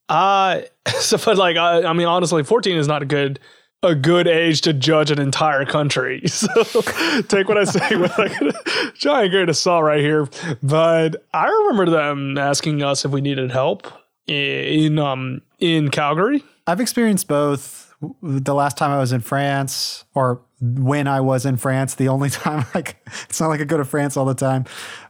Uh 0.10 0.62
so 1.00 1.18
but 1.18 1.38
like 1.38 1.58
I, 1.58 1.84
I 1.84 1.94
mean 1.94 2.08
honestly, 2.08 2.44
14 2.44 2.78
is 2.78 2.88
not 2.88 3.02
a 3.02 3.06
good 3.06 3.40
a 3.84 3.96
good 3.96 4.28
age 4.28 4.62
to 4.62 4.74
judge 4.74 5.12
an 5.12 5.20
entire 5.20 5.66
country. 5.66 6.24
So 6.32 6.82
take 7.24 7.48
what 7.48 7.58
I 7.58 7.66
say 7.66 7.96
with 7.96 8.18
like 8.18 8.40
a 8.42 8.92
giant 8.94 9.32
grain 9.32 9.50
of 9.50 9.56
salt 9.58 9.84
right 9.84 10.00
here. 10.00 10.28
But 10.64 11.24
I 11.34 11.48
remember 11.48 11.92
them 11.92 12.38
asking 12.38 12.82
us 12.84 13.06
if 13.06 13.12
we 13.12 13.22
needed 13.22 13.52
help 13.52 13.88
in 14.28 14.98
um 14.98 15.42
in 15.60 15.90
Calgary. 15.90 16.44
I've 16.68 16.80
experienced 16.80 17.28
both. 17.28 17.94
The 18.24 18.56
last 18.56 18.78
time 18.78 18.90
I 18.90 18.98
was 18.98 19.12
in 19.12 19.22
France, 19.22 20.06
or 20.16 20.42
when 20.60 21.08
I 21.08 21.22
was 21.22 21.46
in 21.46 21.58
France, 21.58 21.96
the 21.96 22.08
only 22.08 22.30
time 22.32 22.66
like 22.74 22.98
it's 23.30 23.40
not 23.40 23.50
like 23.50 23.62
I 23.62 23.66
go 23.66 23.78
to 23.78 23.86
France 23.86 24.18
all 24.18 24.26
the 24.26 24.34
time, 24.34 24.66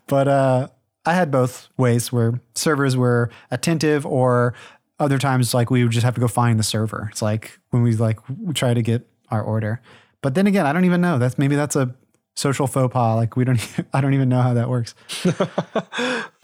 but 0.08 0.28
uh, 0.28 0.68
I 1.06 1.14
had 1.14 1.32
both 1.32 1.70
ways 1.78 2.12
where 2.12 2.42
servers 2.56 2.98
were 2.98 3.30
attentive, 3.50 4.06
or 4.06 4.54
other 5.02 5.18
times 5.18 5.54
like 5.54 5.70
we 5.70 5.84
would 5.84 5.92
just 5.92 6.06
have 6.06 6.16
to 6.16 6.22
go 6.22 6.28
find 6.28 6.60
the 6.60 6.64
server. 6.64 7.10
It's 7.12 7.22
like 7.22 7.60
when 7.72 7.82
we 7.82 7.94
like 7.96 8.20
we 8.30 8.54
try 8.54 8.74
to 8.74 8.82
get 8.82 9.08
our 9.30 9.42
order, 9.42 9.82
but 10.22 10.36
then 10.36 10.48
again, 10.48 10.66
I 10.66 10.74
don't 10.74 10.86
even 10.86 11.02
know. 11.02 11.18
That's 11.18 11.38
maybe 11.38 11.56
that's 11.56 11.76
a 11.76 11.94
social 12.36 12.68
faux 12.68 12.94
pas. 12.94 13.16
Like 13.16 13.36
we 13.36 13.44
don't, 13.44 13.60
I 13.94 14.02
don't 14.02 14.14
even 14.14 14.30
know 14.30 14.42
how 14.42 14.54
that 14.54 14.70
works. 14.70 14.96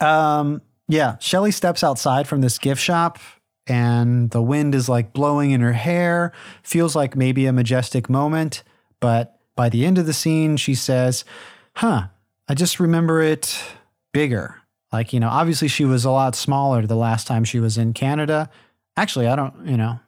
um, 0.00 0.60
yeah, 0.88 1.16
Shelly 1.18 1.50
steps 1.50 1.84
outside 1.84 2.26
from 2.26 2.40
this 2.40 2.58
gift 2.58 2.80
shop 2.80 3.18
and 3.66 4.30
the 4.30 4.42
wind 4.42 4.74
is 4.74 4.88
like 4.88 5.12
blowing 5.12 5.50
in 5.50 5.60
her 5.60 5.72
hair. 5.72 6.32
Feels 6.62 6.96
like 6.96 7.14
maybe 7.14 7.46
a 7.46 7.52
majestic 7.52 8.08
moment. 8.08 8.62
But 9.00 9.38
by 9.54 9.68
the 9.68 9.84
end 9.84 9.98
of 9.98 10.06
the 10.06 10.12
scene, 10.12 10.56
she 10.56 10.74
says, 10.74 11.24
Huh, 11.76 12.08
I 12.48 12.54
just 12.54 12.80
remember 12.80 13.20
it 13.20 13.62
bigger. 14.12 14.57
Like, 14.92 15.12
you 15.12 15.20
know, 15.20 15.28
obviously 15.28 15.68
she 15.68 15.84
was 15.84 16.04
a 16.04 16.10
lot 16.10 16.34
smaller 16.34 16.86
the 16.86 16.96
last 16.96 17.26
time 17.26 17.44
she 17.44 17.60
was 17.60 17.76
in 17.76 17.92
Canada. 17.92 18.50
Actually, 18.96 19.26
I 19.26 19.36
don't, 19.36 19.66
you 19.66 19.76
know, 19.76 20.00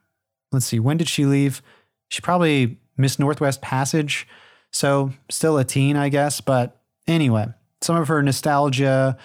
let's 0.52 0.66
see, 0.66 0.78
when 0.81 0.97
did 0.97 1.09
she 1.09 1.27
leave? 1.27 1.62
She 2.09 2.20
probably 2.23 2.78
missed 2.97 3.19
Northwest 3.19 3.61
Passage. 3.61 4.27
So 4.73 5.12
still 5.28 5.59
a 5.59 5.65
teen, 5.65 5.97
I 5.97 6.09
guess. 6.09 6.40
But 6.40 6.81
anyway, 7.07 7.48
some 7.82 7.97
of 7.97 8.09
her 8.09 8.23
nostalgia 8.23 9.16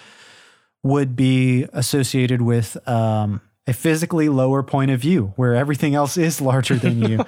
would 0.82 1.16
be 1.16 1.66
associated 1.72 2.42
with 2.42 2.76
um, 2.88 3.40
a 3.66 3.72
physically 3.72 4.28
lower 4.28 4.62
point 4.62 4.90
of 4.90 5.00
view 5.00 5.32
where 5.36 5.54
everything 5.54 5.94
else 5.94 6.16
is 6.16 6.40
larger 6.40 6.76
than 6.76 7.02
you. 7.02 7.24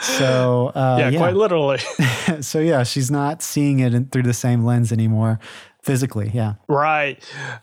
so 0.00 0.72
uh, 0.74 0.96
yeah, 0.98 1.08
yeah, 1.10 1.18
quite 1.18 1.34
literally. 1.34 1.78
so 2.40 2.58
yeah, 2.58 2.82
she's 2.82 3.10
not 3.10 3.42
seeing 3.42 3.80
it 3.80 4.10
through 4.10 4.22
the 4.22 4.34
same 4.34 4.64
lens 4.64 4.92
anymore. 4.92 5.38
Physically. 5.82 6.30
Yeah. 6.32 6.54
Right. 6.68 7.22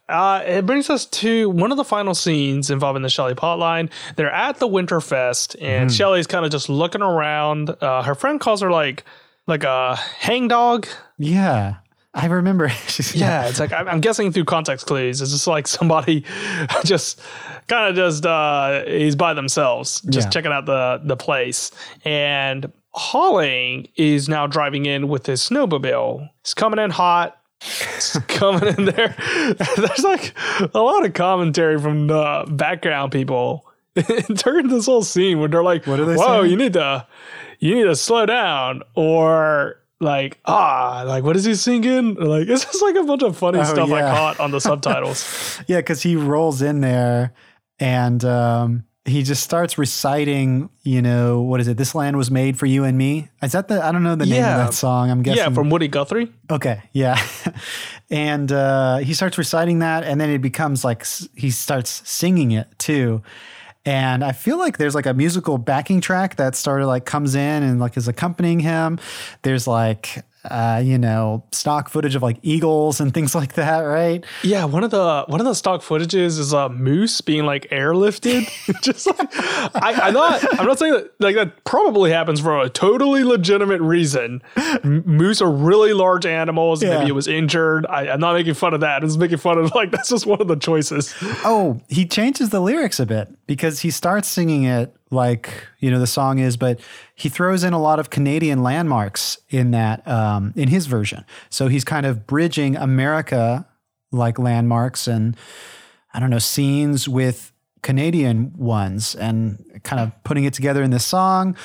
Uh, 0.10 0.44
it 0.46 0.66
brings 0.66 0.90
us 0.90 1.06
to 1.06 1.50
one 1.50 1.72
of 1.72 1.78
the 1.78 1.86
final 1.86 2.14
scenes 2.14 2.70
involving 2.70 3.02
the 3.02 3.10
Shelley 3.10 3.34
plotline. 3.34 3.90
They're 4.18 4.32
at 4.32 4.58
the 4.60 4.68
Winterfest, 4.68 5.56
and 5.62 5.90
Shelley's 5.92 6.28
kind 6.28 6.44
of 6.46 6.52
just 6.52 6.68
looking 6.68 7.02
around. 7.02 7.70
Uh, 7.82 8.04
her 8.04 8.16
friend 8.16 8.40
calls 8.40 8.62
her 8.62 8.72
like 8.72 9.06
like 9.48 9.64
a 9.64 9.96
hangdog. 9.96 10.86
Yeah. 11.18 11.76
I 12.14 12.26
remember. 12.26 12.68
She's, 12.70 13.16
Yeah, 13.20 13.48
it's 13.48 13.60
like 13.60 13.72
I'm, 13.72 14.02
guessing 14.02 14.32
through 14.34 14.46
context 14.46 14.86
clues. 14.88 15.22
It's 15.22 15.32
just 15.32 15.48
like 15.48 15.68
somebody 15.68 16.26
just 16.84 17.22
kind 17.68 17.90
of 17.90 17.96
just 17.96 18.26
uh, 18.26 18.84
he's 18.86 19.16
by 19.16 19.34
themselves, 19.34 20.02
just 20.02 20.26
Yeah. 20.28 20.30
checking 20.32 20.52
out 20.52 20.66
the 20.66 21.00
the 21.06 21.16
place. 21.16 21.72
And 22.04 22.72
Holling 22.92 23.88
is 23.96 24.28
now 24.28 24.48
driving 24.48 24.86
in 24.88 25.08
with 25.08 25.26
his 25.28 25.42
snowmobile. 25.42 26.28
He's 26.44 26.54
coming 26.56 26.80
in 26.80 26.90
hot. 26.90 27.39
Coming 28.28 28.68
in 28.78 28.86
there. 28.86 29.16
There's 29.76 30.04
like 30.04 30.34
a 30.74 30.80
lot 30.80 31.06
of 31.06 31.14
commentary 31.14 31.78
from 31.80 32.08
the 32.08 32.46
background 32.50 33.12
people 33.12 33.66
during 34.36 34.68
this 34.70 34.86
whole 34.86 35.04
scene 35.04 35.40
where 35.40 35.50
they're 35.50 35.64
like, 35.64 35.86
What 35.86 36.00
are 36.00 36.06
they 36.06 36.16
"Whoa, 36.16 36.42
saying? 36.42 36.52
you 36.52 36.58
need 36.58 36.74
to, 36.74 37.06
you 37.60 37.76
need 37.76 37.84
to 37.84 37.96
slow 37.96 38.26
down," 38.26 38.82
or 38.96 39.76
like, 40.00 40.40
"Ah, 40.46 41.04
like 41.06 41.24
what 41.26 41.36
is 41.36 41.44
he 41.44 41.56
singing?" 41.56 42.18
Or, 42.18 42.26
like 42.26 42.48
it's 42.48 42.64
just 42.64 42.82
like 42.82 42.96
a 42.96 43.04
bunch 43.04 43.24
of 43.24 43.38
funny 43.38 43.60
Oh, 43.60 43.64
stuff 43.66 43.92
I 43.92 44.02
caught 44.02 44.40
on 44.40 44.52
the 44.52 44.62
subtitles. 44.62 45.60
Yeah, 45.68 45.78
because 45.78 46.02
he 46.02 46.16
rolls 46.16 46.62
in 46.62 46.80
there 46.80 47.34
and 47.80 48.24
um, 48.24 48.86
he 49.06 49.24
just 49.24 49.42
starts 49.44 49.78
reciting, 49.78 50.70
you 50.84 51.02
know, 51.02 51.42
what 51.42 51.60
is 51.62 51.68
it? 51.68 51.78
This 51.78 51.96
land 51.96 52.18
was 52.18 52.30
made 52.30 52.60
for 52.60 52.66
you 52.66 52.84
and 52.84 52.98
me. 52.98 53.30
Is 53.42 53.54
that 53.54 53.68
the, 53.68 53.84
I 53.84 53.92
don't 53.92 54.04
know 54.04 54.16
the 54.16 54.26
name 54.26 54.36
Yeah. 54.36 54.60
of 54.62 54.68
that 54.68 54.74
song. 54.74 55.10
I'm 55.10 55.24
guessing. 55.24 55.38
yeah, 55.38 55.50
from 55.50 55.70
Woody 55.70 55.88
Guthrie. 55.88 56.32
Okay, 56.52 56.82
yeah. 56.92 57.20
and 58.10 58.52
uh, 58.52 58.98
he 58.98 59.14
starts 59.14 59.38
reciting 59.38 59.80
that, 59.80 60.04
and 60.04 60.20
then 60.20 60.30
it 60.30 60.40
becomes 60.42 60.84
like 60.84 61.06
he 61.36 61.50
starts 61.52 62.08
singing 62.10 62.52
it 62.52 62.68
too. 62.78 63.22
And 63.86 64.24
I 64.24 64.34
feel 64.34 64.58
like 64.58 64.78
there's 64.78 64.94
like 64.94 65.06
a 65.06 65.14
musical 65.14 65.58
backing 65.58 66.02
track 66.02 66.36
that 66.36 66.56
of 66.82 66.88
like 66.88 67.06
comes 67.06 67.34
in 67.34 67.64
and 67.64 67.80
like 67.80 67.96
is 67.98 68.08
accompanying 68.08 68.60
him. 68.60 69.00
There's 69.44 69.66
like, 69.66 70.24
uh, 70.46 70.82
you 70.84 70.98
know, 70.98 71.44
stock 71.52 71.90
footage 71.90 72.16
of 72.16 72.24
like 72.24 72.38
eagles 72.42 73.02
and 73.02 73.14
things 73.14 73.36
like 73.40 73.54
that, 73.54 73.82
right? 73.82 74.24
Yeah, 74.44 74.66
one 74.66 74.84
of 74.84 74.92
the 74.92 75.26
one 75.28 75.40
of 75.40 75.46
the 75.46 75.54
stock 75.54 75.82
footages 75.82 76.40
is 76.40 76.54
a 76.54 76.70
moose 76.70 77.22
being 77.22 77.46
like 77.46 77.70
airlifted. 77.70 78.48
Just 78.82 79.08
like 79.08 79.30
I, 79.76 79.94
I'm 80.08 80.14
not 80.14 80.60
I'm 80.60 80.66
not 80.66 80.80
saying 80.80 80.94
that 80.94 81.12
like 81.20 81.36
that 81.36 81.64
probably 81.64 82.12
happens 82.12 82.40
for 82.40 82.60
a 82.60 82.70
totally 82.70 83.24
legitimate 83.24 83.82
reason. 83.82 84.42
M- 84.56 85.04
moose 85.06 85.42
are 85.42 85.52
really 85.52 85.94
large 85.94 86.26
animals. 86.26 86.82
Yeah. 86.82 87.00
Maybe 87.00 87.10
it 87.10 87.16
was 87.16 87.28
injured. 87.28 87.86
I, 87.88 88.10
I'm 88.10 88.20
not 88.20 88.34
making 88.34 88.54
fun 88.54 88.74
of 88.74 88.80
that. 88.82 89.02
I'm 89.02 89.08
just 89.08 89.20
making 89.20 89.38
fun 89.40 89.58
of 89.58 89.74
like 89.76 89.92
that's 89.92 90.10
just 90.10 90.26
one 90.26 90.42
of 90.42 90.48
the 90.48 90.56
choices. 90.56 91.14
Oh, 91.44 91.80
he 91.90 92.06
changes 92.06 92.50
the 92.50 92.60
lyrics 92.60 93.00
a 93.00 93.06
bit 93.06 93.30
because 93.48 93.82
he 93.82 93.92
starts 93.92 94.28
singing 94.28 94.64
it 94.64 94.96
like 95.12 95.68
you 95.80 95.90
know 95.90 96.00
the 96.00 96.08
song 96.08 96.40
is, 96.40 96.58
but 96.58 96.80
he 97.16 97.30
throws 97.30 97.64
in 97.64 97.74
a 97.74 97.82
lot 97.82 98.00
of 98.00 98.10
Canadian 98.10 98.64
landmarks 98.64 99.38
in 99.50 99.72
that 99.72 100.08
um, 100.08 100.54
in 100.56 100.70
his 100.70 100.86
version. 100.86 101.26
So 101.50 101.68
he's 101.68 101.84
kind 101.84 102.06
of 102.06 102.28
bridging 102.28 102.76
America 102.76 103.68
like 104.12 104.40
landmarks 104.40 105.08
and 105.08 105.36
I 106.14 106.20
don't 106.20 106.30
know 106.30 106.40
scenes 106.40 107.08
with 107.08 107.52
Canadian 107.82 108.54
ones 108.58 109.16
and 109.16 109.82
kind 109.84 110.02
of 110.02 110.12
putting 110.24 110.44
it 110.44 110.54
together 110.54 110.84
in 110.84 110.92
this 110.92 111.06
song. 111.06 111.56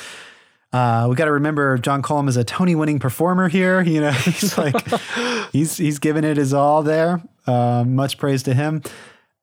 Uh, 0.72 1.06
we 1.08 1.14
got 1.14 1.26
to 1.26 1.32
remember 1.32 1.78
John 1.78 2.02
Cullum 2.02 2.28
is 2.28 2.36
a 2.36 2.42
Tony-winning 2.42 2.98
performer 2.98 3.48
here. 3.48 3.80
You 3.80 4.00
know, 4.00 4.10
he's 4.12 4.58
like 4.58 4.74
he's 5.52 5.76
he's 5.76 5.98
giving 5.98 6.24
it 6.24 6.36
his 6.36 6.52
all 6.52 6.82
there. 6.82 7.22
Uh, 7.46 7.84
much 7.86 8.18
praise 8.18 8.42
to 8.44 8.54
him. 8.54 8.82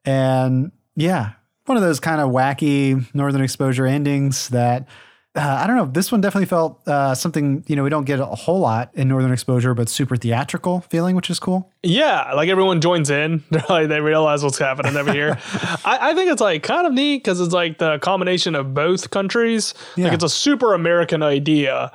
And 0.04 0.72
yeah, 0.96 1.34
one 1.66 1.78
of 1.78 1.84
those 1.84 2.00
kind 2.00 2.22
of 2.22 2.30
wacky 2.30 3.06
Northern 3.14 3.42
Exposure 3.42 3.86
endings 3.86 4.50
that 4.50 4.88
uh, 5.34 5.60
I 5.62 5.68
don't 5.68 5.78
know. 5.78 5.86
This 5.86 6.12
one 6.12 6.20
definitely 6.20 6.48
felt 6.48 6.86
uh, 6.88 7.16
something 7.16 7.64
you 7.68 7.78
know 7.78 7.84
we 7.84 7.90
don't 7.90 8.04
get 8.04 8.20
a 8.20 8.26
whole 8.26 8.60
lot 8.60 8.92
in 8.96 9.08
Northern 9.08 9.32
Exposure, 9.32 9.74
but 9.74 9.88
super 9.88 10.18
theatrical 10.18 10.82
feeling, 10.82 11.16
which 11.16 11.30
is 11.30 11.40
cool. 11.40 11.72
Yeah, 11.84 12.34
like 12.34 12.50
everyone 12.50 12.82
joins 12.82 13.10
in. 13.10 13.44
Like 13.70 13.88
they 13.88 14.02
realize 14.02 14.44
what's 14.44 14.58
happening 14.58 14.98
over 14.98 15.14
here. 15.14 15.38
I, 15.86 16.10
I 16.10 16.14
think 16.14 16.30
it's 16.30 16.42
like 16.42 16.64
kind 16.64 16.86
of 16.86 16.92
neat 16.92 17.20
because 17.20 17.40
it's 17.40 17.54
like 17.54 17.78
the 17.78 18.00
combination 18.00 18.56
of 18.56 18.74
both 18.74 19.12
countries. 19.12 19.74
Like 19.96 20.12
it's 20.12 20.24
a 20.26 20.30
super 20.30 20.74
American 20.74 21.24
idea 21.24 21.94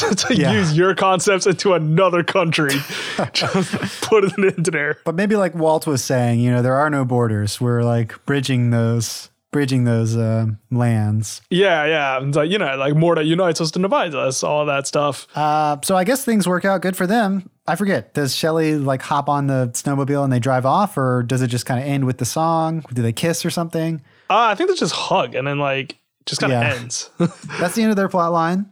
to 0.00 0.34
Yeah. 0.34 0.52
use 0.52 0.76
your 0.76 0.94
concepts 0.94 1.46
into 1.46 1.74
another 1.74 2.22
country. 2.22 2.70
Just 3.32 4.02
put 4.02 4.24
it 4.24 4.38
into 4.56 4.70
there. 4.70 4.98
But 5.04 5.14
maybe 5.14 5.36
like 5.36 5.54
Walt 5.54 5.86
was 5.86 6.02
saying, 6.04 6.40
you 6.40 6.50
know, 6.50 6.62
there 6.62 6.74
are 6.76 6.90
no 6.90 7.04
borders. 7.04 7.60
We're 7.60 7.82
like 7.82 8.24
bridging 8.26 8.70
those 8.70 9.28
bridging 9.50 9.84
those 9.84 10.16
uh, 10.16 10.46
lands. 10.70 11.42
Yeah, 11.50 11.84
yeah. 11.84 12.26
It's 12.26 12.34
like, 12.34 12.50
you 12.50 12.56
know, 12.56 12.74
like 12.76 12.94
more 12.96 13.14
that 13.16 13.26
unites 13.26 13.60
us 13.60 13.70
than 13.70 13.82
divides 13.82 14.14
us, 14.14 14.42
all 14.42 14.64
that 14.64 14.86
stuff. 14.86 15.26
Uh, 15.36 15.76
so 15.84 15.94
I 15.94 16.04
guess 16.04 16.24
things 16.24 16.48
work 16.48 16.64
out 16.64 16.80
good 16.80 16.96
for 16.96 17.06
them. 17.06 17.50
I 17.66 17.76
forget. 17.76 18.14
Does 18.14 18.34
Shelley 18.34 18.76
like 18.76 19.02
hop 19.02 19.28
on 19.28 19.48
the 19.48 19.68
snowmobile 19.74 20.24
and 20.24 20.32
they 20.32 20.38
drive 20.38 20.64
off, 20.64 20.96
or 20.96 21.22
does 21.22 21.42
it 21.42 21.48
just 21.48 21.66
kind 21.66 21.78
of 21.78 21.86
end 21.86 22.06
with 22.06 22.16
the 22.16 22.24
song? 22.24 22.82
Do 22.94 23.02
they 23.02 23.12
kiss 23.12 23.44
or 23.44 23.50
something? 23.50 24.00
Uh, 24.30 24.38
I 24.50 24.54
think 24.54 24.70
they 24.70 24.74
just 24.76 24.94
hug 24.94 25.34
and 25.34 25.46
then 25.46 25.58
like 25.58 25.98
just 26.24 26.40
kind 26.40 26.50
of 26.54 26.62
Yeah. 26.62 26.74
ends. 26.74 27.10
That's 27.60 27.74
the 27.74 27.82
end 27.82 27.90
of 27.90 27.96
their 27.96 28.08
plot 28.08 28.32
line 28.32 28.71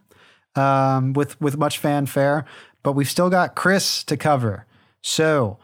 um, 0.60 1.12
with 1.14 1.40
with 1.40 1.56
much 1.56 1.78
fanfare. 1.78 2.44
But 2.82 2.92
we've 2.92 3.10
still 3.10 3.30
got 3.30 3.56
Chris 3.56 4.04
to 4.04 4.16
cover. 4.16 4.66
So 5.02 5.58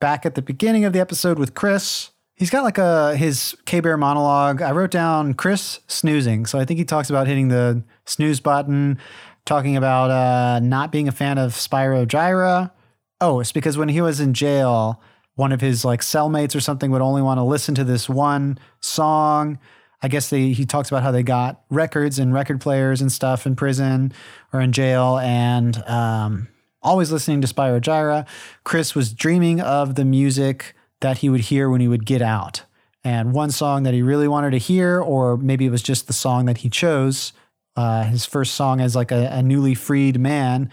back 0.00 0.26
at 0.26 0.34
the 0.34 0.42
beginning 0.42 0.84
of 0.84 0.92
the 0.92 1.00
episode 1.00 1.38
with 1.38 1.54
Chris, 1.54 2.10
he's 2.34 2.50
got 2.50 2.64
like 2.64 2.78
a 2.78 3.16
his 3.16 3.56
K 3.64 3.80
Bear 3.80 3.96
monologue. 3.96 4.62
I 4.62 4.72
wrote 4.72 4.90
down 4.90 5.34
Chris 5.34 5.80
snoozing. 5.86 6.46
So 6.46 6.58
I 6.58 6.64
think 6.64 6.78
he 6.78 6.84
talks 6.84 7.10
about 7.10 7.26
hitting 7.26 7.48
the 7.48 7.82
snooze 8.04 8.40
button, 8.40 8.98
talking 9.44 9.76
about 9.76 10.10
uh, 10.10 10.60
not 10.60 10.92
being 10.92 11.08
a 11.08 11.12
fan 11.12 11.38
of 11.38 11.52
Spyro 11.52 12.06
Gyra. 12.06 12.72
Oh, 13.20 13.40
it's 13.40 13.52
because 13.52 13.78
when 13.78 13.88
he 13.88 14.00
was 14.00 14.18
in 14.18 14.34
jail, 14.34 15.00
one 15.34 15.52
of 15.52 15.60
his 15.60 15.84
like 15.84 16.00
cellmates 16.00 16.54
or 16.56 16.60
something 16.60 16.90
would 16.90 17.02
only 17.02 17.22
want 17.22 17.38
to 17.38 17.44
listen 17.44 17.74
to 17.76 17.84
this 17.84 18.08
one 18.08 18.58
song. 18.80 19.58
I 20.02 20.08
guess 20.08 20.30
they 20.30 20.52
he 20.52 20.66
talks 20.66 20.88
about 20.88 21.02
how 21.02 21.10
they 21.10 21.22
got 21.22 21.62
records 21.70 22.18
and 22.18 22.34
record 22.34 22.60
players 22.60 23.00
and 23.00 23.10
stuff 23.10 23.46
in 23.46 23.54
prison 23.56 24.12
or 24.52 24.60
in 24.60 24.72
jail 24.72 25.18
and 25.18 25.76
um, 25.84 26.48
always 26.82 27.12
listening 27.12 27.40
to 27.42 27.46
Spyro 27.46 27.80
Gyra. 27.80 28.26
Chris 28.64 28.94
was 28.94 29.12
dreaming 29.12 29.60
of 29.60 29.94
the 29.94 30.04
music 30.04 30.74
that 31.00 31.18
he 31.18 31.28
would 31.28 31.42
hear 31.42 31.70
when 31.70 31.80
he 31.80 31.88
would 31.88 32.04
get 32.04 32.22
out. 32.22 32.64
And 33.04 33.32
one 33.32 33.50
song 33.50 33.82
that 33.82 33.94
he 33.94 34.02
really 34.02 34.28
wanted 34.28 34.52
to 34.52 34.58
hear, 34.58 35.00
or 35.00 35.36
maybe 35.36 35.66
it 35.66 35.70
was 35.70 35.82
just 35.82 36.06
the 36.06 36.12
song 36.12 36.46
that 36.46 36.58
he 36.58 36.70
chose, 36.70 37.32
uh, 37.76 38.04
his 38.04 38.24
first 38.24 38.54
song 38.54 38.80
as 38.80 38.94
like 38.94 39.10
a, 39.10 39.26
a 39.32 39.42
newly 39.42 39.74
freed 39.74 40.20
man, 40.20 40.70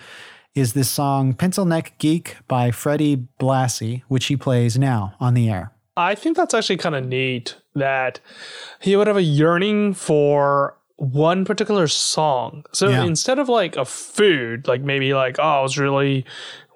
is 0.54 0.74
this 0.74 0.90
song 0.90 1.34
Pencil 1.34 1.66
Neck 1.66 1.96
Geek 1.98 2.38
by 2.48 2.70
Freddie 2.72 3.28
Blassie, 3.40 4.04
which 4.08 4.26
he 4.26 4.36
plays 4.36 4.78
now 4.78 5.16
on 5.20 5.34
the 5.34 5.50
air. 5.50 5.72
I 5.98 6.16
think 6.16 6.38
that's 6.38 6.54
actually 6.54 6.78
kind 6.78 6.96
of 6.96 7.06
neat 7.06 7.56
that 7.80 8.20
he 8.80 8.96
would 8.96 9.08
have 9.08 9.18
a 9.18 9.22
yearning 9.24 9.94
for 9.94 10.76
one 10.98 11.46
particular 11.46 11.88
song. 11.88 12.66
So 12.74 12.90
Yeah. 12.90 13.04
instead 13.06 13.40
of 13.40 13.48
like 13.50 13.78
a 13.78 13.86
food, 13.86 14.68
like 14.68 14.82
maybe 14.82 15.14
like, 15.14 15.38
oh, 15.40 15.44
I 15.44 15.62
was 15.62 15.78
really 15.78 16.26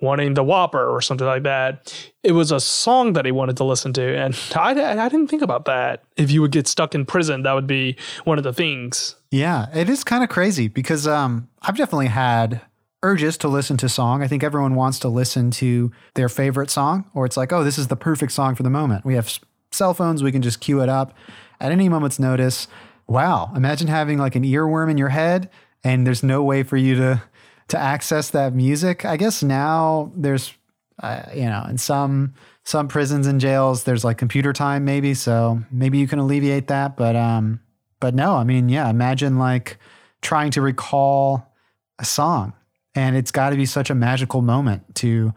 wanting 0.02 0.34
the 0.34 0.44
Whopper 0.44 0.86
or 0.90 1.02
something 1.02 1.28
like 1.28 1.44
that, 1.44 1.94
it 2.24 2.32
was 2.32 2.52
a 2.52 2.60
song 2.60 3.14
that 3.14 3.26
he 3.26 3.32
wanted 3.32 3.58
to 3.58 3.64
listen 3.66 3.92
to. 3.94 4.18
And 4.18 4.38
I, 4.56 4.72
I 4.72 5.10
didn't 5.10 5.28
think 5.28 5.42
about 5.42 5.66
that. 5.66 6.04
If 6.18 6.32
you 6.32 6.42
would 6.42 6.52
get 6.52 6.68
stuck 6.68 6.96
in 6.96 7.06
prison, 7.06 7.44
that 7.44 7.54
would 7.54 7.68
be 7.68 7.98
one 8.24 8.38
of 8.38 8.44
the 8.46 8.54
things. 8.54 9.16
Yeah, 9.32 9.68
it 9.74 9.90
is 9.90 10.04
kind 10.04 10.24
of 10.24 10.30
crazy 10.30 10.68
because 10.70 11.06
um, 11.08 11.50
I've 11.62 11.78
definitely 11.78 12.08
had 12.08 12.62
urges 13.02 13.38
to 13.40 13.50
listen 13.50 13.76
to 13.78 13.90
song. 13.90 14.24
I 14.24 14.28
think 14.30 14.44
everyone 14.44 14.76
wants 14.76 15.00
to 15.00 15.10
listen 15.10 15.52
to 15.52 15.92
their 16.14 16.30
favorite 16.30 16.70
song, 16.70 17.04
or 17.14 17.26
it's 17.26 17.36
like, 17.36 17.52
oh, 17.52 17.64
this 17.64 17.78
is 17.78 17.88
the 17.90 17.98
perfect 17.98 18.32
song 18.32 18.56
for 18.56 18.64
the 18.64 18.70
moment. 18.70 19.04
We 19.04 19.16
have 19.16 19.38
cell 19.74 19.94
phones, 19.94 20.24
we 20.24 20.32
can 20.32 20.42
just 20.42 20.60
cue 20.60 20.82
it 20.82 20.90
up 20.90 21.14
at 21.60 21.72
any 21.72 21.90
moment's 21.90 22.20
notice. 22.20 22.68
Wow, 23.08 23.52
imagine 23.56 23.88
having 23.88 24.18
like 24.18 24.36
an 24.36 24.44
earworm 24.44 24.90
in 24.90 24.98
your 24.98 25.10
head 25.10 25.50
and 25.84 26.08
there's 26.08 26.24
no 26.24 26.44
way 26.44 26.64
for 26.64 26.78
you 26.78 26.96
to 26.96 27.22
to 27.70 27.78
access 27.78 28.30
that 28.32 28.54
music. 28.54 29.06
I 29.06 29.18
guess 29.18 29.42
now 29.42 30.12
there's 30.16 30.54
uh, 31.02 31.24
you 31.34 31.46
know, 31.46 31.66
in 31.70 31.78
some 31.78 32.34
some 32.64 32.88
prisons 32.88 33.28
and 33.28 33.42
jails 33.42 33.84
there's 33.84 34.04
like 34.04 34.18
computer 34.18 34.54
time 34.54 34.86
maybe, 34.86 35.14
so 35.14 35.62
maybe 35.72 35.98
you 35.98 36.08
can 36.08 36.20
alleviate 36.20 36.68
that, 36.68 36.96
but 36.96 37.16
um 37.16 37.60
but 38.00 38.14
no, 38.14 38.36
I 38.36 38.44
mean, 38.44 38.68
yeah, 38.70 38.90
imagine 38.90 39.38
like 39.38 39.78
trying 40.22 40.52
to 40.52 40.62
recall 40.62 41.54
a 42.00 42.06
song 42.06 42.54
and 42.96 43.16
it's 43.16 43.32
got 43.32 43.52
to 43.52 43.56
be 43.56 43.66
such 43.66 43.90
a 43.90 43.96
magical 43.96 44.42
moment 44.42 44.96
to 44.96 45.34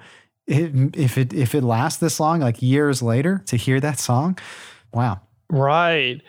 it, 0.46 0.96
if 0.96 1.18
it 1.18 1.32
if 1.32 1.54
it 1.54 1.62
lasts 1.62 2.00
this 2.00 2.20
long 2.20 2.40
like 2.40 2.62
years 2.62 3.02
later 3.02 3.42
to 3.46 3.56
hear 3.56 3.80
that 3.80 3.98
song. 3.98 4.38
Wow. 4.92 5.20
Right. 5.50 6.22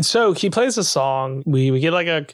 So 0.00 0.32
he 0.32 0.50
plays 0.50 0.78
a 0.78 0.84
song. 0.84 1.42
We 1.46 1.70
we 1.70 1.80
get 1.80 1.92
like 1.92 2.06
a 2.06 2.26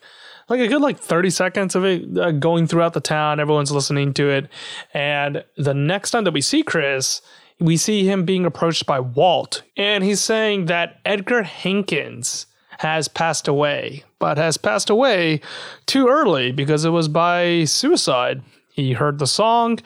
like 0.48 0.60
a 0.60 0.68
good 0.68 0.82
like 0.82 0.98
30 0.98 1.30
seconds 1.30 1.74
of 1.74 1.84
it 1.84 2.18
uh, 2.18 2.32
going 2.32 2.66
throughout 2.66 2.92
the 2.92 3.00
town. 3.00 3.40
Everyone's 3.40 3.72
listening 3.72 4.12
to 4.14 4.28
it. 4.28 4.48
And 4.92 5.44
the 5.56 5.74
next 5.74 6.10
time 6.10 6.24
that 6.24 6.32
we 6.32 6.40
see 6.40 6.62
Chris, 6.62 7.22
we 7.60 7.76
see 7.76 8.04
him 8.04 8.24
being 8.24 8.44
approached 8.44 8.86
by 8.86 9.00
Walt, 9.00 9.62
and 9.76 10.02
he's 10.02 10.20
saying 10.20 10.66
that 10.66 10.98
Edgar 11.04 11.42
Hankins 11.42 12.46
has 12.78 13.06
passed 13.06 13.46
away, 13.46 14.02
but 14.18 14.38
has 14.38 14.56
passed 14.56 14.88
away 14.88 15.42
too 15.84 16.08
early 16.08 16.50
because 16.50 16.86
it 16.86 16.90
was 16.90 17.08
by 17.08 17.64
suicide. 17.64 18.42
He 18.72 18.94
heard 18.94 19.18
the 19.18 19.26
song, 19.26 19.78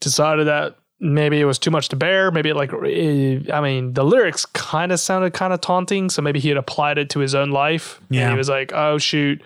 decided 0.00 0.46
that 0.46 0.76
maybe 1.00 1.40
it 1.40 1.44
was 1.44 1.58
too 1.58 1.70
much 1.70 1.88
to 1.90 1.96
bear. 1.96 2.30
Maybe 2.30 2.52
like, 2.52 2.72
eh, 2.72 3.40
I 3.52 3.60
mean, 3.60 3.92
the 3.92 4.04
lyrics 4.04 4.46
kind 4.46 4.92
of 4.92 5.00
sounded 5.00 5.32
kind 5.34 5.52
of 5.52 5.60
taunting. 5.60 6.08
So 6.10 6.22
maybe 6.22 6.40
he 6.40 6.48
had 6.48 6.56
applied 6.56 6.98
it 6.98 7.10
to 7.10 7.18
his 7.20 7.34
own 7.34 7.50
life. 7.50 8.00
And 8.08 8.16
Yeah. 8.16 8.30
he 8.30 8.36
was 8.36 8.48
like, 8.48 8.72
oh, 8.72 8.96
shoot, 8.98 9.42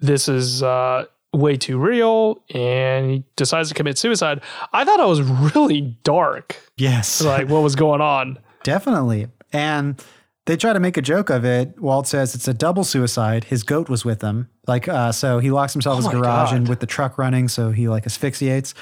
this 0.00 0.28
is 0.28 0.62
uh, 0.62 1.06
way 1.32 1.56
too 1.56 1.78
real. 1.78 2.42
And 2.54 3.10
he 3.10 3.24
decides 3.36 3.68
to 3.70 3.74
commit 3.74 3.96
suicide. 3.98 4.40
I 4.72 4.84
thought 4.84 5.00
it 5.00 5.06
was 5.06 5.22
really 5.22 5.80
dark, 6.04 6.56
Yes. 6.76 7.20
like 7.24 7.48
what 7.48 7.62
was 7.62 7.76
going 7.76 8.00
on. 8.00 8.38
Definitely. 8.62 9.28
And 9.52 10.02
they 10.46 10.56
try 10.58 10.74
to 10.74 10.80
make 10.80 10.98
a 10.98 11.02
joke 11.02 11.30
of 11.30 11.44
it. 11.46 11.80
Walt 11.80 12.06
says 12.06 12.34
it's 12.34 12.48
a 12.48 12.52
double 12.52 12.84
suicide. 12.84 13.44
His 13.44 13.62
goat 13.62 13.88
was 13.88 14.04
with 14.04 14.20
him. 14.20 14.48
Like, 14.66 14.88
uh, 14.88 15.12
so 15.12 15.38
he 15.38 15.50
locks 15.50 15.72
himself 15.72 15.98
in 15.98 16.04
his 16.04 16.14
Oh 16.14 16.20
garage 16.20 16.52
and 16.52 16.68
with 16.68 16.80
the 16.80 16.86
truck 16.86 17.16
running, 17.16 17.48
so 17.48 17.70
he 17.70 17.88
like 17.88 18.04
asphyxiates. 18.04 18.74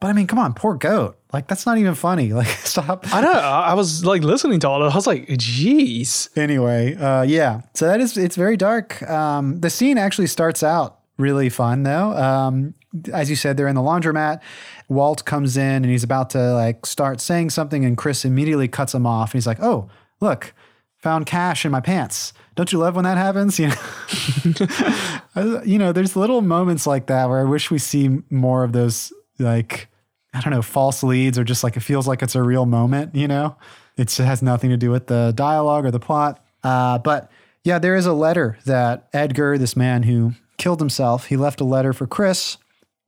But 0.00 0.08
I 0.08 0.12
mean, 0.12 0.26
come 0.26 0.38
on, 0.38 0.54
poor 0.54 0.74
goat. 0.74 1.18
Like, 1.32 1.48
that's 1.48 1.66
not 1.66 1.78
even 1.78 1.94
funny. 1.94 2.32
Like, 2.32 2.46
stop. 2.46 3.12
I 3.12 3.20
know. 3.20 3.32
I 3.32 3.74
was 3.74 4.04
like 4.04 4.22
listening 4.22 4.60
to 4.60 4.68
all 4.68 4.80
that. 4.80 4.92
I 4.92 4.94
was 4.94 5.06
like, 5.06 5.26
geez. 5.38 6.30
anyway, 6.36 6.94
uh, 6.94 7.22
yeah. 7.22 7.62
So 7.74 7.86
that 7.86 8.00
is 8.00 8.16
it's 8.16 8.36
very 8.36 8.56
dark. 8.56 9.02
Um, 9.08 9.60
the 9.60 9.70
scene 9.70 9.98
actually 9.98 10.28
starts 10.28 10.62
out 10.62 11.00
really 11.18 11.48
fun 11.48 11.82
though. 11.82 12.12
Um, 12.16 12.74
as 13.12 13.28
you 13.28 13.36
said, 13.36 13.56
they're 13.56 13.68
in 13.68 13.74
the 13.74 13.82
laundromat. 13.82 14.40
Walt 14.88 15.24
comes 15.24 15.56
in 15.56 15.82
and 15.82 15.86
he's 15.86 16.04
about 16.04 16.30
to 16.30 16.54
like 16.54 16.86
start 16.86 17.20
saying 17.20 17.50
something, 17.50 17.84
and 17.84 17.96
Chris 17.98 18.24
immediately 18.24 18.68
cuts 18.68 18.94
him 18.94 19.04
off. 19.06 19.30
And 19.30 19.38
he's 19.38 19.46
like, 19.46 19.60
"Oh, 19.60 19.90
look, 20.20 20.54
found 20.96 21.26
cash 21.26 21.64
in 21.66 21.72
my 21.72 21.80
pants." 21.80 22.32
Don't 22.54 22.72
you 22.72 22.78
love 22.78 22.94
when 22.96 23.04
that 23.04 23.18
happens? 23.18 23.58
You 25.34 25.44
know, 25.44 25.62
you 25.64 25.78
know, 25.78 25.92
there's 25.92 26.16
little 26.16 26.40
moments 26.40 26.86
like 26.86 27.06
that 27.06 27.28
where 27.28 27.40
I 27.40 27.44
wish 27.44 27.70
we 27.70 27.78
see 27.78 28.18
more 28.30 28.64
of 28.64 28.72
those, 28.72 29.12
like 29.38 29.88
I 30.34 30.40
don't 30.40 30.52
know, 30.52 30.62
false 30.62 31.02
leads 31.02 31.38
or 31.38 31.44
just 31.44 31.64
like 31.64 31.76
it 31.76 31.80
feels 31.80 32.06
like 32.06 32.22
it's 32.22 32.34
a 32.34 32.42
real 32.42 32.66
moment. 32.66 33.14
You 33.14 33.28
know, 33.28 33.56
it 33.96 34.14
has 34.16 34.42
nothing 34.42 34.70
to 34.70 34.76
do 34.76 34.90
with 34.90 35.06
the 35.06 35.32
dialogue 35.34 35.86
or 35.86 35.90
the 35.90 36.00
plot. 36.00 36.44
Uh, 36.62 36.98
but 36.98 37.30
yeah, 37.64 37.78
there 37.78 37.96
is 37.96 38.06
a 38.06 38.12
letter 38.12 38.58
that 38.66 39.08
Edgar, 39.12 39.58
this 39.58 39.76
man 39.76 40.04
who 40.04 40.32
killed 40.56 40.80
himself, 40.80 41.26
he 41.26 41.36
left 41.36 41.60
a 41.60 41.64
letter 41.64 41.92
for 41.92 42.06
Chris. 42.06 42.58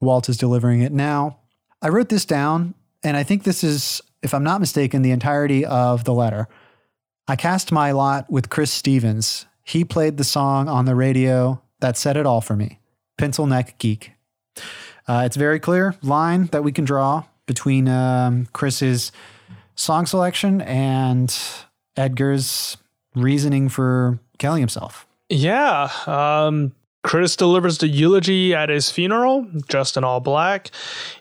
Walt 0.01 0.29
is 0.29 0.39
delivering 0.39 0.81
it 0.81 0.93
now. 0.93 1.39
I 1.83 1.89
wrote 1.89 2.09
this 2.09 2.25
down, 2.25 2.75
and 3.03 3.17
I 3.17 3.23
think 3.23 3.45
this 3.45 3.63
is, 3.63 4.01
if 4.23 4.35
I'm 4.35 4.45
not 4.45 4.61
mistaken, 4.61 5.03
the 5.03 5.11
entirety 5.11 5.65
of 5.65 6.05
the 6.05 6.15
letter. 6.15 6.49
I 7.29 7.37
cast 7.37 7.71
my 7.71 7.93
lot 7.93 8.31
with 8.31 8.51
Chris 8.51 8.73
Stevens. 8.73 9.47
He 9.63 9.85
played 9.85 10.17
the 10.17 10.25
song 10.25 10.69
on 10.69 10.85
the 10.85 10.95
radio 10.95 11.63
that 11.81 11.97
said 11.97 12.17
it 12.17 12.27
all 12.27 12.41
for 12.41 12.57
me. 12.57 12.81
Pencil 13.19 13.47
Neck 13.47 13.79
Geek. 13.79 14.13
Uh, 15.09 15.23
it's 15.27 15.37
a 15.37 15.39
very 15.39 15.61
clear 15.61 15.95
line 16.03 16.47
that 16.47 16.63
we 16.63 16.73
can 16.73 16.85
draw 16.85 17.25
between 17.47 17.89
um, 17.89 18.47
Chris's 18.53 19.13
song 19.75 20.07
selection 20.07 20.61
and 20.61 21.37
Edgar's 21.97 22.77
reasoning 23.15 23.69
for 23.69 24.19
killing 24.39 24.61
himself. 24.61 25.07
Yeah. 25.29 25.91
Um, 26.07 26.73
Chris 27.03 27.35
delivers 27.35 27.79
the 27.79 27.89
eulogy 27.89 28.55
at 28.55 28.69
his 28.69 28.91
funeral, 28.91 29.47
dressed 29.69 29.97
in 29.97 30.05
all 30.05 30.21
black. 30.21 30.71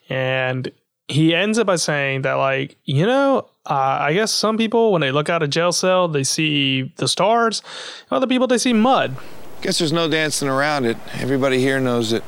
And 0.10 0.72
he 1.08 1.34
ends 1.34 1.58
it 1.58 1.66
by 1.66 1.78
saying 1.78 2.24
that, 2.24 2.34
like, 2.34 2.76
you 2.86 3.06
know, 3.06 3.50
uh, 3.66 3.98
I 4.02 4.14
guess 4.14 4.32
some 4.32 4.58
people, 4.58 4.92
when 4.92 5.02
they 5.02 5.12
look 5.12 5.30
out 5.30 5.42
a 5.42 5.48
jail 5.48 5.72
cell, 5.72 6.08
they 6.08 6.24
see 6.24 6.94
the 6.98 7.08
stars. 7.08 7.64
Other 8.12 8.28
people, 8.28 8.46
they 8.48 8.58
see 8.58 8.74
mud. 8.74 9.16
Guess 9.62 9.80
there's 9.80 9.94
no 9.94 10.10
dancing 10.10 10.48
around 10.48 10.86
it. 10.86 10.98
Everybody 11.14 11.60
here 11.60 11.80
knows 11.80 12.12
that 12.12 12.24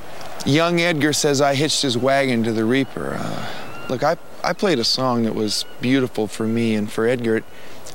young 0.45 0.79
Edgar 0.79 1.13
says 1.13 1.41
I 1.41 1.55
hitched 1.55 1.81
his 1.81 1.97
wagon 1.97 2.43
to 2.43 2.51
the 2.51 2.65
Reaper. 2.65 3.17
Uh, 3.19 3.47
look, 3.89 4.03
I, 4.03 4.17
I 4.43 4.53
played 4.53 4.79
a 4.79 4.83
song 4.83 5.23
that 5.23 5.35
was 5.35 5.65
beautiful 5.81 6.27
for 6.27 6.47
me 6.47 6.75
and 6.75 6.91
for 6.91 7.07
Edgar. 7.07 7.37
It, 7.37 7.43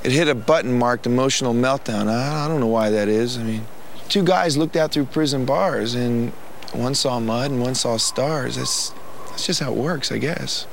it 0.05 0.12
hit 0.12 0.28
a 0.28 0.35
button 0.35 0.78
marked 0.78 1.06
emotional 1.06 1.55
meltdown. 1.55 2.09
I, 2.09 2.44
I 2.44 2.48
don't 2.48 2.60
know 2.60 2.66
why 2.66 2.90
that 2.90 3.09
is. 3.09 3.39
I 3.39 3.43
mean, 3.43 3.66
two 4.09 4.23
guys 4.23 4.56
looked 4.56 4.77
out 4.77 4.93
through 4.93 5.06
prison 5.06 5.44
bars 5.44 5.94
and 5.94 6.31
one 6.73 6.94
saw 6.94 7.18
mud 7.18 7.51
and 7.51 7.60
one 7.60 7.74
saw 7.74 7.97
stars. 7.97 8.56
That's, 8.56 8.90
that's 9.31 9.47
just 9.47 9.60
how 9.60 9.73
it 9.73 9.78
works, 9.78 10.12
I 10.12 10.18
guess. 10.18 10.66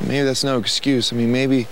Maybe 0.00 0.22
that's 0.22 0.44
no 0.44 0.58
excuse. 0.58 1.12
I 1.12 1.16
mean, 1.16 1.32
maybe 1.32 1.66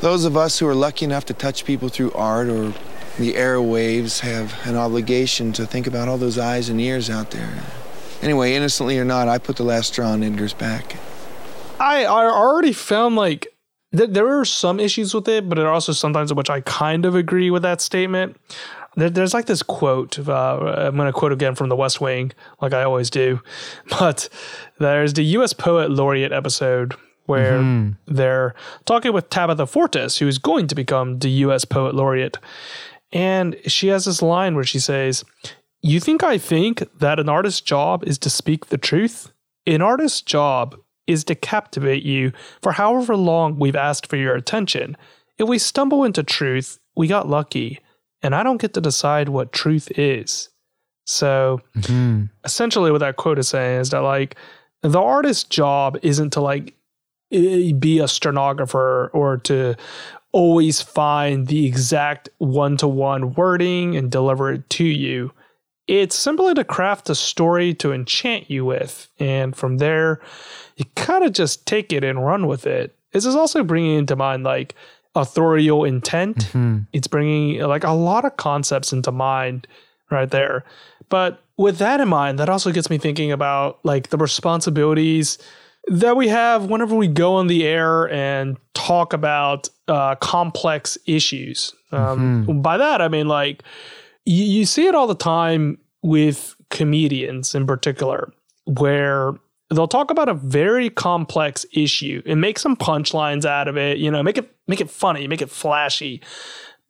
those 0.00 0.24
of 0.24 0.36
us 0.36 0.58
who 0.58 0.66
are 0.66 0.74
lucky 0.74 1.04
enough 1.04 1.24
to 1.26 1.34
touch 1.34 1.64
people 1.64 1.88
through 1.88 2.12
art 2.12 2.48
or 2.48 2.72
the 3.18 3.34
airwaves 3.34 4.20
have 4.20 4.54
an 4.66 4.76
obligation 4.76 5.52
to 5.52 5.66
think 5.66 5.86
about 5.86 6.08
all 6.08 6.18
those 6.18 6.38
eyes 6.38 6.68
and 6.68 6.80
ears 6.80 7.10
out 7.10 7.30
there. 7.32 7.62
Anyway, 8.22 8.54
innocently 8.54 8.98
or 8.98 9.04
not, 9.04 9.28
I 9.28 9.38
put 9.38 9.56
the 9.56 9.62
last 9.62 9.92
straw 9.92 10.08
on 10.08 10.22
Edgar's 10.22 10.52
back. 10.52 10.96
I, 11.78 12.04
I 12.04 12.26
already 12.26 12.72
found 12.74 13.16
like 13.16 13.48
th- 13.96 14.10
there 14.10 14.38
are 14.38 14.44
some 14.44 14.78
issues 14.78 15.14
with 15.14 15.26
it, 15.28 15.48
but 15.48 15.56
there 15.56 15.66
are 15.66 15.72
also 15.72 15.92
sometimes 15.92 16.30
in 16.30 16.36
which 16.36 16.50
I 16.50 16.60
kind 16.60 17.06
of 17.06 17.14
agree 17.14 17.50
with 17.50 17.62
that 17.62 17.80
statement. 17.80 18.36
There, 18.96 19.08
there's 19.08 19.32
like 19.32 19.46
this 19.46 19.62
quote. 19.62 20.18
Uh, 20.18 20.58
I'm 20.58 20.96
going 20.96 21.06
to 21.06 21.12
quote 21.12 21.32
again 21.32 21.54
from 21.54 21.70
The 21.70 21.76
West 21.76 22.00
Wing, 22.00 22.32
like 22.60 22.74
I 22.74 22.82
always 22.82 23.08
do. 23.08 23.40
But 23.98 24.28
there's 24.78 25.14
the 25.14 25.22
U.S. 25.24 25.52
Poet 25.54 25.90
Laureate 25.90 26.32
episode 26.32 26.94
where 27.26 27.94
they're 28.08 28.54
talking 28.86 29.12
with 29.12 29.30
Tabatha 29.30 29.68
Fortis, 29.68 30.18
who 30.18 30.26
is 30.26 30.38
going 30.38 30.66
to 30.66 30.74
become 30.74 31.20
the 31.20 31.30
U.S. 31.30 31.64
Poet 31.64 31.94
Laureate. 31.94 32.38
And 33.12 33.56
she 33.66 33.88
has 33.88 34.04
this 34.04 34.20
line 34.20 34.54
where 34.56 34.64
she 34.64 34.80
says, 34.80 35.24
You 35.82 36.00
think 36.00 36.22
I 36.22 36.38
think 36.38 36.86
that 36.98 37.18
an 37.18 37.28
artist's 37.28 37.60
job 37.60 38.04
is 38.06 38.18
to 38.18 38.30
speak 38.30 38.66
the 38.66 38.78
truth? 38.78 39.32
An 39.66 39.82
artist's 39.82 40.20
job 40.20 40.76
is 41.06 41.24
to 41.24 41.34
captivate 41.34 42.02
you 42.02 42.32
for 42.62 42.72
however 42.72 43.16
long 43.16 43.58
we've 43.58 43.76
asked 43.76 44.06
for 44.06 44.16
your 44.16 44.34
attention. 44.34 44.96
If 45.38 45.48
we 45.48 45.58
stumble 45.58 46.04
into 46.04 46.22
truth, 46.22 46.78
we 46.96 47.06
got 47.08 47.28
lucky, 47.28 47.80
and 48.22 48.34
I 48.34 48.42
don't 48.42 48.60
get 48.60 48.74
to 48.74 48.80
decide 48.80 49.30
what 49.30 49.52
truth 49.52 49.90
is. 49.98 50.50
So 51.06 51.60
mm-hmm. 51.76 52.26
essentially, 52.44 52.92
what 52.92 52.98
that 52.98 53.16
quote 53.16 53.38
is 53.38 53.48
saying 53.48 53.80
is 53.80 53.90
that, 53.90 54.00
like, 54.00 54.36
the 54.82 55.00
artist's 55.00 55.44
job 55.44 55.98
isn't 56.02 56.34
to, 56.34 56.40
like, 56.40 56.74
be 57.30 58.00
a 58.00 58.06
stenographer 58.06 59.10
or 59.14 59.38
to 59.38 59.76
always 60.32 60.82
find 60.82 61.46
the 61.46 61.66
exact 61.66 62.28
one 62.38 62.76
to 62.76 62.86
one 62.86 63.34
wording 63.34 63.96
and 63.96 64.10
deliver 64.10 64.52
it 64.52 64.68
to 64.70 64.84
you. 64.84 65.32
It's 65.90 66.14
simply 66.14 66.54
to 66.54 66.62
craft 66.62 67.10
a 67.10 67.16
story 67.16 67.74
to 67.74 67.92
enchant 67.92 68.48
you 68.48 68.64
with. 68.64 69.08
And 69.18 69.56
from 69.56 69.78
there, 69.78 70.20
you 70.76 70.84
kind 70.94 71.24
of 71.24 71.32
just 71.32 71.66
take 71.66 71.92
it 71.92 72.04
and 72.04 72.24
run 72.24 72.46
with 72.46 72.64
it. 72.64 72.94
This 73.12 73.26
is 73.26 73.34
also 73.34 73.64
bringing 73.64 73.98
into 73.98 74.14
mind 74.14 74.44
like 74.44 74.76
authorial 75.16 75.84
intent. 75.84 76.54
It's 76.92 77.08
bringing 77.08 77.60
like 77.62 77.82
a 77.82 77.90
lot 77.90 78.24
of 78.24 78.36
concepts 78.36 78.92
into 78.92 79.10
mind 79.10 79.66
right 80.12 80.30
there. 80.30 80.64
But 81.08 81.42
with 81.56 81.78
that 81.78 82.00
in 82.00 82.08
mind, 82.08 82.38
that 82.38 82.48
also 82.48 82.70
gets 82.70 82.88
me 82.88 82.96
thinking 82.98 83.32
about 83.32 83.80
like 83.84 84.10
the 84.10 84.16
responsibilities 84.16 85.38
that 85.88 86.16
we 86.16 86.28
have 86.28 86.66
whenever 86.66 86.94
we 86.94 87.08
go 87.08 87.34
on 87.34 87.48
the 87.48 87.66
air 87.66 88.08
and 88.12 88.58
talk 88.74 89.12
about 89.12 89.68
uh, 89.88 90.14
complex 90.16 90.96
issues. 91.06 91.74
Um, 91.90 92.62
By 92.62 92.76
that, 92.76 93.00
I 93.02 93.08
mean 93.08 93.26
like 93.26 93.64
you, 94.24 94.44
you 94.44 94.66
see 94.66 94.86
it 94.86 94.94
all 94.94 95.06
the 95.06 95.14
time 95.14 95.78
with 96.02 96.54
comedians 96.70 97.54
in 97.54 97.66
particular, 97.66 98.32
where 98.64 99.32
they'll 99.70 99.88
talk 99.88 100.10
about 100.10 100.28
a 100.28 100.34
very 100.34 100.90
complex 100.90 101.66
issue 101.72 102.22
and 102.26 102.40
make 102.40 102.58
some 102.58 102.76
punchlines 102.76 103.44
out 103.44 103.68
of 103.68 103.76
it. 103.76 103.98
You 103.98 104.10
know, 104.10 104.22
make 104.22 104.38
it 104.38 104.54
make 104.66 104.80
it 104.80 104.90
funny, 104.90 105.26
make 105.26 105.42
it 105.42 105.50
flashy, 105.50 106.22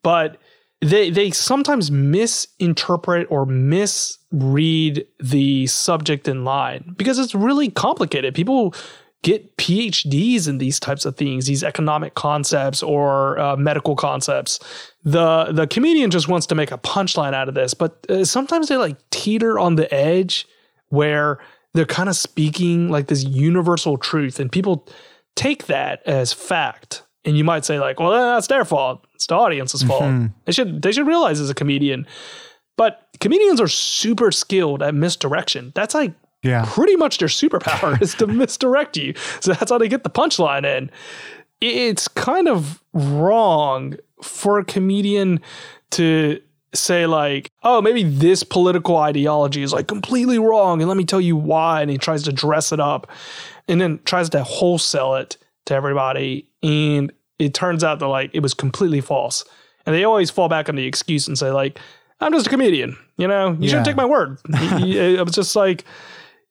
but 0.03 0.37
they 0.81 1.09
they 1.09 1.31
sometimes 1.31 1.91
misinterpret 1.91 3.27
or 3.29 3.45
misread 3.45 5.05
the 5.19 5.67
subject 5.67 6.27
in 6.27 6.43
line 6.43 6.93
because 6.97 7.19
it's 7.19 7.35
really 7.35 7.69
complicated. 7.69 8.33
People 8.33 8.73
get 9.23 9.57
PhDs 9.57 10.47
in 10.47 10.57
these 10.57 10.79
types 10.79 11.05
of 11.05 11.15
things, 11.15 11.45
these 11.45 11.63
economic 11.63 12.15
concepts 12.15 12.81
or 12.81 13.37
uh, 13.39 13.55
medical 13.55 13.95
concepts. 13.95 14.59
The 15.03 15.45
the 15.51 15.67
comedian 15.67 16.11
just 16.11 16.27
wants 16.27 16.47
to 16.47 16.55
make 16.55 16.71
a 16.71 16.77
punchline 16.77 17.33
out 17.33 17.47
of 17.47 17.55
this, 17.55 17.73
but 17.73 18.09
uh, 18.09 18.25
sometimes 18.25 18.67
they 18.67 18.77
like 18.77 18.97
teeter 19.11 19.59
on 19.59 19.75
the 19.75 19.91
edge 19.93 20.47
where 20.89 21.39
they're 21.73 21.85
kind 21.85 22.09
of 22.09 22.15
speaking 22.15 22.89
like 22.89 23.07
this 23.07 23.23
universal 23.23 23.97
truth, 23.97 24.39
and 24.39 24.51
people 24.51 24.87
take 25.35 25.67
that 25.67 26.01
as 26.05 26.33
fact. 26.33 27.03
And 27.23 27.37
you 27.37 27.43
might 27.43 27.65
say 27.65 27.79
like, 27.79 27.99
well, 27.99 28.11
that's 28.11 28.47
their 28.47 28.65
fault. 28.65 29.05
It's 29.13 29.27
the 29.27 29.35
audience's 29.35 29.83
fault. 29.83 30.01
They 30.45 30.51
should 30.51 30.81
they 30.81 30.91
should 30.91 31.05
realize 31.07 31.39
as 31.39 31.49
a 31.51 31.53
comedian. 31.55 32.07
But 32.77 33.07
comedians 33.19 33.61
are 33.61 33.67
super 33.67 34.31
skilled 34.31 34.81
at 34.81 34.95
misdirection. 34.95 35.71
That's 35.75 35.93
like 35.93 36.13
Yeah. 36.43 36.65
pretty 36.67 36.95
much 36.95 37.19
their 37.19 37.27
superpower 37.27 38.01
is 38.01 38.15
to 38.15 38.27
misdirect 38.41 38.97
you. 38.97 39.13
So 39.39 39.53
that's 39.53 39.71
how 39.71 39.77
they 39.77 39.87
get 39.87 40.03
the 40.03 40.09
punchline 40.09 40.65
in. 40.65 40.89
it's 41.61 42.07
kind 42.07 42.47
of 42.47 42.83
wrong 42.93 43.95
for 44.23 44.59
a 44.59 44.65
comedian 44.65 45.39
to 45.91 46.41
say 46.73 47.05
like, 47.05 47.51
oh, 47.63 47.81
maybe 47.81 48.03
this 48.03 48.43
political 48.43 48.97
ideology 48.97 49.61
is 49.61 49.73
like 49.73 49.87
completely 49.87 50.39
wrong, 50.39 50.81
and 50.81 50.87
let 50.87 50.97
me 50.97 51.03
tell 51.03 51.21
you 51.21 51.35
why. 51.35 51.81
And 51.81 51.91
he 51.91 51.97
tries 51.97 52.23
to 52.23 52.31
dress 52.31 52.71
it 52.71 52.79
up, 52.79 53.07
and 53.67 53.79
then 53.81 53.99
tries 54.05 54.29
to 54.29 54.43
wholesale 54.43 55.15
it 55.15 55.37
to 55.65 55.75
everybody, 55.75 56.47
and 56.63 57.11
it 57.39 57.53
turns 57.53 57.83
out 57.83 57.99
that 57.99 58.07
like 58.07 58.31
it 58.33 58.39
was 58.39 58.53
completely 58.53 59.01
false. 59.01 59.43
And 59.85 59.95
they 59.95 60.03
always 60.03 60.29
fall 60.29 60.47
back 60.47 60.69
on 60.69 60.75
the 60.75 60.85
excuse 60.85 61.27
and 61.27 61.37
say 61.37 61.51
like, 61.51 61.79
I'm 62.19 62.31
just 62.31 62.45
a 62.47 62.49
comedian, 62.49 62.95
you 63.17 63.27
know, 63.27 63.57
you 63.59 63.67
shouldn't 63.67 63.85
take 63.85 63.95
my 63.95 64.05
word. 64.05 64.37
it 64.49 65.25
was 65.25 65.33
just 65.33 65.55
like, 65.55 65.85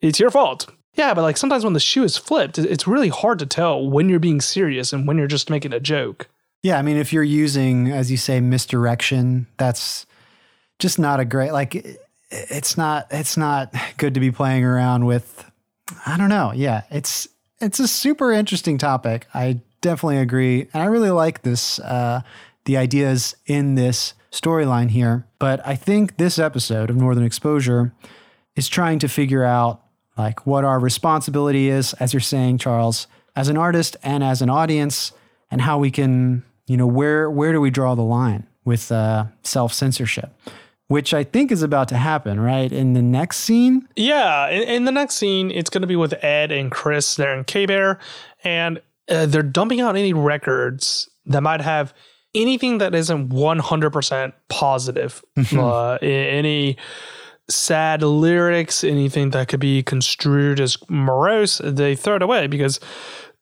it's 0.00 0.20
your 0.20 0.30
fault. 0.30 0.66
Yeah, 0.94 1.14
but 1.14 1.22
like 1.22 1.36
sometimes 1.36 1.64
when 1.64 1.72
the 1.72 1.80
shoe 1.80 2.02
is 2.02 2.16
flipped, 2.16 2.58
it's 2.58 2.86
really 2.86 3.08
hard 3.08 3.38
to 3.38 3.46
tell 3.46 3.88
when 3.88 4.08
you're 4.08 4.18
being 4.18 4.40
serious 4.40 4.92
and 4.92 5.06
when 5.06 5.16
you're 5.16 5.26
just 5.26 5.50
making 5.50 5.72
a 5.72 5.80
joke. 5.80 6.28
Yeah, 6.62 6.78
I 6.78 6.82
mean, 6.82 6.96
if 6.96 7.12
you're 7.12 7.22
using, 7.22 7.90
as 7.90 8.10
you 8.10 8.16
say, 8.16 8.40
misdirection, 8.40 9.46
that's 9.56 10.04
just 10.78 10.98
not 10.98 11.20
a 11.20 11.24
great. 11.24 11.52
Like, 11.52 11.98
it's 12.30 12.76
not. 12.76 13.06
It's 13.10 13.36
not 13.36 13.74
good 13.96 14.14
to 14.14 14.20
be 14.20 14.30
playing 14.30 14.64
around 14.64 15.06
with. 15.06 15.44
I 16.06 16.16
don't 16.16 16.28
know. 16.28 16.52
Yeah, 16.54 16.82
it's 16.90 17.28
it's 17.60 17.80
a 17.80 17.88
super 17.88 18.32
interesting 18.32 18.78
topic. 18.78 19.26
I 19.32 19.60
definitely 19.80 20.18
agree, 20.18 20.68
and 20.74 20.82
I 20.82 20.86
really 20.86 21.10
like 21.10 21.42
this. 21.42 21.78
Uh, 21.78 22.22
the 22.66 22.76
ideas 22.76 23.34
in 23.46 23.74
this 23.74 24.12
storyline 24.30 24.90
here, 24.90 25.26
but 25.38 25.66
I 25.66 25.74
think 25.76 26.18
this 26.18 26.38
episode 26.38 26.90
of 26.90 26.96
Northern 26.96 27.24
Exposure 27.24 27.92
is 28.54 28.68
trying 28.68 28.98
to 28.98 29.08
figure 29.08 29.44
out 29.44 29.82
like 30.16 30.46
what 30.46 30.64
our 30.64 30.78
responsibility 30.78 31.68
is, 31.68 31.94
as 31.94 32.12
you're 32.12 32.20
saying, 32.20 32.58
Charles, 32.58 33.06
as 33.36 33.48
an 33.48 33.56
artist 33.56 33.96
and 34.02 34.22
as 34.24 34.42
an 34.42 34.50
audience, 34.50 35.12
and 35.50 35.60
how 35.60 35.78
we 35.78 35.90
can, 35.90 36.44
you 36.66 36.76
know, 36.76 36.86
where 36.86 37.30
where 37.30 37.52
do 37.52 37.60
we 37.60 37.70
draw 37.70 37.94
the 37.94 38.02
line 38.02 38.46
with 38.64 38.92
uh, 38.92 39.24
self 39.42 39.72
censorship, 39.72 40.32
which 40.88 41.14
I 41.14 41.24
think 41.24 41.50
is 41.50 41.62
about 41.62 41.88
to 41.88 41.96
happen, 41.96 42.38
right? 42.40 42.70
In 42.70 42.92
the 42.92 43.02
next 43.02 43.38
scene, 43.38 43.88
Yeah, 43.96 44.48
in, 44.48 44.62
in 44.64 44.84
the 44.84 44.92
next 44.92 45.14
scene, 45.16 45.50
it's 45.50 45.70
going 45.70 45.82
to 45.82 45.88
be 45.88 45.96
with 45.96 46.12
Ed 46.22 46.52
and 46.52 46.70
Chris. 46.70 47.16
They're 47.16 47.36
in 47.36 47.44
K 47.44 47.66
Bear, 47.66 47.98
and 48.44 48.80
uh, 49.08 49.26
they're 49.26 49.42
dumping 49.42 49.80
out 49.80 49.96
any 49.96 50.12
records 50.12 51.08
that 51.26 51.42
might 51.42 51.60
have 51.60 51.94
anything 52.34 52.78
that 52.78 52.94
isn't 52.94 53.30
100% 53.30 54.32
positive. 54.48 55.24
uh, 55.56 55.94
any 56.02 56.76
sad 57.50 58.02
lyrics, 58.02 58.84
anything 58.84 59.30
that 59.30 59.48
could 59.48 59.60
be 59.60 59.82
construed 59.82 60.60
as 60.60 60.78
morose, 60.88 61.60
they 61.64 61.94
throw 61.94 62.16
it 62.16 62.22
away 62.22 62.46
because 62.46 62.80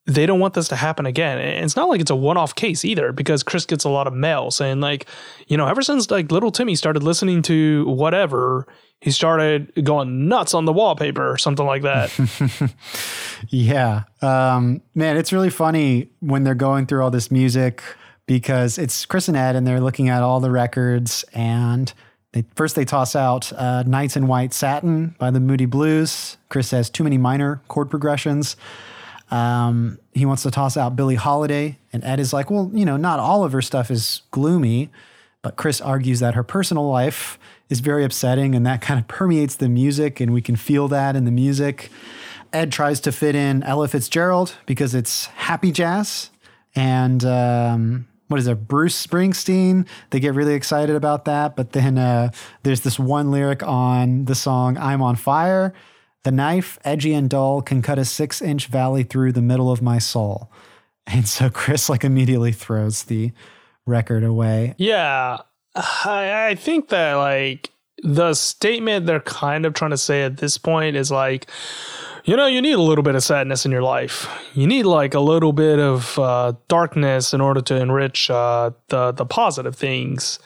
they 0.06 0.24
don't 0.24 0.40
want 0.40 0.54
this 0.54 0.68
to 0.68 0.76
happen 0.76 1.04
again. 1.04 1.38
And 1.38 1.64
it's 1.64 1.76
not 1.76 1.88
like 1.90 2.00
it's 2.00 2.10
a 2.10 2.16
one-off 2.16 2.54
case 2.54 2.84
either, 2.84 3.12
because 3.12 3.42
Chris 3.42 3.66
gets 3.66 3.84
a 3.84 3.90
lot 3.90 4.06
of 4.06 4.14
mail 4.14 4.50
saying 4.50 4.80
like, 4.80 5.06
you 5.48 5.56
know, 5.56 5.66
ever 5.66 5.82
since 5.82 6.10
like 6.10 6.32
little 6.32 6.50
Timmy 6.50 6.74
started 6.74 7.02
listening 7.02 7.42
to 7.42 7.84
whatever, 7.86 8.66
he 9.00 9.10
started 9.10 9.84
going 9.84 10.26
nuts 10.26 10.54
on 10.54 10.64
the 10.64 10.72
wallpaper 10.72 11.30
or 11.30 11.36
something 11.36 11.66
like 11.66 11.82
that. 11.82 12.10
Yeah. 13.50 14.04
Um, 14.20 14.82
man, 14.94 15.16
it's 15.16 15.32
really 15.32 15.50
funny 15.50 16.10
when 16.20 16.44
they're 16.44 16.54
going 16.54 16.86
through 16.86 17.02
all 17.02 17.10
this 17.10 17.30
music 17.30 17.82
because 18.26 18.78
it's 18.78 19.06
Chris 19.06 19.28
and 19.28 19.36
Ed 19.36 19.56
and 19.56 19.66
they're 19.66 19.80
looking 19.80 20.08
at 20.08 20.22
all 20.22 20.40
the 20.40 20.50
records 20.50 21.24
and 21.32 21.92
they 22.32 22.44
first 22.54 22.76
they 22.76 22.84
toss 22.84 23.16
out 23.16 23.52
uh, 23.54 23.82
Nights 23.84 24.16
in 24.16 24.26
White 24.26 24.52
Satin 24.52 25.14
by 25.18 25.30
the 25.30 25.40
Moody 25.40 25.66
Blues. 25.66 26.36
Chris 26.48 26.70
has 26.72 26.90
too 26.90 27.04
many 27.04 27.18
minor 27.18 27.62
chord 27.68 27.88
progressions. 27.90 28.56
Um, 29.30 29.98
he 30.12 30.24
wants 30.24 30.42
to 30.42 30.50
toss 30.50 30.76
out 30.76 30.96
Billie 30.96 31.14
Holiday 31.14 31.78
and 31.92 32.04
Ed 32.04 32.20
is 32.20 32.32
like, 32.32 32.50
well, 32.50 32.70
you 32.72 32.84
know, 32.84 32.96
not 32.96 33.18
all 33.18 33.44
of 33.44 33.52
her 33.52 33.62
stuff 33.62 33.90
is 33.90 34.22
gloomy, 34.30 34.90
but 35.42 35.56
Chris 35.56 35.80
argues 35.80 36.20
that 36.20 36.34
her 36.34 36.42
personal 36.42 36.88
life 36.88 37.38
is 37.68 37.80
very 37.80 38.04
upsetting 38.04 38.54
and 38.54 38.66
that 38.66 38.80
kind 38.80 38.98
of 38.98 39.08
permeates 39.08 39.56
the 39.56 39.68
music 39.68 40.20
and 40.20 40.32
we 40.32 40.42
can 40.42 40.56
feel 40.56 40.88
that 40.88 41.16
in 41.16 41.24
the 41.24 41.30
music. 41.30 41.90
Ed 42.52 42.72
tries 42.72 43.00
to 43.00 43.12
fit 43.12 43.34
in 43.34 43.62
Ella 43.62 43.88
Fitzgerald 43.88 44.54
because 44.64 44.94
it's 44.94 45.26
happy 45.26 45.70
jazz. 45.70 46.30
And 46.74 47.24
um, 47.24 48.06
what 48.28 48.38
is 48.38 48.46
it, 48.46 48.68
Bruce 48.68 49.06
Springsteen? 49.06 49.86
They 50.10 50.20
get 50.20 50.34
really 50.34 50.54
excited 50.54 50.94
about 50.94 51.24
that. 51.24 51.56
But 51.56 51.72
then 51.72 51.98
uh, 51.98 52.30
there's 52.62 52.82
this 52.82 52.98
one 52.98 53.30
lyric 53.30 53.62
on 53.62 54.26
the 54.26 54.34
song 54.34 54.78
I'm 54.78 55.02
on 55.02 55.16
Fire. 55.16 55.74
The 56.24 56.30
knife, 56.30 56.78
edgy 56.84 57.14
and 57.14 57.28
dull, 57.28 57.62
can 57.62 57.80
cut 57.80 57.98
a 57.98 58.04
six 58.04 58.42
inch 58.42 58.66
valley 58.66 59.02
through 59.02 59.32
the 59.32 59.42
middle 59.42 59.70
of 59.70 59.82
my 59.82 59.98
soul. 59.98 60.50
And 61.10 61.26
so 61.26 61.48
Chris 61.48 61.88
like 61.88 62.04
immediately 62.04 62.52
throws 62.52 63.04
the 63.04 63.32
record 63.86 64.24
away. 64.24 64.74
yeah, 64.76 65.38
I, 65.74 66.48
I 66.48 66.54
think 66.54 66.90
that 66.90 67.14
like 67.14 67.70
the 68.02 68.34
statement 68.34 69.06
they're 69.06 69.20
kind 69.20 69.64
of 69.64 69.72
trying 69.72 69.92
to 69.92 69.96
say 69.96 70.22
at 70.24 70.36
this 70.36 70.58
point 70.58 70.96
is 70.96 71.10
like, 71.10 71.50
you 72.28 72.36
know, 72.36 72.46
you 72.46 72.60
need 72.60 72.74
a 72.74 72.82
little 72.82 73.02
bit 73.02 73.14
of 73.14 73.22
sadness 73.22 73.64
in 73.64 73.72
your 73.72 73.82
life. 73.82 74.28
You 74.52 74.66
need 74.66 74.82
like 74.82 75.14
a 75.14 75.20
little 75.20 75.54
bit 75.54 75.78
of 75.78 76.18
uh, 76.18 76.52
darkness 76.68 77.32
in 77.32 77.40
order 77.40 77.62
to 77.62 77.74
enrich 77.74 78.30
uh, 78.30 78.72
the 78.88 79.12
the 79.12 79.24
positive 79.24 79.74
things. 79.74 80.38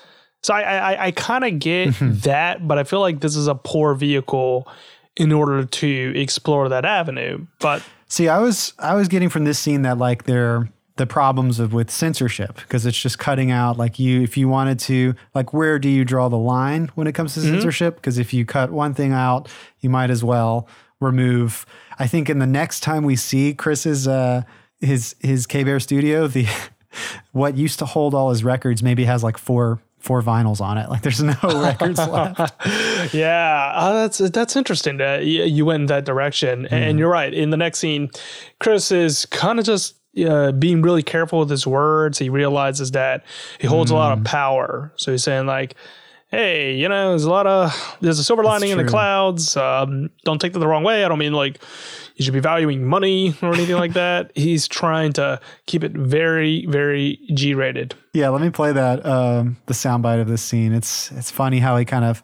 So 0.44 0.54
I 0.54 0.60
I, 0.62 1.06
I 1.06 1.10
kind 1.10 1.44
of 1.44 1.59
get 1.59 1.94
that, 2.00 2.68
but 2.68 2.78
I 2.78 2.84
feel 2.84 3.00
like 3.00 3.20
this 3.20 3.34
is 3.34 3.48
a 3.48 3.56
poor 3.56 3.94
vehicle 3.94 4.68
in 5.16 5.32
order 5.32 5.64
to 5.64 6.12
explore 6.14 6.68
that 6.68 6.84
avenue. 6.84 7.46
But 7.59 7.82
See, 8.06 8.28
I 8.28 8.38
was 8.38 8.74
I 8.78 8.94
was 8.94 9.09
getting 9.09 9.28
from 9.28 9.44
this 9.44 9.59
scene 9.59 9.82
that 9.82 9.98
like 9.98 10.24
they're 10.24 10.68
the 10.96 11.06
problems 11.06 11.59
of 11.59 11.72
with 11.72 11.90
censorship 11.90 12.56
because 12.56 12.84
it's 12.84 13.00
just 13.00 13.18
cutting 13.18 13.50
out 13.50 13.78
like 13.78 13.98
you 13.98 14.22
if 14.22 14.36
you 14.36 14.46
wanted 14.46 14.78
to 14.78 15.14
like 15.34 15.52
where 15.52 15.78
do 15.78 15.88
you 15.88 16.04
draw 16.04 16.28
the 16.28 16.38
line 16.38 16.90
when 16.94 17.06
it 17.06 17.14
comes 17.14 17.32
to 17.34 17.40
censorship 17.40 17.96
because 17.96 18.18
if 18.18 18.34
you 18.34 18.44
cut 18.44 18.70
one 18.70 18.92
thing 18.92 19.12
out 19.12 19.48
you 19.80 19.88
might 19.88 20.10
as 20.10 20.22
well 20.22 20.68
remove. 21.03 21.66
I 21.99 22.07
think 22.07 22.31
in 22.31 22.39
the 22.39 22.47
next 22.47 22.81
time 22.81 23.05
we 23.05 23.16
see 23.16 23.55
Chris's 23.55 24.09
uh 24.09 24.43
his 24.81 25.15
his 25.20 25.47
K 25.47 25.65
Bear 25.65 25.81
studio 25.81 26.27
the 26.27 26.47
what 27.33 27.57
used 27.57 27.79
to 27.81 27.87
hold 27.87 28.15
all 28.15 28.31
his 28.31 28.45
records 28.45 28.83
maybe 28.83 29.05
has 29.05 29.23
like 29.23 29.39
four 29.39 29.81
four 30.03 30.20
vinyls 30.20 30.61
on 30.61 30.79
it. 30.79 30.91
Like 30.91 31.03
there's 31.03 31.23
no 31.23 31.35
records 31.43 31.99
left. 31.99 32.55
Yeah, 33.15 33.73
uh, 33.74 33.93
that's 33.95 34.19
that's 34.19 34.55
interesting 34.55 34.99
that 34.99 35.24
you 35.24 35.65
went 35.65 35.81
in 35.81 35.87
that 35.87 36.05
direction, 36.05 36.66
and 36.66 36.99
you're 36.99 37.11
right. 37.11 37.35
In 37.35 37.51
the 37.51 37.57
next 37.57 37.81
scene, 37.81 38.11
Chris 38.61 38.93
is 38.93 39.27
kind 39.27 39.59
of 39.59 39.65
just 39.65 39.97
uh, 40.24 40.53
being 40.53 40.83
really 40.83 41.03
careful 41.03 41.41
with 41.41 41.51
his 41.51 41.66
words. 41.66 42.19
He 42.19 42.29
realizes 42.29 42.93
that 42.93 43.24
he 43.59 43.66
holds 43.66 43.91
a 43.91 43.97
lot 43.97 44.16
of 44.16 44.24
power, 44.24 44.93
so 44.97 45.11
he's 45.11 45.24
saying 45.24 45.47
like, 45.47 45.74
"Hey, 46.32 46.74
you 46.74 46.88
know, 46.88 47.10
there's 47.10 47.24
a 47.24 47.30
lot 47.30 47.46
of 47.46 47.96
there's 48.00 48.18
a 48.18 48.24
silver 48.24 48.42
lining 48.42 48.70
in 48.70 48.78
the 48.78 48.84
clouds. 48.84 49.56
Um, 49.56 50.10
don't 50.24 50.40
take 50.40 50.52
that 50.54 50.59
the 50.59 50.66
wrong 50.66 50.82
way. 50.82 51.04
I 51.04 51.09
don't 51.09 51.18
mean 51.18 51.32
like." 51.32 51.62
You 52.16 52.24
should 52.24 52.34
be 52.34 52.40
valuing 52.40 52.84
money 52.84 53.34
or 53.42 53.54
anything 53.54 53.76
like 53.76 53.94
that. 53.94 54.32
He's 54.36 54.68
trying 54.68 55.14
to 55.14 55.40
keep 55.66 55.82
it 55.82 55.92
very, 55.92 56.66
very 56.66 57.18
G 57.32 57.54
rated. 57.54 57.94
Yeah, 58.12 58.28
let 58.28 58.42
me 58.42 58.50
play 58.50 58.72
that 58.72 59.04
um, 59.06 59.56
the 59.66 59.72
soundbite 59.72 60.20
of 60.20 60.28
this 60.28 60.42
scene. 60.42 60.72
It's 60.72 61.10
it's 61.12 61.30
funny 61.30 61.59
how 61.59 61.76
he 61.78 61.84
kind 61.84 62.04
of 62.04 62.22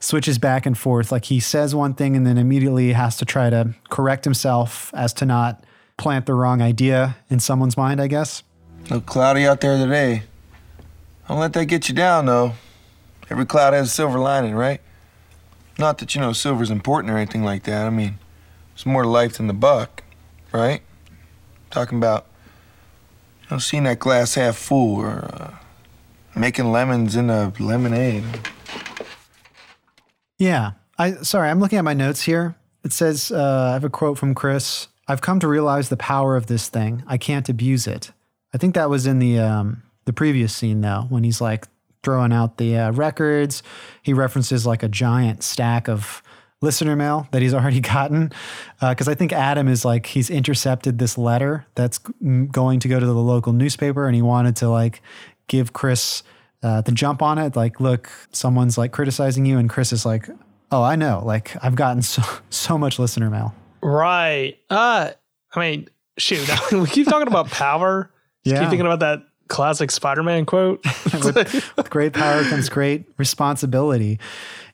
switches 0.00 0.38
back 0.38 0.66
and 0.66 0.78
forth. 0.78 1.10
Like 1.10 1.24
he 1.24 1.40
says 1.40 1.74
one 1.74 1.94
thing 1.94 2.16
and 2.16 2.26
then 2.26 2.38
immediately 2.38 2.92
has 2.92 3.16
to 3.18 3.24
try 3.24 3.50
to 3.50 3.74
correct 3.90 4.24
himself 4.24 4.92
as 4.94 5.12
to 5.14 5.26
not 5.26 5.64
plant 5.96 6.26
the 6.26 6.34
wrong 6.34 6.62
idea 6.62 7.16
in 7.28 7.40
someone's 7.40 7.76
mind. 7.76 8.00
I 8.00 8.06
guess. 8.06 8.42
Look 8.88 9.06
cloudy 9.06 9.46
out 9.46 9.60
there 9.60 9.76
today. 9.76 10.22
Don't 11.28 11.38
let 11.38 11.52
that 11.54 11.66
get 11.66 11.88
you 11.88 11.94
down, 11.94 12.26
though. 12.26 12.52
Every 13.32 13.46
cloud 13.46 13.72
has 13.72 13.88
a 13.88 13.90
silver 13.90 14.18
lining, 14.18 14.54
right? 14.54 14.80
Not 15.78 15.98
that 15.98 16.14
you 16.14 16.20
know 16.20 16.32
silver's 16.32 16.70
important 16.70 17.12
or 17.12 17.16
anything 17.16 17.42
like 17.42 17.64
that. 17.64 17.86
I 17.86 17.90
mean, 17.90 18.18
it's 18.74 18.86
more 18.86 19.04
life 19.04 19.38
than 19.38 19.48
the 19.48 19.54
buck, 19.54 20.04
right? 20.52 20.82
talking 21.72 21.98
about, 21.98 22.26
you 23.42 23.48
know, 23.50 23.58
seeing 23.58 23.84
that 23.84 23.98
glass 23.98 24.34
half 24.34 24.56
full 24.56 25.00
or 25.00 25.30
uh, 25.32 25.50
making 26.36 26.70
lemons 26.70 27.16
into 27.16 27.52
lemonade. 27.58 28.24
Yeah. 30.38 30.72
I 30.98 31.14
sorry, 31.22 31.48
I'm 31.48 31.58
looking 31.58 31.78
at 31.78 31.84
my 31.84 31.94
notes 31.94 32.22
here. 32.22 32.54
It 32.84 32.92
says 32.92 33.32
uh, 33.32 33.68
I 33.70 33.72
have 33.72 33.84
a 33.84 33.90
quote 33.90 34.18
from 34.18 34.34
Chris. 34.34 34.88
I've 35.08 35.22
come 35.22 35.40
to 35.40 35.48
realize 35.48 35.88
the 35.88 35.96
power 35.96 36.36
of 36.36 36.46
this 36.46 36.68
thing. 36.68 37.02
I 37.06 37.16
can't 37.16 37.48
abuse 37.48 37.86
it. 37.86 38.12
I 38.54 38.58
think 38.58 38.74
that 38.74 38.90
was 38.90 39.06
in 39.06 39.18
the 39.18 39.38
um, 39.38 39.82
the 40.04 40.12
previous 40.12 40.54
scene 40.54 40.82
though, 40.82 41.06
when 41.08 41.24
he's 41.24 41.40
like 41.40 41.66
throwing 42.02 42.32
out 42.32 42.58
the 42.58 42.76
uh, 42.76 42.90
records. 42.92 43.62
He 44.02 44.12
references 44.12 44.66
like 44.66 44.82
a 44.82 44.88
giant 44.88 45.42
stack 45.42 45.88
of 45.88 46.22
listener 46.60 46.94
mail 46.96 47.26
that 47.32 47.42
he's 47.42 47.54
already 47.54 47.80
gotten 47.80 48.30
because 48.80 49.08
I 49.08 49.14
think 49.14 49.32
Adam 49.32 49.68
is 49.68 49.84
like 49.84 50.06
he's 50.06 50.30
intercepted 50.30 50.98
this 50.98 51.18
letter 51.18 51.66
that's 51.74 51.98
going 51.98 52.80
to 52.80 52.88
go 52.88 53.00
to 53.00 53.06
the 53.06 53.12
local 53.14 53.52
newspaper, 53.52 54.06
and 54.06 54.14
he 54.14 54.22
wanted 54.22 54.56
to 54.56 54.68
like 54.68 55.02
give 55.48 55.72
Chris 55.72 56.22
uh, 56.62 56.80
the 56.80 56.92
jump 56.92 57.22
on 57.22 57.38
it. 57.38 57.56
Like, 57.56 57.80
look, 57.80 58.10
someone's 58.30 58.78
like 58.78 58.92
criticizing 58.92 59.44
you, 59.44 59.58
and 59.58 59.68
Chris 59.68 59.92
is 59.92 60.06
like, 60.06 60.28
"Oh, 60.70 60.82
I 60.82 60.94
know. 60.96 61.22
Like, 61.24 61.56
I've 61.64 61.74
gotten 61.74 62.02
so 62.14 62.22
so 62.50 62.78
much 62.78 62.98
listener 62.98 63.30
mail." 63.30 63.54
Right. 63.82 64.58
Uh 64.70 65.10
I 65.54 65.60
mean, 65.60 65.88
shoot, 66.18 66.48
we 66.72 66.86
keep 66.86 67.06
talking 67.08 67.26
about 67.28 67.48
power. 67.50 68.10
Just 68.44 68.54
Yeah. 68.54 68.60
keep 68.60 68.70
thinking 68.70 68.86
about 68.86 69.00
that 69.00 69.20
classic 69.48 69.90
Spider-Man 69.90 70.46
quote. 70.46 70.84
with, 71.24 71.76
with 71.76 71.90
great 71.90 72.12
power 72.12 72.42
comes 72.44 72.68
great 72.68 73.04
responsibility. 73.18 74.18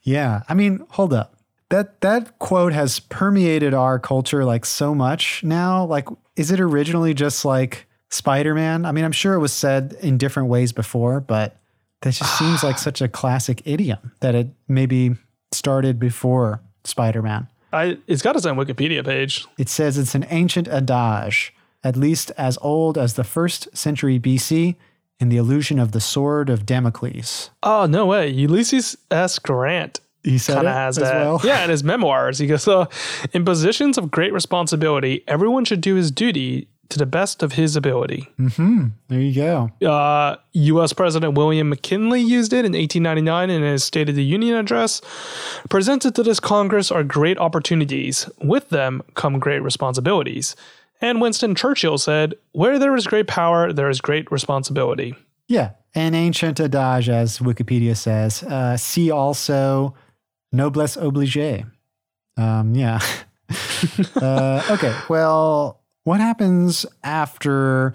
Yeah. 0.03 0.43
I 0.49 0.53
mean, 0.53 0.85
hold 0.91 1.13
up. 1.13 1.35
That 1.69 2.01
that 2.01 2.39
quote 2.39 2.73
has 2.73 2.99
permeated 2.99 3.75
our 3.75 3.99
culture 3.99 4.43
like 4.43 4.65
so 4.65 4.95
much 4.95 5.43
now. 5.43 5.85
Like, 5.85 6.07
is 6.35 6.49
it 6.49 6.59
originally 6.59 7.13
just 7.13 7.45
like 7.45 7.85
Spider-Man? 8.09 8.85
I 8.85 8.91
mean, 8.91 9.05
I'm 9.05 9.11
sure 9.11 9.35
it 9.35 9.39
was 9.39 9.53
said 9.53 9.95
in 10.01 10.17
different 10.17 10.49
ways 10.49 10.71
before, 10.71 11.19
but 11.19 11.57
that 12.01 12.13
just 12.13 12.39
seems 12.39 12.63
like 12.63 12.77
such 12.79 13.01
a 13.01 13.07
classic 13.07 13.61
idiom 13.65 14.13
that 14.21 14.33
it 14.33 14.47
maybe 14.67 15.15
started 15.51 15.99
before 15.99 16.61
Spider-Man. 16.85 17.47
I, 17.71 17.97
it's 18.07 18.21
got 18.21 18.35
its 18.35 18.45
own 18.45 18.57
Wikipedia 18.57 19.05
page. 19.05 19.45
It 19.57 19.69
says 19.69 19.97
it's 19.97 20.15
an 20.15 20.25
ancient 20.29 20.67
adage, 20.67 21.53
at 21.83 21.95
least 21.95 22.31
as 22.37 22.57
old 22.61 22.97
as 22.97 23.13
the 23.13 23.23
first 23.23 23.67
century 23.75 24.19
BC, 24.19 24.75
in 25.19 25.29
the 25.29 25.37
illusion 25.37 25.79
of 25.79 25.91
the 25.91 25.99
sword 25.99 26.49
of 26.49 26.65
Damocles. 26.65 27.49
Oh 27.61 27.85
no 27.85 28.05
way! 28.05 28.29
Ulysses 28.29 28.97
S. 29.11 29.37
Grant 29.39 29.99
He 30.23 30.37
said 30.37 30.59
of 30.65 30.65
has 30.65 30.95
that. 30.95 31.13
well. 31.13 31.41
Yeah, 31.43 31.63
in 31.63 31.69
his 31.69 31.83
memoirs, 31.83 32.39
he 32.39 32.47
goes, 32.47 32.67
uh, 32.67 32.85
"In 33.33 33.43
positions 33.45 33.97
of 33.97 34.11
great 34.11 34.31
responsibility, 34.33 35.23
everyone 35.27 35.65
should 35.65 35.81
do 35.81 35.95
his 35.95 36.09
duty 36.11 36.67
to 36.87 36.97
the 36.97 37.05
best 37.05 37.43
of 37.43 37.53
his 37.53 37.75
ability." 37.75 38.29
There 38.37 39.19
you 39.19 39.35
go. 39.35 39.69
Uh, 39.85 40.37
U.S. 40.53 40.93
President 40.93 41.33
William 41.37 41.67
McKinley 41.69 42.21
used 42.21 42.53
it 42.53 42.63
in 42.65 42.71
1899 42.71 43.49
in 43.49 43.61
his 43.61 43.83
State 43.83 44.07
of 44.09 44.15
the 44.15 44.23
Union 44.23 44.55
address. 44.55 45.01
Presented 45.69 46.15
to 46.15 46.23
this 46.23 46.39
Congress 46.39 46.91
are 46.91 47.03
great 47.03 47.37
opportunities. 47.37 48.29
With 48.41 48.69
them 48.69 49.01
come 49.15 49.37
great 49.39 49.59
responsibilities. 49.61 50.55
And 51.01 51.21
Winston 51.21 51.55
Churchill 51.55 51.97
said, 51.97 52.35
"Where 52.51 52.77
there 52.77 52.95
is 52.95 53.07
great 53.07 53.27
power, 53.27 53.71
there 53.71 53.89
is 53.89 54.01
great 54.01 54.31
responsibility." 54.31 55.15
Yeah, 55.47 55.71
an 55.95 56.13
ancient 56.13 56.59
adage, 56.59 57.09
as 57.09 57.39
Wikipedia 57.39 57.95
says. 57.95 58.43
Uh, 58.43 58.77
see 58.77 59.11
also 59.11 59.95
noblesse 60.51 60.97
oblige. 60.97 61.65
Um, 62.37 62.75
yeah. 62.75 62.99
uh, 64.21 64.63
okay, 64.69 64.95
well, 65.09 65.81
what 66.03 66.19
happens 66.19 66.85
after 67.03 67.93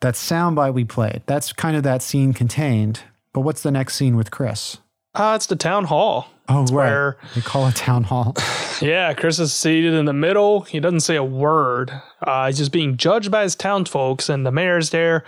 that 0.00 0.14
soundbite 0.14 0.74
we 0.74 0.84
played? 0.84 1.22
That's 1.26 1.52
kind 1.52 1.76
of 1.76 1.82
that 1.82 2.02
scene 2.02 2.32
contained. 2.32 3.00
But 3.32 3.40
what's 3.40 3.62
the 3.62 3.70
next 3.70 3.96
scene 3.96 4.16
with 4.16 4.30
Chris? 4.30 4.78
Ah, 5.18 5.34
it's 5.34 5.46
the 5.46 5.56
town 5.56 5.84
hall. 5.84 6.28
Oh, 6.48 6.60
right. 6.66 6.70
where- 6.90 7.16
They 7.34 7.40
call 7.40 7.66
it 7.68 7.76
town 7.76 8.04
hall. 8.04 8.34
Yeah, 8.80 9.12
Chris 9.12 9.40
is 9.40 9.52
seated 9.52 9.92
in 9.92 10.04
the 10.04 10.12
middle. 10.12 10.60
He 10.60 10.78
doesn't 10.78 11.00
say 11.00 11.16
a 11.16 11.24
word. 11.24 11.90
Uh, 12.22 12.46
he's 12.46 12.58
just 12.58 12.70
being 12.70 12.96
judged 12.96 13.28
by 13.28 13.42
his 13.42 13.56
townsfolk, 13.56 14.28
and 14.28 14.46
the 14.46 14.52
mayor's 14.52 14.90
there, 14.90 15.24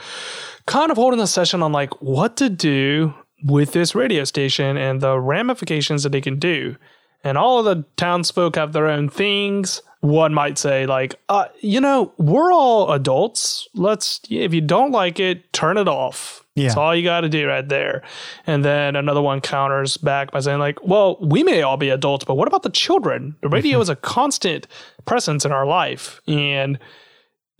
kind 0.66 0.92
of 0.92 0.96
holding 0.96 1.18
a 1.18 1.26
session 1.26 1.60
on 1.60 1.72
like 1.72 2.00
what 2.00 2.36
to 2.36 2.48
do 2.48 3.12
with 3.42 3.72
this 3.72 3.92
radio 3.96 4.22
station 4.22 4.76
and 4.76 5.00
the 5.00 5.18
ramifications 5.18 6.04
that 6.04 6.10
they 6.10 6.20
can 6.20 6.38
do. 6.38 6.76
And 7.24 7.36
all 7.36 7.58
of 7.58 7.64
the 7.64 7.84
townsfolk 7.96 8.54
have 8.54 8.72
their 8.72 8.86
own 8.86 9.08
things. 9.08 9.82
One 9.98 10.32
might 10.32 10.56
say, 10.56 10.86
like, 10.86 11.16
uh, 11.28 11.46
you 11.60 11.80
know, 11.80 12.12
we're 12.16 12.52
all 12.52 12.92
adults. 12.92 13.66
Let's, 13.74 14.20
if 14.30 14.54
you 14.54 14.60
don't 14.60 14.92
like 14.92 15.18
it, 15.18 15.52
turn 15.52 15.76
it 15.76 15.88
off. 15.88 16.39
That's 16.56 16.76
all 16.76 16.94
you 16.94 17.02
got 17.04 17.22
to 17.22 17.28
do 17.28 17.46
right 17.46 17.66
there. 17.66 18.02
And 18.46 18.64
then 18.64 18.96
another 18.96 19.22
one 19.22 19.40
counters 19.40 19.96
back 19.96 20.30
by 20.30 20.40
saying, 20.40 20.58
like, 20.58 20.78
well, 20.84 21.16
we 21.20 21.42
may 21.42 21.62
all 21.62 21.76
be 21.76 21.88
adults, 21.88 22.24
but 22.24 22.34
what 22.34 22.48
about 22.48 22.62
the 22.64 22.70
children? 22.70 23.36
The 23.40 23.48
radio 23.48 23.80
is 23.80 23.88
a 23.88 23.96
constant 23.96 24.66
presence 25.06 25.44
in 25.44 25.52
our 25.52 25.64
life. 25.64 26.20
And 26.26 26.78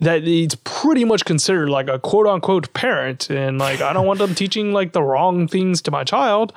that 0.01 0.23
it's 0.27 0.55
pretty 0.63 1.05
much 1.05 1.25
considered 1.25 1.69
like 1.69 1.87
a 1.87 1.99
quote 1.99 2.27
unquote 2.27 2.73
parent. 2.73 3.29
And 3.29 3.57
like, 3.59 3.81
I 3.81 3.93
don't 3.93 4.05
want 4.07 4.19
them 4.19 4.35
teaching 4.35 4.71
like 4.73 4.93
the 4.93 5.01
wrong 5.03 5.47
things 5.47 5.81
to 5.83 5.91
my 5.91 6.03
child. 6.03 6.53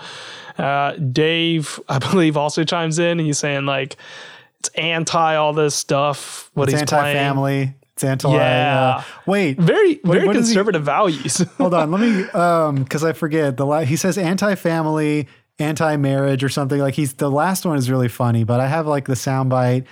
Uh, 0.59 0.93
Dave, 0.97 1.79
I 1.89 1.99
believe, 2.11 2.37
also 2.37 2.65
chimes 2.65 2.99
in 2.99 3.19
and 3.19 3.21
he's 3.21 3.39
saying, 3.39 3.65
like, 3.67 3.97
it's 4.61 4.71
anti 4.71 5.35
all 5.37 5.53
this 5.53 5.75
stuff. 5.75 6.51
What 6.55 6.69
It's 6.71 6.81
he's 6.81 6.89
playing. 6.89 7.17
anti-family. 7.17 7.63
It's 7.63 7.84
anti. 8.03 8.33
Yeah. 8.33 8.97
Uh, 8.99 9.03
wait, 9.27 9.59
Very, 9.61 9.97
What- 10.03 10.15
very 10.15 10.27
what 10.27 10.33
does 10.33 10.49
he- 10.49 10.55
conservative 10.55 10.83
values. 10.83 11.37
hold 11.59 11.75
on. 11.75 11.91
Let 11.93 12.01
me, 12.01 12.25
um, 12.31 12.77
because 12.83 13.05
I 13.05 13.13
forget 13.13 13.57
the. 13.57 13.67
La- 13.67 13.83
he 13.83 13.95
says 13.97 14.19
anti-family, 14.19 15.29
anti-marriage, 15.61 16.43
or 16.43 16.49
something. 16.49 16.81
Like 16.81 16.95
he's 16.95 17.13
the 17.15 17.31
last 17.31 17.65
one 17.65 17.77
is 17.79 17.91
really 17.91 18.09
funny, 18.09 18.43
but 18.45 18.59
I 18.59 18.67
have 18.67 18.87
like 18.87 19.07
the 19.07 19.15
soundbite. 19.15 19.85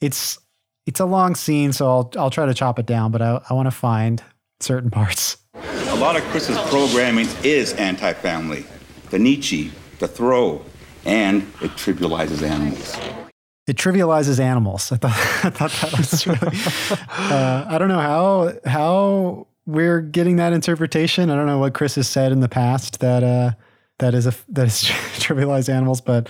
It's 0.00 0.38
it's 0.86 1.00
a 1.00 1.04
long 1.04 1.34
scene, 1.34 1.72
so 1.72 1.86
I'll 1.88 2.12
I'll 2.18 2.30
try 2.30 2.46
to 2.46 2.54
chop 2.54 2.78
it 2.78 2.86
down, 2.86 3.10
but 3.10 3.20
I 3.20 3.40
I 3.50 3.52
want 3.54 3.66
to 3.66 3.70
find 3.72 4.22
certain 4.60 4.90
parts. 4.90 5.36
A 5.54 5.96
lot 5.96 6.16
of 6.16 6.22
Chris's 6.30 6.56
programming 6.70 7.28
is 7.44 7.74
anti-family. 7.74 8.64
The 9.10 9.18
Nietzsche, 9.18 9.72
the 9.98 10.08
Thoreau, 10.08 10.64
and 11.04 11.42
it 11.60 11.72
trivializes 11.72 12.42
animals. 12.42 12.96
It 13.70 13.76
trivializes 13.76 14.40
animals. 14.40 14.90
I 14.90 14.96
thought 14.96 15.12
I 15.44 15.50
thought 15.50 15.70
that 15.70 15.96
was 15.96 16.26
really. 16.26 16.58
uh, 17.32 17.66
I 17.68 17.78
don't 17.78 17.86
know 17.86 18.00
how 18.00 18.52
how 18.68 19.46
we're 19.64 20.00
getting 20.00 20.36
that 20.36 20.52
interpretation. 20.52 21.30
I 21.30 21.36
don't 21.36 21.46
know 21.46 21.60
what 21.60 21.72
Chris 21.72 21.94
has 21.94 22.08
said 22.08 22.32
in 22.32 22.40
the 22.40 22.48
past 22.48 22.98
that 22.98 23.22
uh 23.22 23.52
that 24.00 24.12
is 24.12 24.26
a 24.26 24.34
that 24.48 24.66
is 24.66 24.82
trivialize 25.22 25.68
animals, 25.72 26.00
but 26.00 26.28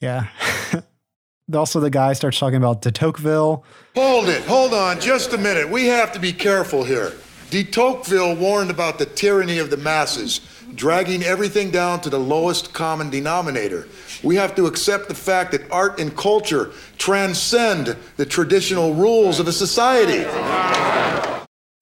yeah. 0.00 0.28
also, 1.54 1.80
the 1.80 1.90
guy 1.90 2.14
starts 2.14 2.38
talking 2.38 2.56
about 2.56 2.80
de 2.80 2.92
Tocqueville. 2.92 3.62
Hold 3.94 4.30
it, 4.30 4.42
hold 4.44 4.72
on 4.72 5.00
just 5.00 5.34
a 5.34 5.38
minute. 5.38 5.68
We 5.68 5.88
have 5.88 6.12
to 6.12 6.18
be 6.18 6.32
careful 6.32 6.82
here. 6.82 7.12
De 7.50 7.62
Tocqueville 7.62 8.36
warned 8.36 8.70
about 8.70 8.98
the 8.98 9.04
tyranny 9.04 9.58
of 9.58 9.68
the 9.68 9.76
masses, 9.76 10.40
dragging 10.74 11.22
everything 11.22 11.70
down 11.70 12.00
to 12.02 12.10
the 12.10 12.18
lowest 12.18 12.72
common 12.72 13.10
denominator. 13.10 13.88
We 14.22 14.36
have 14.36 14.54
to 14.56 14.66
accept 14.66 15.08
the 15.08 15.14
fact 15.14 15.52
that 15.52 15.70
art 15.70 16.00
and 16.00 16.16
culture 16.16 16.72
transcend 16.96 17.96
the 18.16 18.26
traditional 18.26 18.94
rules 18.94 19.40
of 19.40 19.48
a 19.48 19.52
society. 19.52 20.24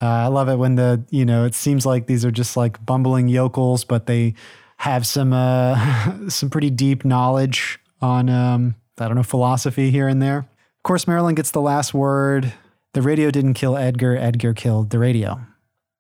Uh, 0.03 0.07
I 0.07 0.27
love 0.27 0.49
it 0.49 0.57
when 0.57 0.75
the 0.75 1.05
you 1.11 1.25
know 1.25 1.45
it 1.45 1.55
seems 1.55 1.87
like 1.87 2.07
these 2.07 2.25
are 2.25 2.31
just 2.31 2.57
like 2.57 2.85
bumbling 2.85 3.29
yokels, 3.29 3.85
but 3.85 4.07
they 4.07 4.35
have 4.79 5.07
some 5.07 5.33
uh, 5.33 6.29
some 6.29 6.51
pretty 6.51 6.71
deep 6.71 7.05
knowledge 7.05 7.81
on 8.01 8.29
um, 8.29 8.75
I 8.99 9.07
don't 9.07 9.17
know 9.17 9.23
philosophy 9.23 9.91
here 9.91 10.09
and 10.09 10.21
there. 10.21 10.39
Of 10.39 10.83
course, 10.83 11.09
Marilyn 11.09 11.35
gets 11.35 11.51
the 11.51 11.63
last 11.63 11.95
word. 11.95 12.53
The 12.93 13.03
radio 13.03 13.31
didn't 13.31 13.55
kill 13.55 13.77
Edgar. 13.77 14.17
Edgar 14.17 14.55
killed 14.55 14.91
the 14.91 14.99
radio, 14.99 15.41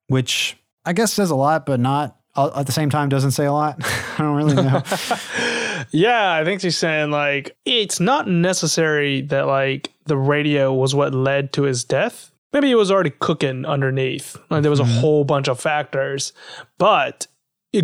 which 0.09 0.57
I 0.85 0.93
guess 0.93 1.13
says 1.13 1.31
a 1.31 1.35
lot, 1.35 1.67
but 1.67 1.81
not 1.81 2.17
Uh, 2.37 2.51
at 2.57 2.67
the 2.67 2.73
same 2.73 2.91
time 2.91 3.09
doesn't 3.09 3.33
say 3.33 3.47
a 3.47 3.53
lot. 3.53 3.77
I 4.19 4.23
don't 4.23 4.37
really 4.37 4.55
know. 4.55 4.83
Yeah, 5.91 6.33
I 6.33 6.45
think 6.45 6.61
she's 6.61 6.77
saying 6.77 7.11
like 7.11 7.57
it's 7.65 8.01
not 8.01 8.29
necessary 8.29 9.23
that 9.23 9.47
like 9.47 9.93
the 10.05 10.17
radio 10.17 10.73
was 10.73 10.95
what 10.95 11.15
led 11.15 11.53
to 11.55 11.63
his 11.63 11.85
death. 11.85 12.33
Maybe 12.53 12.71
it 12.71 12.77
was 12.77 12.91
already 12.91 13.11
cooking 13.11 13.65
underneath. 13.65 14.37
Like 14.51 14.63
there 14.63 14.71
was 14.71 14.81
a 14.81 14.85
mm-hmm. 14.85 15.01
whole 15.01 15.25
bunch 15.25 15.49
of 15.49 15.61
factors. 15.61 16.33
But 16.79 17.27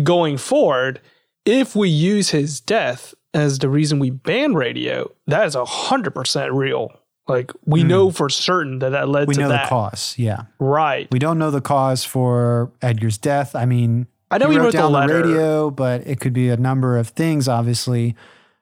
going 0.03 0.37
forward, 0.37 1.01
if 1.45 1.75
we 1.75 1.89
use 1.89 2.29
his 2.29 2.59
death 2.59 3.13
as 3.33 3.59
the 3.59 3.69
reason 3.69 3.99
we 3.99 4.09
ban 4.09 4.53
radio, 4.53 5.11
that 5.27 5.45
is 5.45 5.55
a 5.55 5.65
hundred 5.65 6.15
percent 6.15 6.51
real. 6.51 6.91
Like 7.27 7.51
we 7.65 7.83
mm. 7.83 7.87
know 7.87 8.11
for 8.11 8.29
certain 8.29 8.79
that 8.79 8.89
that 8.89 9.07
led 9.07 9.21
to 9.21 9.25
that. 9.25 9.27
we 9.27 9.33
to 9.35 9.41
know 9.41 9.49
that. 9.49 9.63
the 9.63 9.69
cause. 9.69 10.15
Yeah, 10.17 10.43
Right. 10.59 11.07
we 11.11 11.19
don't 11.19 11.39
know 11.39 11.51
the 11.51 11.61
cause 11.61 12.03
for 12.03 12.71
Edgar's 12.81 13.17
death. 13.17 13.55
I 13.55 13.65
mean, 13.65 14.07
I 14.31 14.37
know 14.37 14.49
he 14.49 14.57
wrote 14.57 14.71
the 14.71 14.79
down 14.79 14.91
letter. 14.91 15.21
radio, 15.21 15.69
but 15.69 16.07
it 16.07 16.19
could 16.19 16.33
be 16.33 16.49
a 16.49 16.57
number 16.57 16.97
of 16.97 17.09
things. 17.09 17.47
Obviously, 17.47 18.15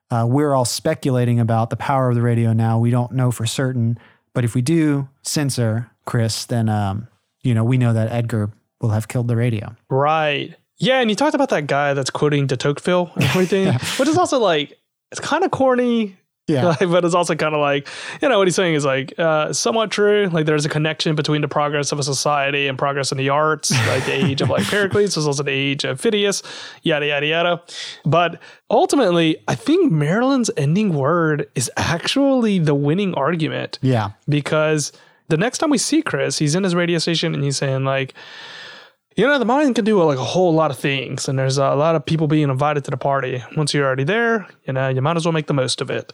uh, 0.09 0.25
we're 0.27 0.53
all 0.53 0.65
speculating 0.65 1.39
about 1.39 1.69
the 1.69 1.77
power 1.77 2.09
of 2.09 2.15
the 2.15 2.21
radio 2.21 2.53
now. 2.53 2.79
We 2.79 2.91
don't 2.91 3.13
know 3.13 3.31
for 3.31 3.45
certain, 3.45 3.97
but 4.33 4.43
if 4.43 4.53
we 4.55 4.61
do 4.61 5.07
censor 5.21 5.89
Chris, 6.05 6.45
then 6.45 6.67
um, 6.69 7.07
you 7.41 7.53
know 7.53 7.63
we 7.63 7.77
know 7.77 7.93
that 7.93 8.11
Edgar 8.11 8.51
will 8.81 8.89
have 8.89 9.07
killed 9.07 9.27
the 9.27 9.35
radio. 9.35 9.75
Right. 9.89 10.55
Yeah, 10.77 10.99
and 10.99 11.09
you 11.09 11.15
talked 11.15 11.35
about 11.35 11.49
that 11.49 11.67
guy 11.67 11.93
that's 11.93 12.09
quoting 12.09 12.47
de 12.47 12.57
Tocqueville 12.57 13.11
and 13.15 13.23
everything, 13.23 13.67
which 13.97 14.09
is 14.09 14.17
also 14.17 14.39
like 14.39 14.77
it's 15.11 15.21
kind 15.21 15.43
of 15.43 15.51
corny. 15.51 16.17
Yeah. 16.47 16.65
like, 16.67 16.79
but 16.89 17.05
it's 17.05 17.15
also 17.15 17.35
kind 17.35 17.53
of 17.53 17.61
like 17.61 17.87
you 18.21 18.29
know 18.29 18.37
what 18.37 18.47
he's 18.47 18.55
saying 18.55 18.73
is 18.73 18.85
like 18.85 19.17
uh, 19.17 19.53
somewhat 19.53 19.91
true. 19.91 20.29
Like 20.31 20.45
there's 20.45 20.65
a 20.65 20.69
connection 20.69 21.15
between 21.15 21.41
the 21.41 21.47
progress 21.47 21.91
of 21.91 21.99
a 21.99 22.03
society 22.03 22.67
and 22.67 22.77
progress 22.77 23.11
in 23.11 23.17
the 23.17 23.29
arts. 23.29 23.71
Like 23.87 24.05
the 24.05 24.13
age 24.13 24.41
of 24.41 24.49
like 24.49 24.63
Pericles 24.69 25.15
was 25.15 25.27
also 25.27 25.43
the 25.43 25.51
age 25.51 25.83
of 25.83 26.01
Phidias, 26.01 26.43
yada 26.83 27.07
yada 27.07 27.25
yada. 27.25 27.63
But 28.05 28.41
ultimately, 28.69 29.37
I 29.47 29.55
think 29.55 29.91
Marilyn's 29.91 30.51
ending 30.57 30.93
word 30.93 31.47
is 31.55 31.71
actually 31.77 32.59
the 32.59 32.75
winning 32.75 33.13
argument 33.15 33.79
Yeah, 33.81 34.11
because 34.27 34.91
the 35.27 35.37
next 35.37 35.59
time 35.59 35.69
we 35.69 35.77
see 35.77 36.01
Chris, 36.01 36.39
he's 36.39 36.55
in 36.55 36.63
his 36.63 36.75
radio 36.75 36.97
station 36.97 37.33
and 37.33 37.43
he's 37.43 37.57
saying 37.57 37.85
like, 37.85 38.13
you 39.15 39.27
know, 39.27 39.37
the 39.37 39.45
mind 39.45 39.75
can 39.75 39.83
do 39.83 40.01
like 40.03 40.17
a 40.17 40.23
whole 40.23 40.53
lot 40.53 40.71
of 40.71 40.77
things, 40.77 41.27
and 41.27 41.37
there's 41.37 41.57
a 41.57 41.75
lot 41.75 41.95
of 41.95 42.05
people 42.05 42.27
being 42.27 42.49
invited 42.49 42.85
to 42.85 42.91
the 42.91 42.97
party. 42.97 43.43
Once 43.57 43.73
you're 43.73 43.85
already 43.85 44.05
there, 44.05 44.47
you 44.65 44.73
know, 44.73 44.87
you 44.87 45.01
might 45.01 45.17
as 45.17 45.25
well 45.25 45.33
make 45.33 45.47
the 45.47 45.53
most 45.53 45.81
of 45.81 45.89
it. 45.89 46.13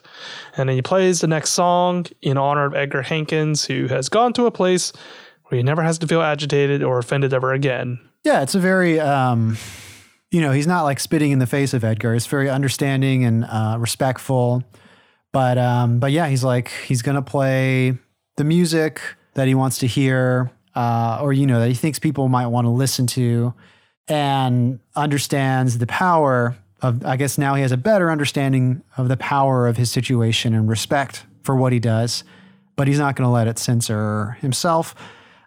And 0.56 0.68
then 0.68 0.76
he 0.76 0.82
plays 0.82 1.20
the 1.20 1.28
next 1.28 1.50
song 1.50 2.06
in 2.22 2.36
honor 2.36 2.64
of 2.64 2.74
Edgar 2.74 3.02
Hankins, 3.02 3.64
who 3.64 3.86
has 3.86 4.08
gone 4.08 4.32
to 4.34 4.46
a 4.46 4.50
place 4.50 4.92
where 5.44 5.56
he 5.56 5.62
never 5.62 5.82
has 5.82 5.98
to 5.98 6.06
feel 6.06 6.22
agitated 6.22 6.82
or 6.82 6.98
offended 6.98 7.32
ever 7.32 7.52
again. 7.52 8.00
Yeah, 8.24 8.42
it's 8.42 8.54
a 8.54 8.60
very, 8.60 8.98
um, 8.98 9.56
you 10.30 10.40
know, 10.40 10.52
he's 10.52 10.66
not 10.66 10.82
like 10.82 10.98
spitting 11.00 11.30
in 11.30 11.38
the 11.38 11.46
face 11.46 11.72
of 11.72 11.84
Edgar. 11.84 12.14
It's 12.14 12.26
very 12.26 12.50
understanding 12.50 13.24
and 13.24 13.44
uh, 13.44 13.76
respectful. 13.78 14.64
But 15.32 15.56
um, 15.58 16.00
but 16.00 16.10
yeah, 16.10 16.28
he's 16.28 16.42
like 16.42 16.70
he's 16.86 17.02
gonna 17.02 17.22
play 17.22 17.96
the 18.36 18.44
music 18.44 19.00
that 19.34 19.46
he 19.46 19.54
wants 19.54 19.78
to 19.78 19.86
hear, 19.86 20.50
uh, 20.74 21.18
or 21.20 21.32
you 21.32 21.46
know 21.46 21.60
that 21.60 21.68
he 21.68 21.74
thinks 21.74 21.98
people 21.98 22.28
might 22.28 22.46
want 22.48 22.64
to 22.66 22.70
listen 22.70 23.06
to, 23.08 23.54
and 24.06 24.80
understands 24.96 25.78
the 25.78 25.86
power 25.86 26.56
of. 26.82 27.04
I 27.04 27.16
guess 27.16 27.38
now 27.38 27.54
he 27.54 27.62
has 27.62 27.72
a 27.72 27.76
better 27.76 28.10
understanding 28.10 28.82
of 28.96 29.08
the 29.08 29.16
power 29.16 29.66
of 29.66 29.76
his 29.76 29.90
situation 29.90 30.54
and 30.54 30.68
respect 30.68 31.24
for 31.42 31.56
what 31.56 31.72
he 31.72 31.78
does, 31.78 32.24
but 32.76 32.88
he's 32.88 32.98
not 32.98 33.16
going 33.16 33.26
to 33.26 33.32
let 33.32 33.46
it 33.46 33.58
censor 33.58 34.36
himself. 34.40 34.94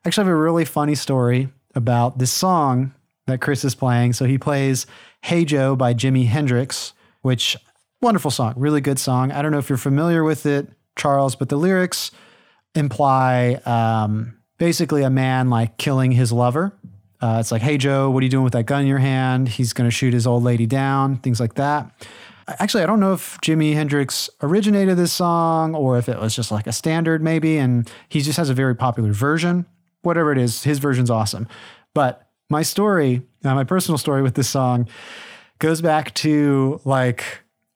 I 0.04 0.08
Actually, 0.08 0.26
have 0.26 0.34
a 0.34 0.38
really 0.38 0.66
funny 0.66 0.96
story 0.96 1.50
about 1.76 2.18
this 2.18 2.32
song 2.32 2.94
that 3.28 3.42
Chris 3.42 3.64
is 3.64 3.76
playing. 3.76 4.14
So 4.14 4.26
he 4.26 4.38
plays 4.38 4.86
Hey 5.22 5.46
Joe 5.46 5.76
by 5.76 5.94
Jimi 5.94 6.26
Hendrix, 6.26 6.94
which 7.22 7.56
wonderful 8.02 8.32
song, 8.32 8.54
really 8.58 8.82
good 8.82 9.00
song. 9.00 9.32
I 9.32 9.42
don't 9.42 9.52
know 9.52 9.60
if 9.60 9.70
you're 9.70 9.78
familiar 9.78 10.24
with 10.24 10.46
it, 10.46 10.68
Charles, 10.96 11.36
but 11.36 11.50
the 11.50 11.58
lyrics 11.58 12.12
imply 12.76 13.56
um, 13.66 14.38
basically 14.62 15.02
a 15.02 15.10
man 15.10 15.50
like 15.50 15.76
killing 15.78 16.12
his 16.12 16.32
lover. 16.32 16.72
Uh, 17.20 17.38
it's 17.40 17.52
like, 17.52 17.64
hey, 17.64 17.80
Joe, 17.80 18.12
what 18.12 18.22
are 18.22 18.26
you 18.26 18.30
doing 18.30 18.44
with 18.44 18.54
that 18.54 18.68
gun 18.68 18.82
in 18.84 18.88
your 18.88 19.00
hand? 19.00 19.50
He's 19.50 19.74
going 19.74 19.90
to 19.90 19.92
shoot 19.92 20.14
his 20.14 20.28
old 20.28 20.44
lady 20.44 20.68
down, 20.68 21.18
things 21.18 21.40
like 21.40 21.56
that. 21.56 21.90
Actually, 22.48 22.84
I 22.84 22.86
don't 22.86 23.00
know 23.00 23.14
if 23.14 23.40
Jimi 23.42 23.74
Hendrix 23.74 24.30
originated 24.40 25.00
this 25.00 25.12
song 25.12 25.74
or 25.74 25.98
if 25.98 26.08
it 26.08 26.20
was 26.20 26.36
just 26.36 26.52
like 26.52 26.68
a 26.68 26.72
standard, 26.72 27.24
maybe. 27.24 27.58
And 27.58 27.92
he 28.08 28.22
just 28.22 28.38
has 28.38 28.52
a 28.52 28.54
very 28.54 28.76
popular 28.76 29.14
version. 29.14 29.66
Whatever 30.04 30.32
it 30.32 30.38
is, 30.38 30.64
his 30.64 30.78
version's 30.78 31.10
awesome. 31.10 31.48
But 31.96 32.28
my 32.48 32.62
story, 32.62 33.24
uh, 33.44 33.56
my 33.56 33.64
personal 33.64 33.98
story 33.98 34.22
with 34.22 34.36
this 34.36 34.48
song, 34.48 34.88
goes 35.58 35.82
back 35.82 36.14
to 36.16 36.80
like 36.86 37.24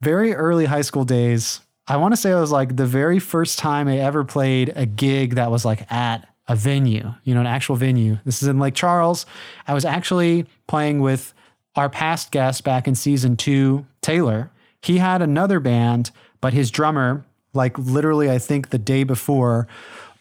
very 0.03 0.36
early 0.36 0.66
high 0.66 0.82
school 0.82 1.03
days. 1.03 1.62
I 1.88 1.98
want 1.98 2.12
to 2.14 2.18
say 2.18 2.30
it 2.30 2.36
was 2.36 2.52
like 2.52 2.76
the 2.76 2.86
very 2.86 3.18
first 3.18 3.57
time 3.57 3.88
I 3.88 3.98
ever 3.98 4.24
played 4.24 4.72
a 4.76 4.86
gig 4.86 5.34
that 5.34 5.49
was 5.49 5.66
like 5.66 5.91
at 5.91 6.28
a 6.48 6.56
venue, 6.56 7.14
you 7.24 7.34
know, 7.34 7.42
an 7.42 7.48
actual 7.48 7.76
venue. 7.76 8.20
This 8.26 8.42
is 8.42 8.48
in 8.48 8.60
Lake 8.60 8.76
Charles. 8.76 9.26
I 9.68 9.74
was 9.74 9.86
actually 9.86 10.46
playing 10.68 11.02
with 11.02 11.34
our 11.76 11.90
past 11.90 12.32
guest 12.32 12.64
back 12.64 12.88
in 12.88 12.96
season 12.96 13.36
two, 13.36 13.86
Taylor. 14.02 14.52
He 14.82 14.98
had 14.98 15.22
another 15.22 15.60
band, 15.60 16.12
but 16.42 16.54
his 16.54 16.70
drummer, 16.70 17.26
like 17.54 17.78
literally, 17.78 18.30
I 18.30 18.38
think 18.38 18.70
the 18.70 18.78
day 18.78 19.04
before, 19.04 19.68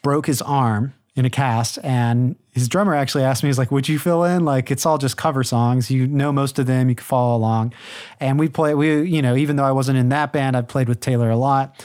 broke 0.01 0.25
his 0.25 0.41
arm 0.41 0.93
in 1.15 1.25
a 1.25 1.29
cast. 1.29 1.79
And 1.83 2.35
his 2.51 2.67
drummer 2.67 2.93
actually 2.93 3.23
asked 3.23 3.43
me, 3.43 3.49
he's 3.49 3.57
like, 3.57 3.71
Would 3.71 3.87
you 3.87 3.99
fill 3.99 4.23
in? 4.23 4.43
Like, 4.43 4.71
it's 4.71 4.85
all 4.85 4.97
just 4.97 5.17
cover 5.17 5.43
songs. 5.43 5.89
You 5.89 6.07
know 6.07 6.31
most 6.31 6.59
of 6.59 6.65
them, 6.65 6.89
you 6.89 6.95
can 6.95 7.05
follow 7.05 7.37
along. 7.37 7.73
And 8.19 8.37
we 8.37 8.49
play, 8.49 8.73
we, 8.73 9.03
you 9.03 9.21
know, 9.21 9.35
even 9.35 9.55
though 9.55 9.63
I 9.63 9.71
wasn't 9.71 9.97
in 9.97 10.09
that 10.09 10.33
band, 10.33 10.57
I 10.57 10.61
played 10.61 10.89
with 10.89 10.99
Taylor 10.99 11.29
a 11.29 11.37
lot. 11.37 11.83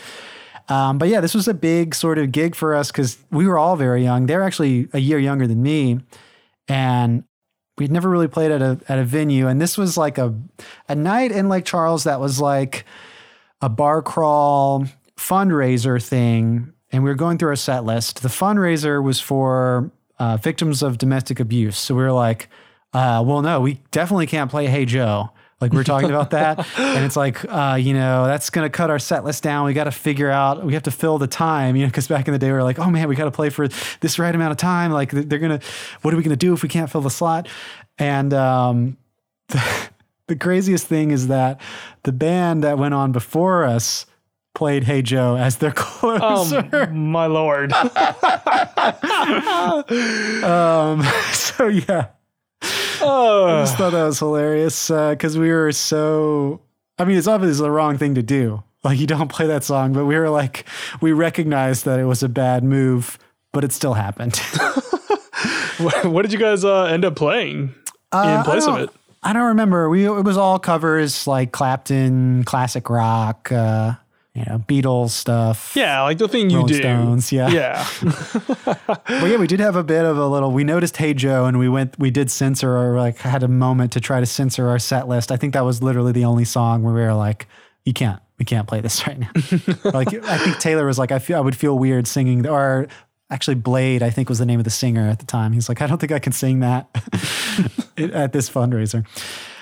Um, 0.71 0.99
but 0.99 1.09
yeah, 1.09 1.21
this 1.21 1.35
was 1.35 1.49
a 1.49 1.55
big 1.55 1.95
sort 1.95 2.19
of 2.19 2.31
gig 2.31 2.55
for 2.55 2.75
us 2.75 2.93
because 2.93 3.19
we 3.31 3.47
were 3.47 3.59
all 3.59 3.77
very 3.77 4.03
young. 4.03 4.27
They're 4.27 4.45
actually 4.45 4.89
a 4.93 5.01
year 5.01 5.19
younger 5.19 5.47
than 5.47 5.63
me. 5.63 5.99
And 6.69 7.25
we'd 7.77 7.91
never 7.91 8.09
really 8.09 8.29
played 8.29 8.53
at 8.53 8.63
a 8.63 8.79
at 8.89 8.99
a 8.99 9.05
venue. 9.05 9.49
And 9.49 9.61
this 9.61 9.77
was 9.77 9.97
like 9.97 10.17
a 10.17 10.35
a 10.89 10.95
night 10.95 11.33
in 11.33 11.49
Lake 11.49 11.65
Charles 11.65 12.05
that 12.05 12.21
was 12.21 12.41
like 12.41 12.85
a 13.61 13.69
bar 13.69 14.01
crawl 14.01 14.87
fundraiser 15.17 16.03
thing. 16.03 16.73
And 16.93 17.03
we 17.03 17.11
were 17.11 17.17
going 17.17 17.39
through 17.39 17.51
our 17.51 17.57
set 17.57 17.85
list. 17.85 18.23
The 18.23 18.29
fundraiser 18.29 19.03
was 19.03 19.21
for 19.21 19.91
uh, 20.19 20.37
victims 20.37 20.83
of 20.83 20.99
domestic 20.99 21.41
abuse. 21.41 21.79
So 21.79 21.95
we 21.95 22.03
were 22.03 22.13
like, 22.13 22.49
uh, 22.93 23.23
well, 23.27 23.43
no, 23.43 23.61
we 23.61 23.81
definitely 23.91 24.27
can't 24.27 24.51
play 24.51 24.67
Hey 24.67 24.85
Joe. 24.85 25.31
Like 25.61 25.73
we 25.73 25.79
are 25.79 25.85
talking 25.85 26.09
about 26.09 26.31
that. 26.31 26.67
and 26.79 27.05
it's 27.05 27.17
like, 27.17 27.45
uh, 27.45 27.77
you 27.81 27.93
know, 27.93 28.27
that's 28.27 28.49
going 28.51 28.65
to 28.65 28.71
cut 28.71 28.89
our 28.91 28.99
set 28.99 29.25
list 29.25 29.43
down. 29.43 29.67
We 29.67 29.75
got 29.75 29.85
to 29.85 29.93
figure 29.93 30.31
out, 30.31 30.65
we 30.65 30.73
have 30.73 30.85
to 30.85 30.91
fill 30.91 31.19
the 31.19 31.27
time, 31.27 31.77
you 31.77 31.83
know, 31.83 31.89
because 31.89 32.09
back 32.09 32.27
in 32.29 32.33
the 32.33 32.39
day 32.39 32.47
we 32.47 32.53
were 32.53 32.63
like, 32.63 32.79
oh 32.79 32.89
man, 32.91 33.09
we 33.09 33.15
got 33.15 33.27
to 33.27 33.31
play 33.31 33.51
for 33.51 33.69
this 34.01 34.19
right 34.19 34.35
amount 34.35 34.53
of 34.53 34.57
time. 34.57 34.91
Like 34.91 35.11
they're 35.11 35.39
going 35.39 35.59
to, 35.59 35.67
what 36.01 36.15
are 36.15 36.17
we 36.17 36.23
going 36.23 36.31
to 36.31 36.37
do 36.37 36.55
if 36.55 36.63
we 36.63 36.69
can't 36.69 36.91
fill 36.91 37.03
the 37.03 37.11
slot? 37.11 37.47
And 37.99 38.33
um, 38.33 38.97
the, 39.49 39.89
the 40.29 40.37
craziest 40.37 40.87
thing 40.87 41.11
is 41.11 41.29
that 41.29 41.61
the 42.05 42.13
band 42.13 42.65
that 42.65 42.79
went 42.79 42.95
on 42.95 43.13
before 43.13 43.65
us 43.65 44.07
played 44.55 44.85
Hey 44.85 45.03
Joe 45.03 45.37
as 45.37 45.59
their 45.59 45.73
closer. 45.77 46.69
Oh, 46.73 46.87
my 46.87 47.27
lord. 47.27 47.73
um, 50.43 51.03
so 51.33 51.67
yeah. 51.69 52.07
I 53.03 53.63
just 53.63 53.77
thought 53.79 53.91
that 53.93 54.05
was 54.05 54.19
hilarious 54.19 54.89
because 54.89 55.39
we 55.39 55.51
were 55.51 55.73
so. 55.73 56.61
I 56.99 57.05
mean, 57.05 57.17
it's 57.17 57.27
obviously 57.27 57.63
the 57.65 57.71
wrong 57.71 57.97
thing 57.99 58.15
to 58.17 58.23
do. 58.23 58.63
Like, 58.85 58.99
you 58.99 59.07
don't 59.07 59.29
play 59.33 59.47
that 59.47 59.65
song, 59.65 59.93
but 59.93 60.05
we 60.05 60.17
were 60.17 60.31
like, 60.31 60.65
we 61.01 61.13
recognized 61.13 61.85
that 61.87 61.99
it 61.99 62.05
was 62.05 62.23
a 62.23 62.29
bad 62.29 62.63
move, 62.65 63.19
but 63.53 63.65
it 63.65 63.73
still 63.73 63.95
happened. 63.95 64.37
what, 65.79 66.05
what 66.07 66.23
did 66.23 66.33
you 66.33 66.39
guys 66.39 66.65
uh, 66.65 66.85
end 66.85 67.05
up 67.05 67.17
playing 67.17 67.75
Uh, 68.13 68.37
in 68.39 68.45
place 68.45 68.67
of 68.67 68.79
it? 68.79 68.91
I 69.23 69.33
don't 69.35 69.49
remember. 69.49 69.89
We 69.91 70.07
it 70.07 70.25
was 70.25 70.37
all 70.39 70.59
covers 70.59 71.27
like 71.27 71.53
Clapton, 71.53 72.45
classic 72.45 72.89
rock, 72.89 73.53
uh, 73.53 73.95
you 74.35 74.45
know, 74.47 74.59
Beatles 74.69 75.11
stuff. 75.11 75.73
Yeah, 75.75 76.03
like 76.03 76.19
the 76.19 76.29
thing 76.29 76.51
you 76.51 76.59
Rolling 76.59 76.73
do. 76.73 76.81
Stones, 76.81 77.33
yeah. 77.33 77.49
Yeah. 77.49 77.87
But 78.87 79.27
yeah, 79.29 79.37
we 79.37 79.47
did 79.47 79.61
have 79.61 79.77
a 79.77 79.83
bit 79.83 80.05
of 80.05 80.17
a 80.19 80.27
little. 80.27 80.53
We 80.53 80.63
noticed 80.65 80.97
Hey 80.97 81.15
Joe, 81.15 81.47
and 81.47 81.59
we 81.59 81.69
went. 81.69 81.99
We 81.99 82.11
did 82.11 82.31
censor, 82.31 82.77
or 82.77 82.97
like 82.97 83.19
had 83.19 83.43
a 83.43 83.49
moment 83.49 83.93
to 83.93 84.01
try 84.01 84.21
to 84.21 84.27
censor 84.27 84.69
our 84.69 84.79
set 84.79 85.09
list. 85.09 85.33
I 85.33 85.37
think 85.37 85.53
that 85.55 85.65
was 85.65 85.83
literally 85.83 86.13
the 86.13 86.25
only 86.25 86.45
song 86.45 86.83
where 86.83 86.95
we 86.95 87.01
were 87.01 87.15
like, 87.15 87.49
"You 87.85 87.93
can't, 87.93 88.21
we 88.39 88.45
can't 88.45 88.69
play 88.69 88.81
this 88.81 89.05
right 89.07 89.19
now." 89.19 89.31
like 89.93 90.15
I 90.15 90.39
think 90.39 90.59
Taylor 90.59 90.87
was 90.87 90.99
like, 90.99 91.11
"I 91.13 91.19
feel 91.19 91.39
I 91.39 91.41
would 91.41 91.57
feel 91.57 91.77
weird 91.79 92.07
singing," 92.07 92.47
or 92.47 92.87
actually 93.31 93.57
Blade, 93.57 94.03
I 94.03 94.11
think 94.11 94.29
was 94.29 94.39
the 94.39 94.47
name 94.47 94.61
of 94.61 94.65
the 94.65 94.71
singer 94.71 95.09
at 95.09 95.19
the 95.19 95.27
time. 95.27 95.53
He's 95.53 95.69
like, 95.69 95.83
"I 95.83 95.87
don't 95.89 95.99
think 95.99 96.13
I 96.13 96.21
can 96.21 96.33
sing 96.33 96.61
that 96.61 96.89
at 97.99 98.33
this 98.33 98.49
fundraiser." 98.49 99.05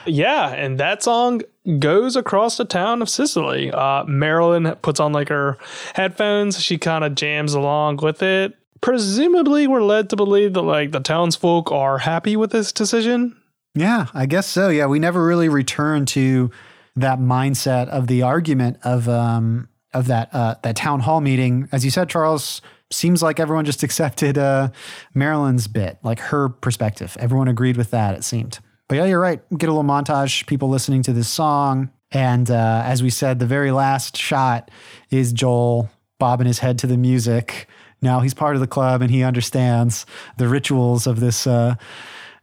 Yeah, 0.06 0.48
and 0.52 0.78
that 0.78 1.02
song 1.02 1.42
goes 1.78 2.16
across 2.16 2.56
the 2.56 2.64
town 2.64 3.02
of 3.02 3.08
Cicely. 3.08 3.70
Uh, 3.70 4.04
Marilyn 4.04 4.74
puts 4.82 5.00
on 5.00 5.12
like 5.12 5.28
her 5.28 5.58
headphones. 5.94 6.60
She 6.60 6.78
kind 6.78 7.04
of 7.04 7.14
jams 7.14 7.54
along 7.54 7.98
with 7.98 8.22
it. 8.22 8.54
Presumably, 8.80 9.66
we're 9.66 9.82
led 9.82 10.08
to 10.10 10.16
believe 10.16 10.54
that 10.54 10.62
like 10.62 10.92
the 10.92 11.00
townsfolk 11.00 11.70
are 11.72 11.98
happy 11.98 12.36
with 12.36 12.52
this 12.52 12.72
decision. 12.72 13.36
Yeah, 13.74 14.06
I 14.14 14.26
guess 14.26 14.46
so. 14.46 14.68
Yeah, 14.68 14.86
we 14.86 14.98
never 14.98 15.24
really 15.24 15.48
return 15.48 16.06
to 16.06 16.50
that 16.96 17.18
mindset 17.18 17.88
of 17.88 18.06
the 18.08 18.22
argument 18.22 18.78
of 18.82 19.08
um 19.08 19.68
of 19.94 20.06
that 20.08 20.34
uh 20.34 20.56
that 20.62 20.76
town 20.76 21.00
hall 21.00 21.20
meeting. 21.20 21.68
As 21.72 21.84
you 21.84 21.90
said, 21.90 22.08
Charles, 22.08 22.62
seems 22.90 23.22
like 23.22 23.38
everyone 23.38 23.64
just 23.64 23.82
accepted 23.84 24.38
uh 24.38 24.70
Marilyn's 25.14 25.68
bit, 25.68 25.98
like 26.02 26.20
her 26.20 26.48
perspective. 26.48 27.16
Everyone 27.20 27.48
agreed 27.48 27.76
with 27.76 27.90
that, 27.90 28.14
it 28.14 28.24
seemed. 28.24 28.58
But 28.88 28.96
yeah, 28.96 29.04
you're 29.04 29.20
right. 29.20 29.40
Get 29.50 29.68
a 29.68 29.72
little 29.72 29.88
montage, 29.88 30.46
people 30.46 30.68
listening 30.68 31.02
to 31.04 31.12
this 31.12 31.28
song. 31.28 31.90
And 32.10 32.50
uh, 32.50 32.82
as 32.84 33.02
we 33.02 33.10
said, 33.10 33.38
the 33.38 33.46
very 33.46 33.70
last 33.70 34.16
shot 34.16 34.70
is 35.10 35.32
Joel 35.32 35.90
bobbing 36.18 36.46
his 36.46 36.60
head 36.60 36.78
to 36.78 36.86
the 36.86 36.96
music. 36.96 37.68
Now 38.00 38.20
he's 38.20 38.34
part 38.34 38.54
of 38.54 38.60
the 38.60 38.66
club 38.66 39.02
and 39.02 39.10
he 39.10 39.22
understands 39.22 40.06
the 40.38 40.48
rituals 40.48 41.06
of 41.06 41.20
this 41.20 41.46
uh, 41.46 41.74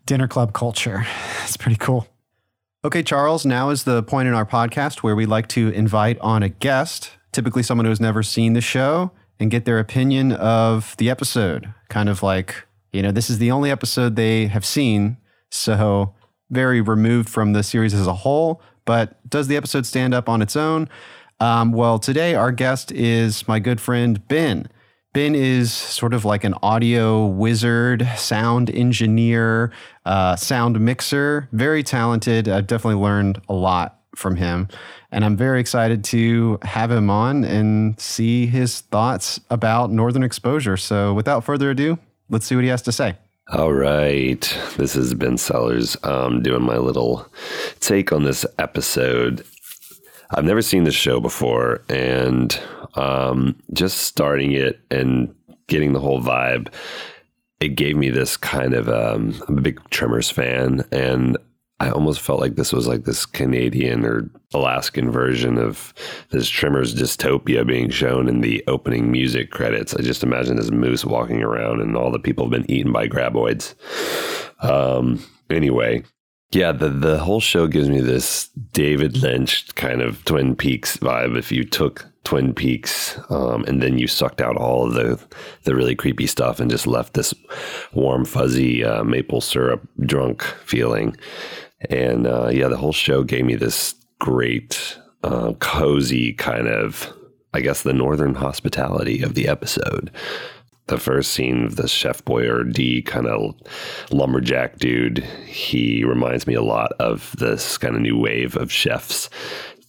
dinner 0.05 0.27
club 0.27 0.53
culture. 0.53 1.05
It's 1.43 1.57
pretty 1.57 1.77
cool. 1.77 2.07
Okay, 2.83 3.03
Charles, 3.03 3.45
now 3.45 3.69
is 3.69 3.83
the 3.83 4.01
point 4.01 4.27
in 4.27 4.33
our 4.33 4.45
podcast 4.45 5.03
where 5.03 5.15
we 5.15 5.25
like 5.27 5.47
to 5.49 5.69
invite 5.69 6.19
on 6.19 6.41
a 6.41 6.49
guest, 6.49 7.11
typically 7.31 7.61
someone 7.61 7.85
who 7.85 7.89
has 7.89 7.99
never 7.99 8.23
seen 8.23 8.53
the 8.53 8.61
show, 8.61 9.11
and 9.39 9.51
get 9.51 9.65
their 9.65 9.77
opinion 9.77 10.31
of 10.31 10.95
the 10.97 11.09
episode. 11.09 11.71
Kind 11.89 12.09
of 12.09 12.23
like, 12.23 12.65
you 12.91 13.03
know, 13.03 13.11
this 13.11 13.29
is 13.29 13.37
the 13.37 13.51
only 13.51 13.69
episode 13.69 14.15
they 14.15 14.47
have 14.47 14.65
seen, 14.65 15.17
so 15.51 16.15
very 16.55 16.81
removed 16.81 17.29
from 17.29 17.53
the 17.53 17.61
series 17.61 17.93
as 17.93 18.07
a 18.07 18.13
whole. 18.13 18.61
But 18.85 19.29
does 19.29 19.47
the 19.47 19.57
episode 19.57 19.85
stand 19.85 20.13
up 20.13 20.29
on 20.29 20.41
its 20.41 20.55
own? 20.55 20.89
Um, 21.39 21.71
well, 21.71 21.99
today 21.99 22.33
our 22.33 22.51
guest 22.51 22.91
is 22.91 23.47
my 23.47 23.59
good 23.59 23.81
friend 23.81 24.25
Ben. 24.27 24.67
Ben 25.13 25.35
is 25.35 25.71
sort 25.71 26.13
of 26.13 26.25
like 26.25 26.43
an 26.43 26.55
audio 26.61 27.25
wizard, 27.25 28.07
sound 28.17 28.69
engineer, 28.69 29.71
uh, 30.05 30.35
sound 30.35 30.79
mixer, 30.79 31.47
very 31.51 31.83
talented. 31.83 32.49
I've 32.49 32.67
definitely 32.67 33.01
learned 33.01 33.41
a 33.47 33.53
lot 33.53 34.01
from 34.15 34.35
him. 34.35 34.67
And 35.11 35.23
I'm 35.23 35.37
very 35.37 35.59
excited 35.59 36.03
to 36.05 36.59
have 36.63 36.91
him 36.91 37.09
on 37.09 37.43
and 37.43 37.99
see 37.99 38.45
his 38.45 38.81
thoughts 38.81 39.39
about 39.49 39.91
Northern 39.91 40.23
Exposure. 40.23 40.77
So 40.77 41.13
without 41.13 41.43
further 41.43 41.69
ado, 41.69 41.97
let's 42.29 42.45
see 42.45 42.55
what 42.55 42.63
he 42.63 42.69
has 42.69 42.81
to 42.83 42.91
say. 42.91 43.15
All 43.51 43.73
right. 43.73 44.41
This 44.75 44.95
is 44.95 45.13
Ben 45.13 45.37
Sellers 45.37 45.95
um, 46.01 46.41
doing 46.41 46.63
my 46.63 46.77
little 46.77 47.31
take 47.79 48.11
on 48.11 48.23
this 48.23 48.43
episode. 48.57 49.45
I've 50.31 50.45
never 50.45 50.63
seen 50.63 50.83
this 50.83 50.95
show 50.95 51.19
before, 51.19 51.83
and 51.87 52.59
um, 52.95 53.55
just 53.71 53.99
starting 53.99 54.53
it 54.53 54.79
and 54.89 55.33
getting 55.67 55.93
the 55.93 55.99
whole 55.99 56.21
vibe. 56.21 56.73
it 57.59 57.75
gave 57.75 57.95
me 57.95 58.09
this 58.09 58.35
kind 58.35 58.73
of 58.73 58.89
um, 58.89 59.39
I'm 59.47 59.59
a 59.59 59.61
big 59.61 59.79
Tremors 59.91 60.31
fan, 60.31 60.83
and 60.91 61.37
I 61.79 61.89
almost 61.89 62.21
felt 62.21 62.39
like 62.39 62.55
this 62.55 62.71
was 62.71 62.87
like 62.87 63.03
this 63.03 63.25
Canadian 63.25 64.05
or 64.05 64.29
Alaskan 64.53 65.11
version 65.11 65.57
of 65.57 65.93
this 66.29 66.47
Tremors 66.47 66.95
dystopia 66.95 67.67
being 67.67 67.89
shown 67.89 68.29
in 68.29 68.39
the 68.39 68.63
opening 68.67 69.11
music 69.11 69.51
credits. 69.51 69.93
I 69.93 70.01
just 70.01 70.23
imagine 70.23 70.55
this 70.55 70.71
moose 70.71 71.03
walking 71.03 71.43
around 71.43 71.81
and 71.81 71.97
all 71.97 72.11
the 72.11 72.19
people 72.19 72.45
have 72.45 72.51
been 72.51 72.71
eaten 72.71 72.93
by 72.93 73.09
graboids. 73.09 73.75
Um, 74.63 75.21
anyway, 75.49 76.03
yeah, 76.51 76.71
the 76.71 76.89
the 76.89 77.19
whole 77.19 77.41
show 77.41 77.67
gives 77.67 77.89
me 77.89 77.99
this 77.99 78.47
David 78.71 79.17
Lynch 79.17 79.73
kind 79.75 80.01
of 80.01 80.23
Twin 80.23 80.55
Peaks 80.55 80.95
vibe. 80.97 81.37
If 81.37 81.51
you 81.51 81.65
took 81.65 82.05
Twin 82.23 82.53
Peaks 82.53 83.19
um, 83.29 83.65
and 83.65 83.81
then 83.81 83.97
you 83.97 84.07
sucked 84.07 84.39
out 84.39 84.55
all 84.55 84.87
of 84.87 84.93
the 84.93 85.21
the 85.63 85.75
really 85.75 85.95
creepy 85.95 86.27
stuff 86.27 86.61
and 86.61 86.71
just 86.71 86.87
left 86.87 87.13
this 87.13 87.33
warm, 87.93 88.23
fuzzy 88.23 88.85
uh, 88.85 89.03
maple 89.03 89.41
syrup 89.41 89.85
drunk 90.05 90.43
feeling, 90.63 91.17
and 91.89 92.27
uh, 92.27 92.49
yeah, 92.51 92.67
the 92.67 92.77
whole 92.77 92.93
show 92.93 93.23
gave 93.23 93.45
me 93.45 93.55
this 93.55 93.95
great, 94.19 94.97
uh, 95.23 95.53
cozy 95.59 96.33
kind 96.33 96.67
of, 96.67 97.11
I 97.53 97.61
guess, 97.61 97.83
the 97.83 97.93
northern 97.93 98.35
hospitality 98.35 99.21
of 99.21 99.33
the 99.33 99.47
episode. 99.47 100.11
The 100.87 100.97
first 100.99 101.31
scene 101.31 101.65
of 101.65 101.77
the 101.77 101.87
Chef 101.87 102.23
Boyardee 102.25 103.03
kind 103.05 103.25
of 103.25 103.55
lumberjack 104.11 104.77
dude, 104.77 105.19
he 105.47 106.03
reminds 106.03 106.45
me 106.45 106.53
a 106.53 106.61
lot 106.61 106.91
of 106.99 107.35
this 107.39 107.77
kind 107.77 107.95
of 107.95 108.01
new 108.01 108.17
wave 108.17 108.55
of 108.55 108.71
chefs 108.71 109.29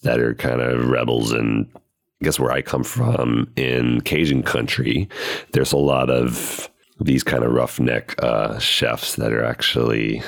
that 0.02 0.20
are 0.20 0.35
kind 0.35 0.62
of 0.62 0.89
rebels 0.89 1.32
and 1.32 1.68
I 1.74 2.24
guess 2.24 2.40
where 2.40 2.51
I 2.51 2.62
come 2.62 2.82
from 2.82 3.52
in 3.56 4.01
Cajun 4.01 4.43
country, 4.43 5.06
there's 5.52 5.73
a 5.73 5.77
lot 5.77 6.09
of 6.09 6.70
these 6.98 7.23
kind 7.23 7.44
of 7.44 7.52
roughneck 7.52 8.14
uh, 8.23 8.59
chefs 8.59 9.16
that 9.16 9.35
are 9.35 9.44
actually 9.44 10.23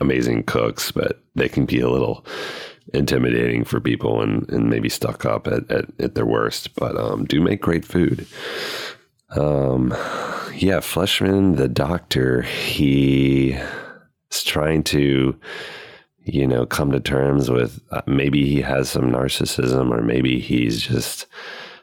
amazing 0.00 0.44
cooks, 0.44 0.92
but 0.92 1.22
they 1.34 1.48
can 1.48 1.64
be 1.66 1.80
a 1.80 1.90
little 1.90 2.24
intimidating 2.94 3.64
for 3.64 3.80
people 3.80 4.22
and, 4.22 4.48
and 4.50 4.70
maybe 4.70 4.88
stuck 4.88 5.24
up 5.24 5.46
at, 5.46 5.70
at, 5.70 5.86
at 5.98 6.14
their 6.14 6.26
worst, 6.26 6.74
but 6.76 6.96
um, 6.96 7.24
do 7.24 7.40
make 7.40 7.60
great 7.60 7.84
food. 7.84 8.26
Um, 9.30 9.90
yeah, 10.54 10.78
Fleischman, 10.78 11.56
the 11.56 11.68
doctor, 11.68 12.42
he 12.42 13.58
is 14.30 14.44
trying 14.44 14.84
to, 14.84 15.38
you 16.24 16.46
know, 16.46 16.64
come 16.64 16.92
to 16.92 17.00
terms 17.00 17.50
with 17.50 17.80
uh, 17.90 18.02
maybe 18.06 18.46
he 18.46 18.60
has 18.60 18.88
some 18.88 19.10
narcissism 19.10 19.90
or 19.90 20.02
maybe 20.02 20.38
he's 20.38 20.80
just 20.80 21.26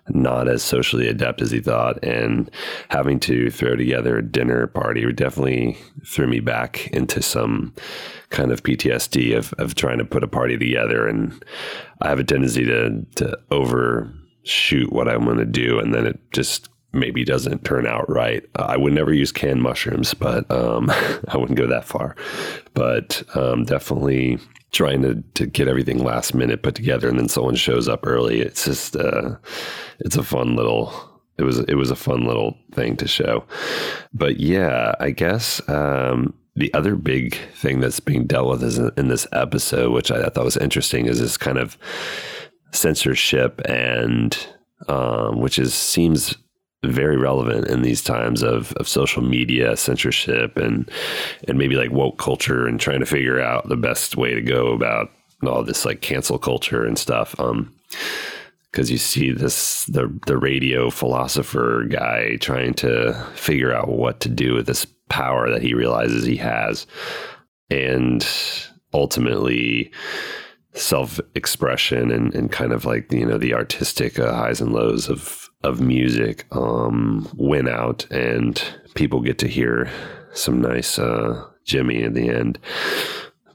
not 0.10 0.48
as 0.48 0.64
socially 0.64 1.08
adept 1.08 1.42
as 1.42 1.52
he 1.52 1.60
thought. 1.60 2.04
And 2.04 2.50
having 2.90 3.20
to 3.22 3.50
throw 3.50 3.76
together 3.76 4.18
a 4.18 4.24
dinner 4.24 4.68
party 4.68 5.12
definitely 5.14 5.78
threw 6.06 6.28
me 6.28 6.40
back 6.40 6.88
into 6.88 7.22
some 7.22 7.74
kind 8.30 8.52
of 8.52 8.64
PTSD 8.64 9.38
of, 9.38 9.54
of 9.54 9.76
trying 9.76 10.00
to 10.00 10.06
put 10.06 10.24
a 10.24 10.28
party 10.28 10.58
together. 10.58 11.08
And 11.08 11.44
I 12.02 12.10
have 12.10 12.20
a 12.20 12.24
tendency 12.24 12.66
to, 12.66 13.06
to 13.16 13.38
overshoot 13.52 14.92
what 14.92 15.08
I 15.08 15.18
want 15.18 15.40
to 15.40 15.46
do. 15.46 15.80
And 15.80 15.94
then 15.94 16.06
it 16.06 16.20
just 16.32 16.70
maybe 16.94 17.26
doesn't 17.26 17.66
turn 17.66 17.88
out 17.88 18.10
right. 18.10 18.46
Uh, 18.56 18.68
I 18.70 18.78
would 18.78 18.94
never 18.94 19.14
use 19.14 19.32
canned 19.32 19.62
mushrooms, 19.62 20.14
but 20.14 20.50
um, 20.50 20.90
I 21.28 21.38
wouldn't 21.38 21.58
go 21.58 21.68
that 21.68 21.86
far. 21.86 22.16
But 22.74 23.24
um, 23.36 23.66
definitely 23.66 24.40
trying 24.72 25.02
to, 25.04 25.16
to 25.36 25.46
get 25.46 25.68
everything 25.68 26.04
last 26.04 26.34
minute 26.34 26.64
put 26.64 26.76
together, 26.76 27.10
and 27.10 27.20
then 27.20 27.30
someone 27.30 27.56
shows 27.56 27.88
up 27.88 28.06
early. 28.06 28.40
It's 28.40 28.66
just 28.66 28.96
uh, 28.96 29.36
it's 30.00 30.16
a 30.16 30.24
fun 30.24 30.56
little. 30.56 30.94
It 31.38 31.44
was 31.44 31.60
it 31.60 31.76
was 31.76 31.90
a 31.90 31.96
fun 31.96 32.26
little 32.26 32.58
thing 32.74 32.96
to 32.98 33.08
show. 33.08 33.44
But 34.14 34.40
yeah, 34.40 34.94
I 35.00 35.10
guess 35.10 35.68
um, 35.68 36.34
the 36.56 36.72
other 36.74 36.96
big 36.96 37.36
thing 37.56 37.80
that's 37.80 38.00
being 38.00 38.28
dealt 38.28 38.50
with 38.50 38.64
is 38.64 38.78
in 38.78 39.08
this 39.08 39.26
episode, 39.32 39.92
which 39.92 40.12
I 40.12 40.30
thought 40.30 40.46
was 40.46 40.58
interesting, 40.58 41.08
is 41.08 41.20
this 41.20 41.38
kind 41.38 41.58
of 41.58 41.78
censorship 42.72 43.62
and 43.66 44.38
um, 44.88 45.40
which 45.40 45.58
is 45.58 45.74
seems 45.74 46.36
very 46.84 47.18
relevant 47.18 47.68
in 47.68 47.82
these 47.82 48.02
times 48.02 48.44
of, 48.44 48.74
of 48.74 48.88
social 48.88 49.22
media 49.22 49.76
censorship 49.78 50.58
and 50.58 50.90
and 51.48 51.58
maybe 51.58 51.76
like 51.76 51.92
woke 51.92 52.18
culture 52.18 52.68
and 52.68 52.80
trying 52.80 53.00
to 53.00 53.06
figure 53.06 53.40
out 53.40 53.68
the 53.70 53.78
best 53.78 54.18
way 54.18 54.34
to 54.34 54.42
go 54.42 54.74
about 54.74 55.12
all 55.46 55.64
this 55.64 55.86
like 55.86 56.02
cancel 56.02 56.38
culture 56.38 56.86
and 56.86 56.98
stuff. 56.98 57.36
Um 57.40 57.74
because 58.72 58.90
you 58.90 58.98
see 58.98 59.32
this 59.32 59.86
the 59.86 60.12
the 60.26 60.38
radio 60.38 60.90
philosopher 60.90 61.86
guy 61.90 62.36
trying 62.38 62.74
to 62.74 63.14
figure 63.36 63.72
out 63.72 63.88
what 63.88 64.20
to 64.20 64.30
do 64.30 64.56
with 64.56 64.66
this 64.66 64.86
power 65.10 65.50
that 65.50 65.62
he 65.62 65.76
realizes 65.76 66.26
he 66.26 66.38
has 66.38 66.88
and 67.70 68.28
ultimately 68.94 69.92
self 70.74 71.20
expression 71.36 72.12
and, 72.12 72.34
and 72.34 72.52
kind 72.52 72.74
of 72.74 72.86
like 72.86 73.12
you 73.12 73.26
know 73.26 73.38
the 73.38 73.54
artistic 73.54 74.18
uh, 74.18 74.34
highs 74.34 74.60
and 74.60 74.74
lows 74.74 75.08
of 75.08 75.50
of 75.64 75.82
music 75.82 76.46
um, 76.52 77.30
went 77.36 77.70
out, 77.70 78.10
and 78.12 78.62
people 78.96 79.22
get 79.22 79.38
to 79.40 79.48
hear 79.48 79.90
some 80.34 80.62
nice 80.62 81.00
uh, 81.00 81.46
Jimi 81.66 82.02
in 82.02 82.14
the 82.14 82.30
end. 82.30 82.60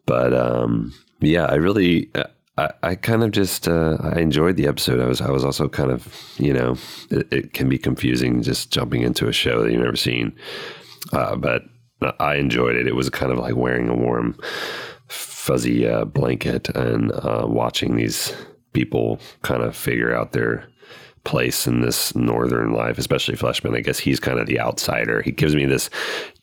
But 0.07 0.33
um, 0.33 0.95
yeah, 1.21 1.47
I 1.47 1.55
really. 1.55 2.11
I, 2.57 2.71
I 2.83 2.95
kind 2.97 3.23
of 3.23 3.31
just 3.31 3.69
uh, 3.69 3.99
I 4.03 4.19
enjoyed 4.19 4.57
the 4.57 4.67
episode. 4.67 5.01
I 5.01 5.07
was 5.07 5.21
I 5.21 5.31
was 5.31 5.45
also 5.45 5.69
kind 5.69 5.93
of 5.93 6.13
you 6.39 6.53
know 6.53 6.77
it, 7.09 7.33
it 7.33 7.53
can 7.53 7.69
be 7.69 7.79
confusing 7.79 8.43
just 8.43 8.73
jumping 8.73 9.03
into 9.03 9.29
a 9.29 9.33
show 9.33 9.63
that 9.63 9.71
you've 9.71 9.81
never 9.81 9.95
seen, 9.95 10.35
uh, 11.13 11.37
but 11.37 11.63
I 12.19 12.37
enjoyed 12.37 12.77
it. 12.77 12.87
It 12.87 12.97
was 12.97 13.11
kind 13.11 13.33
of 13.33 13.39
like 13.39 13.57
wearing 13.57 13.89
a 13.89 13.95
warm, 13.95 14.37
fuzzy 15.09 15.89
uh, 15.89 16.05
blanket 16.05 16.69
and 16.71 17.13
uh, 17.13 17.45
watching 17.47 17.97
these 17.97 18.35
people 18.73 19.19
kind 19.43 19.63
of 19.63 19.77
figure 19.77 20.15
out 20.15 20.33
their 20.33 20.69
place 21.29 21.67
in 21.67 21.83
this 21.83 22.15
northern 22.15 22.73
life, 22.73 22.97
especially 22.97 23.37
Fleischman. 23.37 23.77
I 23.77 23.81
guess 23.81 23.99
he's 23.99 24.19
kind 24.19 24.41
of 24.41 24.47
the 24.47 24.59
outsider. 24.59 25.21
He 25.21 25.31
gives 25.31 25.55
me 25.55 25.67
this 25.67 25.91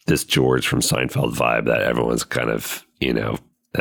this 0.06 0.24
George 0.24 0.68
from 0.68 0.82
Seinfeld 0.82 1.34
vibe 1.34 1.66
that 1.66 1.82
everyone's 1.82 2.24
kind 2.24 2.52
of 2.52 2.86
you 3.00 3.12
know 3.12 3.38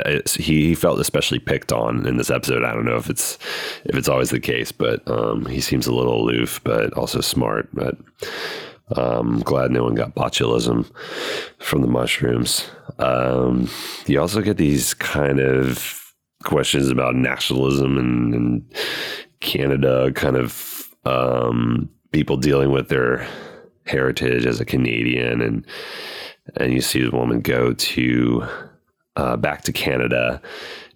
he, 0.07 0.43
he 0.43 0.75
felt 0.75 0.99
especially 0.99 1.39
picked 1.39 1.73
on 1.73 2.07
in 2.07 2.17
this 2.17 2.31
episode. 2.31 2.65
I 2.65 2.73
don't 2.73 2.87
know 2.87 2.97
if 2.97 3.11
it's 3.11 3.39
if 3.85 3.97
it's 3.97 4.09
always 4.09 4.31
the 4.31 4.41
case, 4.41 4.73
but 4.73 5.07
um, 5.11 5.45
he 5.47 5.61
seems 5.61 5.87
a 5.87 5.95
little 5.95 6.23
aloof, 6.23 6.61
but 6.65 6.93
also 6.95 7.21
smart. 7.21 7.69
But 7.75 7.97
um, 8.97 9.41
glad 9.41 9.71
no 9.71 9.85
one 9.85 9.95
got 9.95 10.15
botulism 10.15 10.91
from 11.59 11.83
the 11.83 11.89
mushrooms. 11.89 12.69
Um, 12.99 13.69
you 14.07 14.21
also 14.21 14.41
get 14.41 14.57
these 14.57 14.95
kind 14.95 15.39
of 15.39 16.01
questions 16.45 16.89
about 16.89 17.15
nationalism 17.15 17.99
and, 17.99 18.35
and 18.35 18.75
Canada, 19.41 20.11
kind 20.15 20.37
of 20.37 20.84
um, 21.05 21.89
people 22.13 22.37
dealing 22.37 22.71
with 22.71 22.89
their 22.89 23.27
heritage 23.87 24.47
as 24.47 24.61
a 24.61 24.65
Canadian, 24.65 25.41
and 25.41 25.67
and 26.57 26.73
you 26.73 26.81
see 26.81 27.03
the 27.03 27.17
woman 27.17 27.41
go 27.41 27.73
to 27.73 28.47
uh, 29.17 29.37
back 29.37 29.63
to 29.63 29.73
Canada 29.73 30.41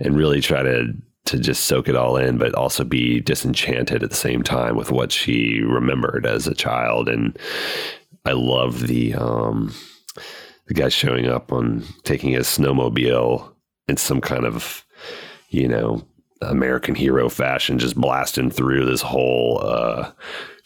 and 0.00 0.16
really 0.16 0.40
try 0.40 0.62
to 0.62 0.94
to 1.26 1.38
just 1.38 1.64
soak 1.64 1.88
it 1.88 1.96
all 1.96 2.16
in, 2.16 2.38
but 2.38 2.54
also 2.54 2.84
be 2.84 3.20
disenchanted 3.20 4.02
at 4.02 4.08
the 4.08 4.16
same 4.16 4.42
time 4.42 4.76
with 4.76 4.90
what 4.90 5.12
she 5.12 5.60
remembered 5.60 6.24
as 6.24 6.46
a 6.46 6.54
child. 6.54 7.06
And 7.06 7.38
I 8.24 8.32
love 8.32 8.86
the 8.86 9.14
um, 9.14 9.74
the 10.66 10.74
guy 10.74 10.88
showing 10.88 11.26
up 11.26 11.52
on 11.52 11.84
taking 12.04 12.32
his 12.32 12.46
snowmobile 12.46 13.52
in 13.88 13.96
some 13.96 14.20
kind 14.20 14.44
of 14.44 14.84
you 15.50 15.68
know 15.68 16.02
American 16.42 16.94
hero 16.94 17.28
fashion, 17.28 17.78
just 17.78 17.96
blasting 17.96 18.50
through 18.50 18.84
this 18.86 19.02
whole 19.02 19.60
uh, 19.62 20.10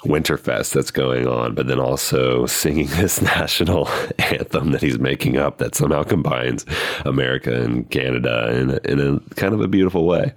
Winterfest 0.04 0.72
that's 0.72 0.90
going 0.90 1.26
on, 1.26 1.54
but 1.54 1.68
then 1.68 1.78
also 1.78 2.46
singing 2.46 2.86
this 2.90 3.22
national 3.22 3.88
anthem 4.18 4.72
that 4.72 4.82
he's 4.82 4.98
making 4.98 5.36
up 5.36 5.58
that 5.58 5.74
somehow 5.74 6.02
combines 6.02 6.66
America 7.04 7.62
and 7.62 7.88
Canada 7.90 8.50
in 8.52 8.70
a, 8.70 8.80
in 8.84 9.00
a 9.00 9.34
kind 9.34 9.54
of 9.54 9.60
a 9.60 9.68
beautiful 9.68 10.06
way. 10.06 10.32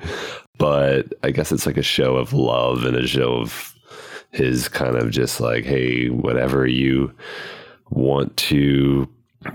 But 0.57 1.13
I 1.23 1.31
guess 1.31 1.51
it's 1.51 1.65
like 1.65 1.77
a 1.77 1.83
show 1.83 2.15
of 2.15 2.31
love 2.31 2.85
and 2.85 2.95
a 2.95 3.07
show 3.07 3.41
of 3.41 3.75
his 4.31 4.67
kind 4.67 4.95
of 4.95 5.11
just 5.11 5.41
like, 5.41 5.65
hey, 5.65 6.09
whatever 6.09 6.65
you 6.65 7.11
want 7.89 8.35
to 8.37 9.09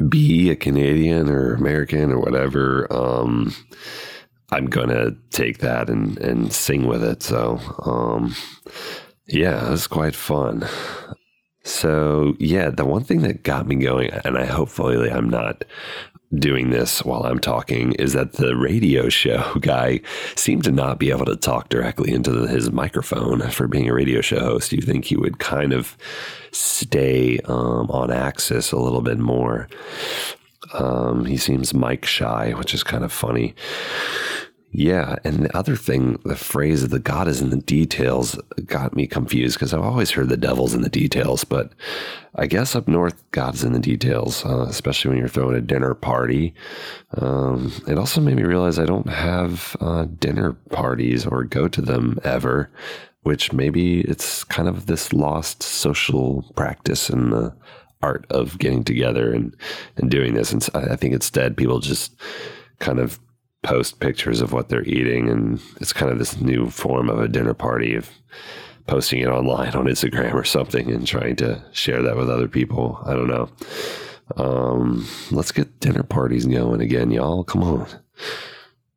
be 0.09 0.51
a 0.51 0.57
Canadian 0.57 1.29
or 1.29 1.55
American 1.55 2.13
or 2.13 2.21
whatever. 2.21 2.93
Um, 2.93 3.55
I'm 4.53 4.67
gonna 4.67 5.13
take 5.31 5.59
that 5.59 5.89
and 5.89 6.19
and 6.19 6.53
sing 6.53 6.87
with 6.87 7.05
it. 7.05 7.23
So 7.23 7.61
um, 7.85 8.35
yeah, 9.27 9.67
it 9.67 9.71
was 9.71 9.87
quite 9.87 10.15
fun. 10.15 10.67
So 11.63 12.35
yeah, 12.39 12.71
the 12.71 12.85
one 12.85 13.05
thing 13.05 13.23
that 13.23 13.43
got 13.43 13.67
me 13.67 13.77
going, 13.77 14.11
and 14.25 14.37
I 14.39 14.47
hopefully 14.47 15.11
I'm 15.11 15.29
not 15.29 15.65
doing 16.35 16.71
this 16.71 17.05
while 17.05 17.25
I'm 17.25 17.41
talking 17.41 17.93
is 17.93 18.13
that 18.13 18.35
the 18.35 18.57
radio 18.57 19.09
show 19.09 19.55
guy 19.61 20.01
seemed 20.37 20.65
to 20.65 20.73
not 20.73 20.99
be 20.99 21.11
able 21.11 21.27
to 21.27 21.37
talk 21.37 21.69
directly 21.69 22.13
into 22.13 22.31
the, 22.31 22.49
his 22.49 22.71
microphone 22.71 23.41
for 23.51 23.67
being 23.67 23.89
a 23.89 23.95
radio 23.95 24.21
show 24.21 24.41
host. 24.41 24.73
You 24.73 24.81
think 24.81 25.05
he 25.05 25.17
would 25.17 25.39
kind 25.39 25.73
of 25.73 25.97
stay 26.53 27.39
um, 27.45 27.91
on 27.91 28.11
axis 28.11 28.73
a 28.73 28.79
little 28.79 29.03
bit 29.03 29.19
more. 29.19 29.69
Um, 30.75 31.25
he 31.25 31.37
seems 31.37 31.75
mic 31.75 32.05
shy, 32.05 32.53
which 32.53 32.75
is 32.75 32.85
kind 32.85 33.05
of 33.05 33.13
funny. 33.13 33.55
Yeah, 34.73 35.17
and 35.25 35.45
the 35.45 35.57
other 35.57 35.75
thing, 35.75 36.21
the 36.25 36.37
phrase 36.37 36.85
of 36.85 36.91
"the 36.91 37.01
God 37.01 37.27
is 37.27 37.41
in 37.41 37.51
the 37.51 37.57
details" 37.57 38.39
got 38.67 38.95
me 38.95 39.09
confused 39.09 39.57
because 39.57 39.75
I've 39.75 39.83
always 39.83 40.13
heard 40.13 40.29
the 40.29 40.37
devil's 40.37 40.75
in 40.75 40.83
the 40.83 40.89
details, 40.89 41.43
but 41.43 41.73
I 42.37 42.47
guess 42.47 42.77
up 42.77 42.87
north, 42.87 43.21
God's 43.33 43.65
in 43.65 43.73
the 43.73 43.81
details, 43.81 44.45
uh, 44.45 44.67
especially 44.69 45.09
when 45.09 45.19
you're 45.19 45.29
throwing 45.29 45.57
a 45.57 45.61
dinner 45.61 45.95
party. 45.95 46.55
Um, 47.17 47.73
it 47.89 47.99
also 47.99 48.21
made 48.21 48.37
me 48.37 48.45
realize 48.45 48.79
I 48.79 48.87
don't 48.87 49.09
have 49.09 49.77
uh, 49.81 50.07
dinner 50.21 50.53
parties 50.71 51.27
or 51.27 51.43
go 51.43 51.67
to 51.67 51.83
them 51.83 52.21
ever, 52.23 52.71
which 53.23 53.53
maybe 53.53 54.03
it's 54.03 54.45
kind 54.45 54.69
of 54.69 54.87
this 54.87 55.13
lost 55.13 55.65
social 55.65 56.45
practice 56.55 57.11
in 57.11 57.31
the 57.31 57.53
art 58.03 58.25
of 58.31 58.57
getting 58.59 58.85
together 58.85 59.33
and 59.33 59.55
and 59.97 60.13
doing 60.13 60.35
this. 60.35 60.53
And 60.53 60.67
I 60.75 60.95
think 60.95 61.13
instead, 61.13 61.57
people 61.57 61.81
just 61.81 62.15
kind 62.79 63.01
of 63.01 63.19
post 63.63 64.01
pictures 64.01 64.41
of 64.41 64.53
what 64.53 64.69
they're 64.69 64.85
eating 64.85 65.29
and 65.29 65.61
it's 65.81 65.93
kind 65.93 66.11
of 66.11 66.19
this 66.19 66.41
new 66.41 66.71
form 66.71 67.11
of 67.11 67.21
a 67.21 67.29
dinner 67.29 67.55
party 67.55 67.95
of 67.95 68.11
posting 68.87 69.21
it 69.21 69.29
online 69.29 69.75
on 69.75 69.85
Instagram 69.85 70.35
or 70.35 70.45
something 70.45 70.91
and 70.91 71.07
trying 71.07 71.37
to 71.37 71.63
share 71.73 72.03
that 72.03 72.17
with 72.17 72.31
other 72.31 72.49
people. 72.49 73.01
I 73.05 73.13
don't 73.13 73.29
know. 73.29 73.49
Um, 74.37 75.07
let's 75.31 75.53
get 75.53 75.81
dinner 75.81 76.03
parties 76.03 76.47
going 76.47 76.81
again, 76.81 77.11
y'all. 77.11 77.45
Come 77.45 77.63
on. 77.63 77.87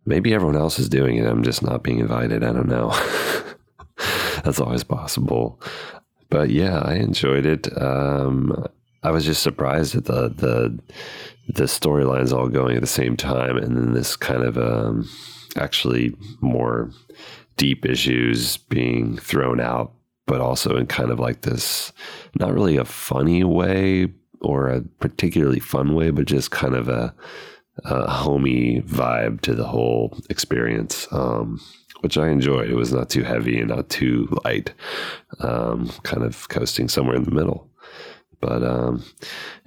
Maybe 0.05 0.33
everyone 0.33 0.57
else 0.57 0.79
is 0.79 0.89
doing 0.89 1.17
it. 1.17 1.27
I'm 1.27 1.43
just 1.43 1.61
not 1.61 1.83
being 1.83 1.99
invited. 1.99 2.43
I 2.43 2.51
don't 2.51 2.67
know. 2.67 2.89
That's 4.43 4.59
always 4.59 4.83
possible. 4.83 5.61
But 6.29 6.49
yeah, 6.49 6.79
I 6.79 6.95
enjoyed 6.95 7.45
it. 7.45 7.69
Um, 7.81 8.65
I 9.03 9.11
was 9.11 9.25
just 9.25 9.43
surprised 9.43 9.95
at 9.95 10.05
the 10.05 10.29
the 10.29 10.79
the 11.47 11.63
storylines 11.63 12.31
all 12.31 12.47
going 12.47 12.75
at 12.75 12.81
the 12.81 12.87
same 12.87 13.17
time, 13.17 13.57
and 13.57 13.75
then 13.75 13.93
this 13.93 14.15
kind 14.15 14.43
of 14.43 14.57
um, 14.57 15.09
actually 15.57 16.15
more 16.41 16.89
deep 17.57 17.85
issues 17.85 18.57
being 18.57 19.17
thrown 19.17 19.59
out, 19.59 19.91
but 20.25 20.41
also 20.41 20.77
in 20.77 20.87
kind 20.87 21.11
of 21.11 21.19
like 21.19 21.41
this 21.41 21.91
not 22.39 22.53
really 22.53 22.77
a 22.77 22.85
funny 22.85 23.43
way 23.43 24.07
or 24.41 24.69
a 24.69 24.81
particularly 24.99 25.59
fun 25.59 25.95
way, 25.95 26.09
but 26.09 26.25
just 26.25 26.51
kind 26.51 26.75
of 26.75 26.89
a, 26.89 27.13
a 27.85 28.09
homey 28.09 28.81
vibe 28.81 29.41
to 29.41 29.53
the 29.53 29.67
whole 29.67 30.17
experience. 30.29 31.07
Um, 31.11 31.59
which 32.01 32.17
I 32.17 32.27
enjoyed. 32.27 32.69
It 32.69 32.75
was 32.75 32.91
not 32.91 33.09
too 33.09 33.23
heavy 33.23 33.59
and 33.59 33.69
not 33.69 33.87
too 33.87 34.27
light, 34.43 34.73
um, 35.39 35.87
kind 36.03 36.23
of 36.23 36.49
coasting 36.49 36.89
somewhere 36.89 37.15
in 37.15 37.23
the 37.23 37.31
middle. 37.31 37.69
But 38.43 38.61
um, 38.61 39.01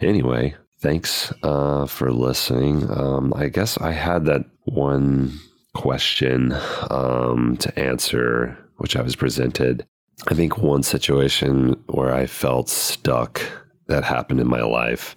anyway, 0.02 0.54
thanks 0.80 1.32
uh, 1.42 1.86
for 1.86 2.12
listening. 2.12 2.90
Um, 2.90 3.32
I 3.34 3.48
guess 3.48 3.78
I 3.78 3.92
had 3.92 4.26
that 4.26 4.44
one 4.64 5.32
question 5.74 6.54
um, 6.90 7.56
to 7.56 7.78
answer, 7.78 8.58
which 8.76 8.94
I 8.94 9.00
was 9.00 9.16
presented. 9.16 9.86
I 10.28 10.34
think 10.34 10.58
one 10.58 10.82
situation 10.82 11.82
where 11.86 12.12
I 12.12 12.26
felt 12.26 12.68
stuck 12.68 13.40
that 13.86 14.04
happened 14.04 14.40
in 14.40 14.46
my 14.46 14.60
life 14.60 15.16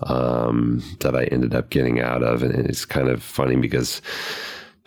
um, 0.00 0.82
that 0.98 1.14
I 1.14 1.24
ended 1.26 1.54
up 1.54 1.70
getting 1.70 2.00
out 2.00 2.24
of. 2.24 2.42
And 2.42 2.52
it's 2.52 2.84
kind 2.84 3.08
of 3.08 3.22
funny 3.22 3.54
because 3.54 4.02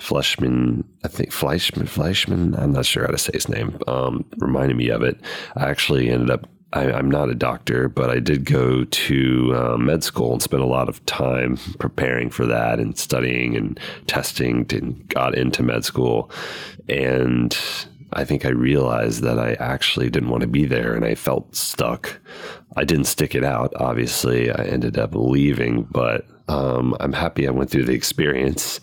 Fleischman, 0.01 0.83
I 1.05 1.07
think 1.07 1.29
Fleischman, 1.29 1.87
Fleischman, 1.87 2.59
I'm 2.59 2.73
not 2.73 2.85
sure 2.85 3.05
how 3.05 3.11
to 3.11 3.17
say 3.17 3.31
his 3.33 3.47
name, 3.47 3.77
um, 3.87 4.25
reminded 4.37 4.75
me 4.75 4.89
of 4.89 5.01
it. 5.01 5.17
I 5.55 5.69
actually 5.69 6.09
ended 6.09 6.29
up, 6.29 6.49
I, 6.73 6.97
am 6.97 7.11
not 7.11 7.29
a 7.29 7.35
doctor, 7.35 7.89
but 7.89 8.09
I 8.09 8.19
did 8.19 8.45
go 8.45 8.85
to 8.85 9.53
uh, 9.55 9.77
med 9.77 10.03
school 10.03 10.33
and 10.33 10.41
spent 10.41 10.63
a 10.63 10.67
lot 10.67 10.87
of 10.87 11.05
time 11.05 11.57
preparing 11.79 12.29
for 12.29 12.45
that 12.45 12.79
and 12.79 12.97
studying 12.97 13.57
and 13.57 13.79
testing 14.07 14.65
and 14.71 15.07
got 15.09 15.35
into 15.35 15.63
med 15.63 15.83
school. 15.83 16.31
And 16.87 17.57
I 18.13 18.25
think 18.25 18.45
I 18.45 18.49
realized 18.49 19.21
that 19.23 19.39
I 19.39 19.53
actually 19.53 20.09
didn't 20.09 20.29
want 20.29 20.41
to 20.41 20.47
be 20.47 20.65
there 20.65 20.93
and 20.93 21.05
I 21.05 21.15
felt 21.15 21.55
stuck. 21.55 22.19
I 22.75 22.85
didn't 22.85 23.05
stick 23.05 23.35
it 23.35 23.43
out, 23.43 23.73
obviously. 23.75 24.51
I 24.51 24.63
ended 24.63 24.97
up 24.97 25.13
leaving, 25.13 25.83
but 25.83 26.25
um, 26.47 26.95
I'm 26.99 27.13
happy 27.13 27.47
I 27.47 27.51
went 27.51 27.69
through 27.69 27.85
the 27.85 27.93
experience. 27.93 28.79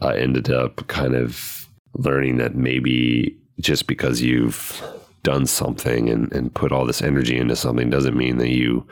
I 0.00 0.16
ended 0.16 0.50
up 0.50 0.86
kind 0.86 1.14
of 1.14 1.68
learning 1.94 2.38
that 2.38 2.54
maybe 2.54 3.36
just 3.60 3.86
because 3.86 4.20
you've 4.20 4.82
done 5.24 5.46
something 5.46 6.08
and, 6.08 6.32
and 6.32 6.54
put 6.54 6.70
all 6.70 6.86
this 6.86 7.02
energy 7.02 7.36
into 7.36 7.56
something 7.56 7.90
doesn't 7.90 8.16
mean 8.16 8.36
that 8.38 8.50
you 8.50 8.86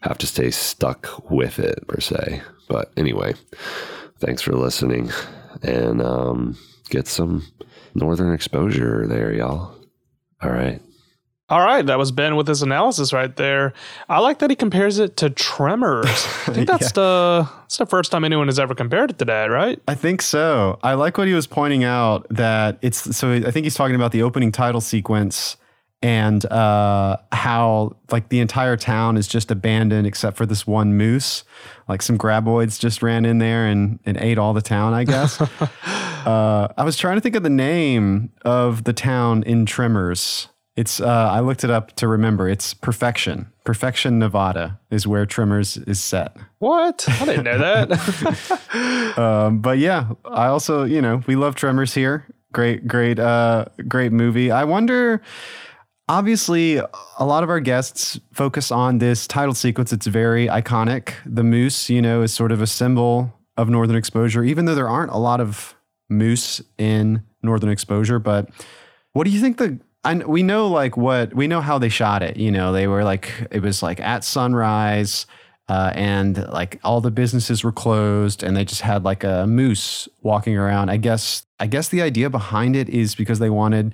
have 0.00 0.18
to 0.18 0.26
stay 0.26 0.50
stuck 0.50 1.30
with 1.30 1.58
it 1.58 1.86
per 1.88 2.00
se. 2.00 2.42
But 2.68 2.92
anyway, 2.96 3.34
thanks 4.18 4.42
for 4.42 4.52
listening 4.52 5.10
and 5.62 6.02
um, 6.02 6.58
get 6.90 7.06
some 7.06 7.46
northern 7.94 8.34
exposure 8.34 9.06
there, 9.06 9.32
y'all. 9.32 9.74
All 10.42 10.50
right. 10.50 10.82
All 11.48 11.60
right, 11.60 11.86
that 11.86 11.96
was 11.96 12.10
Ben 12.10 12.34
with 12.34 12.48
his 12.48 12.62
analysis 12.62 13.12
right 13.12 13.34
there. 13.36 13.72
I 14.08 14.18
like 14.18 14.40
that 14.40 14.50
he 14.50 14.56
compares 14.56 14.98
it 14.98 15.16
to 15.18 15.30
Tremors. 15.30 16.08
I 16.08 16.52
think 16.52 16.66
that's 16.66 16.86
yeah. 16.86 16.92
the 16.94 17.48
that's 17.60 17.76
the 17.76 17.86
first 17.86 18.10
time 18.10 18.24
anyone 18.24 18.48
has 18.48 18.58
ever 18.58 18.74
compared 18.74 19.10
it 19.10 19.18
to 19.20 19.24
that, 19.26 19.44
right? 19.46 19.80
I 19.86 19.94
think 19.94 20.22
so. 20.22 20.80
I 20.82 20.94
like 20.94 21.16
what 21.16 21.28
he 21.28 21.34
was 21.34 21.46
pointing 21.46 21.84
out 21.84 22.26
that 22.30 22.78
it's 22.82 23.16
so 23.16 23.32
I 23.32 23.52
think 23.52 23.62
he's 23.62 23.76
talking 23.76 23.94
about 23.94 24.10
the 24.10 24.22
opening 24.22 24.50
title 24.50 24.80
sequence 24.80 25.56
and 26.02 26.44
uh, 26.46 27.16
how 27.32 27.96
like 28.10 28.28
the 28.28 28.40
entire 28.40 28.76
town 28.76 29.16
is 29.16 29.26
just 29.26 29.50
abandoned 29.50 30.06
except 30.06 30.36
for 30.36 30.46
this 30.46 30.66
one 30.66 30.94
moose. 30.94 31.44
Like 31.88 32.02
some 32.02 32.18
graboids 32.18 32.78
just 32.78 33.02
ran 33.02 33.24
in 33.24 33.38
there 33.38 33.66
and, 33.66 33.98
and 34.04 34.16
ate 34.18 34.38
all 34.38 34.52
the 34.52 34.62
town, 34.62 34.92
I 34.92 35.04
guess. 35.04 35.40
uh, 36.26 36.68
I 36.76 36.84
was 36.84 36.96
trying 36.96 37.16
to 37.16 37.20
think 37.20 37.36
of 37.36 37.42
the 37.42 37.50
name 37.50 38.30
of 38.44 38.84
the 38.84 38.92
town 38.92 39.42
in 39.44 39.66
Tremors. 39.66 40.48
It's 40.76 41.00
uh, 41.00 41.06
I 41.32 41.40
looked 41.40 41.64
it 41.64 41.70
up 41.70 41.96
to 41.96 42.06
remember. 42.06 42.48
It's 42.48 42.74
Perfection. 42.74 43.50
Perfection, 43.64 44.18
Nevada 44.18 44.78
is 44.90 45.06
where 45.06 45.24
Tremors 45.24 45.78
is 45.78 46.02
set. 46.02 46.36
What? 46.58 47.06
I 47.08 47.24
didn't 47.24 47.44
know 47.44 47.58
that. 47.58 49.18
um, 49.18 49.60
but 49.60 49.78
yeah, 49.78 50.10
I 50.26 50.48
also 50.48 50.84
you 50.84 51.00
know 51.00 51.22
we 51.26 51.34
love 51.34 51.54
Tremors 51.54 51.94
here. 51.94 52.26
Great, 52.52 52.86
great, 52.86 53.18
uh, 53.18 53.64
great 53.88 54.12
movie. 54.12 54.50
I 54.50 54.64
wonder. 54.64 55.22
Obviously, 56.08 56.76
a 56.76 57.24
lot 57.24 57.42
of 57.42 57.50
our 57.50 57.58
guests 57.58 58.20
focus 58.32 58.70
on 58.70 58.98
this 58.98 59.26
title 59.26 59.54
sequence. 59.54 59.92
It's 59.92 60.06
very 60.06 60.46
iconic. 60.46 61.14
The 61.26 61.42
moose, 61.42 61.90
you 61.90 62.00
know, 62.00 62.22
is 62.22 62.32
sort 62.32 62.52
of 62.52 62.62
a 62.62 62.66
symbol 62.66 63.34
of 63.56 63.68
Northern 63.68 63.96
Exposure, 63.96 64.44
even 64.44 64.66
though 64.66 64.76
there 64.76 64.88
aren't 64.88 65.10
a 65.10 65.18
lot 65.18 65.40
of 65.40 65.74
moose 66.08 66.62
in 66.78 67.22
Northern 67.42 67.70
Exposure. 67.70 68.20
But 68.20 68.48
what 69.14 69.24
do 69.24 69.30
you 69.30 69.40
think 69.40 69.58
the 69.58 69.80
we 70.26 70.42
know 70.42 70.68
like 70.68 70.96
what 70.96 71.34
we 71.34 71.46
know 71.46 71.60
how 71.60 71.78
they 71.78 71.88
shot 71.88 72.22
it. 72.22 72.36
You 72.36 72.50
know, 72.50 72.72
they 72.72 72.86
were 72.86 73.04
like 73.04 73.32
it 73.50 73.62
was 73.62 73.82
like 73.82 74.00
at 74.00 74.24
sunrise, 74.24 75.26
uh, 75.68 75.92
and 75.94 76.46
like 76.48 76.78
all 76.84 77.00
the 77.00 77.10
businesses 77.10 77.64
were 77.64 77.72
closed, 77.72 78.42
and 78.42 78.56
they 78.56 78.64
just 78.64 78.82
had 78.82 79.04
like 79.04 79.24
a 79.24 79.46
moose 79.46 80.08
walking 80.22 80.56
around. 80.56 80.90
I 80.90 80.96
guess 80.96 81.44
I 81.58 81.66
guess 81.66 81.88
the 81.88 82.02
idea 82.02 82.30
behind 82.30 82.76
it 82.76 82.88
is 82.88 83.14
because 83.14 83.38
they 83.38 83.50
wanted 83.50 83.92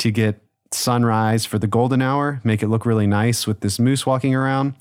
to 0.00 0.10
get 0.10 0.42
sunrise 0.74 1.44
for 1.44 1.58
the 1.58 1.66
golden 1.66 2.02
hour, 2.02 2.40
make 2.44 2.62
it 2.62 2.68
look 2.68 2.86
really 2.86 3.06
nice 3.06 3.46
with 3.46 3.60
this 3.60 3.78
moose 3.78 4.06
walking 4.06 4.34
around. 4.34 4.74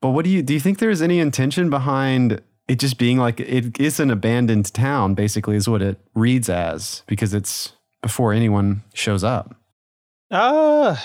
But 0.00 0.10
what 0.10 0.24
do 0.24 0.30
you 0.30 0.42
do? 0.42 0.54
You 0.54 0.60
think 0.60 0.78
there's 0.78 1.02
any 1.02 1.18
intention 1.18 1.70
behind 1.70 2.40
it 2.68 2.78
just 2.78 2.98
being 2.98 3.18
like 3.18 3.40
it 3.40 3.78
is 3.80 4.00
an 4.00 4.10
abandoned 4.10 4.72
town? 4.72 5.14
Basically, 5.14 5.56
is 5.56 5.68
what 5.68 5.82
it 5.82 5.98
reads 6.14 6.48
as 6.48 7.02
because 7.06 7.34
it's 7.34 7.72
before 8.02 8.32
anyone 8.32 8.82
shows 8.94 9.24
up. 9.24 9.54
Uh 10.30 10.96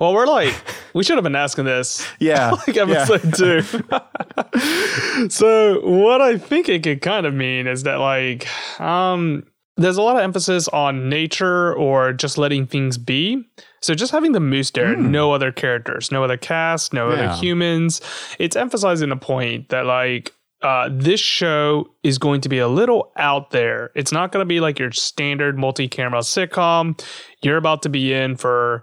well, 0.00 0.14
we're 0.14 0.26
like, 0.26 0.54
we 0.94 1.02
should 1.02 1.16
have 1.16 1.24
been 1.24 1.34
asking 1.34 1.64
this. 1.64 2.06
Yeah. 2.20 2.50
like 2.66 2.76
episode 2.76 3.24
yeah. 3.24 3.30
two. 3.32 5.28
so, 5.28 5.80
what 5.80 6.20
I 6.20 6.38
think 6.38 6.68
it 6.68 6.84
could 6.84 7.02
kind 7.02 7.26
of 7.26 7.34
mean 7.34 7.66
is 7.66 7.82
that, 7.82 7.96
like, 7.96 8.46
um, 8.80 9.44
there's 9.78 9.96
a 9.96 10.02
lot 10.02 10.16
of 10.16 10.22
emphasis 10.22 10.68
on 10.68 11.08
nature 11.08 11.72
or 11.74 12.12
just 12.12 12.36
letting 12.36 12.66
things 12.66 12.98
be. 12.98 13.42
So, 13.80 13.94
just 13.94 14.12
having 14.12 14.32
the 14.32 14.40
moose 14.40 14.72
there, 14.72 14.96
mm. 14.96 15.08
no 15.08 15.32
other 15.32 15.52
characters, 15.52 16.10
no 16.10 16.24
other 16.24 16.36
cast, 16.36 16.92
no 16.92 17.08
yeah. 17.08 17.14
other 17.14 17.40
humans, 17.40 18.00
it's 18.38 18.56
emphasizing 18.56 19.08
the 19.08 19.16
point 19.16 19.68
that, 19.68 19.86
like, 19.86 20.34
uh, 20.62 20.88
this 20.92 21.20
show 21.20 21.88
is 22.02 22.18
going 22.18 22.40
to 22.40 22.48
be 22.48 22.58
a 22.58 22.66
little 22.66 23.12
out 23.16 23.52
there. 23.52 23.92
It's 23.94 24.10
not 24.10 24.32
going 24.32 24.42
to 24.42 24.48
be 24.48 24.58
like 24.58 24.78
your 24.78 24.90
standard 24.90 25.56
multi 25.56 25.86
camera 25.86 26.20
sitcom. 26.20 27.00
You're 27.42 27.56
about 27.56 27.82
to 27.82 27.88
be 27.88 28.12
in 28.12 28.36
for 28.36 28.82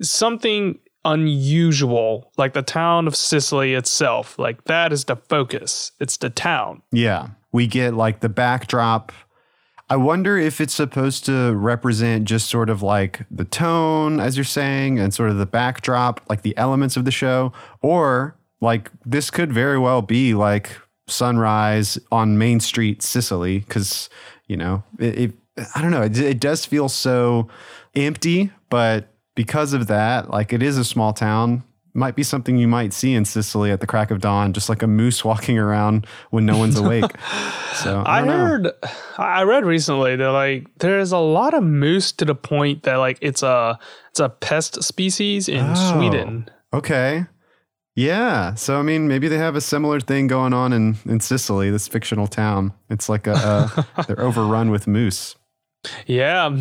something 0.00 0.78
unusual, 1.04 2.32
like 2.36 2.52
the 2.52 2.62
town 2.62 3.08
of 3.08 3.16
Cicely 3.16 3.74
itself. 3.74 4.38
Like 4.38 4.64
that 4.64 4.92
is 4.92 5.06
the 5.06 5.16
focus. 5.16 5.90
It's 5.98 6.16
the 6.18 6.30
town. 6.30 6.82
Yeah. 6.92 7.28
We 7.52 7.66
get 7.66 7.94
like 7.94 8.20
the 8.20 8.28
backdrop. 8.28 9.12
I 9.88 9.96
wonder 9.96 10.36
if 10.36 10.60
it's 10.60 10.74
supposed 10.74 11.24
to 11.26 11.54
represent 11.54 12.24
just 12.24 12.50
sort 12.50 12.70
of 12.70 12.82
like 12.82 13.24
the 13.30 13.44
tone, 13.44 14.18
as 14.18 14.36
you're 14.36 14.44
saying, 14.44 14.98
and 14.98 15.14
sort 15.14 15.30
of 15.30 15.38
the 15.38 15.46
backdrop, 15.46 16.20
like 16.28 16.42
the 16.42 16.56
elements 16.56 16.96
of 16.96 17.04
the 17.04 17.12
show, 17.12 17.52
or 17.82 18.36
like 18.60 18.90
this 19.04 19.30
could 19.30 19.52
very 19.52 19.78
well 19.78 20.02
be 20.02 20.34
like 20.34 20.76
sunrise 21.06 21.98
on 22.10 22.36
Main 22.36 22.58
Street, 22.58 23.00
Cicely, 23.00 23.60
because, 23.60 24.10
you 24.48 24.56
know, 24.56 24.82
it, 24.98 25.18
it, 25.18 25.32
I 25.74 25.82
don't 25.82 25.92
know, 25.92 26.02
it, 26.02 26.18
it 26.18 26.40
does 26.40 26.66
feel 26.66 26.88
so 26.88 27.48
empty, 27.94 28.50
but 28.70 29.14
because 29.36 29.72
of 29.72 29.86
that, 29.86 30.30
like 30.30 30.52
it 30.52 30.64
is 30.64 30.78
a 30.78 30.84
small 30.84 31.12
town. 31.12 31.62
Might 31.96 32.14
be 32.14 32.22
something 32.22 32.58
you 32.58 32.68
might 32.68 32.92
see 32.92 33.14
in 33.14 33.24
Cicely 33.24 33.70
at 33.70 33.80
the 33.80 33.86
crack 33.86 34.10
of 34.10 34.20
dawn, 34.20 34.52
just 34.52 34.68
like 34.68 34.82
a 34.82 34.86
moose 34.86 35.24
walking 35.24 35.58
around 35.58 36.06
when 36.30 36.44
no 36.44 36.58
one's 36.58 36.78
awake. 36.78 37.04
So 37.76 38.02
I, 38.06 38.20
I, 38.20 38.24
know. 38.24 38.32
heard, 38.32 38.70
I 39.18 39.42
read 39.42 39.66
recently 39.66 40.16
that 40.16 40.30
like 40.30 40.66
there's 40.78 41.12
a 41.12 41.18
lot 41.18 41.52
of 41.52 41.62
moose 41.62 42.10
to 42.12 42.24
the 42.24 42.34
point 42.34 42.84
that 42.84 42.96
like 42.96 43.18
it's 43.20 43.42
a 43.42 43.78
it's 44.10 44.18
a 44.20 44.30
pest 44.30 44.82
species 44.82 45.46
in 45.46 45.62
Oh, 45.62 45.92
Sweden. 45.92 46.48
Okay. 46.72 47.26
Yeah. 47.94 48.54
So 48.54 48.78
I 48.78 48.82
mean, 48.82 49.08
maybe 49.08 49.28
they 49.28 49.36
have 49.36 49.56
a 49.56 49.60
similar 49.60 50.00
thing 50.00 50.26
going 50.26 50.54
on 50.54 50.72
in 50.72 50.96
in 51.04 51.20
Cicely, 51.20 51.70
this 51.70 51.86
fictional 51.86 52.26
town. 52.26 52.72
It's 52.88 53.10
like 53.10 53.26
a, 53.26 53.32
a 53.96 54.04
they're 54.06 54.20
overrun 54.20 54.70
with 54.70 54.86
moose. 54.86 55.36
Yeah. 56.06 56.56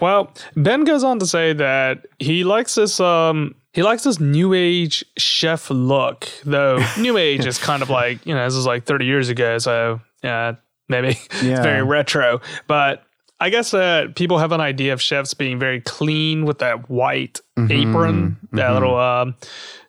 Well, 0.00 0.34
Ben 0.56 0.82
goes 0.82 1.04
on 1.04 1.20
to 1.20 1.26
say 1.26 1.52
that 1.52 2.06
he 2.18 2.42
likes 2.42 2.74
this 2.74 2.98
um 2.98 3.54
he 3.72 3.82
likes 3.82 4.04
this 4.04 4.20
new 4.20 4.52
age 4.54 5.04
chef 5.16 5.70
look, 5.70 6.28
though 6.44 6.84
new 6.98 7.16
age 7.16 7.46
is 7.46 7.58
kind 7.58 7.82
of 7.82 7.90
like, 7.90 8.24
you 8.26 8.34
know, 8.34 8.44
this 8.44 8.54
is 8.54 8.66
like 8.66 8.84
30 8.84 9.04
years 9.04 9.28
ago, 9.28 9.58
so 9.58 10.00
yeah, 10.22 10.54
maybe 10.88 11.08
it's 11.30 11.40
very 11.40 11.82
retro. 11.82 12.40
But 12.66 13.04
I 13.38 13.48
guess 13.48 13.70
that 13.70 14.16
people 14.16 14.38
have 14.38 14.52
an 14.52 14.60
idea 14.60 14.92
of 14.92 15.00
chefs 15.00 15.34
being 15.34 15.58
very 15.58 15.80
clean 15.80 16.44
with 16.44 16.58
that 16.58 16.90
white 16.90 17.40
apron, 17.56 18.36
that 18.52 18.70
mhm. 18.70 18.74
little 18.74 18.98
um 18.98 19.34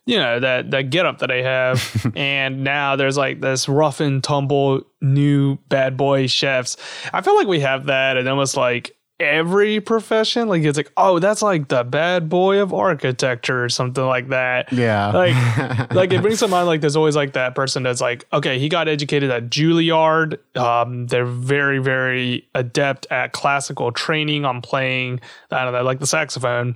you 0.06 0.18
know, 0.18 0.40
that 0.40 0.72
that 0.72 0.90
get 0.90 1.06
up 1.06 1.20
that 1.20 1.28
they 1.28 1.44
have. 1.44 2.12
and 2.16 2.64
now 2.64 2.96
there's 2.96 3.18
like 3.18 3.40
this 3.40 3.70
rough 3.70 4.00
and 4.00 4.24
tumble 4.24 4.82
new 5.02 5.58
bad 5.70 5.98
boy 5.98 6.28
chefs. 6.28 6.78
I 7.14 7.22
feel 7.22 7.36
like 7.36 7.48
we 7.48 7.60
have 7.60 7.86
that 7.86 8.18
and 8.18 8.28
almost 8.28 8.58
like 8.58 8.96
every 9.22 9.80
profession. 9.80 10.48
Like 10.48 10.64
it's 10.64 10.78
like, 10.78 10.92
oh, 10.98 11.20
that's 11.20 11.42
like 11.42 11.68
the 11.68 11.84
bad 11.84 12.28
boy 12.28 12.60
of 12.60 12.74
architecture 12.74 13.64
or 13.64 13.70
something 13.70 14.06
like 14.06 14.30
that. 14.30 14.74
Yeah. 14.74 15.12
Like 15.12 15.92
like 15.92 16.12
it 16.12 16.22
brings 16.22 16.40
to 16.40 16.48
mind 16.48 16.68
like 16.68 16.82
there's 16.82 16.96
always 16.96 17.16
like 17.16 17.34
that 17.34 17.56
person 17.56 17.84
that's 17.84 18.02
like, 18.02 18.26
okay, 18.34 18.60
he 18.60 18.68
got 18.68 18.88
educated 18.88 19.30
at 19.32 19.50
Juilliard. 19.50 20.40
Um, 20.58 21.08
they're 21.08 21.26
very, 21.26 21.80
very 21.80 22.48
adept 22.56 23.08
at 23.12 23.32
classical 23.32 23.92
training 23.92 24.46
on 24.46 24.62
playing, 24.62 25.22
I 25.52 25.64
don't 25.64 25.74
know, 25.74 25.84
like 25.84 26.00
the 26.00 26.08
saxophone. 26.08 26.76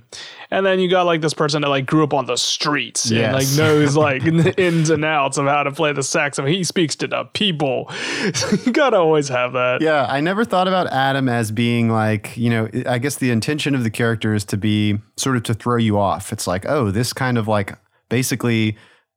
And 0.50 0.64
then 0.64 0.78
you 0.78 0.88
got 0.88 1.06
like 1.06 1.20
this 1.20 1.34
person 1.34 1.62
that 1.62 1.68
like 1.68 1.86
grew 1.86 2.04
up 2.04 2.14
on 2.14 2.26
the 2.26 2.36
streets 2.36 3.10
and 3.10 3.32
like 3.32 3.48
knows 3.56 3.96
like 3.96 4.22
the 4.24 4.54
ins 4.56 4.90
and 4.90 5.04
outs 5.04 5.38
of 5.38 5.46
how 5.46 5.64
to 5.64 5.72
play 5.72 5.92
the 5.92 6.02
saxophone. 6.02 6.50
He 6.50 6.64
speaks 6.64 6.94
to 6.96 7.06
the 7.06 7.24
people. 7.24 7.90
you 8.64 8.72
gotta 8.72 8.96
always 8.96 9.28
have 9.28 9.52
that. 9.54 9.80
Yeah, 9.80 10.06
I 10.08 10.20
never 10.20 10.44
thought 10.44 10.68
about 10.68 10.86
Adam 10.92 11.28
as 11.28 11.50
being 11.50 11.90
like, 11.90 12.35
you 12.36 12.50
know, 12.50 12.68
I 12.86 12.98
guess 12.98 13.16
the 13.16 13.30
intention 13.30 13.74
of 13.74 13.84
the 13.84 13.90
character 13.90 14.34
is 14.34 14.44
to 14.46 14.56
be 14.56 14.98
sort 15.16 15.36
of 15.36 15.42
to 15.44 15.54
throw 15.54 15.76
you 15.76 15.98
off. 15.98 16.32
It's 16.32 16.46
like, 16.46 16.66
oh, 16.66 16.90
this 16.90 17.12
kind 17.12 17.38
of 17.38 17.48
like 17.48 17.76
basically 18.08 18.76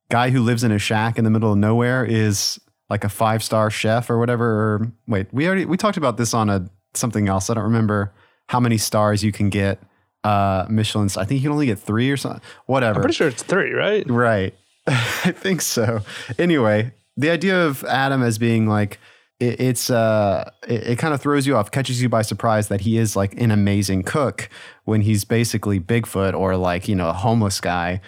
guy 0.10 0.30
who 0.30 0.42
lives 0.42 0.64
in 0.64 0.72
a 0.72 0.80
shack 0.80 1.18
in 1.18 1.24
the 1.24 1.30
middle 1.30 1.52
of 1.52 1.58
nowhere 1.58 2.04
is 2.04 2.60
like 2.90 3.04
a 3.04 3.10
five 3.10 3.44
star 3.44 3.70
chef 3.70 4.10
or 4.10 4.18
whatever. 4.18 4.46
Or 4.46 4.92
wait, 5.08 5.28
we 5.32 5.48
already 5.48 5.66
we 5.66 5.78
talked 5.78 5.98
about 5.98 6.18
this 6.18 6.34
on 6.34 6.50
a 6.50 6.70
something 6.94 7.28
else. 7.28 7.50
I 7.50 7.54
don't 7.54 7.64
remember 7.64 8.14
how 8.48 8.60
many 8.60 8.78
stars 8.78 9.24
you 9.24 9.32
can 9.32 9.50
get. 9.50 9.80
Uh, 10.24 10.66
Michelin. 10.70 11.10
I 11.16 11.24
think 11.24 11.40
you 11.40 11.42
can 11.42 11.54
only 11.54 11.68
get 11.68 11.80
three 11.80 12.12
or 12.12 12.18
something. 12.18 12.42
Whatever. 12.66 12.96
I'm 12.96 13.02
pretty 13.02 13.16
sure 13.16 13.30
it's 13.30 13.44
three, 13.44 13.72
right? 13.72 14.10
Right. 14.10 14.54
I 14.88 15.32
think 15.32 15.62
so. 15.62 16.02
Anyway, 16.38 16.92
the 17.16 17.30
idea 17.30 17.66
of 17.66 17.84
Adam 17.86 18.22
as 18.22 18.38
being 18.38 18.68
like 18.68 19.00
it, 19.40 19.60
it's 19.60 19.90
uh 19.90 20.50
it, 20.68 20.88
it 20.88 21.00
kind 21.00 21.14
of 21.14 21.22
throws 21.22 21.48
you 21.48 21.56
off, 21.56 21.72
catches 21.72 22.02
you 22.02 22.10
by 22.10 22.22
surprise 22.22 22.68
that 22.68 22.82
he 22.82 22.98
is 22.98 23.16
like 23.16 23.40
an 23.40 23.52
amazing 23.52 24.04
cook 24.04 24.50
when 24.86 25.02
he's 25.02 25.24
basically 25.24 25.80
Bigfoot 25.80 26.34
or 26.34 26.58
like, 26.58 26.88
you 26.88 26.96
know, 26.96 27.10
a 27.10 27.14
homeless 27.14 27.60
guy. 27.62 28.02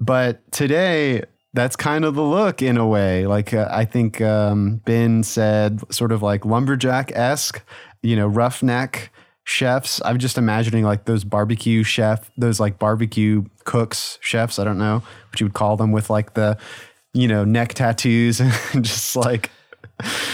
But 0.00 0.50
today 0.52 1.24
that's 1.54 1.76
kind 1.76 2.04
of 2.04 2.16
the 2.16 2.22
look 2.22 2.60
in 2.60 2.76
a 2.76 2.86
way. 2.86 3.26
Like 3.26 3.54
uh, 3.54 3.68
I 3.70 3.84
think 3.84 4.20
um, 4.20 4.82
Ben 4.84 5.22
said, 5.22 5.80
sort 5.92 6.12
of 6.12 6.20
like 6.20 6.44
lumberjack 6.44 7.12
esque, 7.14 7.64
you 8.02 8.16
know, 8.16 8.26
roughneck 8.26 9.10
chefs. 9.44 10.00
I'm 10.04 10.18
just 10.18 10.36
imagining 10.36 10.84
like 10.84 11.04
those 11.04 11.22
barbecue 11.22 11.84
chef, 11.84 12.30
those 12.36 12.58
like 12.58 12.78
barbecue 12.78 13.44
cooks, 13.64 14.18
chefs. 14.20 14.58
I 14.58 14.64
don't 14.64 14.78
know 14.78 15.02
what 15.30 15.40
you 15.40 15.46
would 15.46 15.54
call 15.54 15.76
them 15.76 15.92
with 15.92 16.10
like 16.10 16.34
the, 16.34 16.58
you 17.12 17.28
know, 17.28 17.44
neck 17.44 17.74
tattoos 17.74 18.40
and 18.72 18.84
just 18.84 19.14
like, 19.14 19.50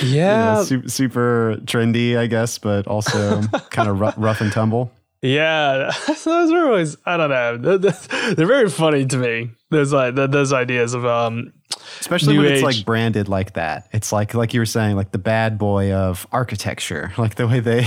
you 0.02 0.16
know, 0.16 0.64
Yeah. 0.68 0.82
super 0.86 1.56
trendy, 1.64 2.16
I 2.16 2.26
guess, 2.26 2.58
but 2.58 2.86
also 2.86 3.42
kind 3.70 3.88
of 3.88 4.00
rough, 4.00 4.14
rough 4.16 4.40
and 4.40 4.52
tumble. 4.52 4.92
Yeah, 5.22 5.92
those 6.06 6.50
are 6.50 6.66
always 6.66 6.96
I 7.04 7.16
don't 7.16 7.30
know. 7.30 7.76
They're, 7.78 8.46
very 8.46 8.70
funny 8.70 9.04
to 9.06 9.16
me. 9.18 9.50
There's 9.70 9.92
like 9.92 10.14
those 10.14 10.52
ideas 10.52 10.94
of 10.94 11.04
um, 11.04 11.52
Especially 12.00 12.38
when 12.38 12.46
it's 12.46 12.62
like 12.62 12.84
branded 12.86 13.28
like 13.28 13.52
that. 13.52 13.88
It's 13.92 14.12
like 14.12 14.32
like 14.32 14.54
you 14.54 14.60
were 14.60 14.66
saying, 14.66 14.96
like 14.96 15.12
the 15.12 15.18
bad 15.18 15.58
boy 15.58 15.92
of 15.92 16.26
architecture, 16.32 17.12
like 17.18 17.34
the 17.34 17.46
way 17.46 17.60
they 17.60 17.86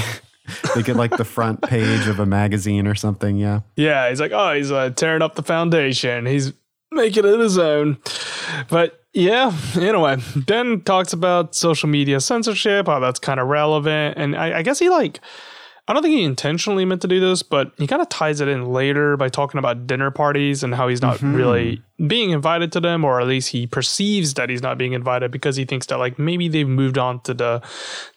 they 0.75 0.83
get 0.83 0.95
like 0.95 1.17
the 1.17 1.25
front 1.25 1.61
page 1.61 2.07
of 2.07 2.19
a 2.19 2.25
magazine 2.25 2.85
or 2.85 2.95
something. 2.95 3.37
Yeah. 3.37 3.61
yeah. 3.75 4.09
He's 4.09 4.19
like, 4.19 4.31
oh, 4.33 4.53
he's 4.53 4.71
uh, 4.71 4.91
tearing 4.91 5.21
up 5.21 5.35
the 5.35 5.43
foundation. 5.43 6.25
He's 6.25 6.53
making 6.91 7.25
it 7.25 7.39
his 7.39 7.57
own. 7.57 7.97
But 8.69 9.02
yeah, 9.13 9.55
anyway, 9.75 10.17
Ben 10.35 10.81
talks 10.81 11.13
about 11.13 11.55
social 11.55 11.89
media 11.89 12.19
censorship, 12.19 12.87
how 12.87 12.99
that's 12.99 13.19
kind 13.19 13.39
of 13.39 13.47
relevant, 13.47 14.17
and 14.17 14.35
I, 14.35 14.59
I 14.59 14.61
guess 14.63 14.79
he 14.79 14.89
like. 14.89 15.19
I 15.85 15.91
don't 15.91 16.01
think 16.01 16.15
he 16.15 16.23
intentionally 16.23 16.85
meant 16.85 17.01
to 17.01 17.09
do 17.09 17.19
this, 17.19 17.43
but 17.43 17.73
he 17.77 17.87
kind 17.87 18.01
of 18.01 18.07
ties 18.07 18.39
it 18.39 18.47
in 18.47 18.71
later 18.71 19.17
by 19.17 19.27
talking 19.27 19.57
about 19.59 19.85
dinner 19.85 20.11
parties 20.11 20.63
and 20.63 20.73
how 20.73 20.87
he's 20.87 21.01
not 21.01 21.17
Mhm. 21.17 21.35
really 21.35 21.81
being 22.07 22.29
invited 22.29 22.71
to 22.71 22.79
them, 22.79 23.03
or 23.03 23.19
at 23.19 23.27
least 23.27 23.49
he 23.49 23.67
perceives 23.67 24.35
that 24.35 24.49
he's 24.49 24.61
not 24.61 24.77
being 24.77 24.93
invited 24.93 25.29
because 25.29 25.57
he 25.57 25.65
thinks 25.65 25.85
that 25.87 25.97
like 25.99 26.17
maybe 26.17 26.47
they've 26.47 26.69
moved 26.69 26.97
on 26.97 27.19
to 27.23 27.33
the 27.33 27.61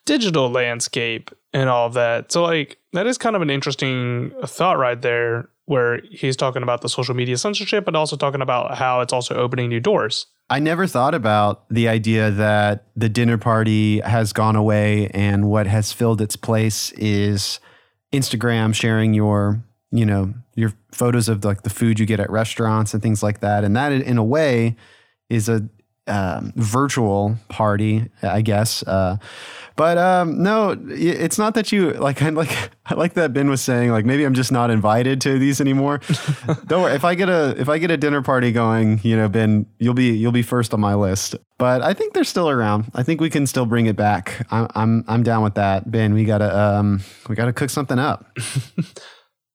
digital 0.04 0.48
landscape 0.48 1.32
and 1.52 1.68
all 1.68 1.86
of 1.88 1.94
that. 1.94 2.30
So 2.30 2.44
like 2.44 2.78
that 2.92 3.08
is 3.08 3.18
kind 3.18 3.34
of 3.34 3.42
an 3.42 3.50
interesting 3.50 4.30
thought 4.44 4.78
right 4.78 5.02
there, 5.02 5.48
where 5.64 6.00
he's 6.12 6.36
talking 6.36 6.62
about 6.62 6.82
the 6.82 6.88
social 6.88 7.16
media 7.16 7.36
censorship, 7.36 7.84
but 7.84 7.96
also 7.96 8.16
talking 8.16 8.42
about 8.42 8.78
how 8.78 9.00
it's 9.00 9.12
also 9.12 9.34
opening 9.34 9.68
new 9.68 9.80
doors. 9.80 10.26
I 10.48 10.60
never 10.60 10.86
thought 10.86 11.14
about 11.14 11.68
the 11.68 11.88
idea 11.88 12.30
that 12.30 12.84
the 12.94 13.08
dinner 13.08 13.36
party 13.36 14.00
has 14.00 14.32
gone 14.32 14.54
away 14.54 15.08
and 15.08 15.48
what 15.48 15.66
has 15.66 15.92
filled 15.92 16.20
its 16.20 16.36
place 16.36 16.92
is 16.92 17.58
Instagram 18.12 18.72
sharing 18.72 19.12
your, 19.12 19.60
you 19.90 20.06
know, 20.06 20.34
your 20.54 20.72
photos 20.92 21.28
of 21.28 21.44
like 21.44 21.62
the 21.62 21.70
food 21.70 21.98
you 21.98 22.06
get 22.06 22.20
at 22.20 22.30
restaurants 22.30 22.94
and 22.94 23.02
things 23.02 23.22
like 23.24 23.40
that. 23.40 23.64
And 23.64 23.76
that 23.76 23.90
in 23.90 24.18
a 24.18 24.24
way 24.24 24.76
is 25.28 25.48
a 25.48 25.68
um, 26.06 26.52
virtual 26.56 27.36
party, 27.48 28.10
I 28.22 28.42
guess. 28.42 28.82
Uh, 28.82 29.16
but 29.76 29.98
um, 29.98 30.42
no, 30.42 30.76
it's 30.88 31.38
not 31.38 31.54
that 31.54 31.70
you 31.70 31.92
like. 31.92 32.22
I 32.22 32.30
like. 32.30 32.70
I 32.86 32.94
like 32.94 33.14
that 33.14 33.32
Ben 33.32 33.50
was 33.50 33.60
saying. 33.60 33.90
Like 33.90 34.04
maybe 34.04 34.24
I'm 34.24 34.34
just 34.34 34.50
not 34.52 34.70
invited 34.70 35.20
to 35.22 35.38
these 35.38 35.60
anymore. 35.60 36.00
Don't 36.66 36.82
worry. 36.82 36.94
If 36.94 37.04
I 37.04 37.14
get 37.14 37.28
a 37.28 37.54
if 37.58 37.68
I 37.68 37.78
get 37.78 37.90
a 37.90 37.96
dinner 37.96 38.22
party 38.22 38.52
going, 38.52 39.00
you 39.02 39.16
know, 39.16 39.28
Ben, 39.28 39.66
you'll 39.78 39.94
be 39.94 40.16
you'll 40.16 40.32
be 40.32 40.42
first 40.42 40.72
on 40.72 40.80
my 40.80 40.94
list. 40.94 41.34
But 41.58 41.82
I 41.82 41.92
think 41.92 42.14
they're 42.14 42.24
still 42.24 42.48
around. 42.48 42.90
I 42.94 43.02
think 43.02 43.20
we 43.20 43.28
can 43.28 43.46
still 43.46 43.66
bring 43.66 43.86
it 43.86 43.96
back. 43.96 44.46
I'm 44.50 44.68
I'm 44.74 45.04
I'm 45.08 45.22
down 45.22 45.42
with 45.42 45.54
that, 45.54 45.90
Ben. 45.90 46.14
We 46.14 46.24
gotta 46.24 46.56
um 46.56 47.02
we 47.28 47.34
gotta 47.34 47.52
cook 47.52 47.70
something 47.70 47.98
up. 47.98 48.26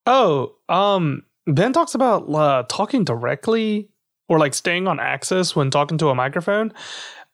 Oh, 0.06 0.56
um, 0.68 1.23
Ben 1.45 1.73
talks 1.73 1.95
about 1.95 2.28
uh, 2.34 2.64
talking 2.68 3.03
directly 3.03 3.90
or 4.32 4.40
like 4.40 4.53
staying 4.53 4.88
on 4.88 4.98
axis 4.98 5.58
when 5.58 5.70
talking 5.70 5.98
to 5.98 6.08
a 6.08 6.16
microphone. 6.16 6.72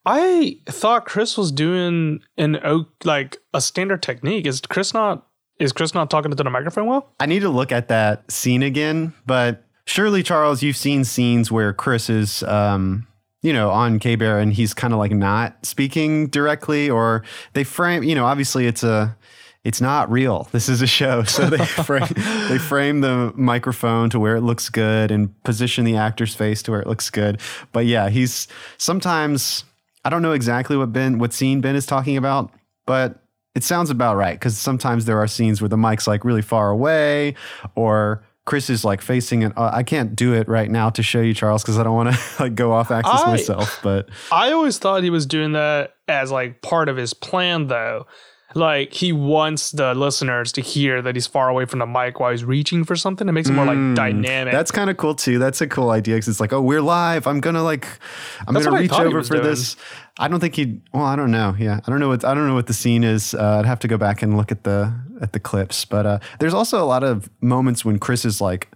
I 0.04 0.58
thought 0.66 1.06
Chris 1.06 1.38
was 1.38 1.52
doing 1.52 2.20
an 2.36 2.58
like 3.04 3.36
a 3.54 3.60
standard 3.60 4.02
technique. 4.02 4.46
Is 4.46 4.60
Chris 4.62 4.92
not? 4.92 5.24
Is 5.60 5.72
Chris 5.72 5.94
not 5.94 6.10
talking 6.10 6.32
to 6.32 6.36
the 6.36 6.50
microphone 6.50 6.86
well? 6.86 7.12
I 7.20 7.26
need 7.26 7.40
to 7.40 7.50
look 7.50 7.70
at 7.70 7.86
that 7.86 8.28
scene 8.28 8.64
again, 8.64 9.14
but 9.26 9.64
surely 9.84 10.24
Charles, 10.24 10.60
you've 10.60 10.76
seen 10.76 11.04
scenes 11.04 11.52
where 11.52 11.72
Chris 11.72 12.10
is 12.10 12.42
um 12.42 13.06
you 13.42 13.52
know, 13.52 13.70
on 13.70 14.00
K 14.00 14.16
Bear 14.16 14.40
and 14.40 14.52
he's 14.52 14.74
kind 14.74 14.92
of 14.92 14.98
like 14.98 15.12
not 15.12 15.64
speaking 15.64 16.26
directly 16.26 16.90
or 16.90 17.22
they 17.52 17.62
frame, 17.62 18.02
you 18.02 18.16
know, 18.16 18.26
obviously 18.26 18.66
it's 18.66 18.82
a 18.82 19.16
it's 19.68 19.82
not 19.82 20.10
real. 20.10 20.48
This 20.50 20.70
is 20.70 20.80
a 20.80 20.86
show. 20.86 21.22
So 21.28 21.50
they 21.50 21.64
frame, 21.64 22.08
they 22.48 22.58
frame 22.58 23.00
the 23.02 23.32
microphone 23.36 24.08
to 24.10 24.18
where 24.18 24.34
it 24.34 24.40
looks 24.40 24.70
good 24.70 25.10
and 25.10 25.40
position 25.44 25.84
the 25.84 25.96
actor's 25.96 26.34
face 26.34 26.62
to 26.62 26.70
where 26.70 26.80
it 26.80 26.86
looks 26.86 27.10
good. 27.10 27.40
But 27.72 27.84
yeah, 27.84 28.08
he's 28.08 28.48
sometimes 28.78 29.64
I 30.04 30.10
don't 30.10 30.22
know 30.22 30.32
exactly 30.32 30.76
what 30.76 30.92
Ben 30.92 31.18
what 31.18 31.34
scene 31.34 31.60
Ben 31.60 31.76
is 31.76 31.84
talking 31.84 32.16
about, 32.16 32.50
but 32.86 33.20
it 33.54 33.62
sounds 33.62 33.90
about 33.90 34.16
right 34.16 34.34
because 34.34 34.56
sometimes 34.56 35.04
there 35.04 35.18
are 35.18 35.26
scenes 35.26 35.60
where 35.60 35.68
the 35.68 35.76
mic's 35.76 36.06
like 36.06 36.24
really 36.24 36.42
far 36.42 36.70
away 36.70 37.34
or 37.74 38.24
Chris 38.46 38.70
is 38.70 38.84
like 38.86 39.02
facing 39.02 39.42
it. 39.42 39.52
Uh, 39.56 39.70
I 39.72 39.82
can't 39.82 40.16
do 40.16 40.32
it 40.32 40.48
right 40.48 40.70
now 40.70 40.88
to 40.90 41.02
show 41.02 41.20
you, 41.20 41.34
Charles, 41.34 41.62
because 41.62 41.78
I 41.78 41.82
don't 41.82 41.94
want 41.94 42.14
to 42.14 42.20
like 42.42 42.54
go 42.54 42.72
off 42.72 42.90
axis 42.90 43.26
myself. 43.26 43.80
But 43.82 44.08
I 44.32 44.52
always 44.52 44.78
thought 44.78 45.02
he 45.02 45.10
was 45.10 45.26
doing 45.26 45.52
that 45.52 45.94
as 46.08 46.32
like 46.32 46.62
part 46.62 46.88
of 46.88 46.96
his 46.96 47.12
plan, 47.12 47.66
though. 47.66 48.06
Like 48.54 48.94
he 48.94 49.12
wants 49.12 49.72
the 49.72 49.94
listeners 49.94 50.52
to 50.52 50.62
hear 50.62 51.02
that 51.02 51.14
he's 51.14 51.26
far 51.26 51.50
away 51.50 51.66
from 51.66 51.80
the 51.80 51.86
mic 51.86 52.18
while 52.18 52.30
he's 52.30 52.44
reaching 52.44 52.82
for 52.82 52.96
something. 52.96 53.28
It 53.28 53.32
makes 53.32 53.48
it 53.48 53.52
more 53.52 53.66
like 53.66 53.76
Mm, 53.76 53.94
dynamic. 53.94 54.52
That's 54.52 54.70
kind 54.70 54.88
of 54.88 54.96
cool 54.96 55.14
too. 55.14 55.38
That's 55.38 55.60
a 55.60 55.66
cool 55.66 55.90
idea 55.90 56.14
because 56.14 56.28
it's 56.28 56.40
like, 56.40 56.52
oh, 56.54 56.62
we're 56.62 56.80
live. 56.80 57.26
I'm 57.26 57.40
gonna 57.40 57.62
like, 57.62 57.86
I'm 58.46 58.54
That's 58.54 58.64
gonna 58.64 58.80
reach 58.80 58.92
over 58.92 59.22
for 59.22 59.34
doing. 59.34 59.44
this. 59.44 59.76
I 60.18 60.28
don't 60.28 60.40
think 60.40 60.54
he. 60.56 60.80
Well, 60.94 61.04
I 61.04 61.14
don't 61.14 61.30
know. 61.30 61.54
Yeah, 61.58 61.80
I 61.86 61.90
don't 61.90 62.00
know 62.00 62.08
what 62.08 62.24
I 62.24 62.32
don't 62.32 62.46
know 62.46 62.54
what 62.54 62.66
the 62.68 62.72
scene 62.72 63.04
is. 63.04 63.34
Uh, 63.34 63.58
I'd 63.58 63.66
have 63.66 63.80
to 63.80 63.88
go 63.88 63.98
back 63.98 64.22
and 64.22 64.36
look 64.36 64.50
at 64.50 64.64
the 64.64 64.92
at 65.20 65.34
the 65.34 65.40
clips. 65.40 65.84
But 65.84 66.06
uh, 66.06 66.18
there's 66.40 66.54
also 66.54 66.82
a 66.82 66.86
lot 66.86 67.04
of 67.04 67.28
moments 67.42 67.84
when 67.84 67.98
Chris 67.98 68.24
is 68.24 68.40
like 68.40 68.68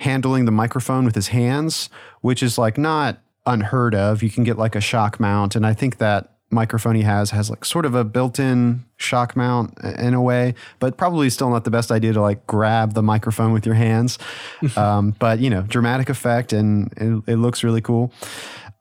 handling 0.00 0.44
the 0.46 0.52
microphone 0.52 1.04
with 1.04 1.14
his 1.14 1.28
hands, 1.28 1.90
which 2.22 2.42
is 2.42 2.56
like 2.56 2.78
not 2.78 3.18
unheard 3.46 3.94
of. 3.94 4.22
You 4.22 4.30
can 4.30 4.42
get 4.44 4.56
like 4.58 4.74
a 4.74 4.80
shock 4.80 5.20
mount, 5.20 5.54
and 5.54 5.66
I 5.66 5.74
think 5.74 5.98
that 5.98 6.37
microphone 6.50 6.94
he 6.94 7.02
has 7.02 7.30
has 7.30 7.50
like 7.50 7.64
sort 7.64 7.84
of 7.84 7.94
a 7.94 8.04
built-in 8.04 8.84
shock 8.96 9.36
mount 9.36 9.76
in 9.98 10.14
a 10.14 10.22
way, 10.22 10.54
but 10.78 10.96
probably 10.96 11.28
still 11.30 11.50
not 11.50 11.64
the 11.64 11.70
best 11.70 11.90
idea 11.90 12.12
to 12.12 12.20
like 12.20 12.46
grab 12.46 12.94
the 12.94 13.02
microphone 13.02 13.52
with 13.52 13.66
your 13.66 13.74
hands. 13.74 14.18
um, 14.76 15.14
but 15.18 15.38
you 15.40 15.50
know, 15.50 15.62
dramatic 15.62 16.08
effect, 16.08 16.52
and 16.52 16.92
it, 16.96 17.32
it 17.32 17.36
looks 17.36 17.62
really 17.62 17.80
cool. 17.80 18.12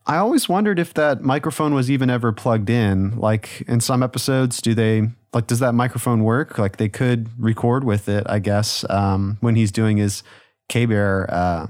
I 0.06 0.18
always 0.18 0.48
wondered 0.48 0.80
if 0.80 0.94
that 0.94 1.22
microphone 1.22 1.74
was 1.74 1.92
even 1.92 2.10
ever 2.10 2.32
plugged 2.32 2.70
in. 2.70 3.18
Like 3.18 3.62
in 3.68 3.82
some 3.82 4.02
episodes, 4.02 4.62
do 4.62 4.74
they 4.74 5.10
like 5.34 5.48
does 5.48 5.60
that 5.60 5.74
microphone 5.74 6.24
work? 6.24 6.58
Like 6.58 6.78
they 6.78 6.90
could 6.90 7.30
record 7.38 7.84
with 7.84 8.08
it, 8.08 8.26
I 8.28 8.40
guess, 8.40 8.86
um, 8.90 9.38
when 9.42 9.56
he's 9.56 9.72
doing 9.72 9.98
his 9.98 10.24
K 10.70 10.86
Bear 10.86 11.28
uh, 11.30 11.68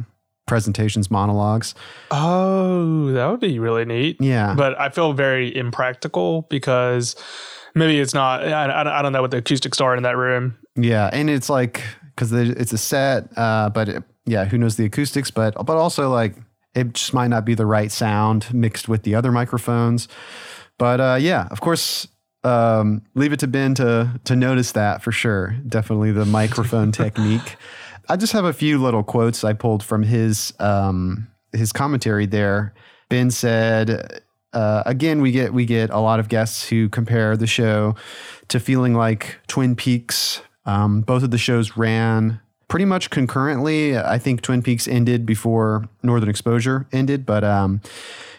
presentations 0.48 1.12
monologues. 1.12 1.76
Oh, 2.10 3.12
that 3.12 3.28
would 3.28 3.40
be 3.40 3.60
really 3.60 3.86
neat. 3.86 4.18
Yeah. 4.20 4.56
But 4.56 4.80
I 4.80 4.90
feel 4.90 5.14
very 5.14 5.56
impractical 5.56 6.48
because 6.50 7.16
maybe 7.76 8.00
it's 8.00 8.14
not, 8.14 8.44
I, 8.44 9.00
I, 9.00 9.02
don't 9.02 9.14
know 9.14 9.22
what 9.22 9.32
the 9.32 9.38
acoustics 9.38 9.80
are 9.80 9.96
in 9.96 10.04
that 10.04 10.18
room. 10.18 10.58
Yeah, 10.76 11.10
and 11.14 11.30
it's 11.30 11.50
like 11.50 11.84
because 12.16 12.32
it's 12.32 12.74
a 12.74 12.78
set, 12.78 13.30
uh, 13.38 13.70
but 13.70 13.90
it, 13.90 14.04
yeah, 14.26 14.46
who 14.46 14.58
knows 14.58 14.76
the 14.76 14.86
acoustics? 14.86 15.32
But 15.32 15.54
but 15.66 15.78
also 15.78 16.10
like 16.10 16.36
it 16.76 16.94
just 16.94 17.14
might 17.14 17.28
not 17.28 17.46
be 17.46 17.56
the 17.56 17.66
right 17.66 17.92
sound 17.92 18.54
mixed 18.54 18.88
with 18.88 19.04
the 19.04 19.16
other 19.16 19.32
microphones. 19.32 20.08
But 20.78 21.00
uh, 21.00 21.18
yeah, 21.20 21.48
of 21.50 21.62
course, 21.62 22.08
um, 22.44 23.02
leave 23.16 23.34
it 23.34 23.40
to 23.40 23.48
Ben 23.48 23.74
to 23.76 24.20
to 24.26 24.36
notice 24.36 24.74
that 24.74 25.02
for 25.02 25.12
sure. 25.12 25.56
Definitely 25.68 26.12
the 26.12 26.26
microphone 26.26 26.92
technique. 27.04 27.56
I 28.10 28.16
just 28.16 28.34
have 28.34 28.46
a 28.46 28.54
few 28.54 28.78
little 28.82 29.04
quotes 29.04 29.44
I 29.44 29.54
pulled 29.54 29.84
from 29.84 30.04
his 30.04 30.54
um, 30.60 31.28
his 31.52 31.72
commentary 31.72 32.26
there. 32.26 32.74
Ben 33.10 33.32
said, 33.32 34.22
uh, 34.54 34.84
again, 34.86 35.22
we 35.22 35.32
get 35.32 35.54
we 35.54 35.66
get 35.66 35.90
a 35.90 36.00
lot 36.00 36.20
of 36.20 36.30
guests 36.30 36.68
who 36.68 36.90
compare 36.90 37.36
the 37.36 37.48
show 37.48 37.96
to 38.48 38.60
feeling 38.60 38.94
like 38.94 39.38
Twin 39.48 39.76
Peaks. 39.76 40.42
Um, 40.66 41.02
both 41.02 41.24
of 41.24 41.32
the 41.32 41.38
shows 41.38 41.78
ran 41.78 42.40
pretty 42.68 42.86
much 42.86 43.10
concurrently. 43.10 43.98
I 43.98 44.18
think 44.18 44.42
Twin 44.42 44.62
Peaks 44.62 44.88
ended 44.88 45.26
before 45.26 45.86
Northern 46.04 46.30
Exposure 46.30 46.86
ended, 46.92 47.26
but 47.26 47.44
um, 47.44 47.82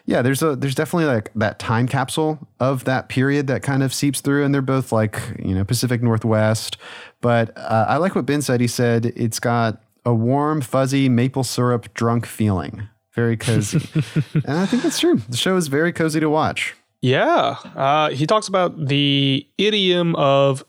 yeah, 0.09 0.23
there's 0.23 0.43
a 0.43 0.57
there's 0.57 0.75
definitely 0.75 1.05
like 1.05 1.31
that 1.35 1.59
time 1.59 1.87
capsule 1.87 2.39
of 2.61 2.85
that 2.85 3.11
period 3.11 3.47
that 3.49 3.63
kind 3.63 3.83
of 3.83 3.93
seeps 3.93 4.23
through, 4.23 4.43
and 4.43 4.55
they're 4.55 4.63
both 4.63 4.91
like 4.91 5.21
you 5.39 5.55
know 5.55 5.65
Pacific 5.65 6.03
Northwest. 6.03 6.79
But 7.21 7.55
uh, 7.59 7.85
I 7.87 7.99
like 7.99 8.15
what 8.15 8.25
Ben 8.25 8.41
said. 8.41 8.63
He 8.63 8.69
said 8.69 9.13
it's 9.17 9.39
got 9.39 9.83
a 10.07 10.15
warm, 10.15 10.63
fuzzy 10.63 11.11
maple 11.11 11.45
syrup 11.45 11.93
drunk 11.93 12.25
feeling, 12.25 12.89
very 13.15 13.37
cozy, 13.37 13.87
and 14.33 14.59
I 14.59 14.65
think 14.65 14.83
that's 14.83 14.99
true. 14.99 15.21
The 15.29 15.37
show 15.37 15.59
is 15.59 15.69
very 15.69 15.93
cozy 15.93 16.21
to 16.21 16.31
watch. 16.31 16.75
Yeah. 17.03 17.57
Uh, 17.77 18.09
he 18.11 18.27
talks 18.27 18.49
about 18.49 18.87
the 18.87 19.47
idiom 19.59 20.17
of 20.17 20.65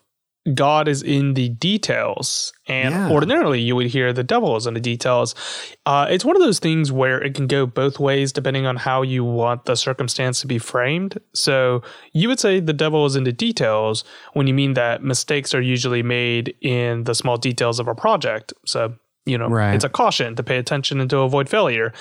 God 0.54 0.88
is 0.88 1.02
in 1.02 1.34
the 1.34 1.50
details. 1.50 2.54
And 2.68 2.94
Yeah. 2.94 3.10
ordinarily, 3.10 3.60
you 3.60 3.76
would 3.76 3.88
hear 3.88 4.14
the 4.14 4.24
devil 4.24 4.56
is 4.56 4.68
in 4.68 4.74
the 4.74 4.80
details. 4.80 5.34
Uh, 5.86 6.06
it's 6.10 6.24
one 6.26 6.36
of 6.36 6.42
those 6.42 6.60
things 6.60 6.92
where 6.92 7.22
it 7.22 7.34
can 7.34 7.48
go 7.48 7.66
both 7.66 8.00
ways 8.00 8.32
depending 8.32 8.66
on 8.66 8.76
how 8.76 9.02
you 9.02 9.24
want 9.24 9.66
the 9.66 9.76
circumstance 9.76 10.40
to 10.42 10.48
be 10.48 10.60
framed. 10.60 11.20
So 11.34 11.82
you 12.14 12.28
would 12.28 12.40
say 12.40 12.60
the 12.60 12.74
devil 12.74 13.06
is 13.06 13.16
in 13.16 13.24
the 13.24 13.32
details 13.32 14.04
when 14.34 14.48
you 14.48 14.54
mean 14.54 14.74
that 14.74 15.04
mistakes 15.04 15.54
are 15.54 15.62
usually 15.62 16.04
made 16.04 16.54
in 16.62 17.06
the 17.06 17.16
small 17.16 17.38
details 17.38 17.80
of 17.80 17.88
a 17.88 17.96
project. 17.96 18.54
So, 18.66 18.94
you 19.26 19.38
know, 19.38 19.48
Right. 19.48 19.74
it's 19.76 19.84
a 19.84 19.90
caution 19.90 20.36
to 20.36 20.44
pay 20.44 20.58
attention 20.58 21.00
and 21.00 21.10
to 21.10 21.20
avoid 21.20 21.50
failure. 21.50 21.92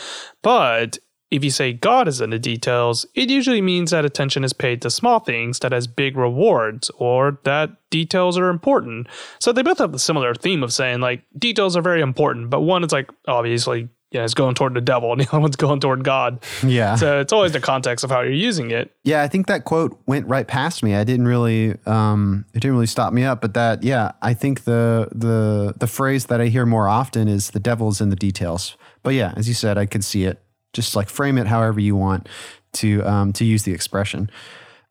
But 0.42 0.98
if 1.30 1.44
you 1.44 1.50
say 1.50 1.72
God 1.72 2.08
is 2.08 2.20
in 2.20 2.30
the 2.30 2.38
details, 2.38 3.06
it 3.14 3.30
usually 3.30 3.60
means 3.60 3.90
that 3.90 4.04
attention 4.04 4.44
is 4.44 4.52
paid 4.52 4.80
to 4.82 4.90
small 4.90 5.20
things 5.20 5.58
that 5.60 5.72
has 5.72 5.86
big 5.86 6.16
rewards 6.16 6.90
or 6.96 7.38
that 7.44 7.70
details 7.90 8.38
are 8.38 8.48
important. 8.48 9.08
So 9.38 9.52
they 9.52 9.62
both 9.62 9.78
have 9.78 9.92
the 9.92 9.98
similar 9.98 10.34
theme 10.34 10.62
of 10.62 10.72
saying 10.72 11.00
like 11.00 11.22
details 11.38 11.76
are 11.76 11.82
very 11.82 12.00
important, 12.00 12.50
but 12.50 12.62
one 12.62 12.84
is 12.84 12.92
like 12.92 13.10
obviously 13.26 13.88
yeah, 14.10 14.24
it's 14.24 14.32
going 14.32 14.54
toward 14.54 14.72
the 14.72 14.80
devil 14.80 15.12
and 15.12 15.20
the 15.20 15.28
other 15.32 15.40
one's 15.40 15.56
going 15.56 15.80
toward 15.80 16.02
God. 16.02 16.42
Yeah. 16.64 16.94
So 16.94 17.20
it's 17.20 17.32
always 17.32 17.52
the 17.52 17.60
context 17.60 18.04
of 18.04 18.10
how 18.10 18.22
you're 18.22 18.32
using 18.32 18.70
it. 18.70 18.94
Yeah, 19.04 19.22
I 19.22 19.28
think 19.28 19.48
that 19.48 19.64
quote 19.64 20.00
went 20.06 20.26
right 20.26 20.46
past 20.46 20.82
me. 20.82 20.94
I 20.94 21.04
didn't 21.04 21.28
really, 21.28 21.74
um, 21.84 22.46
it 22.54 22.60
didn't 22.60 22.72
really 22.72 22.86
stop 22.86 23.12
me 23.12 23.24
up. 23.24 23.42
But 23.42 23.54
that, 23.54 23.82
yeah, 23.82 24.12
I 24.22 24.34
think 24.34 24.64
the 24.64 25.08
the 25.12 25.74
the 25.78 25.86
phrase 25.86 26.26
that 26.26 26.40
I 26.40 26.46
hear 26.46 26.64
more 26.64 26.88
often 26.88 27.28
is 27.28 27.50
"the 27.50 27.60
devil's 27.60 28.00
in 28.00 28.08
the 28.08 28.16
details." 28.16 28.76
But 29.02 29.10
yeah, 29.10 29.34
as 29.36 29.46
you 29.46 29.54
said, 29.54 29.76
I 29.76 29.84
could 29.84 30.04
see 30.04 30.24
it. 30.24 30.42
Just 30.72 30.94
like 30.94 31.08
frame 31.08 31.38
it 31.38 31.46
however 31.46 31.80
you 31.80 31.96
want 31.96 32.28
to 32.74 33.02
um, 33.04 33.32
to 33.34 33.44
use 33.44 33.62
the 33.62 33.72
expression. 33.72 34.30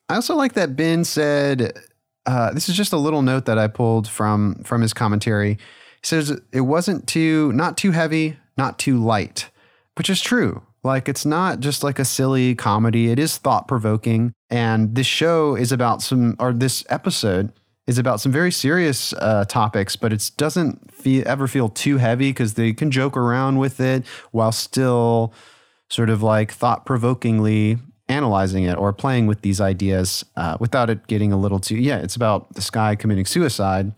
I 0.09 0.15
also 0.15 0.35
like 0.35 0.53
that 0.53 0.75
Ben 0.75 1.03
said. 1.03 1.73
Uh, 2.25 2.51
this 2.51 2.67
is 2.67 2.75
just 2.75 2.91
a 2.91 2.97
little 2.97 3.21
note 3.21 3.45
that 3.45 3.57
I 3.57 3.67
pulled 3.67 4.07
from 4.07 4.61
from 4.63 4.81
his 4.81 4.93
commentary. 4.93 5.53
He 5.53 6.07
says 6.07 6.39
it 6.51 6.61
wasn't 6.61 7.07
too 7.07 7.51
not 7.53 7.77
too 7.77 7.91
heavy, 7.91 8.37
not 8.57 8.79
too 8.79 9.01
light, 9.01 9.49
which 9.95 10.09
is 10.09 10.21
true. 10.21 10.61
Like 10.83 11.09
it's 11.09 11.25
not 11.25 11.59
just 11.59 11.83
like 11.83 11.99
a 11.99 12.05
silly 12.05 12.55
comedy. 12.55 13.11
It 13.11 13.19
is 13.19 13.37
thought 13.37 13.67
provoking, 13.67 14.33
and 14.49 14.95
this 14.95 15.07
show 15.07 15.55
is 15.55 15.71
about 15.71 16.01
some, 16.01 16.35
or 16.39 16.53
this 16.53 16.85
episode 16.89 17.51
is 17.87 17.97
about 17.97 18.19
some 18.19 18.31
very 18.31 18.51
serious 18.51 19.13
uh, 19.13 19.45
topics, 19.45 19.95
but 19.95 20.11
it 20.11 20.31
doesn't 20.37 20.89
ever 21.05 21.47
feel 21.47 21.69
too 21.69 21.97
heavy 21.97 22.29
because 22.29 22.55
they 22.55 22.73
can 22.73 22.91
joke 22.91 23.15
around 23.15 23.59
with 23.59 23.79
it 23.79 24.05
while 24.31 24.51
still 24.51 25.33
sort 25.89 26.09
of 26.09 26.21
like 26.23 26.51
thought 26.51 26.85
provokingly 26.85 27.77
analyzing 28.09 28.63
it 28.63 28.77
or 28.77 28.93
playing 28.93 29.27
with 29.27 29.41
these 29.41 29.59
ideas 29.59 30.23
uh, 30.35 30.57
without 30.59 30.89
it 30.89 31.07
getting 31.07 31.31
a 31.31 31.37
little 31.37 31.59
too. 31.59 31.75
Yeah, 31.75 31.97
it's 31.97 32.15
about 32.15 32.53
this 32.53 32.69
guy 32.69 32.95
committing 32.95 33.25
suicide, 33.25 33.91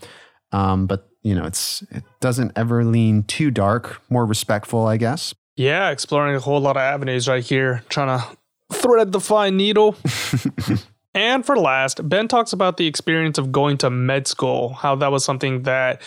um, 0.52 0.88
but 0.88 1.07
you 1.22 1.36
know, 1.36 1.45
it's 1.45 1.84
it 1.91 2.03
doesn't 2.22 2.52
ever 2.56 2.84
lean 2.84 3.24
too 3.24 3.52
dark. 3.52 4.02
More 4.10 4.26
respectful, 4.26 4.88
I 4.88 4.98
guess. 4.98 5.34
Yeah, 5.56 5.90
exploring 5.90 6.36
a 6.36 6.40
whole 6.40 6.61
lot 6.61 6.78
of 6.78 6.82
avenues 6.82 7.28
right 7.28 7.44
here, 7.44 7.84
trying 7.90 8.20
to 8.20 8.26
thread 8.72 9.11
the 9.11 9.20
fine 9.20 9.57
needle. 9.57 9.98
and 11.15 11.44
for 11.44 11.57
last, 11.57 12.07
Ben 12.07 12.27
talks 12.27 12.53
about 12.53 12.77
the 12.77 12.86
experience 12.86 13.38
of 13.38 13.52
going 13.52 13.77
to 13.77 13.90
med 13.90 14.27
school, 14.27 14.73
how 14.73 14.95
that 14.95 15.11
was 15.11 15.26
something 15.26 15.64
that 15.64 16.02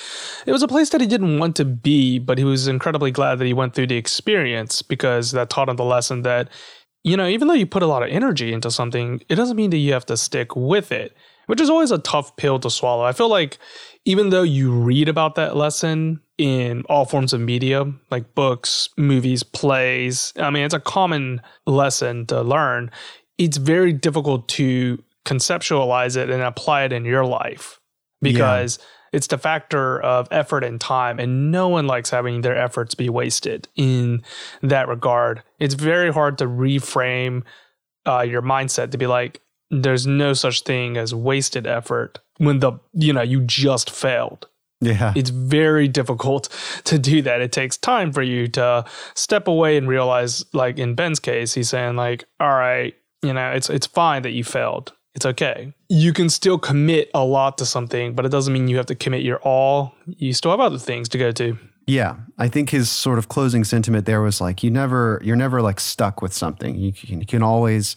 it 0.46 0.52
was 0.52 0.62
a 0.62 0.68
place 0.68 0.90
that 0.90 1.00
he 1.00 1.06
didn't 1.08 1.40
want 1.40 1.56
to 1.56 1.64
be, 1.64 2.20
but 2.20 2.38
he 2.38 2.44
was 2.44 2.68
incredibly 2.68 3.10
glad 3.10 3.38
that 3.38 3.46
he 3.46 3.52
went 3.52 3.74
through 3.74 3.88
the 3.88 3.96
experience 3.96 4.80
because 4.80 5.32
that 5.32 5.50
taught 5.50 5.68
him 5.68 5.76
the 5.76 5.84
lesson 5.84 6.22
that, 6.22 6.48
you 7.02 7.16
know, 7.16 7.26
even 7.26 7.48
though 7.48 7.54
you 7.54 7.66
put 7.66 7.82
a 7.82 7.88
lot 7.88 8.04
of 8.04 8.10
energy 8.10 8.52
into 8.52 8.70
something, 8.70 9.20
it 9.28 9.34
doesn't 9.34 9.56
mean 9.56 9.70
that 9.70 9.78
you 9.78 9.92
have 9.92 10.06
to 10.06 10.16
stick 10.16 10.54
with 10.54 10.92
it, 10.92 11.16
which 11.46 11.60
is 11.60 11.68
always 11.68 11.90
a 11.90 11.98
tough 11.98 12.36
pill 12.36 12.60
to 12.60 12.70
swallow. 12.70 13.02
I 13.02 13.12
feel 13.12 13.28
like 13.28 13.58
even 14.04 14.30
though 14.30 14.42
you 14.42 14.70
read 14.70 15.08
about 15.08 15.34
that 15.34 15.56
lesson 15.56 16.20
in 16.38 16.84
all 16.88 17.06
forms 17.06 17.32
of 17.32 17.40
media, 17.40 17.92
like 18.10 18.34
books, 18.36 18.88
movies, 18.96 19.42
plays, 19.42 20.32
I 20.36 20.50
mean, 20.50 20.64
it's 20.64 20.74
a 20.74 20.80
common 20.80 21.40
lesson 21.66 22.26
to 22.26 22.42
learn. 22.42 22.92
It's 23.38 23.56
very 23.56 23.92
difficult 23.92 24.48
to 24.50 25.02
conceptualize 25.24 26.16
it 26.16 26.30
and 26.30 26.42
apply 26.42 26.84
it 26.84 26.92
in 26.92 27.04
your 27.04 27.24
life 27.24 27.80
because 28.20 28.78
it's 29.12 29.26
the 29.26 29.38
factor 29.38 30.00
of 30.00 30.26
effort 30.30 30.64
and 30.64 30.80
time, 30.80 31.18
and 31.18 31.50
no 31.50 31.68
one 31.68 31.86
likes 31.86 32.10
having 32.10 32.40
their 32.40 32.56
efforts 32.56 32.94
be 32.94 33.09
wasted 33.09 33.68
in 33.76 34.22
that 34.62 34.88
regard. 34.88 35.42
It's 35.59 35.74
very 35.74 36.12
hard 36.12 36.38
to 36.38 36.46
reframe 36.46 37.42
uh, 38.06 38.22
your 38.22 38.42
mindset 38.42 38.90
to 38.92 38.98
be 38.98 39.06
like, 39.06 39.40
there's 39.70 40.06
no 40.06 40.32
such 40.32 40.62
thing 40.62 40.96
as 40.96 41.14
wasted 41.14 41.66
effort 41.66 42.18
when 42.38 42.60
the 42.60 42.72
you 42.92 43.12
know 43.12 43.22
you 43.22 43.40
just 43.42 43.90
failed. 43.90 44.46
Yeah. 44.80 45.12
It's 45.14 45.30
very 45.30 45.88
difficult 45.88 46.48
to 46.84 46.98
do 46.98 47.22
that. 47.22 47.40
It 47.40 47.52
takes 47.52 47.76
time 47.76 48.12
for 48.12 48.22
you 48.22 48.48
to 48.48 48.84
step 49.14 49.46
away 49.46 49.76
and 49.76 49.88
realize 49.88 50.44
like 50.52 50.78
in 50.78 50.94
Ben's 50.94 51.20
case, 51.20 51.54
he's 51.54 51.68
saying 51.68 51.96
like, 51.96 52.24
"All 52.40 52.48
right, 52.48 52.94
you 53.23 53.32
know, 53.32 53.51
it's 53.51 53.70
it's 53.70 53.86
fine 53.86 54.23
that 54.23 54.32
you 54.32 54.44
failed. 54.44 54.93
It's 55.15 55.27
okay. 55.27 55.74
You 55.89 56.12
can 56.12 56.31
still 56.31 56.59
commit 56.59 57.11
a 57.12 57.24
lot 57.24 57.59
to 57.59 57.66
something, 57.66 58.15
but 58.15 58.24
it 58.24 58.31
doesn't 58.31 58.53
mean 58.53 58.69
you 58.69 58.78
have 58.78 58.86
to 58.86 58.94
commit 58.94 59.23
your 59.23 59.39
all. 59.39 59.94
You 60.07 60.32
still 60.32 60.51
have 60.51 60.61
other 60.61 60.78
things 60.78 61.09
to 61.11 61.19
go 61.19 61.32
to." 61.32 61.59
Yeah, 61.86 62.16
I 62.39 62.49
think 62.49 62.70
his 62.70 62.90
sort 62.90 63.19
of 63.19 63.28
closing 63.28 63.65
sentiment 63.65 64.07
there 64.07 64.23
was 64.23 64.40
like, 64.40 64.62
you 64.62 64.70
never, 64.70 65.20
you're 65.24 65.36
never 65.36 65.61
like 65.61 65.81
stuck 65.81 66.23
with 66.23 66.32
something. 66.32 66.77
You 66.77 66.93
can, 66.93 67.20
you 67.20 67.27
can 67.27 67.43
always 67.43 67.97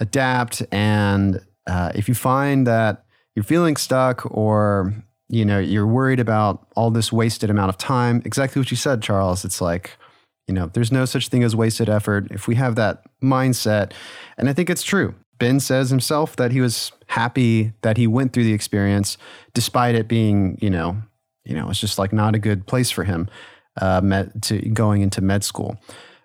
adapt, 0.00 0.62
and 0.72 1.40
uh, 1.66 1.92
if 1.94 2.08
you 2.08 2.14
find 2.14 2.66
that 2.66 3.04
you're 3.34 3.44
feeling 3.44 3.76
stuck 3.76 4.26
or 4.30 4.94
you 5.28 5.44
know 5.44 5.58
you're 5.58 5.86
worried 5.86 6.20
about 6.20 6.66
all 6.76 6.90
this 6.90 7.12
wasted 7.12 7.50
amount 7.50 7.68
of 7.68 7.78
time, 7.78 8.22
exactly 8.24 8.58
what 8.58 8.70
you 8.70 8.76
said, 8.76 9.02
Charles. 9.02 9.44
It's 9.44 9.60
like, 9.60 9.96
you 10.46 10.54
know, 10.54 10.70
there's 10.72 10.92
no 10.92 11.04
such 11.04 11.28
thing 11.28 11.42
as 11.42 11.56
wasted 11.56 11.88
effort. 11.88 12.28
If 12.30 12.46
we 12.46 12.54
have 12.54 12.76
that 12.76 13.02
mindset, 13.22 13.92
and 14.38 14.48
I 14.48 14.52
think 14.52 14.70
it's 14.70 14.82
true. 14.82 15.14
Ben 15.38 15.60
says 15.60 15.90
himself 15.90 16.36
that 16.36 16.52
he 16.52 16.60
was 16.60 16.92
happy 17.08 17.72
that 17.82 17.96
he 17.96 18.06
went 18.06 18.32
through 18.32 18.44
the 18.44 18.52
experience, 18.52 19.18
despite 19.54 19.94
it 19.94 20.08
being, 20.08 20.56
you 20.60 20.70
know, 20.70 20.96
you 21.44 21.54
know, 21.54 21.68
it's 21.68 21.80
just 21.80 21.98
like 21.98 22.12
not 22.12 22.34
a 22.34 22.38
good 22.38 22.66
place 22.66 22.90
for 22.90 23.04
him 23.04 23.28
uh, 23.80 24.24
to 24.42 24.58
going 24.70 25.02
into 25.02 25.20
med 25.20 25.44
school. 25.44 25.76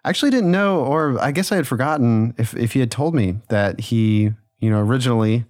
I 0.04 0.10
actually 0.10 0.32
didn't 0.32 0.52
know, 0.52 0.80
or 0.80 1.20
I 1.22 1.32
guess 1.32 1.52
I 1.52 1.56
had 1.56 1.68
forgotten 1.68 2.34
if, 2.38 2.56
if 2.56 2.74
he 2.74 2.80
had 2.80 2.90
told 2.90 3.14
me 3.14 3.38
that 3.50 3.80
he, 3.80 4.32
you 4.60 4.70
know, 4.70 4.80
originally, 4.80 5.46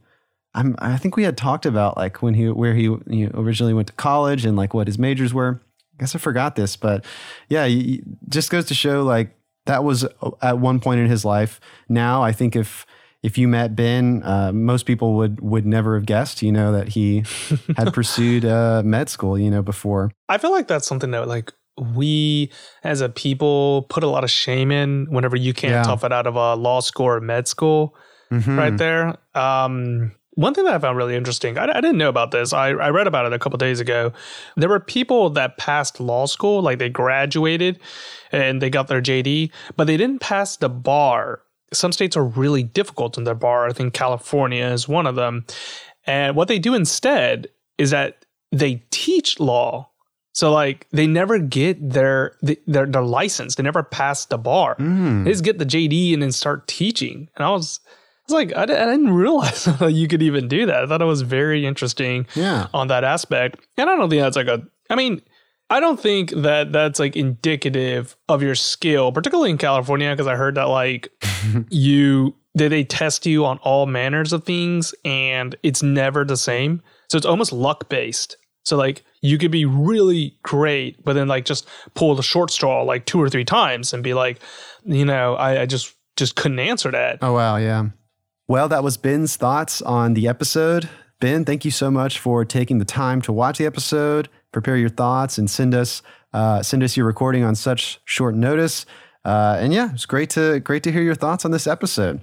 I'm, 0.53 0.75
I 0.79 0.97
think 0.97 1.15
we 1.15 1.23
had 1.23 1.37
talked 1.37 1.65
about 1.65 1.95
like 1.95 2.21
when 2.21 2.33
he, 2.33 2.49
where 2.49 2.73
he 2.73 2.83
you 2.83 2.99
know, 3.07 3.31
originally 3.35 3.73
went 3.73 3.87
to 3.87 3.93
college 3.93 4.43
and 4.45 4.57
like 4.57 4.73
what 4.73 4.87
his 4.87 4.99
majors 4.99 5.33
were. 5.33 5.61
I 6.01 6.03
guess 6.03 6.15
I 6.15 6.17
forgot 6.17 6.55
this, 6.55 6.75
but 6.75 7.05
yeah, 7.47 7.67
he, 7.67 8.01
just 8.27 8.49
goes 8.49 8.65
to 8.65 8.73
show 8.73 9.03
like 9.03 9.37
that 9.67 9.83
was 9.83 10.03
at 10.41 10.57
one 10.57 10.79
point 10.79 10.99
in 10.99 11.05
his 11.05 11.23
life. 11.23 11.59
Now 11.87 12.23
I 12.23 12.31
think 12.31 12.55
if, 12.55 12.87
if 13.21 13.37
you 13.37 13.47
met 13.47 13.75
Ben, 13.75 14.23
uh, 14.23 14.51
most 14.51 14.87
people 14.87 15.13
would 15.17 15.39
would 15.41 15.67
never 15.67 15.93
have 15.93 16.07
guessed, 16.07 16.41
you 16.41 16.51
know, 16.51 16.71
that 16.71 16.87
he 16.89 17.23
had 17.77 17.93
pursued 17.93 18.45
uh, 18.45 18.81
med 18.83 19.09
school, 19.09 19.37
you 19.37 19.51
know, 19.51 19.61
before. 19.61 20.11
I 20.27 20.39
feel 20.39 20.49
like 20.51 20.67
that's 20.67 20.87
something 20.87 21.11
that 21.11 21.27
like 21.27 21.53
we 21.77 22.51
as 22.83 23.01
a 23.01 23.09
people 23.09 23.83
put 23.89 24.03
a 24.03 24.07
lot 24.07 24.23
of 24.23 24.31
shame 24.31 24.71
in 24.71 25.05
whenever 25.11 25.35
you 25.35 25.53
can't 25.53 25.71
Yeah. 25.73 25.83
tough 25.83 26.03
it 26.03 26.11
out 26.11 26.25
of 26.25 26.35
a 26.35 26.55
law 26.55 26.79
school 26.79 27.05
or 27.05 27.21
med 27.21 27.47
school 27.47 27.95
Mhm. 28.31 28.57
right 28.57 28.75
there. 28.77 29.17
Um, 29.35 30.13
one 30.35 30.53
thing 30.53 30.63
that 30.65 30.73
I 30.73 30.79
found 30.79 30.97
really 30.97 31.15
interesting, 31.15 31.57
I, 31.57 31.63
I 31.65 31.81
didn't 31.81 31.97
know 31.97 32.09
about 32.09 32.31
this. 32.31 32.53
I, 32.53 32.69
I 32.69 32.89
read 32.89 33.07
about 33.07 33.25
it 33.25 33.33
a 33.33 33.39
couple 33.39 33.57
days 33.57 33.79
ago. 33.79 34.13
There 34.55 34.69
were 34.69 34.79
people 34.79 35.29
that 35.31 35.57
passed 35.57 35.99
law 35.99 36.25
school, 36.25 36.61
like 36.61 36.79
they 36.79 36.89
graduated 36.89 37.79
and 38.31 38.61
they 38.61 38.69
got 38.69 38.87
their 38.87 39.01
JD, 39.01 39.51
but 39.75 39.87
they 39.87 39.97
didn't 39.97 40.19
pass 40.19 40.55
the 40.57 40.69
bar. 40.69 41.41
Some 41.73 41.91
states 41.91 42.15
are 42.15 42.23
really 42.23 42.63
difficult 42.63 43.17
in 43.17 43.25
their 43.25 43.35
bar. 43.35 43.67
I 43.67 43.73
think 43.73 43.93
California 43.93 44.65
is 44.65 44.87
one 44.87 45.05
of 45.05 45.15
them. 45.15 45.45
And 46.05 46.35
what 46.35 46.47
they 46.47 46.59
do 46.59 46.73
instead 46.73 47.47
is 47.77 47.91
that 47.91 48.25
they 48.51 48.83
teach 48.89 49.39
law. 49.39 49.89
So 50.33 50.51
like 50.51 50.87
they 50.91 51.07
never 51.07 51.39
get 51.39 51.77
their 51.89 52.37
their 52.41 52.85
their 52.85 53.03
license. 53.03 53.55
They 53.55 53.63
never 53.63 53.83
pass 53.83 54.25
the 54.25 54.37
bar. 54.37 54.77
Mm. 54.77 55.25
They 55.25 55.31
just 55.31 55.43
get 55.43 55.59
the 55.59 55.65
JD 55.65 56.13
and 56.13 56.23
then 56.23 56.31
start 56.31 56.67
teaching. 56.67 57.27
And 57.35 57.45
I 57.45 57.49
was 57.49 57.81
was 58.31 58.45
like, 58.47 58.55
I, 58.55 58.65
di- 58.65 58.75
I 58.77 58.85
didn't 58.85 59.13
realize 59.13 59.65
that 59.79 59.93
you 59.93 60.07
could 60.07 60.21
even 60.21 60.47
do 60.47 60.65
that. 60.65 60.83
I 60.83 60.87
thought 60.87 61.01
it 61.01 61.05
was 61.05 61.21
very 61.21 61.65
interesting 61.65 62.27
Yeah. 62.35 62.67
on 62.73 62.87
that 62.87 63.03
aspect. 63.03 63.59
And 63.77 63.89
I 63.89 63.95
don't 63.95 64.09
think 64.09 64.21
that's 64.21 64.35
like 64.37 64.47
a, 64.47 64.63
I 64.89 64.95
mean, 64.95 65.21
I 65.69 65.79
don't 65.79 65.99
think 65.99 66.31
that 66.31 66.71
that's 66.71 66.99
like 66.99 67.15
indicative 67.15 68.15
of 68.27 68.41
your 68.43 68.55
skill, 68.55 69.11
particularly 69.11 69.51
in 69.51 69.57
California, 69.57 70.11
because 70.11 70.27
I 70.27 70.35
heard 70.35 70.55
that 70.55 70.67
like 70.67 71.09
you, 71.69 72.35
they, 72.55 72.67
they 72.67 72.83
test 72.83 73.25
you 73.25 73.45
on 73.45 73.57
all 73.59 73.85
manners 73.85 74.33
of 74.33 74.43
things 74.43 74.93
and 75.05 75.55
it's 75.63 75.81
never 75.81 76.25
the 76.25 76.37
same. 76.37 76.81
So 77.09 77.17
it's 77.17 77.25
almost 77.25 77.53
luck 77.53 77.87
based. 77.89 78.37
So 78.63 78.77
like 78.77 79.03
you 79.21 79.37
could 79.37 79.51
be 79.51 79.65
really 79.65 80.35
great, 80.43 81.03
but 81.03 81.13
then 81.13 81.27
like 81.27 81.45
just 81.45 81.67
pull 81.93 82.15
the 82.15 82.23
short 82.23 82.51
straw 82.51 82.83
like 82.83 83.05
two 83.05 83.21
or 83.21 83.29
three 83.29 83.45
times 83.45 83.93
and 83.93 84.03
be 84.03 84.13
like, 84.13 84.39
you 84.83 85.05
know, 85.05 85.35
I, 85.35 85.61
I 85.61 85.65
just, 85.65 85.93
just 86.17 86.35
couldn't 86.35 86.59
answer 86.59 86.91
that. 86.91 87.19
Oh 87.21 87.33
wow, 87.33 87.55
yeah. 87.55 87.85
Well, 88.51 88.67
that 88.67 88.83
was 88.83 88.97
Ben's 88.97 89.37
thoughts 89.37 89.81
on 89.81 90.13
the 90.13 90.27
episode. 90.27 90.89
Ben, 91.21 91.45
thank 91.45 91.63
you 91.63 91.71
so 91.71 91.89
much 91.89 92.19
for 92.19 92.43
taking 92.43 92.79
the 92.79 92.83
time 92.83 93.21
to 93.21 93.31
watch 93.31 93.59
the 93.59 93.65
episode, 93.65 94.27
prepare 94.51 94.75
your 94.75 94.89
thoughts, 94.89 95.37
and 95.37 95.49
send 95.49 95.73
us 95.73 96.01
uh, 96.33 96.61
send 96.61 96.83
us 96.83 96.97
your 96.97 97.05
recording 97.05 97.45
on 97.45 97.55
such 97.55 98.01
short 98.03 98.35
notice. 98.35 98.85
Uh, 99.23 99.55
and 99.57 99.73
yeah, 99.73 99.93
it's 99.93 100.05
great 100.05 100.29
to 100.31 100.59
great 100.59 100.83
to 100.83 100.91
hear 100.91 101.01
your 101.01 101.15
thoughts 101.15 101.45
on 101.45 101.51
this 101.51 101.65
episode. 101.65 102.19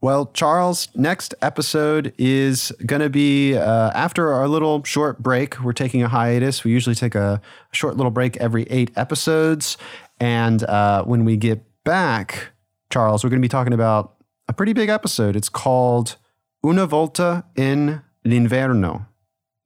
Well, 0.00 0.26
Charles, 0.26 0.86
next 0.94 1.34
episode 1.42 2.14
is 2.16 2.70
going 2.86 3.02
to 3.02 3.10
be 3.10 3.56
uh, 3.56 3.90
after 3.92 4.32
our 4.32 4.46
little 4.46 4.84
short 4.84 5.20
break. 5.20 5.60
We're 5.60 5.72
taking 5.72 6.00
a 6.00 6.08
hiatus. 6.08 6.62
We 6.62 6.70
usually 6.70 6.94
take 6.94 7.16
a 7.16 7.40
short 7.72 7.96
little 7.96 8.12
break 8.12 8.36
every 8.36 8.70
eight 8.70 8.92
episodes. 8.94 9.78
And 10.20 10.62
uh, 10.62 11.02
when 11.02 11.24
we 11.24 11.36
get 11.36 11.64
back, 11.82 12.50
Charles, 12.88 13.24
we're 13.24 13.30
going 13.30 13.42
to 13.42 13.44
be 13.44 13.48
talking 13.48 13.72
about 13.72 14.15
a 14.48 14.52
pretty 14.52 14.72
big 14.72 14.88
episode. 14.88 15.36
It's 15.36 15.48
called 15.48 16.16
Una 16.64 16.86
Volta 16.86 17.44
in 17.56 18.02
l'Inverno. 18.24 19.06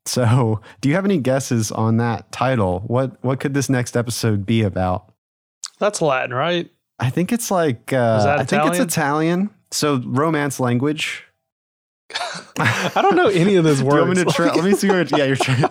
So, 0.06 0.60
do 0.80 0.88
you 0.88 0.94
have 0.94 1.04
any 1.04 1.18
guesses 1.18 1.70
on 1.70 1.98
that 1.98 2.32
title? 2.32 2.80
What 2.86 3.22
what 3.22 3.38
could 3.40 3.54
this 3.54 3.68
next 3.68 3.96
episode 3.96 4.46
be 4.46 4.62
about? 4.62 5.12
That's 5.78 6.00
Latin, 6.02 6.34
right? 6.34 6.70
I 6.98 7.10
think 7.10 7.32
it's 7.32 7.50
like 7.50 7.92
uh, 7.92 8.36
I 8.38 8.44
think 8.44 8.66
it's? 8.66 8.78
Italian. 8.78 9.50
So 9.70 10.02
romance 10.04 10.58
language. 10.58 11.24
I 12.58 13.00
don't 13.02 13.16
know 13.16 13.28
any 13.28 13.56
of 13.56 13.64
those 13.64 13.78
Do 13.78 13.84
you 13.84 13.90
words. 13.90 14.18
me 14.18 14.24
to 14.24 14.30
tra- 14.30 14.52
let 14.54 14.64
me 14.64 14.72
see 14.74 14.88
what. 14.88 15.10
Yeah, 15.10 15.24
you're 15.24 15.36
trying. 15.40 15.64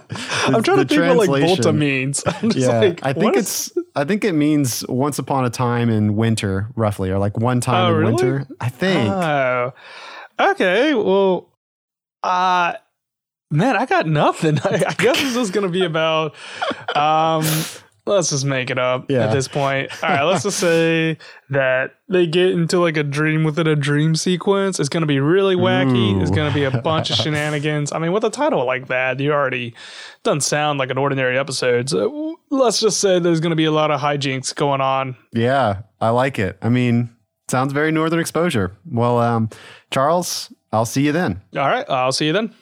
I'm 0.45 0.63
trying 0.63 0.77
to 0.77 0.85
think 0.85 1.17
what 1.17 1.29
like 1.29 1.41
Volta 1.41 1.73
means. 1.73 2.23
Yeah, 2.55 2.79
like, 2.79 2.99
I 3.05 3.13
think 3.13 3.35
it's. 3.35 3.71
I 3.95 4.05
think 4.05 4.23
it 4.23 4.33
means 4.33 4.85
once 4.87 5.19
upon 5.19 5.45
a 5.45 5.49
time 5.49 5.89
in 5.89 6.15
winter, 6.15 6.69
roughly, 6.75 7.09
or 7.11 7.19
like 7.19 7.37
one 7.37 7.61
time 7.61 7.85
Oh, 7.85 7.89
in 7.89 7.95
really? 7.99 8.11
winter. 8.13 8.47
I 8.59 8.69
think. 8.69 9.09
Oh, 9.11 9.73
okay. 10.39 10.93
Well, 10.93 11.49
uh, 12.23 12.73
man, 13.51 13.75
I 13.75 13.85
got 13.85 14.07
nothing. 14.07 14.59
I, 14.59 14.83
I 14.87 14.93
guess 14.93 15.19
this 15.21 15.35
is 15.35 15.51
gonna 15.51 15.69
be 15.69 15.83
about. 15.85 16.35
Um, 16.95 17.45
let's 18.09 18.29
just 18.31 18.45
make 18.45 18.69
it 18.69 18.77
up 18.79 19.09
Yeah. 19.09 19.25
at 19.27 19.31
this 19.33 19.47
point. 19.47 19.91
All 20.03 20.09
right, 20.09 20.23
let's 20.23 20.43
just 20.43 20.59
say 20.59 21.17
that 21.49 21.95
they 22.09 22.25
get 22.27 22.51
into 22.51 22.79
like 22.79 22.97
a 22.97 23.03
dream 23.03 23.43
within 23.43 23.67
a 23.67 23.75
dream 23.75 24.15
sequence. 24.15 24.79
It's 24.79 24.89
gonna 24.89 25.05
be 25.05 25.19
really 25.19 25.55
wacky. 25.55 26.21
It's 26.21 26.31
gonna 26.31 26.53
be 26.53 26.63
a 26.63 26.71
bunch 26.81 27.09
of 27.09 27.15
shenanigans. 27.23 27.91
I 27.91 27.99
mean, 27.99 28.11
with 28.11 28.23
a 28.23 28.29
title 28.29 28.65
like 28.65 28.87
that, 28.87 29.19
you 29.19 29.31
already 29.31 29.73
doesn't 30.23 30.41
sound 30.41 30.79
like 30.79 30.89
an 30.89 30.97
ordinary 30.97 31.37
episode. 31.37 31.89
So 31.89 32.35
let's 32.49 32.79
just 32.79 32.99
say 32.99 33.19
there's 33.19 33.39
gonna 33.39 33.55
be 33.55 33.65
a 33.65 33.71
lot 33.71 33.91
of 33.91 34.01
hijinks 34.01 34.53
going 34.55 34.81
on. 34.81 35.15
Yeah, 35.33 35.81
I 36.01 36.09
like 36.09 36.39
it. 36.39 36.57
I 36.61 36.69
mean, 36.69 37.09
sounds 37.49 37.73
very 37.73 37.91
northern 37.91 38.19
exposure. 38.19 38.75
Well, 38.91 39.19
um, 39.19 39.49
Charles, 39.91 40.51
I'll 40.71 40.85
see 40.85 41.05
you 41.05 41.11
then. 41.11 41.41
All 41.55 41.67
right, 41.67 41.85
I'll 41.89 42.11
see 42.11 42.25
you 42.27 42.33
then. 42.33 42.53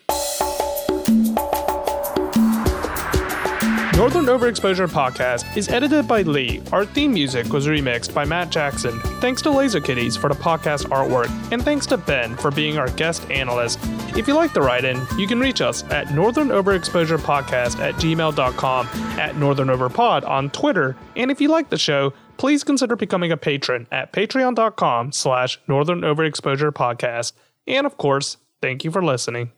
Northern 3.97 4.25
Overexposure 4.25 4.87
Podcast 4.87 5.57
is 5.57 5.69
edited 5.69 6.07
by 6.07 6.21
Lee. 6.21 6.61
Our 6.71 6.85
theme 6.85 7.11
music 7.11 7.51
was 7.51 7.65
remixed 7.65 8.13
by 8.13 8.25
Matt 8.25 8.51
Jackson. 8.51 8.99
Thanks 9.19 9.41
to 9.41 9.49
Laser 9.49 9.81
Kitties 9.81 10.15
for 10.15 10.29
the 10.29 10.35
podcast 10.35 10.85
artwork, 10.89 11.31
and 11.51 11.63
thanks 11.63 11.87
to 11.87 11.97
Ben 11.97 12.37
for 12.37 12.51
being 12.51 12.77
our 12.77 12.89
guest 12.91 13.27
analyst. 13.31 13.79
If 14.15 14.27
you 14.27 14.35
like 14.35 14.53
the 14.53 14.61
write-in, 14.61 15.01
you 15.17 15.25
can 15.25 15.39
reach 15.39 15.61
us 15.61 15.83
at 15.85 16.13
Northern 16.13 16.49
Overexposure 16.49 17.17
Podcast 17.17 17.79
at 17.79 17.95
gmail.com, 17.95 18.85
at 19.17 19.35
Northern 19.35 19.69
Overpod 19.69 20.29
on 20.29 20.51
Twitter, 20.51 20.95
and 21.15 21.31
if 21.31 21.41
you 21.41 21.49
like 21.49 21.71
the 21.71 21.77
show, 21.79 22.13
please 22.37 22.63
consider 22.63 22.95
becoming 22.95 23.31
a 23.31 23.37
patron 23.37 23.87
at 23.91 24.13
patreon.com 24.13 25.11
slash 25.11 25.59
Northern 25.67 26.01
Overexposure 26.01 26.71
Podcast. 26.71 27.33
And 27.65 27.87
of 27.87 27.97
course, 27.97 28.37
thank 28.61 28.83
you 28.83 28.91
for 28.91 29.03
listening. 29.03 29.53